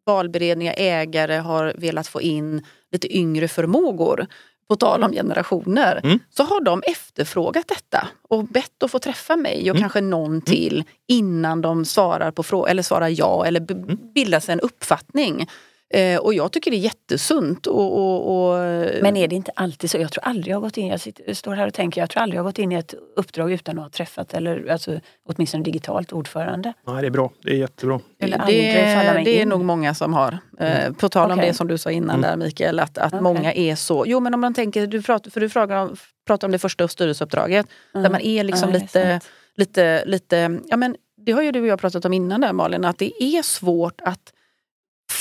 valberedningar, 0.05 0.73
ägare 0.77 1.35
har 1.37 1.73
velat 1.77 2.07
få 2.07 2.21
in 2.21 2.65
lite 2.91 3.17
yngre 3.17 3.47
förmågor. 3.47 4.27
På 4.67 4.75
tal 4.75 5.03
om 5.03 5.11
generationer. 5.11 6.01
Mm. 6.03 6.19
Så 6.29 6.43
har 6.43 6.61
de 6.61 6.83
efterfrågat 6.87 7.67
detta 7.67 8.07
och 8.29 8.43
bett 8.43 8.83
att 8.83 8.91
få 8.91 8.99
träffa 8.99 9.35
mig 9.35 9.61
och 9.71 9.75
Mm. 9.77 9.81
kanske 9.81 10.01
någon 10.01 10.41
till 10.41 10.83
innan 11.07 11.61
de 11.61 11.85
svarar 11.85 12.31
på 12.31 12.43
frågan 12.43 12.71
eller 12.71 12.83
svarar 12.83 13.09
ja 13.09 13.45
eller 13.45 13.59
b- 13.59 13.73
Mm. 13.73 13.97
bildar 14.15 14.39
sig 14.39 14.53
en 14.53 14.59
uppfattning. 14.59 15.47
Eh, 15.93 16.19
och 16.19 16.33
jag 16.33 16.51
tycker 16.51 16.71
det 16.71 16.77
är 16.77 16.79
jättesunt. 16.79 17.67
Och, 17.67 17.97
och, 17.97 18.49
och, 18.51 18.59
Men 19.01 19.17
är 19.17 19.27
det 19.27 19.35
inte 19.35 19.51
alltid 19.55 19.89
så? 19.89 19.97
Jag 19.97 20.11
tror 20.11 20.23
aldrig 20.23 20.47
jag 20.51 20.55
har 20.55 20.61
gått 20.61 20.77
in, 20.77 20.87
jag 20.87 20.99
sitter, 20.99 21.33
står 21.33 21.53
här 21.55 21.67
och 21.67 21.73
tänker, 21.73 22.01
jag 22.01 22.09
tror 22.09 22.23
aldrig 22.23 22.37
jag 22.37 22.43
har 22.43 22.49
gått 22.49 22.59
in 22.59 22.71
i 22.71 22.75
ett 22.75 22.93
uppdrag 23.15 23.51
utan 23.51 23.77
att 23.79 23.83
ha 23.85 23.89
träffat 23.89 24.33
eller 24.33 24.67
alltså, 24.71 24.99
åtminstone 25.29 25.63
digitalt 25.63 26.13
ordförande. 26.13 26.73
Nej, 26.87 27.01
det 27.01 27.07
är 27.07 27.11
bra. 27.11 27.31
Det 27.43 27.51
är 27.51 27.55
jättebra. 27.55 27.99
Eller 28.19 28.37
det, 28.37 28.53
det 29.23 29.37
är 29.37 29.41
in. 29.41 29.49
nog 29.49 29.65
många 29.65 29.93
som 29.93 30.13
har. 30.13 30.37
Eh, 30.59 30.93
på 30.93 31.09
tal 31.09 31.31
om 31.31 31.39
Okej. 31.39 31.49
det 31.49 31.53
som 31.55 31.67
du 31.67 31.77
sa 31.77 31.91
innan 31.91 32.23
Mm. 32.23 32.39
där 32.39 32.45
Mikael, 32.45 32.79
att, 32.79 32.97
att 32.97 33.13
Okej. 33.13 33.21
många 33.23 33.53
är 33.53 33.75
så. 33.75 34.03
Jo 34.07 34.19
men 34.19 34.33
om 34.33 34.41
man 34.41 34.53
tänker, 34.53 34.87
du 34.87 35.01
pratar, 35.01 35.31
för 35.31 35.39
du 35.39 35.49
frågar 35.49 35.77
om, 35.77 35.95
pratar 36.27 36.47
om 36.47 36.51
det 36.51 36.59
första 36.59 36.87
styrelseuppdraget. 36.87 37.65
Där 37.93 38.09
man 38.09 38.21
är 38.21 38.43
liksom 38.43 38.69
Ja, 38.69 38.75
är 38.75 38.79
lite, 38.79 39.09
sant. 39.19 39.29
lite, 39.55 40.05
lite, 40.05 40.59
ja 40.67 40.77
men 40.77 40.95
det 41.17 41.31
har 41.31 41.41
ju 41.41 41.51
du 41.51 41.61
och 41.61 41.67
jag 41.67 41.79
pratat 41.79 42.05
om 42.05 42.13
innan 42.13 42.41
där 42.41 42.53
Malin, 42.53 42.85
att 42.85 42.97
det 42.97 43.23
är 43.23 43.41
svårt 43.41 44.01
att 44.01 44.32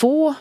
få, 0.03 0.35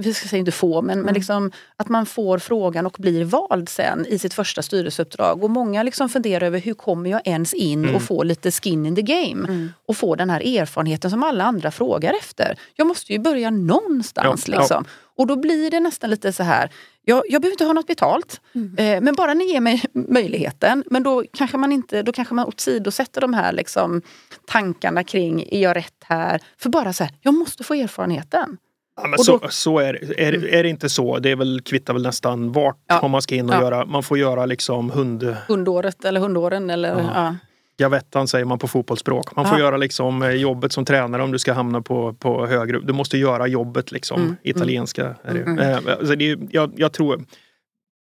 vi 0.00 0.14
ska 0.14 0.28
säga 0.28 0.40
inte 0.40 0.52
få, 0.52 0.82
men, 0.82 0.92
mm. 0.92 1.04
men 1.04 1.14
liksom, 1.14 1.50
att 1.76 1.88
man 1.88 2.06
får 2.06 2.38
frågan 2.38 2.86
och 2.86 2.96
blir 2.98 3.24
vald 3.24 3.68
sen 3.68 4.06
i 4.06 4.18
sitt 4.18 4.34
första 4.34 4.62
styrelseuppdrag. 4.62 5.44
Och 5.44 5.50
många 5.50 5.82
liksom 5.82 6.08
funderar 6.08 6.46
över 6.46 6.58
hur 6.58 6.74
kommer 6.74 7.10
jag 7.10 7.20
ens 7.24 7.54
in 7.54 7.84
mm. 7.84 7.94
och 7.94 8.02
få 8.02 8.22
lite 8.22 8.50
skin 8.50 8.86
in 8.86 8.96
the 8.96 9.02
game 9.02 9.48
mm. 9.48 9.72
och 9.86 9.96
få 9.96 10.14
den 10.14 10.30
här 10.30 10.58
erfarenheten 10.58 11.10
som 11.10 11.22
alla 11.22 11.44
andra 11.44 11.70
frågar 11.70 12.14
efter. 12.14 12.58
Jag 12.74 12.86
måste 12.86 13.12
ju 13.12 13.18
börja 13.18 13.50
någonstans. 13.50 14.48
Ja, 14.48 14.58
liksom. 14.58 14.84
Ja. 14.86 14.92
Och 15.16 15.26
då 15.26 15.36
blir 15.36 15.70
det 15.70 15.80
nästan 15.80 16.10
lite 16.10 16.32
så 16.32 16.42
här, 16.42 16.70
jag, 17.04 17.22
jag 17.28 17.42
behöver 17.42 17.54
inte 17.54 17.64
ha 17.64 17.72
något 17.72 17.86
betalt, 17.86 18.40
mm. 18.54 18.74
eh, 18.76 19.00
men 19.00 19.14
bara 19.14 19.34
ni 19.34 19.44
ger 19.44 19.60
mig 19.60 19.82
möjligheten. 19.92 20.84
Men 20.86 21.02
då 21.02 21.24
kanske 21.32 21.56
man 21.56 21.72
inte, 21.72 22.02
då 22.02 22.12
kanske 22.12 22.34
man 22.34 22.46
åsidosätter 22.46 23.20
de 23.20 23.34
här 23.34 23.52
liksom, 23.52 24.02
tankarna 24.46 25.04
kring, 25.04 25.44
är 25.50 25.62
jag 25.62 25.76
rätt 25.76 26.04
här? 26.04 26.40
För 26.58 26.70
bara 26.70 26.92
så 26.92 27.04
här, 27.04 27.12
jag 27.20 27.34
måste 27.34 27.64
få 27.64 27.74
erfarenheten. 27.74 28.58
Ja, 29.02 29.08
men 29.08 29.18
så, 29.18 29.40
så 29.50 29.78
är, 29.78 29.92
det. 29.92 30.24
är, 30.24 30.54
är 30.54 30.62
det 30.62 30.68
inte 30.68 30.88
så, 30.88 31.18
det 31.18 31.30
är 31.30 31.36
väl, 31.36 31.60
kvittar 31.60 31.92
väl 31.92 32.02
nästan 32.02 32.52
vart 32.52 32.76
ja. 32.88 33.08
man 33.08 33.22
ska 33.22 33.34
in 33.34 33.48
och 33.48 33.54
ja. 33.54 33.62
göra. 33.62 33.84
Man 33.84 34.02
får 34.02 34.18
göra 34.18 34.46
liksom 34.46 34.90
hund... 34.90 35.36
Hundåret 35.48 36.04
eller 36.04 36.20
hundåren 36.20 36.70
eller 36.70 36.88
ja. 36.88 37.34
Gavettan 37.78 38.28
säger 38.28 38.44
man 38.44 38.58
på 38.58 38.68
fotbollsspråk. 38.68 39.36
Man 39.36 39.46
får 39.46 39.58
göra 39.58 39.76
liksom 39.76 40.22
eh, 40.22 40.30
jobbet 40.30 40.72
som 40.72 40.84
tränare 40.84 41.22
om 41.22 41.32
du 41.32 41.38
ska 41.38 41.52
hamna 41.52 41.82
på, 41.82 42.14
på 42.14 42.46
högre. 42.46 42.80
Du 42.80 42.92
måste 42.92 43.18
göra 43.18 43.46
jobbet 43.46 43.92
liksom. 43.92 44.20
Mm. 44.22 44.36
Italienska 44.42 45.14
är 45.22 45.34
det. 45.34 45.40
Mm. 45.40 45.58
Eh, 45.58 45.76
alltså 45.98 46.16
det 46.16 46.38
jag, 46.50 46.72
jag 46.76 46.92
tror 46.92 47.24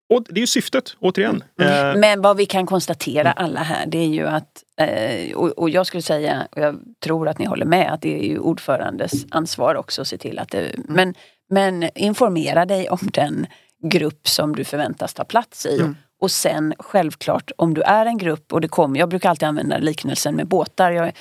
och 0.10 0.24
det 0.30 0.40
är 0.40 0.42
ju 0.42 0.48
syftet, 0.48 0.96
återigen. 1.00 1.44
Mm. 1.62 1.96
Eh, 1.96 2.00
Men 2.00 2.22
vad 2.22 2.38
vi 2.38 2.46
kan 2.46 2.66
konstatera 2.66 3.32
alla 3.32 3.60
här 3.60 3.86
det 3.88 3.98
är 3.98 4.08
ju 4.08 4.28
att, 4.28 4.64
eh, 4.82 5.36
och 5.36 5.70
jag 5.70 5.88
skulle 5.88 6.02
säga, 6.02 6.48
och 6.52 6.62
jag 6.62 6.80
tror 7.04 7.28
att 7.28 7.40
ni 7.40 7.46
håller 7.46 7.66
med, 7.66 7.94
att 7.94 8.02
det 8.02 8.20
är 8.20 8.30
ju 8.30 8.40
ordförandes 8.40 9.12
ansvar 9.32 9.76
också 9.76 10.02
att 10.02 10.08
se 10.08 10.18
till 10.18 10.40
att 10.40 10.50
det... 10.50 10.60
Mm. 10.60 10.86
Men, 10.88 11.14
men 11.50 11.90
informera 11.96 12.66
dig 12.66 12.90
om 12.90 13.00
den 13.02 13.48
grupp 13.84 14.28
som 14.28 14.56
du 14.56 14.64
förväntas 14.64 15.14
ta 15.14 15.24
plats 15.24 15.66
i. 15.66 15.80
Mm. 15.80 15.96
Och 16.22 16.32
sen 16.32 16.74
självklart 16.80 17.52
om 17.56 17.74
du 17.74 17.82
är 17.82 18.06
en 18.06 18.18
grupp 18.18 18.54
och 18.54 18.62
det 18.62 18.68
kommer, 18.68 19.00
jag 19.00 19.10
brukar 19.10 19.30
alltid 19.30 19.48
använda 19.48 19.78
liknelsen 19.78 20.36
med 20.36 20.48
båtar. 20.48 20.92
Jag, 20.92 21.12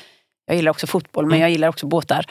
jag 0.47 0.57
gillar 0.57 0.71
också 0.71 0.87
fotboll 0.87 1.25
men 1.25 1.33
mm. 1.33 1.41
jag 1.41 1.51
gillar 1.51 1.69
också 1.69 1.87
båtar. 1.87 2.27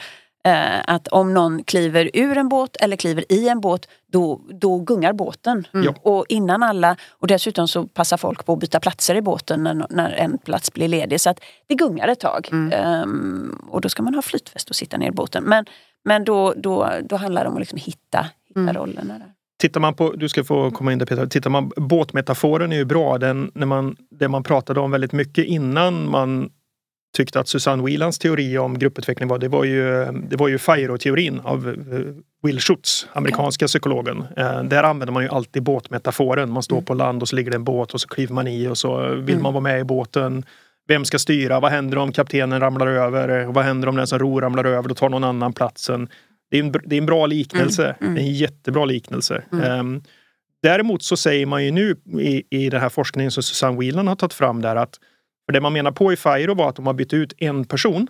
Eh, 0.46 0.80
att 0.86 1.08
om 1.08 1.34
någon 1.34 1.64
kliver 1.64 2.10
ur 2.14 2.38
en 2.38 2.48
båt 2.48 2.76
eller 2.76 2.96
kliver 2.96 3.32
i 3.32 3.48
en 3.48 3.60
båt 3.60 3.88
då, 4.12 4.40
då 4.48 4.78
gungar 4.78 5.12
båten. 5.12 5.66
Mm. 5.74 5.94
Och 6.02 6.24
innan 6.28 6.62
alla, 6.62 6.96
och 7.10 7.26
dessutom 7.26 7.68
så 7.68 7.86
passar 7.86 8.16
folk 8.16 8.46
på 8.46 8.52
att 8.52 8.58
byta 8.58 8.80
platser 8.80 9.14
i 9.14 9.22
båten 9.22 9.62
när, 9.62 9.86
när 9.90 10.10
en 10.10 10.38
plats 10.38 10.72
blir 10.72 10.88
ledig. 10.88 11.20
Så 11.20 11.30
att 11.30 11.40
det 11.66 11.74
gungar 11.74 12.08
ett 12.08 12.20
tag. 12.20 12.48
Mm. 12.52 13.02
Um, 13.02 13.68
och 13.70 13.80
då 13.80 13.88
ska 13.88 14.02
man 14.02 14.14
ha 14.14 14.22
flytväst 14.22 14.70
och 14.70 14.76
sitta 14.76 14.96
ner 14.96 15.08
i 15.08 15.12
båten. 15.12 15.44
Men, 15.44 15.64
men 16.04 16.24
då, 16.24 16.54
då, 16.56 16.90
då 17.04 17.16
handlar 17.16 17.44
det 17.44 17.48
om 17.48 17.54
att 17.54 17.60
liksom 17.60 17.78
hitta, 17.78 18.26
hitta 18.48 18.60
mm. 18.60 18.74
rollerna. 18.74 19.18
Där. 19.18 19.32
Tittar 19.58 19.80
man 19.80 19.94
på, 19.94 20.12
du 20.12 20.28
ska 20.28 20.44
få 20.44 20.70
komma 20.70 20.92
in 20.92 20.98
där 20.98 21.06
Peter, 21.06 21.26
tittar 21.26 21.50
man, 21.50 21.72
båtmetaforen 21.76 22.72
är 22.72 22.76
ju 22.76 22.84
bra. 22.84 23.18
Den, 23.18 23.50
när 23.54 23.66
man, 23.66 23.96
det 24.10 24.28
man 24.28 24.42
pratade 24.42 24.80
om 24.80 24.90
väldigt 24.90 25.12
mycket 25.12 25.44
innan 25.44 26.10
man 26.10 26.50
tyckte 27.16 27.40
att 27.40 27.48
Susanne 27.48 27.82
Whelans 27.82 28.18
teori 28.18 28.58
om 28.58 28.78
grupputveckling 28.78 29.28
var, 29.28 29.38
det 29.38 29.48
var 29.48 29.64
ju, 29.64 30.04
det 30.12 30.36
var 30.36 30.48
ju 30.48 30.58
FIRO-teorin 30.58 31.40
av 31.40 31.68
eh, 31.68 31.98
Will 32.42 32.60
Schutz, 32.60 33.08
amerikanska 33.12 33.66
psykologen. 33.66 34.24
Eh, 34.36 34.62
där 34.62 34.82
använder 34.82 35.12
man 35.12 35.22
ju 35.22 35.28
alltid 35.28 35.62
båtmetaforen. 35.62 36.50
Man 36.50 36.62
står 36.62 36.76
mm. 36.76 36.84
på 36.84 36.94
land 36.94 37.22
och 37.22 37.28
så 37.28 37.36
ligger 37.36 37.50
det 37.50 37.56
en 37.56 37.64
båt 37.64 37.94
och 37.94 38.00
så 38.00 38.08
kliver 38.08 38.34
man 38.34 38.46
i 38.46 38.68
och 38.68 38.78
så 38.78 39.08
vill 39.08 39.34
mm. 39.34 39.42
man 39.42 39.52
vara 39.52 39.62
med 39.62 39.80
i 39.80 39.84
båten. 39.84 40.44
Vem 40.88 41.04
ska 41.04 41.18
styra? 41.18 41.60
Vad 41.60 41.70
händer 41.70 41.98
om 41.98 42.12
kaptenen 42.12 42.60
ramlar 42.60 42.86
över? 42.86 43.44
Vad 43.44 43.64
händer 43.64 43.88
om 43.88 43.96
den 43.96 44.06
som 44.06 44.18
ror 44.18 44.40
ramlar 44.40 44.64
över? 44.64 44.88
Då 44.88 44.94
tar 44.94 45.08
någon 45.08 45.24
annan 45.24 45.52
platsen. 45.52 46.08
Det 46.50 46.58
är 46.58 46.62
en, 46.62 46.72
det 46.72 46.96
är 46.96 47.00
en 47.00 47.06
bra 47.06 47.26
liknelse. 47.26 47.84
Mm. 47.84 47.96
Mm. 48.00 48.14
Det 48.14 48.20
är 48.20 48.24
en 48.24 48.34
jättebra 48.34 48.84
liknelse. 48.84 49.42
Um, 49.50 50.02
däremot 50.62 51.02
så 51.02 51.16
säger 51.16 51.46
man 51.46 51.64
ju 51.64 51.70
nu 51.70 51.96
i, 52.20 52.42
i 52.50 52.70
den 52.70 52.80
här 52.80 52.88
forskningen 52.88 53.30
som 53.30 53.42
Susanne 53.42 53.78
Whelan 53.78 54.08
har 54.08 54.16
tagit 54.16 54.34
fram 54.34 54.62
där 54.62 54.76
att 54.76 55.00
för 55.46 55.52
det 55.52 55.60
man 55.60 55.72
menar 55.72 55.90
på 55.90 56.12
i 56.12 56.16
FIRO 56.16 56.54
var 56.54 56.68
att 56.68 56.78
om 56.78 56.84
man 56.84 56.96
bytt 56.96 57.12
ut 57.12 57.34
en 57.38 57.64
person 57.64 58.08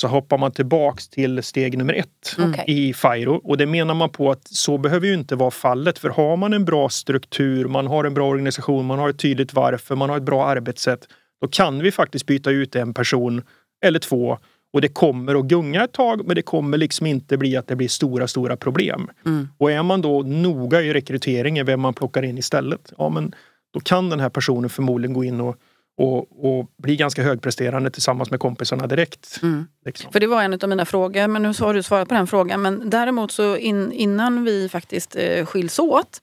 så 0.00 0.08
hoppar 0.08 0.38
man 0.38 0.52
tillbaks 0.52 1.08
till 1.08 1.42
steg 1.42 1.78
nummer 1.78 1.94
ett 1.94 2.36
mm. 2.38 2.60
i 2.66 2.94
FIRO. 2.94 3.40
Och 3.44 3.56
det 3.56 3.66
menar 3.66 3.94
man 3.94 4.10
på 4.10 4.30
att 4.30 4.48
så 4.48 4.78
behöver 4.78 5.06
ju 5.06 5.14
inte 5.14 5.36
vara 5.36 5.50
fallet. 5.50 5.98
För 5.98 6.08
har 6.08 6.36
man 6.36 6.52
en 6.52 6.64
bra 6.64 6.88
struktur, 6.88 7.64
man 7.68 7.86
har 7.86 8.04
en 8.04 8.14
bra 8.14 8.28
organisation, 8.28 8.86
man 8.86 8.98
har 8.98 9.08
ett 9.08 9.18
tydligt 9.18 9.54
varför, 9.54 9.96
man 9.96 10.10
har 10.10 10.16
ett 10.16 10.22
bra 10.22 10.46
arbetssätt. 10.46 11.08
Då 11.40 11.48
kan 11.48 11.82
vi 11.82 11.92
faktiskt 11.92 12.26
byta 12.26 12.50
ut 12.50 12.76
en 12.76 12.94
person 12.94 13.42
eller 13.84 13.98
två 13.98 14.38
och 14.72 14.80
det 14.80 14.88
kommer 14.88 15.34
att 15.40 15.44
gunga 15.44 15.84
ett 15.84 15.92
tag 15.92 16.26
men 16.26 16.36
det 16.36 16.42
kommer 16.42 16.78
liksom 16.78 17.06
inte 17.06 17.36
bli 17.36 17.56
att 17.56 17.66
det 17.66 17.76
blir 17.76 17.88
stora, 17.88 18.28
stora 18.28 18.56
problem. 18.56 19.10
Mm. 19.26 19.48
Och 19.58 19.70
är 19.70 19.82
man 19.82 20.02
då 20.02 20.22
noga 20.22 20.82
i 20.82 20.92
rekryteringen 20.92 21.66
vem 21.66 21.80
man 21.80 21.94
plockar 21.94 22.22
in 22.22 22.38
istället, 22.38 22.92
ja 22.98 23.08
men 23.08 23.34
då 23.72 23.80
kan 23.80 24.10
den 24.10 24.20
här 24.20 24.28
personen 24.28 24.70
förmodligen 24.70 25.14
gå 25.14 25.24
in 25.24 25.40
och 25.40 25.56
och, 25.96 26.46
och 26.46 26.66
bli 26.76 26.96
ganska 26.96 27.22
högpresterande 27.22 27.90
tillsammans 27.90 28.30
med 28.30 28.40
kompisarna 28.40 28.86
direkt. 28.86 29.38
Mm. 29.42 29.66
Liksom. 29.84 30.12
För 30.12 30.20
det 30.20 30.26
var 30.26 30.42
en 30.42 30.52
av 30.52 30.68
mina 30.68 30.84
frågor, 30.84 31.26
men 31.26 31.42
nu 31.42 31.52
har 31.60 31.74
du 31.74 31.82
svarat 31.82 32.08
på 32.08 32.14
den 32.14 32.26
frågan. 32.26 32.62
Men 32.62 32.90
däremot 32.90 33.32
så 33.32 33.56
in, 33.56 33.92
innan 33.92 34.44
vi 34.44 34.68
faktiskt 34.68 35.16
eh, 35.16 35.46
skiljs 35.46 35.78
åt. 35.78 36.20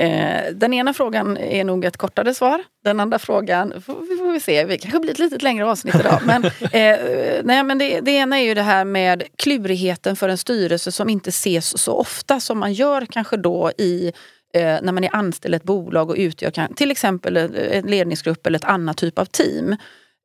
Eh, 0.00 0.52
den 0.52 0.74
ena 0.74 0.94
frågan 0.94 1.36
är 1.36 1.64
nog 1.64 1.84
ett 1.84 1.96
kortare 1.96 2.34
svar. 2.34 2.64
Den 2.84 3.00
andra 3.00 3.18
frågan 3.18 3.82
får, 3.82 4.00
vi 4.10 4.16
får 4.16 4.32
vi 4.32 4.40
se, 4.40 4.64
det 4.64 4.78
kanske 4.78 5.00
blir 5.00 5.10
ett 5.10 5.18
lite 5.18 5.38
längre 5.38 5.66
avsnitt 5.66 5.94
idag. 5.94 6.20
men, 6.26 6.44
eh, 6.44 7.40
nej, 7.44 7.62
men 7.64 7.78
det, 7.78 8.00
det 8.00 8.10
ena 8.10 8.40
är 8.40 8.44
ju 8.44 8.54
det 8.54 8.62
här 8.62 8.84
med 8.84 9.22
klurigheten 9.36 10.16
för 10.16 10.28
en 10.28 10.38
styrelse 10.38 10.92
som 10.92 11.08
inte 11.08 11.28
ses 11.28 11.78
så 11.78 11.92
ofta 11.92 12.40
som 12.40 12.58
man 12.58 12.72
gör 12.72 13.06
kanske 13.06 13.36
då 13.36 13.70
i 13.78 14.12
eh, 14.54 14.78
när 14.82 14.92
man 14.92 15.04
är 15.04 15.16
anställd 15.16 15.54
i 15.54 15.56
ett 15.56 15.62
bolag 15.62 16.10
och 16.10 16.16
utgör 16.16 16.74
till 16.74 16.90
exempel 16.90 17.36
en 17.36 17.86
ledningsgrupp 17.86 18.46
eller 18.46 18.58
ett 18.58 18.64
annat 18.64 18.96
typ 18.96 19.18
av 19.18 19.24
team. 19.24 19.76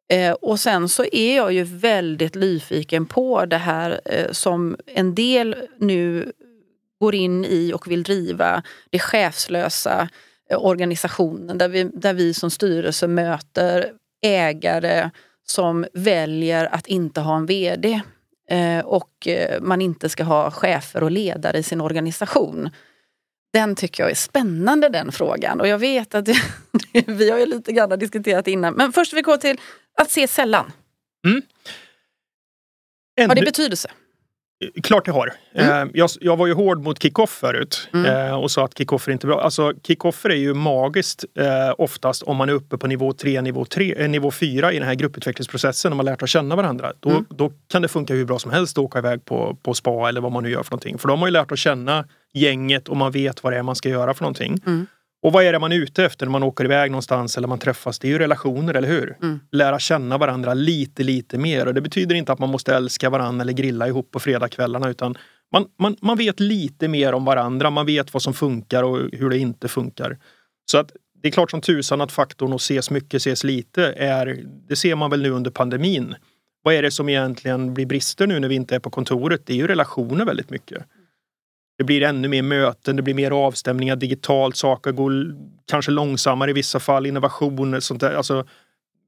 Eh, 0.09 0.31
och 0.31 0.59
sen 0.59 0.89
så 0.89 1.05
är 1.11 1.35
jag 1.35 1.53
ju 1.53 1.63
väldigt 1.63 2.35
nyfiken 2.35 3.05
på 3.05 3.45
det 3.45 3.57
här 3.57 4.01
eh, 4.05 4.31
som 4.31 4.77
en 4.85 5.15
del 5.15 5.55
nu 5.79 6.31
går 6.99 7.15
in 7.15 7.45
i 7.45 7.73
och 7.75 7.91
vill 7.91 8.03
driva, 8.03 8.63
det 8.89 8.99
chefslösa 8.99 10.09
eh, 10.49 10.65
organisationen 10.65 11.57
där 11.57 11.69
vi, 11.69 11.83
där 11.83 12.13
vi 12.13 12.33
som 12.33 12.51
styrelse 12.51 13.07
möter 13.07 13.91
ägare 14.21 15.09
som 15.47 15.85
väljer 15.93 16.65
att 16.65 16.87
inte 16.87 17.21
ha 17.21 17.37
en 17.37 17.45
VD 17.45 18.01
eh, 18.49 18.85
och 18.85 19.27
eh, 19.27 19.61
man 19.61 19.81
inte 19.81 20.09
ska 20.09 20.23
ha 20.23 20.51
chefer 20.51 21.03
och 21.03 21.11
ledare 21.11 21.57
i 21.57 21.63
sin 21.63 21.81
organisation. 21.81 22.69
Den 23.55 23.75
tycker 23.75 24.03
jag 24.03 24.11
är 24.11 24.15
spännande 24.15 24.89
den 24.89 25.11
frågan 25.11 25.61
och 25.61 25.67
jag 25.67 25.77
vet 25.77 26.15
att 26.15 26.25
det, 26.25 26.37
vi 27.07 27.29
har 27.29 27.39
ju 27.39 27.45
lite 27.45 27.71
grann 27.71 27.99
diskuterat 27.99 28.47
innan. 28.47 28.73
Men 28.73 28.93
först 28.93 29.13
vi 29.13 29.21
går 29.21 29.37
till 29.37 29.61
att 29.97 30.11
se 30.11 30.27
sällan. 30.27 30.71
Mm. 31.27 31.41
Har 33.29 33.35
det 33.35 33.41
betydelse? 33.41 33.91
Klart 34.83 35.05
det 35.05 35.11
har. 35.11 35.33
Mm. 35.55 35.87
Eh, 35.87 35.91
jag, 35.93 36.09
jag, 36.21 36.37
var 36.37 36.47
ju 36.47 36.53
hård 36.53 36.83
mot 36.83 37.01
kickoff 37.01 37.29
förut 37.29 37.89
mm. 37.93 38.05
Eh, 38.05 38.35
och 38.35 38.51
sa 38.51 38.65
att 38.65 38.77
kickoffer 38.77 39.11
inte 39.11 39.27
är 39.27 39.27
bra. 39.27 39.41
Alltså 39.41 39.73
kickoffer 39.87 40.29
är 40.29 40.35
ju 40.35 40.53
magiskt 40.53 41.25
eh, 41.39 41.73
oftast 41.77 42.23
om 42.23 42.37
man 42.37 42.49
är 42.49 42.53
uppe 42.53 42.77
på 42.77 42.87
nivå 42.87 43.13
3, 43.13 43.41
nivå, 43.41 43.65
3, 43.65 44.07
nivå 44.07 44.31
4 44.31 44.73
i 44.73 44.79
den 44.79 44.87
här 44.87 44.95
grupputvecklingsprocessen 44.95 45.91
och 45.91 45.97
man 45.97 46.05
lärt 46.05 46.23
att 46.23 46.29
känna 46.29 46.55
varandra. 46.55 46.93
Då, 46.99 47.09
mm. 47.09 47.25
då 47.29 47.51
kan 47.67 47.81
det 47.81 47.87
funka 47.87 48.13
hur 48.13 48.25
bra 48.25 48.39
som 48.39 48.51
helst 48.51 48.77
att 48.77 48.83
åka 48.83 48.99
iväg 48.99 49.25
på, 49.25 49.57
på 49.63 49.73
spa 49.73 50.09
eller 50.09 50.21
vad 50.21 50.31
man 50.31 50.43
nu 50.43 50.49
gör 50.49 50.63
för 50.63 50.71
någonting. 50.71 50.97
För 50.97 51.07
då 51.07 51.11
har 51.11 51.17
man 51.17 51.27
ju 51.27 51.33
lärt 51.33 51.51
att 51.51 51.59
känna 51.59 52.05
gänget 52.33 52.87
och 52.87 52.97
man 52.97 53.11
vet 53.11 53.43
vad 53.43 53.53
det 53.53 53.59
är 53.59 53.63
man 53.63 53.75
ska 53.75 53.89
göra 53.89 54.13
för 54.13 54.23
någonting. 54.23 54.59
Mm. 54.65 54.87
Och 55.25 55.33
vad 55.33 55.43
är 55.43 55.53
det 55.53 55.59
man 55.59 55.71
är 55.71 55.75
ute 55.75 56.05
efter 56.05 56.25
när 56.25 56.31
man 56.31 56.43
åker 56.43 56.65
iväg 56.65 56.91
någonstans 56.91 57.37
eller 57.37 57.47
man 57.47 57.59
träffas? 57.59 57.99
Det 57.99 58.07
är 58.07 58.09
ju 58.09 58.17
relationer, 58.17 58.73
eller 58.73 58.87
hur? 58.87 59.17
Mm. 59.21 59.39
Lära 59.51 59.79
känna 59.79 60.17
varandra 60.17 60.53
lite, 60.53 61.03
lite 61.03 61.37
mer. 61.37 61.67
Och 61.67 61.73
det 61.73 61.81
betyder 61.81 62.15
inte 62.15 62.31
att 62.31 62.39
man 62.39 62.49
måste 62.49 62.75
älska 62.75 63.09
varandra 63.09 63.41
eller 63.41 63.53
grilla 63.53 63.87
ihop 63.87 64.11
på 64.11 64.19
fredagskvällarna 64.19 64.89
utan 64.89 65.17
man, 65.51 65.65
man, 65.79 65.95
man 66.01 66.17
vet 66.17 66.39
lite 66.39 66.87
mer 66.87 67.13
om 67.13 67.25
varandra. 67.25 67.69
Man 67.69 67.85
vet 67.85 68.13
vad 68.13 68.21
som 68.21 68.33
funkar 68.33 68.83
och 68.83 68.99
hur 69.11 69.29
det 69.29 69.37
inte 69.37 69.67
funkar. 69.67 70.17
Så 70.71 70.77
att 70.77 70.91
det 71.21 71.27
är 71.27 71.31
klart 71.31 71.51
som 71.51 71.61
tusan 71.61 72.01
att 72.01 72.11
faktorn 72.11 72.53
att 72.53 72.61
ses 72.61 72.91
mycket, 72.91 73.17
ses 73.17 73.43
lite 73.43 73.83
är, 73.85 74.39
det 74.67 74.75
ser 74.75 74.95
man 74.95 75.09
väl 75.09 75.21
nu 75.21 75.29
under 75.29 75.51
pandemin. 75.51 76.15
Vad 76.63 76.73
är 76.73 76.81
det 76.81 76.91
som 76.91 77.09
egentligen 77.09 77.73
blir 77.73 77.85
brister 77.85 78.27
nu 78.27 78.39
när 78.39 78.47
vi 78.47 78.55
inte 78.55 78.75
är 78.75 78.79
på 78.79 78.89
kontoret? 78.89 79.41
Det 79.45 79.53
är 79.53 79.57
ju 79.57 79.67
relationer 79.67 80.25
väldigt 80.25 80.49
mycket. 80.49 80.85
Det 81.77 81.83
blir 81.83 82.03
ännu 82.03 82.27
mer 82.27 82.41
möten, 82.41 82.95
det 82.95 83.01
blir 83.01 83.13
mer 83.13 83.31
avstämningar 83.31 83.95
digitalt, 83.95 84.55
saker 84.55 84.91
går 84.91 85.11
kanske 85.67 85.91
långsammare 85.91 86.49
i 86.49 86.53
vissa 86.53 86.79
fall, 86.79 87.05
innovationer, 87.05 87.79
sånt 87.79 88.01
där. 88.01 88.13
Alltså, 88.15 88.45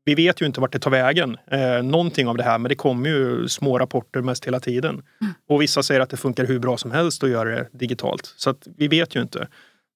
vi 0.05 0.15
vet 0.15 0.41
ju 0.41 0.45
inte 0.45 0.61
vart 0.61 0.73
det 0.73 0.79
tar 0.79 0.91
vägen, 0.91 1.37
eh, 1.51 1.83
någonting 1.83 2.27
av 2.27 2.37
det 2.37 2.43
här, 2.43 2.57
men 2.57 2.69
det 2.69 2.75
kommer 2.75 3.09
ju 3.09 3.47
små 3.47 3.79
rapporter 3.79 4.21
mest 4.21 4.45
hela 4.45 4.59
tiden. 4.59 4.89
Mm. 4.89 5.33
Och 5.49 5.61
vissa 5.61 5.83
säger 5.83 6.01
att 6.01 6.09
det 6.09 6.17
funkar 6.17 6.45
hur 6.45 6.59
bra 6.59 6.77
som 6.77 6.91
helst 6.91 7.23
att 7.23 7.29
göra 7.29 7.49
det 7.49 7.67
digitalt. 7.71 8.33
Så 8.37 8.49
att 8.49 8.67
vi 8.77 8.87
vet 8.87 9.15
ju 9.15 9.21
inte. 9.21 9.47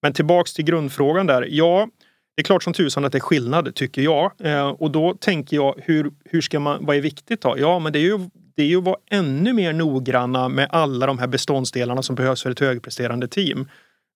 Men 0.02 0.14
tillbaks 0.14 0.54
till 0.54 0.66
grundfrågan 0.66 1.28
där. 1.28 1.48
Ja, 1.50 1.88
det 2.36 2.42
är 2.42 2.44
klart 2.44 2.64
som 2.64 2.74
tusan 2.74 3.06
att 3.06 3.12
det 3.12 3.18
är 3.18 3.20
skillnad, 3.20 3.76
tycker 3.76 4.02
jag. 4.02 4.32
Eh, 4.40 4.68
och 4.68 4.92
då 4.92 5.14
tänker 5.14 5.56
jag, 5.56 5.76
hur, 5.78 6.12
hur 6.26 6.42
ska 6.42 6.60
man, 6.60 6.86
vad 6.86 6.96
är 6.96 7.02
viktigt 7.02 7.42
då? 7.42 7.56
Ja, 7.58 7.80
men 7.80 7.94
det 7.94 8.00
är 8.00 8.04
ju 8.04 8.20
det 8.56 8.64
är 8.64 8.68
ju 8.68 8.78
att 8.78 8.84
vara 8.84 9.00
ännu 9.12 9.54
mer 9.54 9.74
noggranna 9.74 10.50
med 10.50 10.68
alla 10.72 11.06
de 11.06 11.20
här 11.20 11.28
beståndsdelarna 11.28 12.02
som 12.02 12.16
behövs 12.16 12.44
för 12.44 12.52
ett 12.52 12.60
högpresterande 12.60 13.28
team. 13.28 13.68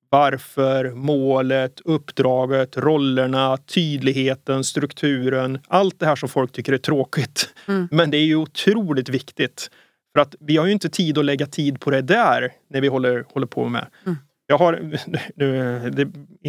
Varför, 0.09 0.91
målet, 0.91 1.81
uppdraget, 1.85 2.77
rollerna, 2.77 3.57
tydligheten, 3.57 4.63
strukturen. 4.63 5.59
Allt 5.67 5.99
det 5.99 6.05
här 6.05 6.15
som 6.15 6.29
folk 6.29 6.51
tycker 6.51 6.73
är 6.73 6.77
tråkigt. 6.77 7.49
Mm. 7.67 7.87
Men 7.91 8.11
det 8.11 8.17
är 8.17 8.25
ju 8.25 8.35
otroligt 8.35 9.09
viktigt. 9.09 9.69
För 10.15 10.21
att 10.21 10.35
vi 10.39 10.57
har 10.57 10.65
ju 10.65 10.71
inte 10.71 10.89
tid 10.89 11.17
att 11.17 11.25
lägga 11.25 11.45
tid 11.45 11.79
på 11.79 11.89
det 11.89 12.01
där 12.01 12.51
när 12.69 12.81
vi 12.81 12.87
håller, 12.87 13.25
håller 13.33 13.47
på 13.47 13.67
med. 13.67 13.85
Mm. 14.05 14.17
Jag 14.47 14.57
har, 14.57 14.73
det 15.91 16.05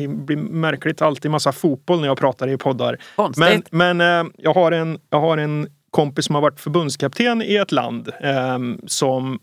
blir 0.06 0.36
märkligt 0.36 1.02
alltid 1.02 1.30
massa 1.30 1.52
fotboll 1.52 2.00
när 2.00 2.06
jag 2.06 2.18
pratar 2.18 2.48
i 2.48 2.56
poddar. 2.56 2.98
Konstigt. 3.16 3.72
Men, 3.72 3.96
men 3.96 4.26
eh, 4.26 4.32
jag, 4.38 4.54
har 4.54 4.72
en, 4.72 4.98
jag 5.10 5.20
har 5.20 5.38
en 5.38 5.68
kompis 5.90 6.24
som 6.24 6.34
har 6.34 6.42
varit 6.42 6.60
förbundskapten 6.60 7.42
i 7.42 7.56
ett 7.56 7.72
land 7.72 8.08
eh, 8.20 8.58
som 8.86 9.38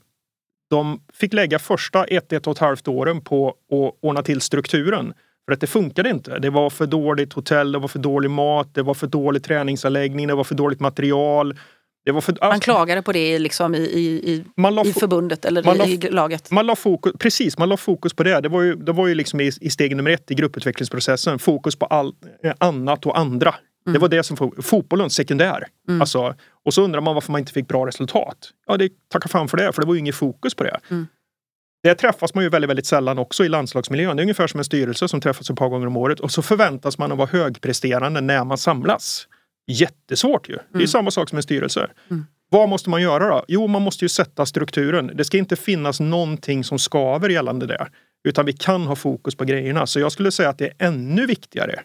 de 0.69 1.01
fick 1.13 1.33
lägga 1.33 1.59
första 1.59 2.03
ett, 2.03 2.33
ett 2.33 2.47
och 2.47 2.53
ett 2.53 2.59
halvt 2.59 2.87
åren 2.87 3.21
på 3.21 3.49
att 3.49 3.97
ordna 4.01 4.21
till 4.21 4.41
strukturen. 4.41 5.13
För 5.45 5.53
att 5.53 5.61
det 5.61 5.67
funkade 5.67 6.09
inte. 6.09 6.39
Det 6.39 6.49
var 6.49 6.69
för 6.69 6.85
dåligt 6.85 7.33
hotell, 7.33 7.71
det 7.71 7.79
var 7.79 7.87
för 7.87 7.99
dålig 7.99 8.29
mat, 8.29 8.69
det 8.73 8.81
var 8.81 8.93
för 8.93 9.07
dålig 9.07 9.43
träningsanläggning, 9.43 10.27
det 10.27 10.35
var 10.35 10.43
för 10.43 10.55
dåligt 10.55 10.79
material. 10.79 11.59
Det 12.05 12.11
var 12.11 12.21
för, 12.21 12.37
man 12.41 12.59
klagade 12.59 13.01
på 13.01 13.11
det 13.11 13.39
liksom 13.39 13.75
i, 13.75 13.77
i, 13.77 14.43
i 14.85 14.93
förbundet 14.93 15.45
eller 15.45 15.87
i, 15.87 15.93
i 15.93 15.97
laget? 16.11 16.51
Man 16.51 16.65
la 16.65 16.75
fokus, 16.75 17.13
precis, 17.19 17.57
man 17.57 17.69
la 17.69 17.77
fokus 17.77 18.13
på 18.13 18.23
det. 18.23 18.41
Det 18.41 18.49
var 18.49 18.61
ju, 18.61 18.75
det 18.75 18.91
var 18.91 19.07
ju 19.07 19.15
liksom 19.15 19.41
i, 19.41 19.51
i 19.61 19.69
steg 19.69 19.95
nummer 19.95 20.11
ett 20.11 20.31
i 20.31 20.35
grupputvecklingsprocessen. 20.35 21.39
Fokus 21.39 21.75
på 21.75 21.85
all, 21.85 22.13
annat 22.57 23.05
och 23.05 23.19
andra. 23.19 23.55
Mm. 23.85 23.93
Det 23.93 23.99
var 23.99 24.09
det 24.09 24.23
som 24.23 24.51
fotbollen 24.61 25.09
sekundär. 25.09 25.67
Mm. 25.87 26.01
Alltså, 26.01 26.35
och 26.65 26.73
så 26.73 26.81
undrar 26.81 27.01
man 27.01 27.13
varför 27.13 27.31
man 27.31 27.39
inte 27.39 27.51
fick 27.51 27.67
bra 27.67 27.87
resultat. 27.87 28.51
Ja, 28.67 28.77
det 28.77 28.89
tacka 29.09 29.29
fan 29.29 29.47
för 29.47 29.57
det, 29.57 29.73
för 29.73 29.81
det 29.81 29.87
var 29.87 29.93
ju 29.93 29.99
inget 29.99 30.15
fokus 30.15 30.55
på 30.55 30.63
det. 30.63 30.79
Mm. 30.89 31.07
Det 31.83 31.95
träffas 31.95 32.33
man 32.33 32.43
ju 32.43 32.49
väldigt, 32.49 32.69
väldigt 32.69 32.85
sällan 32.85 33.19
också 33.19 33.45
i 33.45 33.49
landslagsmiljön. 33.49 34.17
Det 34.17 34.21
är 34.21 34.23
ungefär 34.23 34.47
som 34.47 34.57
en 34.57 34.63
styrelse 34.63 35.07
som 35.07 35.21
träffas 35.21 35.49
ett 35.49 35.55
par 35.55 35.69
gånger 35.69 35.87
om 35.87 35.97
året 35.97 36.19
och 36.19 36.31
så 36.31 36.41
förväntas 36.41 36.97
man 36.97 37.11
att 37.11 37.17
vara 37.17 37.29
högpresterande 37.31 38.21
när 38.21 38.43
man 38.43 38.57
samlas. 38.57 39.27
Jättesvårt 39.67 40.49
ju. 40.49 40.53
Det 40.53 40.61
är 40.71 40.75
mm. 40.75 40.87
samma 40.87 41.11
sak 41.11 41.29
som 41.29 41.37
en 41.37 41.43
styrelse. 41.43 41.87
Mm. 42.09 42.25
Vad 42.49 42.69
måste 42.69 42.89
man 42.89 43.01
göra 43.01 43.29
då? 43.29 43.45
Jo, 43.47 43.67
man 43.67 43.81
måste 43.81 44.05
ju 44.05 44.09
sätta 44.09 44.45
strukturen. 44.45 45.11
Det 45.15 45.23
ska 45.23 45.37
inte 45.37 45.55
finnas 45.55 45.99
någonting 45.99 46.63
som 46.63 46.79
skaver 46.79 47.29
gällande 47.29 47.65
det. 47.65 47.87
Utan 48.23 48.45
vi 48.45 48.53
kan 48.53 48.81
ha 48.81 48.95
fokus 48.95 49.35
på 49.35 49.45
grejerna. 49.45 49.87
Så 49.87 49.99
jag 49.99 50.11
skulle 50.11 50.31
säga 50.31 50.49
att 50.49 50.57
det 50.57 50.65
är 50.65 50.87
ännu 50.87 51.25
viktigare 51.25 51.79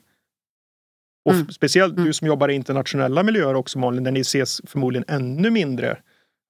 och 1.29 1.35
mm. 1.35 1.51
speciellt 1.51 1.97
du 1.97 2.03
mm. 2.03 2.13
som 2.13 2.27
jobbar 2.27 2.49
i 2.49 2.55
internationella 2.55 3.23
miljöer 3.23 3.55
också 3.55 3.79
Malin, 3.79 4.05
där 4.05 4.11
ni 4.11 4.21
ses 4.21 4.61
förmodligen 4.67 5.05
ännu 5.09 5.51
mindre. 5.51 5.99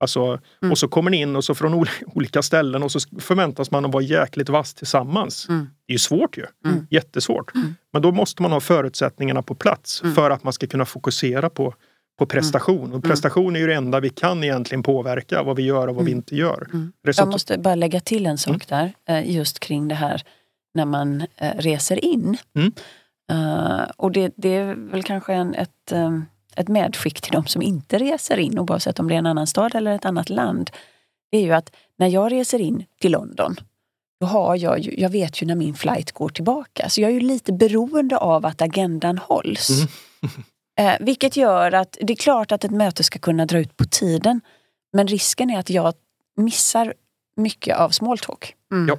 Alltså, 0.00 0.38
mm. 0.62 0.72
Och 0.72 0.78
så 0.78 0.88
kommer 0.88 1.10
ni 1.10 1.16
in 1.16 1.36
och 1.36 1.44
så 1.44 1.54
från 1.54 1.86
olika 2.06 2.42
ställen 2.42 2.82
och 2.82 2.92
så 2.92 3.00
förväntas 3.20 3.70
man 3.70 3.84
att 3.84 3.92
vara 3.92 4.02
jäkligt 4.02 4.48
vass 4.48 4.74
tillsammans. 4.74 5.48
Mm. 5.48 5.68
Det 5.86 5.90
är 5.90 5.94
ju 5.94 5.98
svårt 5.98 6.38
ju. 6.38 6.46
Mm. 6.64 6.86
Jättesvårt. 6.90 7.54
Mm. 7.54 7.74
Men 7.92 8.02
då 8.02 8.12
måste 8.12 8.42
man 8.42 8.52
ha 8.52 8.60
förutsättningarna 8.60 9.42
på 9.42 9.54
plats 9.54 10.02
mm. 10.02 10.14
för 10.14 10.30
att 10.30 10.44
man 10.44 10.52
ska 10.52 10.66
kunna 10.66 10.84
fokusera 10.84 11.50
på, 11.50 11.74
på 12.18 12.26
prestation. 12.26 12.92
Och 12.92 13.04
prestation 13.04 13.56
är 13.56 13.60
ju 13.60 13.66
det 13.66 13.74
enda 13.74 14.00
vi 14.00 14.10
kan 14.10 14.44
egentligen 14.44 14.82
påverka, 14.82 15.42
vad 15.42 15.56
vi 15.56 15.62
gör 15.62 15.88
och 15.88 15.96
vad 15.96 16.04
vi 16.04 16.10
inte 16.10 16.36
gör. 16.36 16.68
Jag 17.02 17.28
måste 17.28 17.58
bara 17.58 17.74
lägga 17.74 18.00
till 18.00 18.26
en 18.26 18.38
sak 18.38 18.68
där, 18.68 18.92
eh, 19.08 19.30
just 19.30 19.60
kring 19.60 19.88
det 19.88 19.94
här 19.94 20.22
när 20.74 20.84
man 20.84 21.20
eh, 21.36 21.50
reser 21.58 22.04
in. 22.04 22.36
Uh, 23.32 23.82
och 23.96 24.12
det, 24.12 24.32
det, 24.36 24.48
är 24.48 24.74
väl 24.74 25.02
kanske 25.02 25.34
en, 25.34 25.54
ett, 25.54 25.92
um, 25.92 26.26
ett 26.56 26.68
medskick 26.68 27.20
till 27.20 27.32
de 27.32 27.46
som 27.46 27.62
inte 27.62 27.98
reser 27.98 28.36
in, 28.36 28.58
oavsett 28.58 29.00
om 29.00 29.08
det 29.08 29.14
är 29.14 29.18
en 29.18 29.26
annan 29.26 29.46
stad 29.46 29.74
eller 29.74 29.94
ett 29.94 30.04
annat 30.04 30.30
land. 30.30 30.70
Det 31.30 31.38
är 31.38 31.42
ju 31.42 31.52
att 31.52 31.72
när 31.96 32.06
jag 32.06 32.32
reser 32.32 32.60
in 32.60 32.84
till 33.00 33.12
London, 33.12 33.56
då 34.20 34.26
har 34.26 34.56
jag 34.56 34.78
ju, 34.78 35.00
jag 35.00 35.10
vet 35.10 35.42
ju 35.42 35.46
när 35.46 35.54
min 35.54 35.74
flight 35.74 36.12
går 36.12 36.28
tillbaka. 36.28 36.88
Så 36.88 37.00
jag 37.00 37.10
är 37.10 37.14
ju 37.14 37.20
lite 37.20 37.52
beroende 37.52 38.16
av 38.16 38.46
att 38.46 38.62
agendan 38.62 39.18
hålls. 39.18 39.70
Mm. 39.70 40.94
uh, 40.94 40.96
vilket 41.06 41.36
gör 41.36 41.72
att 41.72 41.98
det 42.00 42.12
är 42.12 42.16
klart 42.16 42.52
att 42.52 42.64
ett 42.64 42.70
möte 42.70 43.04
ska 43.04 43.18
kunna 43.18 43.46
dra 43.46 43.58
ut 43.58 43.76
på 43.76 43.84
tiden. 43.84 44.40
Men 44.92 45.08
risken 45.08 45.50
är 45.50 45.58
att 45.58 45.70
jag 45.70 45.94
missar 46.36 46.94
mycket 47.36 47.76
av 47.76 47.90
small 47.90 48.18
talk. 48.18 48.54
Mm. 48.72 48.88
Ja. 48.88 48.98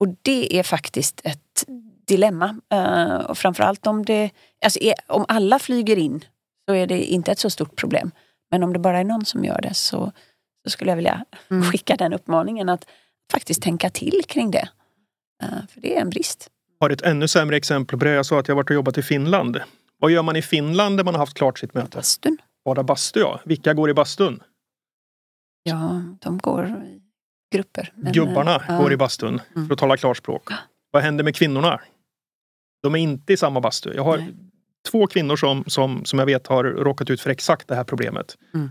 Och 0.00 0.08
det 0.22 0.58
är 0.58 0.62
faktiskt 0.62 1.20
ett 1.24 1.64
dilemma. 2.06 2.56
Uh, 2.74 3.14
och 3.14 3.38
framförallt 3.38 3.86
om 3.86 4.04
det, 4.04 4.30
alltså 4.64 4.80
är, 4.80 4.94
om 5.06 5.24
alla 5.28 5.58
flyger 5.58 5.96
in 5.98 6.24
så 6.68 6.74
är 6.74 6.86
det 6.86 7.04
inte 7.04 7.32
ett 7.32 7.38
så 7.38 7.50
stort 7.50 7.76
problem. 7.76 8.10
Men 8.50 8.62
om 8.62 8.72
det 8.72 8.78
bara 8.78 8.98
är 8.98 9.04
någon 9.04 9.24
som 9.24 9.44
gör 9.44 9.60
det 9.62 9.74
så, 9.74 10.12
så 10.64 10.70
skulle 10.70 10.90
jag 10.90 10.96
vilja 10.96 11.24
mm. 11.50 11.62
skicka 11.72 11.96
den 11.96 12.12
uppmaningen 12.12 12.68
att 12.68 12.86
faktiskt 13.32 13.62
tänka 13.62 13.90
till 13.90 14.22
kring 14.28 14.50
det. 14.50 14.68
Uh, 15.44 15.66
för 15.68 15.80
det 15.80 15.96
är 15.96 16.00
en 16.00 16.10
brist. 16.10 16.50
Har 16.80 16.90
ett 16.90 17.02
ännu 17.02 17.28
sämre 17.28 17.56
exempel 17.56 17.98
på 17.98 18.04
det. 18.04 18.10
Jag 18.10 18.26
sa 18.26 18.40
att 18.40 18.48
jag 18.48 18.54
varit 18.54 18.70
och 18.70 18.74
jobbat 18.74 18.98
i 18.98 19.02
Finland. 19.02 19.60
Vad 19.98 20.10
gör 20.10 20.22
man 20.22 20.36
i 20.36 20.42
Finland 20.42 20.96
när 20.96 21.04
man 21.04 21.14
har 21.14 21.18
haft 21.18 21.36
klart 21.36 21.58
sitt 21.58 21.74
möte? 21.74 21.96
Bastun. 21.96 22.38
Bada 22.64 22.82
bastu 22.82 23.20
ja. 23.20 23.40
Vilka 23.44 23.74
går 23.74 23.90
i 23.90 23.94
bastun? 23.94 24.42
Ja, 25.62 26.02
de 26.20 26.38
går 26.38 26.66
i 26.66 27.00
grupper. 27.54 27.92
Men, 27.94 28.12
Gubbarna 28.12 28.58
uh, 28.70 28.82
går 28.82 28.92
i 28.92 28.96
bastun, 28.96 29.40
för 29.54 29.72
att 29.72 29.78
tala 29.78 29.96
klarspråk. 29.96 30.48
Vad 30.90 31.02
händer 31.02 31.24
med 31.24 31.34
kvinnorna? 31.34 31.80
De 32.82 32.94
är 32.94 32.98
inte 32.98 33.32
i 33.32 33.36
samma 33.36 33.60
bastu. 33.60 33.92
Jag 33.94 34.04
har 34.04 34.18
Nej. 34.18 34.34
två 34.90 35.06
kvinnor 35.06 35.36
som, 35.36 35.64
som, 35.66 36.04
som 36.04 36.18
jag 36.18 36.26
vet 36.26 36.46
har 36.46 36.64
råkat 36.64 37.10
ut 37.10 37.20
för 37.20 37.30
exakt 37.30 37.68
det 37.68 37.74
här 37.74 37.84
problemet. 37.84 38.36
Mm. 38.54 38.70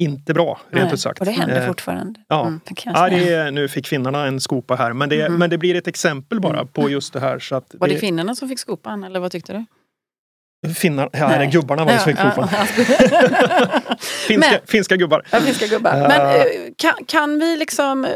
Inte 0.00 0.34
bra, 0.34 0.60
rent 0.70 0.92
ut 0.92 1.00
sagt. 1.00 1.20
Och 1.20 1.26
det 1.26 1.32
händer 1.32 1.60
eh, 1.60 1.66
fortfarande. 1.66 2.20
Ja, 2.28 2.46
mm, 2.46 2.60
ja 2.84 3.08
det 3.08 3.32
är, 3.32 3.50
nu 3.50 3.68
fick 3.68 3.86
finnarna 3.86 4.26
en 4.26 4.40
skopa 4.40 4.74
här. 4.74 4.92
Men 4.92 5.08
det, 5.08 5.20
mm. 5.20 5.38
men 5.38 5.50
det 5.50 5.58
blir 5.58 5.74
ett 5.74 5.86
exempel 5.86 6.40
bara 6.40 6.66
på 6.66 6.80
mm. 6.80 6.92
just 6.92 7.12
det 7.12 7.20
här. 7.20 7.38
Så 7.38 7.56
att 7.56 7.74
var 7.74 7.88
det, 7.88 7.94
det 7.94 8.00
finnarna 8.00 8.34
som 8.34 8.48
fick 8.48 8.58
skopan 8.58 9.04
eller 9.04 9.20
vad 9.20 9.32
tyckte 9.32 9.52
du? 9.52 9.64
Finnar, 10.74 11.10
ja, 11.12 11.32
eller 11.32 11.46
gubbarna 11.46 11.84
var 11.84 11.92
det 11.92 11.98
som 11.98 12.12
fick 12.12 12.20
skopan. 12.20 12.48
finska, 14.28 14.60
finska 14.66 14.96
gubbar. 14.96 15.26
Ja, 15.30 15.40
finska 15.40 15.66
gubbar. 15.66 15.96
Uh, 15.96 16.08
men 16.08 16.20
uh, 16.20 16.44
kan, 16.76 16.94
kan 17.06 17.38
vi 17.38 17.56
liksom 17.56 18.04
uh, 18.04 18.10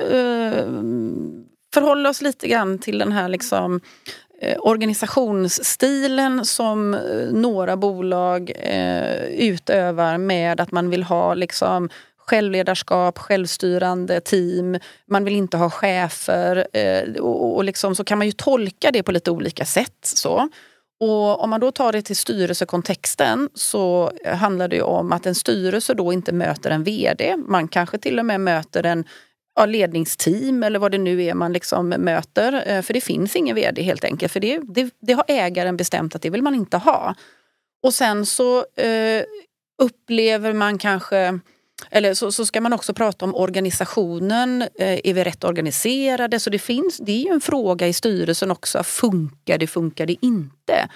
förhålla 1.74 2.08
oss 2.08 2.22
lite 2.22 2.48
grann 2.48 2.78
till 2.78 2.98
den 2.98 3.12
här 3.12 3.28
liksom 3.28 3.80
Eh, 4.16 4.23
Eh, 4.44 4.56
organisationsstilen 4.60 6.44
som 6.44 6.94
eh, 6.94 7.00
några 7.32 7.76
bolag 7.76 8.52
eh, 8.54 9.24
utövar 9.24 10.18
med 10.18 10.60
att 10.60 10.72
man 10.72 10.90
vill 10.90 11.02
ha 11.02 11.34
liksom 11.34 11.88
självledarskap, 12.16 13.18
självstyrande 13.18 14.20
team, 14.20 14.78
man 15.10 15.24
vill 15.24 15.36
inte 15.36 15.56
ha 15.56 15.70
chefer 15.70 16.66
eh, 16.72 17.02
och, 17.20 17.56
och 17.56 17.64
liksom, 17.64 17.94
så 17.94 18.04
kan 18.04 18.18
man 18.18 18.26
ju 18.26 18.32
tolka 18.32 18.90
det 18.90 19.02
på 19.02 19.12
lite 19.12 19.30
olika 19.30 19.64
sätt. 19.64 19.98
Så. 20.02 20.48
Och 21.00 21.42
om 21.42 21.50
man 21.50 21.60
då 21.60 21.70
tar 21.70 21.92
det 21.92 22.02
till 22.02 22.16
styrelsekontexten 22.16 23.48
så 23.54 24.12
handlar 24.24 24.68
det 24.68 24.82
om 24.82 25.12
att 25.12 25.26
en 25.26 25.34
styrelse 25.34 25.94
då 25.94 26.12
inte 26.12 26.32
möter 26.32 26.70
en 26.70 26.84
VD. 26.84 27.36
Man 27.36 27.68
kanske 27.68 27.98
till 27.98 28.18
och 28.18 28.26
med 28.26 28.40
möter 28.40 28.86
en 28.86 29.04
ja, 29.56 29.66
ledningsteam 29.66 30.62
eller 30.62 30.78
vad 30.78 30.92
det 30.92 30.98
nu 30.98 31.22
är 31.22 31.34
man 31.34 31.52
liksom 31.52 31.88
möter. 31.88 32.62
Eh, 32.66 32.82
för 32.82 32.94
det 32.94 33.00
finns 33.00 33.36
ingen 33.36 33.56
vd 33.56 33.82
helt 33.82 34.04
enkelt. 34.04 34.32
För 34.32 34.40
det, 34.40 34.60
det, 34.64 34.94
det 35.00 35.12
har 35.12 35.24
ägaren 35.28 35.76
bestämt 35.76 36.14
att 36.14 36.22
det 36.22 36.30
vill 36.30 36.42
man 36.42 36.54
inte 36.54 36.76
ha. 36.76 37.14
Och 37.82 37.94
sen 37.94 38.26
så 38.26 38.58
eh, 38.58 39.22
upplever 39.82 40.52
man 40.52 40.78
kanske 40.78 41.40
eller 41.90 42.14
så, 42.14 42.32
så, 42.32 42.46
ska 42.46 42.60
man 42.60 42.72
också 42.72 42.94
prata 42.94 43.24
om 43.24 43.34
organisationen. 43.34 44.62
Eh, 44.62 45.00
är 45.04 45.14
vi 45.14 45.24
rätt 45.24 45.44
organiserade? 45.44 46.40
Så 46.40 46.50
det, 46.50 46.58
finns, 46.58 46.98
det 46.98 47.12
är 47.12 47.24
ju 47.24 47.30
en 47.30 47.40
fråga 47.40 47.88
i 47.88 47.92
styrelsen 47.92 48.50
också. 48.50 48.82
Funkar 48.82 49.58
det, 49.58 49.66
funkar 49.66 50.06
det 50.06 50.16
inte? 50.20 50.88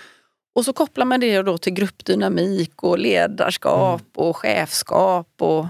Och 0.55 0.65
så 0.65 0.73
kopplar 0.73 1.07
man 1.07 1.21
det 1.21 1.43
då 1.43 1.59
till 1.59 1.73
gruppdynamik 1.73 2.83
och 2.83 2.99
ledarskap 2.99 4.01
mm. 4.01 4.29
och 4.29 4.37
chefskap 4.37 5.29
och 5.39 5.67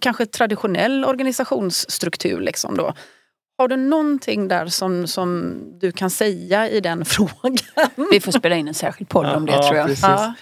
kanske 0.00 0.26
traditionell 0.26 1.04
organisationsstruktur. 1.04 2.40
Liksom 2.40 2.76
då. 2.76 2.94
Har 3.58 3.68
du 3.68 3.76
någonting 3.76 4.48
där 4.48 4.66
som, 4.66 5.06
som 5.06 5.58
du 5.80 5.92
kan 5.92 6.10
säga 6.10 6.68
i 6.68 6.80
den 6.80 7.04
frågan? 7.04 7.56
Vi 8.12 8.20
får 8.20 8.32
spela 8.32 8.56
in 8.56 8.68
en 8.68 8.74
särskild 8.74 9.08
podd 9.08 9.26
om 9.26 9.46
det 9.46 9.52
ja, 9.52 9.62
tror 9.62 9.76
jag. 9.76 9.90
Ja. 10.02 10.34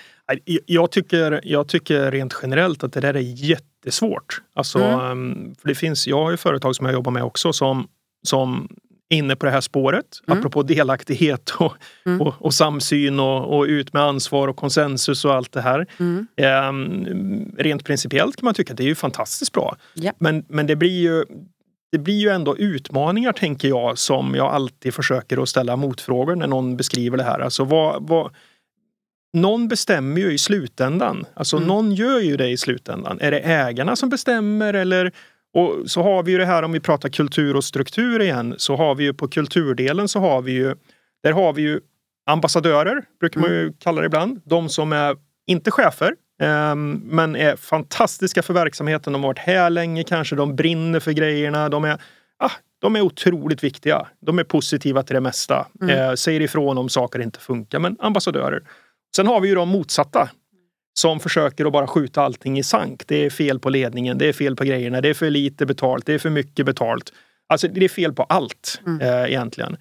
Jag, 0.67 0.91
tycker, 0.91 1.41
jag 1.45 1.69
tycker 1.69 2.11
rent 2.11 2.35
generellt 2.43 2.85
att 2.85 2.93
det 2.93 3.01
där 3.01 3.15
är 3.15 3.21
jättesvårt. 3.21 4.43
Alltså, 4.55 4.79
mm. 4.79 5.01
Ehm, 5.01 5.55
för 5.55 5.69
det 5.69 5.75
finns, 5.75 6.07
jag 6.07 6.25
har 6.25 6.31
ju 6.31 6.37
företag 6.37 6.77
som 6.77 6.87
jag 6.87 6.93
jobbar 6.93 7.13
med 7.13 7.25
också 7.25 7.53
som, 7.53 7.89
som 8.27 8.69
inne 9.11 9.37
på 9.37 9.47
det 9.47 9.53
här 9.53 9.61
spåret. 9.61 10.21
Mm. 10.27 10.39
Apropå 10.39 10.63
delaktighet 10.63 11.51
och, 11.51 11.75
mm. 12.07 12.21
och, 12.21 12.35
och, 12.39 12.55
samsyn 12.55 13.21
och, 13.21 13.59
och, 13.59 13.65
ut 13.65 13.93
med 13.93 14.03
ansvar 14.03 14.49
och 14.49 14.57
konsensus 14.57 15.25
och 15.25 15.35
allt 15.35 15.53
det 15.53 15.61
här. 15.61 15.87
Mm. 15.99 16.27
Ehm, 16.37 17.55
rent 17.59 17.85
principiellt 17.85 18.37
kan 18.37 18.45
man 18.45 18.55
tycka 18.55 18.73
att 18.73 18.77
det 18.77 18.85
är 18.85 18.89
ju 18.89 18.95
fantastiskt 18.95 19.53
bra. 19.53 19.77
Ja. 19.95 20.13
Men, 20.19 20.45
men 20.49 20.67
det 20.67 20.77
blir 20.77 21.01
ju 21.03 21.25
det 21.93 21.99
blir 21.99 22.19
ju 22.19 22.29
ändå 22.29 22.57
utmaningar 22.57 23.33
tänker 23.33 23.69
jag 23.69 23.99
som 23.99 24.35
jag 24.35 24.55
alltid 24.55 24.95
försöker 24.95 25.43
att 25.43 25.49
ställa 25.49 25.77
motfrågor 25.77 26.37
när 26.37 26.47
någon 26.47 26.77
beskriver 26.77 27.17
det 27.17 27.25
här. 27.25 27.41
Alltså 27.41 27.65
vad, 27.65 28.09
vad, 28.09 28.35
någon 29.33 29.69
bestämmer 29.69 30.21
ju 30.21 30.33
i 30.33 30.39
slutändan. 30.39 31.25
Alltså 31.35 31.57
Mm. 31.57 31.69
någon 31.69 31.93
gör 31.93 32.21
ju 32.21 32.37
det 32.37 32.49
i 32.49 32.57
slutändan. 32.57 33.19
Är 33.21 33.31
det 33.31 33.39
ägarna 33.39 33.97
som 33.97 34.09
bestämmer 34.09 34.75
eller 34.75 35.13
och 35.59 35.91
så 35.91 36.03
har 36.03 36.23
vi 36.23 36.33
ju 36.33 36.39
det 36.39 36.47
här 36.47 36.63
om 36.63 36.73
vi 36.73 36.81
pratar 36.81 37.09
kultur 37.09 37.57
och 37.57 37.65
struktur 37.65 38.23
igen 38.23 38.55
så 38.59 38.77
har 38.77 38.95
vi 38.95 39.05
ju 39.05 39.15
på 39.15 39.29
kulturdelen 39.29 40.09
så 40.09 40.21
har 40.21 40.43
vi 40.43 40.53
ju 40.53 40.75
där 41.23 41.33
har 41.33 41.53
vi 41.53 41.63
ju 41.63 41.81
ambassadörer 42.27 43.03
brukar 43.21 43.41
man 43.41 43.51
ju 43.51 43.73
kalla 43.79 44.01
det 44.01 44.07
ibland. 44.07 44.41
De 44.45 44.69
som 44.69 44.93
är 44.93 45.17
inte 45.47 45.71
chefer 45.71 46.15
ehm, 46.43 46.93
men 47.05 47.37
är 47.37 47.57
fantastiska 47.57 48.43
för 48.43 48.55
verksamheten. 48.55 49.13
De 49.13 49.23
har 49.23 49.29
varit 49.31 49.39
här 49.39 49.71
länge 49.71 50.05
kanske. 50.05 50.37
De 50.37 50.57
brinner 50.57 51.01
för 51.01 51.13
grejerna. 51.13 51.69
De 51.69 51.85
är, 51.85 51.99
ah, 52.39 52.51
de 52.81 52.97
är 52.97 53.01
otroligt 53.01 53.65
viktiga. 53.65 54.07
De 54.21 54.39
är 54.39 54.45
positiva 54.45 55.03
till 55.03 55.15
det 55.15 55.21
mesta. 55.21 55.67
Eh, 55.91 56.15
säger 56.15 56.41
ifrån 56.41 56.79
om 56.79 56.89
saker 56.89 57.19
inte 57.19 57.41
funkar. 57.41 57.79
Men 57.79 57.97
ambassadörer. 58.01 58.63
Sen 59.17 59.27
har 59.27 59.41
vi 59.41 59.49
ju 59.49 59.55
de 59.55 59.69
motsatta. 59.69 60.29
Som 60.99 61.21
försöker 61.21 61.65
att 61.67 61.73
bara 61.73 61.87
skjuta 61.87 62.23
allting 62.23 62.59
i 62.59 62.63
sank. 62.63 63.03
Det 63.07 63.17
är 63.27 63.31
fel 63.31 63.59
på 63.59 63.71
ledningen, 63.71 64.19
det 64.19 64.27
är 64.29 64.33
fel 64.33 64.57
på 64.57 64.65
grejerna, 64.65 65.01
det 65.01 65.09
är 65.09 65.15
för 65.15 65.31
lite 65.31 65.67
betalt, 65.67 66.07
det 66.07 66.15
är 66.15 66.19
för 66.19 66.31
mycket 66.31 66.67
betalt. 66.67 67.13
Alltså 67.49 67.69
det 67.69 67.85
är 67.85 67.89
fel 67.89 68.13
på 68.13 68.23
allt 68.23 68.81
eh, 69.01 69.25
egentligen. 69.25 69.77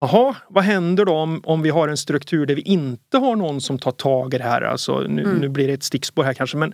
Jaha, 0.00 0.36
vad 0.48 0.64
händer 0.64 1.04
då 1.04 1.12
om, 1.12 1.40
om 1.44 1.62
vi 1.62 1.70
har 1.70 1.88
en 1.88 1.96
struktur 1.96 2.46
där 2.46 2.54
vi 2.54 2.62
inte 2.62 3.18
har 3.18 3.36
någon 3.36 3.60
som 3.60 3.78
tar 3.78 3.90
tag 3.92 4.34
i 4.34 4.38
det 4.38 4.44
här? 4.44 4.62
Alltså, 4.62 5.00
nu, 5.00 5.22
Mm. 5.22 5.36
nu 5.36 5.48
blir 5.48 5.66
det 5.66 5.72
ett 5.72 5.82
stickspår 5.82 6.24
här 6.24 6.34
kanske, 6.34 6.56
men 6.56 6.72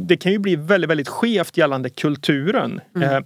det 0.00 0.16
kan 0.16 0.32
ju 0.32 0.38
bli 0.38 0.56
väldigt, 0.56 0.90
väldigt 0.90 1.08
skevt 1.08 1.56
gällande 1.56 1.90
kulturen. 1.90 2.80
Mm. 2.96 3.10
Eh, 3.10 3.22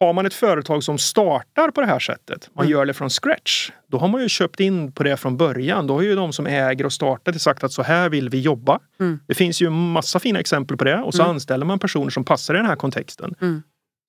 har 0.00 0.12
man 0.12 0.26
ett 0.26 0.34
företag 0.34 0.82
som 0.84 0.98
startar 0.98 1.70
på 1.70 1.80
det 1.80 1.86
här 1.86 1.98
sättet, 1.98 2.50
man 2.54 2.64
Mm. 2.64 2.72
gör 2.72 2.86
det 2.86 2.94
från 2.94 3.10
scratch, 3.10 3.70
då 3.86 3.98
har 3.98 4.08
man 4.08 4.22
ju 4.22 4.28
köpt 4.28 4.60
in 4.60 4.92
på 4.92 5.02
det 5.02 5.16
från 5.16 5.36
början. 5.36 5.86
Då 5.86 5.94
har 5.94 6.02
ju 6.02 6.14
de 6.14 6.32
som 6.32 6.46
äger 6.46 6.86
och 6.86 6.92
startat 6.92 7.40
sagt 7.42 7.64
att 7.64 7.72
så 7.72 7.82
här 7.82 8.08
vill 8.08 8.28
vi 8.28 8.40
jobba. 8.40 8.78
Mm. 9.00 9.18
Det 9.26 9.34
finns 9.34 9.62
ju 9.62 9.70
massa 9.70 10.18
fina 10.20 10.40
exempel 10.40 10.76
på 10.76 10.84
det 10.84 10.98
och 11.02 11.14
så 11.14 11.22
Mm. 11.22 11.30
anställer 11.34 11.66
man 11.66 11.78
personer 11.78 12.10
som 12.10 12.24
passar 12.24 12.54
i 12.54 12.56
den 12.56 12.66
här 12.66 12.76
kontexten. 12.76 13.34
Mm. 13.40 13.62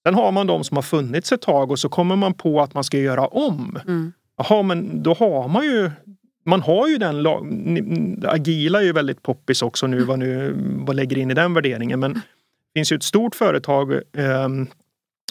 Sen 0.05 0.15
har 0.15 0.31
man 0.31 0.47
de 0.47 0.63
som 0.63 0.77
har 0.77 0.81
funnits 0.81 1.31
ett 1.31 1.41
tag 1.41 1.71
och 1.71 1.79
så 1.79 1.89
kommer 1.89 2.15
man 2.15 2.33
på 2.33 2.61
att 2.61 2.73
man 2.73 2.83
ska 2.83 2.97
göra 2.99 3.27
om. 3.27 3.79
Mm. 3.87 4.13
Jaha, 4.37 4.63
men 4.63 5.03
då 5.03 5.13
har 5.13 5.47
man 5.47 5.65
ju 5.65 5.91
man 6.45 6.61
har 6.61 6.87
ju 6.87 6.97
den 6.97 7.27
agila 8.25 8.79
är 8.79 8.83
ju 8.83 8.91
väldigt 8.93 9.23
poppis 9.23 9.61
också 9.61 9.87
nu 9.87 9.99
vad 10.03 10.19
nu 10.19 10.55
vad 10.85 10.95
lägger 10.95 11.17
in 11.17 11.31
i 11.31 11.33
den 11.33 11.53
värderingen 11.53 11.99
men 11.99 12.13
det 12.13 12.21
finns 12.79 12.91
ju 12.91 12.95
ett 12.95 13.03
stort 13.03 13.35
företag 13.35 13.93
ehm, 14.17 14.67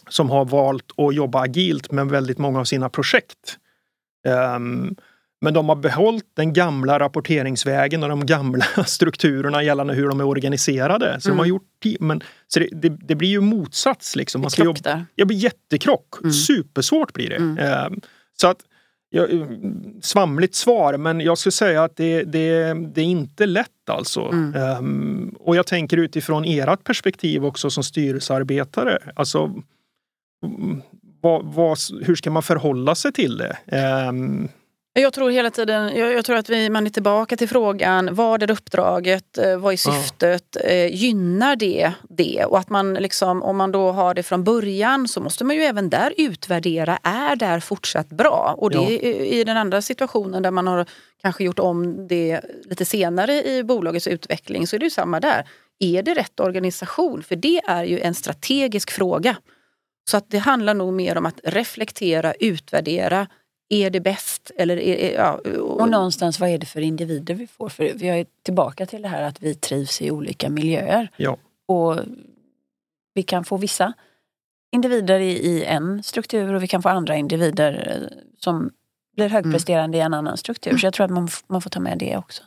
som 0.08 0.30
har 0.30 0.44
valt 0.44 0.84
att 0.96 1.14
jobba 1.14 1.40
agilt 1.40 1.92
med 1.92 2.06
väldigt 2.06 2.38
många 2.38 2.60
av 2.60 2.64
sina 2.64 2.88
projekt. 2.88 3.58
Ehm, 4.26 4.94
men 5.40 5.54
de 5.54 5.68
har 5.68 5.76
behållit 5.76 6.30
den 6.36 6.52
gamla 6.52 6.98
rapporteringsvägen 6.98 8.02
och 8.02 8.08
de 8.08 8.26
gamla 8.26 8.64
strukturerna 8.86 9.62
gällande 9.62 9.94
hur 9.94 10.08
de 10.08 10.20
är 10.20 10.24
organiserade. 10.26 11.16
Så 11.20 11.28
de 11.28 11.38
har 11.38 11.44
Mm. 11.44 11.48
gjort, 11.48 12.00
men, 12.00 12.22
så 12.48 12.60
det, 12.60 12.68
det, 12.72 12.88
det 12.88 13.14
blir 13.14 13.28
ju 13.28 13.40
motsats 13.40 14.16
liksom. 14.16 14.40
Man 14.40 14.50
ska 14.50 14.62
Krock 14.62 14.78
jobba, 14.78 15.06
där. 15.16 15.24
blir 15.24 15.36
jättekrock. 15.36 16.14
Mm. 16.20 16.32
Supersvårt 16.32 17.12
blir 17.12 17.28
det. 17.30 17.36
Mm. 17.36 17.58
Ehm, 17.58 18.00
så 18.40 18.46
att 18.48 18.58
ja, 19.10 19.26
svamligt 20.02 20.54
svar 20.54 20.96
men 20.96 21.20
jag 21.20 21.38
skulle 21.38 21.52
säga 21.52 21.84
att 21.84 21.96
det, 21.96 22.22
det, 22.22 22.74
det 22.94 23.00
är 23.00 23.04
inte 23.04 23.46
lätt 23.46 23.90
alltså. 23.90 24.20
Mm. 24.20 24.54
Ehm, 24.54 25.34
och 25.40 25.56
jag 25.56 25.66
tänker 25.66 25.96
utifrån 25.96 26.44
ert 26.44 26.84
perspektiv 26.84 27.44
också 27.44 27.70
som 27.70 27.84
styrelsearbetare. 27.84 28.98
Alltså, 29.16 29.44
mm, 29.44 29.62
vad, 31.22 31.44
vad, 31.54 31.78
hur 32.02 32.14
ska 32.14 32.30
man 32.30 32.42
förhålla 32.42 32.94
sig 32.94 33.12
till 33.12 33.36
det? 33.36 33.56
Ehm, 33.66 34.48
Jag 34.98 35.12
tror 35.12 35.30
hela 35.30 35.50
tiden, 35.50 35.96
jag, 35.96 36.12
jag 36.12 36.24
tror 36.24 36.36
att 36.36 36.48
vi, 36.50 36.70
man 36.70 36.86
är 36.86 36.90
tillbaka 36.90 37.36
till 37.36 37.48
frågan, 37.48 38.14
vad 38.14 38.42
är 38.42 38.50
uppdraget, 38.50 39.38
eh, 39.38 39.56
vad 39.58 39.72
är 39.72 39.76
syftet, 39.76 40.56
eh, 40.64 40.94
gynnar 40.94 41.56
det 41.56 41.92
det? 42.08 42.44
Och 42.44 42.58
att 42.58 42.70
man 42.70 42.94
liksom, 42.94 43.42
om 43.42 43.56
man 43.56 43.72
då 43.72 43.92
har 43.92 44.14
det 44.14 44.22
från 44.22 44.44
början 44.44 45.08
så 45.08 45.20
måste 45.20 45.44
man 45.44 45.56
ju 45.56 45.62
även 45.62 45.90
där 45.90 46.14
utvärdera, 46.16 46.98
är 47.02 47.36
det 47.36 47.46
här 47.46 47.60
fortsatt 47.60 48.08
bra? 48.08 48.54
Och 48.58 48.70
det 48.70 48.76
Ja. 48.76 48.90
är 48.90 49.24
i 49.24 49.44
den 49.44 49.56
andra 49.56 49.82
situationen 49.82 50.42
där 50.42 50.50
man 50.50 50.66
har 50.66 50.86
kanske 51.22 51.44
gjort 51.44 51.58
om 51.58 52.06
det 52.08 52.40
lite 52.70 52.84
senare 52.84 53.42
i 53.44 53.62
bolagets 53.64 54.06
utveckling 54.06 54.66
så 54.66 54.76
är 54.76 54.80
det 54.80 54.86
ju 54.86 54.90
samma 54.90 55.20
där. 55.20 55.44
Är 55.78 56.02
det 56.02 56.14
rätt 56.14 56.40
organisation? 56.40 57.22
För 57.22 57.36
det 57.36 57.60
är 57.66 57.84
ju 57.84 58.00
en 58.00 58.14
strategisk 58.14 58.90
fråga. 58.90 59.36
Så 60.08 60.16
att 60.16 60.30
det 60.30 60.38
handlar 60.38 60.74
nog 60.74 60.92
mer 60.92 61.18
om 61.18 61.26
att 61.26 61.40
reflektera, 61.44 62.34
utvärdera. 62.34 63.26
Är 63.68 63.90
det 63.90 64.00
bäst? 64.00 64.50
Eller 64.56 64.76
är, 64.76 65.14
ja, 65.14 65.40
Och 65.60 65.88
någonstans 65.88 66.40
vad 66.40 66.50
är 66.50 66.58
det 66.58 66.66
för 66.66 66.80
individer 66.80 67.34
vi 67.34 67.46
får? 67.46 67.68
För 67.68 67.92
vi 67.94 68.08
är 68.08 68.26
tillbaka 68.42 68.86
till 68.86 69.02
det 69.02 69.08
här 69.08 69.22
att 69.22 69.42
vi 69.42 69.54
trivs 69.54 70.02
i 70.02 70.10
olika 70.10 70.50
miljöer. 70.50 71.10
ja. 71.16 71.36
Och 71.68 71.98
vi 73.14 73.22
kan 73.22 73.44
få 73.44 73.56
vissa 73.56 73.92
individer 74.72 75.20
i, 75.20 75.30
i 75.30 75.64
en 75.64 76.02
struktur 76.02 76.54
och 76.54 76.62
vi 76.62 76.66
kan 76.66 76.82
få 76.82 76.88
andra 76.88 77.16
individer 77.16 77.92
eh, 77.92 78.18
som 78.38 78.70
blir 79.16 79.28
högpresterande 79.28 79.98
i 79.98 80.00
en 80.00 80.14
annan 80.14 80.36
struktur. 80.36 80.76
Så 80.76 80.86
jag 80.86 80.94
tror 80.94 81.04
att 81.04 81.10
man, 81.10 81.28
man 81.46 81.62
får 81.62 81.70
ta 81.70 81.80
med 81.80 81.98
det 81.98 82.16
också. 82.16 82.42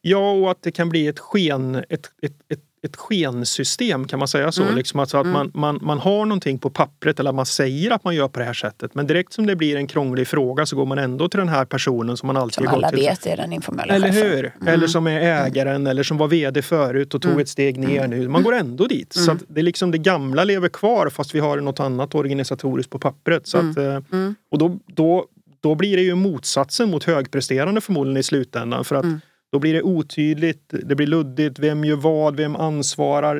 Ja, 0.00 0.32
och 0.32 0.50
att 0.50 0.62
det 0.62 0.72
kan 0.72 0.88
bli 0.88 1.06
ett, 1.06 1.18
sken, 1.18 1.74
ett, 1.74 2.12
ett, 2.22 2.36
ett, 2.48 2.63
ett 2.84 2.96
skensystem, 2.96 4.06
kan 4.06 4.18
man 4.18 4.28
säga 4.28 4.52
så? 4.52 4.62
Mm. 4.62 4.76
Liksom 4.76 5.00
alltså 5.00 5.16
att 5.18 5.24
Mm. 5.26 5.32
man, 5.32 5.50
man, 5.54 5.78
man 5.82 5.98
har 5.98 6.26
någonting 6.26 6.58
på 6.58 6.70
pappret 6.70 7.20
eller 7.20 7.32
man 7.32 7.46
säger 7.46 7.90
att 7.90 8.04
man 8.04 8.14
gör 8.14 8.28
på 8.28 8.38
det 8.38 8.44
här 8.44 8.52
sättet. 8.52 8.94
Men 8.94 9.06
direkt 9.06 9.32
som 9.32 9.46
det 9.46 9.56
blir 9.56 9.76
en 9.76 9.86
krånglig 9.86 10.28
fråga 10.28 10.66
så 10.66 10.76
går 10.76 10.86
man 10.86 10.98
ändå 10.98 11.28
till 11.28 11.38
den 11.38 11.48
här 11.48 11.64
personen 11.64 12.16
som 12.16 12.26
man 12.26 12.36
alltid 12.36 12.54
Som 12.54 12.66
har 12.66 12.74
alla 12.76 12.90
till. 12.90 12.98
vet 12.98 13.26
är 13.26 13.36
den 13.36 13.52
informella 13.52 13.94
Eller 13.94 14.08
chefen. 14.12 14.30
hur? 14.30 14.54
Eller 14.66 14.86
som 14.86 15.06
är 15.06 15.20
ägaren 15.20 15.86
eller 15.86 16.02
som 16.02 16.18
var 16.18 16.28
VD 16.28 16.62
förut 16.62 17.14
och 17.14 17.22
tog 17.22 17.30
Mm. 17.30 17.42
ett 17.42 17.48
steg 17.48 17.78
ner 17.78 18.08
nu. 18.08 18.28
Man 18.28 18.42
går 18.42 18.54
ändå 18.54 18.86
dit. 18.86 19.12
Så 19.12 19.22
Mm. 19.30 19.36
att 19.36 19.42
det 19.48 19.60
är 19.60 19.62
liksom 19.64 19.90
det 19.90 19.98
gamla 19.98 20.44
lever 20.44 20.68
kvar 20.68 21.08
fast 21.08 21.34
vi 21.34 21.38
har 21.40 21.56
något 21.60 21.80
annat 21.80 22.14
organisatoriskt 22.14 22.90
på 22.92 22.98
pappret. 22.98 23.46
Så 23.46 23.58
att, 23.58 23.76
eh, 23.76 23.84
Mm. 24.12 24.34
och 24.50 24.58
då, 24.58 24.78
då, 24.86 25.24
då 25.60 25.74
blir 25.74 25.96
det 25.96 26.02
ju 26.02 26.14
motsatsen 26.14 26.90
mot 26.90 27.04
högpresterande 27.04 27.80
förmodligen 27.80 28.16
i 28.16 28.22
slutändan. 28.22 28.84
För 28.84 28.96
att 28.96 29.04
Mm. 29.04 29.20
Då 29.54 29.58
blir 29.60 29.74
det 29.74 29.82
otydligt, 29.82 30.74
det 30.84 30.94
blir 30.94 31.06
luddigt, 31.06 31.58
vem 31.58 31.84
gör 31.84 31.96
vad, 31.96 32.36
vem 32.36 32.56
ansvarar. 32.56 33.36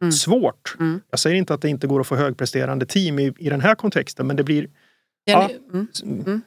Mm. 0.00 0.12
Svårt. 0.12 0.76
Mm. 0.80 1.00
Jag 1.10 1.18
säger 1.20 1.36
inte 1.36 1.54
att 1.54 1.62
det 1.62 1.68
inte 1.68 1.86
går 1.86 2.00
att 2.00 2.06
få 2.06 2.16
högpresterande 2.16 2.86
team 2.86 3.18
i, 3.18 3.32
i 3.38 3.48
den 3.50 3.60
här 3.60 3.74
kontexten 3.74 4.26
men 4.26 4.36
det 4.36 4.44
blir 4.44 4.68
Jenny, 5.26 5.54
mm, 5.72 5.86
Mm. 6.04 6.40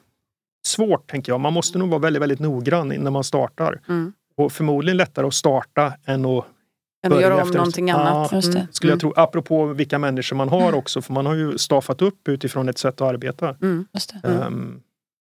svårt 0.66 1.10
tänker 1.10 1.32
jag. 1.32 1.40
Man 1.40 1.52
måste 1.52 1.78
nog 1.78 1.88
vara 1.88 1.98
väldigt, 2.00 2.22
väldigt 2.22 2.38
noggrann 2.40 2.88
när 2.88 3.10
man 3.10 3.24
startar. 3.24 3.80
mm. 3.88 4.12
Och 4.36 4.52
förmodligen 4.52 4.96
lättare 4.96 5.26
att 5.26 5.34
starta 5.34 5.92
än 6.04 6.24
att 6.24 6.44
Ändå 7.04 7.16
börja 7.16 7.26
göra 7.28 7.34
om 7.34 7.40
efter- 7.42 7.56
någonting 7.58 7.88
Ja, 7.88 7.94
annat. 7.96 8.32
just 8.32 8.52
det. 8.52 8.58
Mm. 8.58 8.72
skulle 8.72 8.92
jag 8.92 9.02
Mm. 9.02 9.12
tro. 9.14 9.22
Apropå 9.22 9.66
vilka 9.66 9.98
människor 9.98 10.36
man 10.36 10.48
har 10.48 10.72
också, 10.74 11.02
för 11.02 11.12
man 11.12 11.26
har 11.26 11.34
ju 11.34 11.58
staffat 11.58 12.02
upp 12.02 12.28
utifrån 12.28 12.68
ett 12.68 12.78
sätt 12.78 13.00
att 13.00 13.08
arbeta. 13.14 13.48
Mm. 13.62 13.86
Mm. 14.24 14.42
Ehm, 14.42 14.80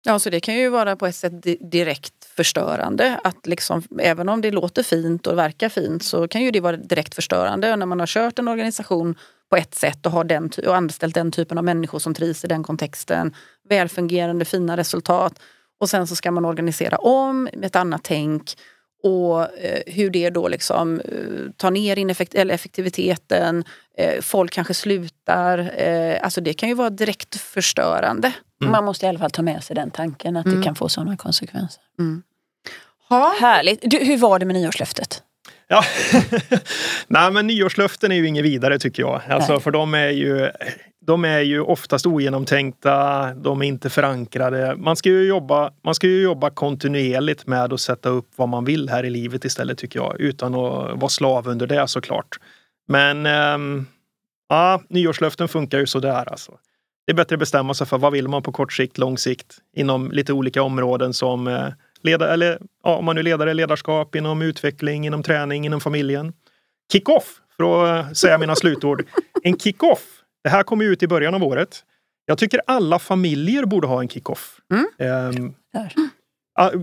Ja, 0.07 0.19
så 0.19 0.31
det 0.31 0.41
kan 0.41 0.55
ju 0.55 0.69
vara 0.69 0.97
på 0.97 1.07
ett 1.07 1.17
sätt 1.17 1.33
direkt 1.61 2.25
förstörande. 2.37 3.21
Att 3.25 3.47
liksom, 3.47 3.83
även 4.01 4.29
om 4.29 4.41
det 4.41 4.51
låter 4.51 4.83
fint 4.83 5.27
och 5.27 5.39
verkar 5.39 5.69
fint 5.69 6.03
så 6.03 6.29
kan 6.29 6.43
ju 6.43 6.51
det 6.51 6.61
vara 6.61 6.77
direkt 6.77 7.15
förstörande 7.15 7.77
när 7.77 7.87
man 7.87 8.01
har 8.01 8.07
kört 8.07 8.39
en 8.39 8.49
organisation 8.49 9.19
på 9.51 9.57
ett 9.57 9.75
sätt 9.75 10.07
och, 10.07 10.13
har 10.13 10.25
den, 10.25 10.51
och 10.67 10.77
anställt 10.77 11.15
den 11.15 11.33
typen 11.33 11.59
av 11.59 11.65
människor 11.65 11.99
som 11.99 12.15
trivs 12.15 12.45
i 12.45 12.49
den 12.49 12.63
kontexten. 12.63 13.35
Välfungerande, 13.69 14.45
fina 14.45 14.77
resultat. 14.77 15.39
Och 15.81 15.91
sen 15.91 16.07
så 16.07 16.17
ska 16.17 16.31
man 16.31 16.45
organisera 16.45 16.97
om 16.97 17.43
med 17.43 17.65
ett 17.65 17.77
annat 17.77 18.01
tänk. 18.05 18.55
Och 19.03 19.59
eh, 19.59 19.83
hur 19.87 20.11
det 20.11 20.31
då 20.31 20.49
liksom 20.49 21.01
eh, 21.01 21.51
tar 21.57 21.71
ner 21.71 21.97
ineffekt- 21.97 22.35
eller 22.35 22.55
effektiviteten. 22.55 23.65
Eh, 23.99 24.21
folk 24.21 24.53
kanske 24.53 24.75
slutar. 24.75 25.73
Eh, 25.77 26.19
alltså 26.23 26.41
det 26.41 26.55
kan 26.55 26.69
ju 26.69 26.75
vara 26.75 26.91
direkt 26.91 27.37
förstörande. 27.37 28.33
Mm. 28.65 28.73
Man 28.73 28.85
måste 28.85 29.07
i 29.07 29.09
alla 29.09 29.19
fall 29.19 29.31
ta 29.31 29.43
med 29.43 29.65
sig 29.65 29.77
den 29.77 29.91
tanken 29.91 30.37
att 30.37 30.47
Mm. 30.47 30.59
det 30.59 30.65
kan 30.65 30.75
få 30.75 30.89
sådana 30.89 31.17
konsekvenser. 31.17 31.83
Ha. 33.09 33.35
Härligt. 33.41 33.81
Du, 33.83 33.99
hur 33.99 34.19
var 34.19 34.39
det 34.39 34.47
med 34.47 34.57
nyårslöftet? 34.57 35.23
Ja, 35.69 35.85
nej 37.07 37.31
men 37.31 37.47
nyårslöften 37.47 38.13
är 38.13 38.17
ju 38.17 38.27
inget 38.29 38.45
vidare 38.45 38.79
tycker 38.79 39.03
jag. 39.03 39.21
Alltså, 39.29 39.53
Nej. 39.53 39.61
för 39.61 39.71
de 39.71 39.95
är, 39.95 40.09
ju, 40.11 40.51
de 41.07 41.25
är 41.25 41.41
ju 41.41 41.61
oftast 41.61 42.07
ogenomtänkta, 42.07 43.25
de 43.35 43.63
är 43.63 43.67
inte 43.67 43.91
förankrade. 43.91 44.77
Man 44.77 44.97
ska, 44.97 45.09
ju 45.09 45.27
jobba, 45.29 45.71
man 45.85 45.95
ska 45.95 46.07
ju 46.07 46.23
jobba 46.23 46.51
kontinuerligt 46.51 47.47
med 47.47 47.73
att 47.73 47.81
sätta 47.81 48.09
upp 48.09 48.29
vad 48.37 48.49
man 48.49 48.65
vill 48.65 48.89
här 48.89 49.05
i 49.05 49.11
livet 49.11 49.45
istället 49.45 49.79
tycker 49.79 49.99
jag. 49.99 50.21
Utan 50.21 50.55
att 50.55 50.99
vara 51.01 51.09
slav 51.09 51.49
under 51.49 51.67
det 51.67 51.89
såklart. 51.89 52.39
Men 52.89 53.27
ehm, 53.27 53.87
ja, 54.49 54.83
nyårslöften 54.89 55.49
funkar 55.49 55.79
ju 55.79 55.87
sådär 55.87 56.29
alltså. 56.31 56.53
Det 57.07 57.13
är 57.13 57.17
bättre 57.17 57.35
att 57.35 57.41
bestämma 57.41 57.75
sig 57.75 57.87
för 57.87 57.99
vad 57.99 58.13
vill 58.13 58.29
man 58.29 58.43
på 58.43 58.53
kort 58.53 58.73
sikt, 58.73 58.99
lång 58.99 59.19
sikt 59.19 59.57
inom 59.77 60.11
lite 60.11 60.33
olika 60.33 60.63
områden 60.63 61.15
som 61.15 61.47
eh, 61.47 61.69
leda, 62.03 62.33
eller 62.33 62.59
ja, 62.83 62.97
om 62.97 63.05
man 63.05 63.17
nu 63.17 63.21
är 63.21 63.25
ledare, 63.25 63.55
ledarskap 63.55 64.15
inom 64.15 64.43
utveckling, 64.43 65.07
inom 65.07 65.23
träning, 65.23 65.67
inom 65.67 65.81
familjen. 65.81 66.33
Kick-off, 66.93 67.41
för 67.57 67.65
att 67.65 68.07
eh, 68.07 68.13
säga 68.13 68.39
mina 68.39 68.57
slutord. 68.57 69.07
En 69.43 69.59
kick-off, 69.59 70.03
det 70.45 70.51
här 70.51 70.63
kommer 70.63 70.85
ut 70.85 71.03
i 71.03 71.07
början 71.07 71.35
av 71.35 71.45
året. 71.45 71.85
Jag 72.27 72.39
tycker 72.39 72.61
alla 72.67 72.99
familjer 72.99 73.65
borde 73.65 73.87
ha 73.87 74.01
en 74.01 74.09
kick-off. 74.09 74.61
Mm. 74.73 74.87
Där. 75.73 75.93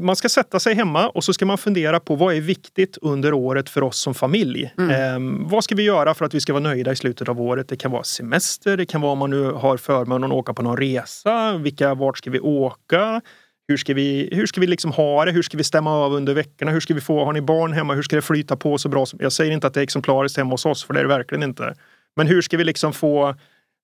Man 0.02 0.16
ska 0.16 0.30
sätta 0.30 0.60
sig 0.60 0.76
hemma 0.76 1.10
och 1.10 1.24
så 1.24 1.34
ska 1.34 1.46
man 1.46 1.58
fundera 1.58 2.00
på 2.00 2.16
vad 2.16 2.36
är 2.36 2.42
viktigt 2.42 2.98
under 3.02 3.34
året 3.34 3.70
för 3.70 3.84
oss 3.84 3.98
som 3.98 4.14
familj. 4.14 4.74
Mm. 4.78 4.90
Eh, 4.90 5.50
vad 5.50 5.64
ska 5.64 5.76
vi 5.76 5.84
göra 5.84 6.14
för 6.14 6.26
att 6.26 6.34
vi 6.34 6.40
ska 6.40 6.54
vara 6.54 6.64
nöjda 6.64 6.92
i 6.92 6.96
slutet 6.96 7.30
av 7.30 7.42
året? 7.42 7.68
Det 7.68 7.78
kan 7.78 7.92
vara 7.92 8.04
semester, 8.04 8.78
det 8.78 8.86
kan 8.86 9.02
vara 9.02 9.12
om 9.12 9.20
man 9.20 9.30
nu 9.30 9.52
har 9.52 9.78
förmånen 9.78 10.32
att 10.32 10.38
åka 10.38 10.54
på 10.54 10.62
någon 10.62 10.78
resa. 10.78 11.58
Vilka, 11.58 11.94
vart 11.94 12.18
ska 12.18 12.32
vi 12.32 12.40
åka? 12.40 13.22
Hur 13.68 13.78
ska 13.78 13.94
vi, 13.94 14.30
hur 14.32 14.46
ska 14.46 14.62
vi 14.62 14.68
liksom 14.68 14.92
ha 14.92 15.26
det? 15.26 15.32
Hur 15.32 15.42
ska 15.42 15.58
vi 15.58 15.64
stämma 15.64 15.92
av 15.92 16.14
under 16.14 16.34
veckorna? 16.34 16.72
Hur 16.72 16.80
ska 16.80 16.94
vi 16.94 17.02
få, 17.02 17.26
har 17.26 17.34
ni 17.34 17.42
barn 17.42 17.74
hemma? 17.74 17.94
Hur 17.94 18.04
ska 18.04 18.16
det 18.16 18.22
flyta 18.22 18.56
på 18.56 18.78
så 18.78 18.90
bra? 18.90 19.06
Jag 19.20 19.32
säger 19.32 19.52
inte 19.52 19.68
att 19.68 19.74
det 19.74 19.80
är 19.80 19.84
exemplariskt 19.84 20.38
hemma 20.38 20.52
hos 20.52 20.66
oss, 20.66 20.84
för 20.84 20.94
det 20.94 21.00
är 21.00 21.04
det 21.04 21.10
verkligen 21.10 21.44
inte. 21.44 21.76
Men 22.16 22.28
hur 22.28 22.42
ska 22.42 22.58
vi 22.58 22.64
liksom 22.64 22.94
få 22.94 23.36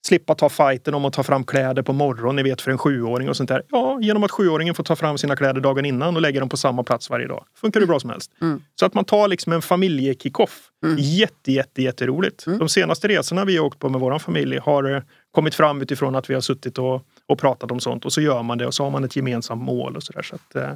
slippa 0.08 0.36
ta 0.36 0.50
fighten 0.50 0.94
om 0.94 1.06
att 1.06 1.14
ta 1.14 1.24
fram 1.24 1.44
kläder 1.44 1.82
på 1.82 1.94
morgonen, 1.94 2.36
ni 2.36 2.44
vet 2.44 2.62
för 2.62 2.72
en 2.72 2.78
sjuåring 2.78 3.30
och 3.30 3.38
sånt 3.38 3.50
där. 3.50 3.64
Ja, 3.70 4.00
genom 4.02 4.24
att 4.24 4.32
sjuåringen 4.32 4.76
får 4.76 4.84
ta 4.84 4.96
fram 4.96 5.18
sina 5.18 5.36
kläder 5.36 5.62
dagen 5.62 5.86
innan 5.86 6.16
och 6.16 6.22
lägga 6.22 6.40
dem 6.40 6.50
på 6.50 6.58
samma 6.58 6.84
plats 6.84 7.10
varje 7.10 7.28
dag. 7.28 7.46
Funkar 7.62 7.80
det 7.80 7.88
bra 7.88 8.00
som 8.00 8.10
helst. 8.10 8.32
Mm. 8.42 8.62
Så 8.80 8.86
att 8.86 8.94
man 8.94 9.06
tar 9.06 9.28
liksom 9.28 9.54
en 9.54 9.62
familjekickoff. 9.62 10.70
Mm. 10.86 10.96
Jätte, 11.00 11.52
jätte, 11.52 11.82
jätteroligt. 11.82 12.48
Mm. 12.48 12.60
De 12.60 12.70
senaste 12.70 13.08
resorna 13.08 13.46
vi 13.46 13.58
har 13.58 13.66
åkt 13.66 13.80
på 13.80 13.90
med 13.90 14.02
vår 14.02 14.20
familj 14.20 14.58
har 14.58 14.96
eh, 14.96 15.02
kommit 15.32 15.56
fram 15.56 15.82
utifrån 15.82 16.16
att 16.16 16.30
vi 16.30 16.34
har 16.34 16.42
suttit 16.42 16.78
och, 16.78 17.02
och 17.28 17.40
pratat 17.40 17.72
om 17.72 17.80
sånt 17.80 18.06
och 18.06 18.14
så 18.14 18.22
gör 18.22 18.44
man 18.44 18.58
det 18.58 18.66
och 18.68 18.74
så 18.74 18.84
har 18.84 18.92
man 18.92 19.04
ett 19.04 19.16
gemensamt 19.16 19.64
mål 19.64 19.96
och 19.96 20.04
sådär. 20.04 20.22
Så 20.22 20.36
att, 20.36 20.56
eh, 20.56 20.72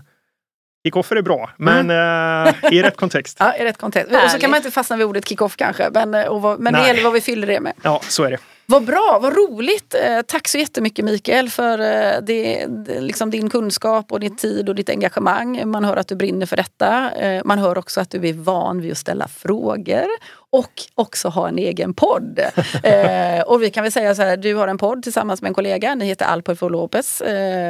Kickoffer 0.84 1.16
är 1.16 1.22
bra, 1.22 1.50
men 1.58 1.90
mm. 1.90 2.56
eh, 2.64 2.74
i 2.74 2.84
rätt 2.84 2.96
kontext. 2.96 3.38
ja, 3.40 3.56
i 3.56 3.64
rätt 3.64 3.78
kontext. 3.78 4.12
Och 4.24 4.32
så 4.32 4.40
kan 4.40 4.50
man 4.50 4.58
inte 4.60 4.72
fastna 4.72 4.98
vid 4.98 5.06
ordet 5.06 5.28
kickoff 5.28 5.56
kanske, 5.56 5.90
men, 5.94 6.14
eh, 6.14 6.26
och 6.26 6.42
vad, 6.42 6.60
men 6.60 6.74
det 6.74 6.88
gäller 6.88 7.04
vad 7.04 7.14
vi 7.14 7.22
fyller 7.22 7.48
det 7.48 7.60
med. 7.60 7.74
Ja, 7.82 8.02
så 8.04 8.24
är 8.24 8.32
det. 8.32 8.38
Vad 8.72 8.86
bra, 8.86 9.20
vad 9.22 9.38
roligt! 9.38 9.94
Eh, 9.94 10.22
tack 10.22 10.48
så 10.48 10.58
jättemycket 10.58 11.06
Mikael 11.06 11.50
för 11.50 11.80
eh, 11.80 12.22
det, 12.22 12.68
liksom 13.00 13.30
din 13.30 13.50
kunskap 13.50 14.12
och 14.12 14.20
din 14.20 14.36
tid 14.36 14.70
och 14.70 14.76
ditt 14.76 14.90
engagemang. 14.90 15.68
Man 15.70 15.86
hör 15.86 15.98
att 15.98 16.08
du 16.08 16.16
brinner 16.16 16.46
för 16.46 16.58
detta. 16.58 17.12
Eh, 17.12 17.42
man 17.46 17.60
hör 17.60 17.78
också 17.78 18.02
att 18.02 18.10
du 18.10 18.28
är 18.28 18.34
van 18.34 18.82
vid 18.82 18.92
att 18.92 18.98
ställa 18.98 19.28
frågor 19.28 20.06
och 20.50 20.72
också 20.96 21.30
ha 21.30 21.48
en 21.48 21.58
egen 21.58 21.94
podd. 21.94 22.40
och 23.46 23.64
vi 23.64 23.70
kan 23.70 23.84
väl 23.84 23.92
säga 23.92 24.16
så 24.16 24.22
här, 24.22 24.38
du 24.38 24.56
har 24.56 24.68
en 24.68 24.78
podd 24.78 25.04
tillsammans 25.04 25.42
med 25.42 25.50
en 25.50 25.56
kollega. 25.56 25.96
Ni 25.96 26.06
heter 26.06 26.26
Alpo 26.26 26.56
for 26.56 26.70
Lopez 26.70 27.22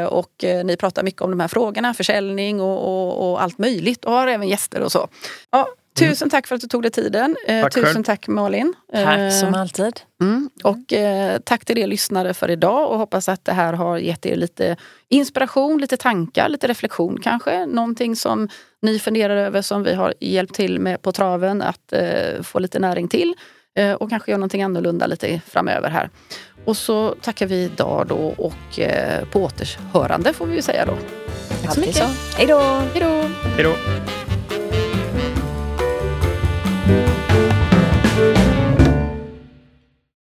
och 0.10 0.32
ni 0.66 0.78
pratar 0.80 1.04
mycket 1.04 1.22
om 1.22 1.30
de 1.30 1.40
här 1.40 1.48
frågorna, 1.48 1.94
försäljning 1.94 2.62
och, 2.62 2.78
och, 2.88 3.32
och 3.32 3.44
allt 3.44 3.58
möjligt 3.58 4.06
och 4.06 4.14
har 4.14 4.28
även 4.28 4.48
gäster 4.48 4.82
och 4.82 4.92
så. 4.92 5.08
Ja, 5.52 5.68
Tusen 6.10 6.30
tack 6.30 6.48
för 6.48 6.56
att 6.56 6.62
du 6.62 6.68
tog 6.68 6.82
dig 6.82 6.92
tiden. 6.92 7.36
Eh, 7.48 7.62
tack 7.62 7.74
tusen 7.74 7.94
själv. 7.94 8.04
tack 8.04 8.28
Malin. 8.28 8.74
Tack 8.94 9.20
eh, 9.20 9.30
som 9.30 9.54
alltid. 9.54 10.00
Mm. 10.22 10.50
Och 10.64 10.94
eh, 10.94 11.40
tack 11.40 11.66
till 11.66 11.78
er 11.78 11.88
lyssnare 11.88 12.34
för 12.34 12.52
idag 12.52 12.92
och 12.92 12.98
hoppas 12.98 13.30
att 13.30 13.46
det 13.46 13.54
här 13.54 13.74
har 13.74 13.98
gett 13.98 14.26
er 14.26 14.36
lite 14.36 14.76
inspiration, 15.10 15.82
lite 15.82 15.98
tankar, 15.98 16.50
lite 16.50 16.68
reflektion 16.68 17.20
kanske. 17.22 17.66
Någonting 17.66 18.16
som 18.16 18.50
ni 18.82 19.00
funderar 19.00 19.36
över 19.36 19.62
som 19.62 19.84
vi 19.84 19.94
har 19.94 20.14
hjälpt 20.20 20.56
till 20.56 20.80
med 20.80 21.02
på 21.02 21.12
traven 21.12 21.62
att 21.62 21.94
eh, 21.94 22.42
få 22.44 22.60
lite 22.60 22.80
näring 22.80 23.08
till. 23.08 23.34
Eh, 23.76 23.94
och 23.94 24.10
kanske 24.10 24.32
göra 24.32 24.38
någonting 24.38 24.64
annorlunda 24.64 25.08
lite 25.08 25.42
framöver 25.48 25.90
här. 25.90 26.10
Och 26.66 26.78
så 26.78 27.16
tackar 27.22 27.46
vi 27.46 27.64
idag 27.64 28.08
då 28.08 28.34
och 28.38 28.80
eh, 28.80 29.26
på 29.26 29.44
återhörande 29.44 30.34
får 30.34 30.46
vi 30.46 30.56
ju 30.56 30.62
säga 30.62 30.86
då. 30.86 30.98
Tack 31.64 31.74
så 31.74 31.80
mycket. 31.80 32.04
Hej 32.38 32.48
då! 32.48 32.60
Hej 32.60 33.02
då! 33.02 33.30
Hej 33.56 33.64
då! 33.64 34.21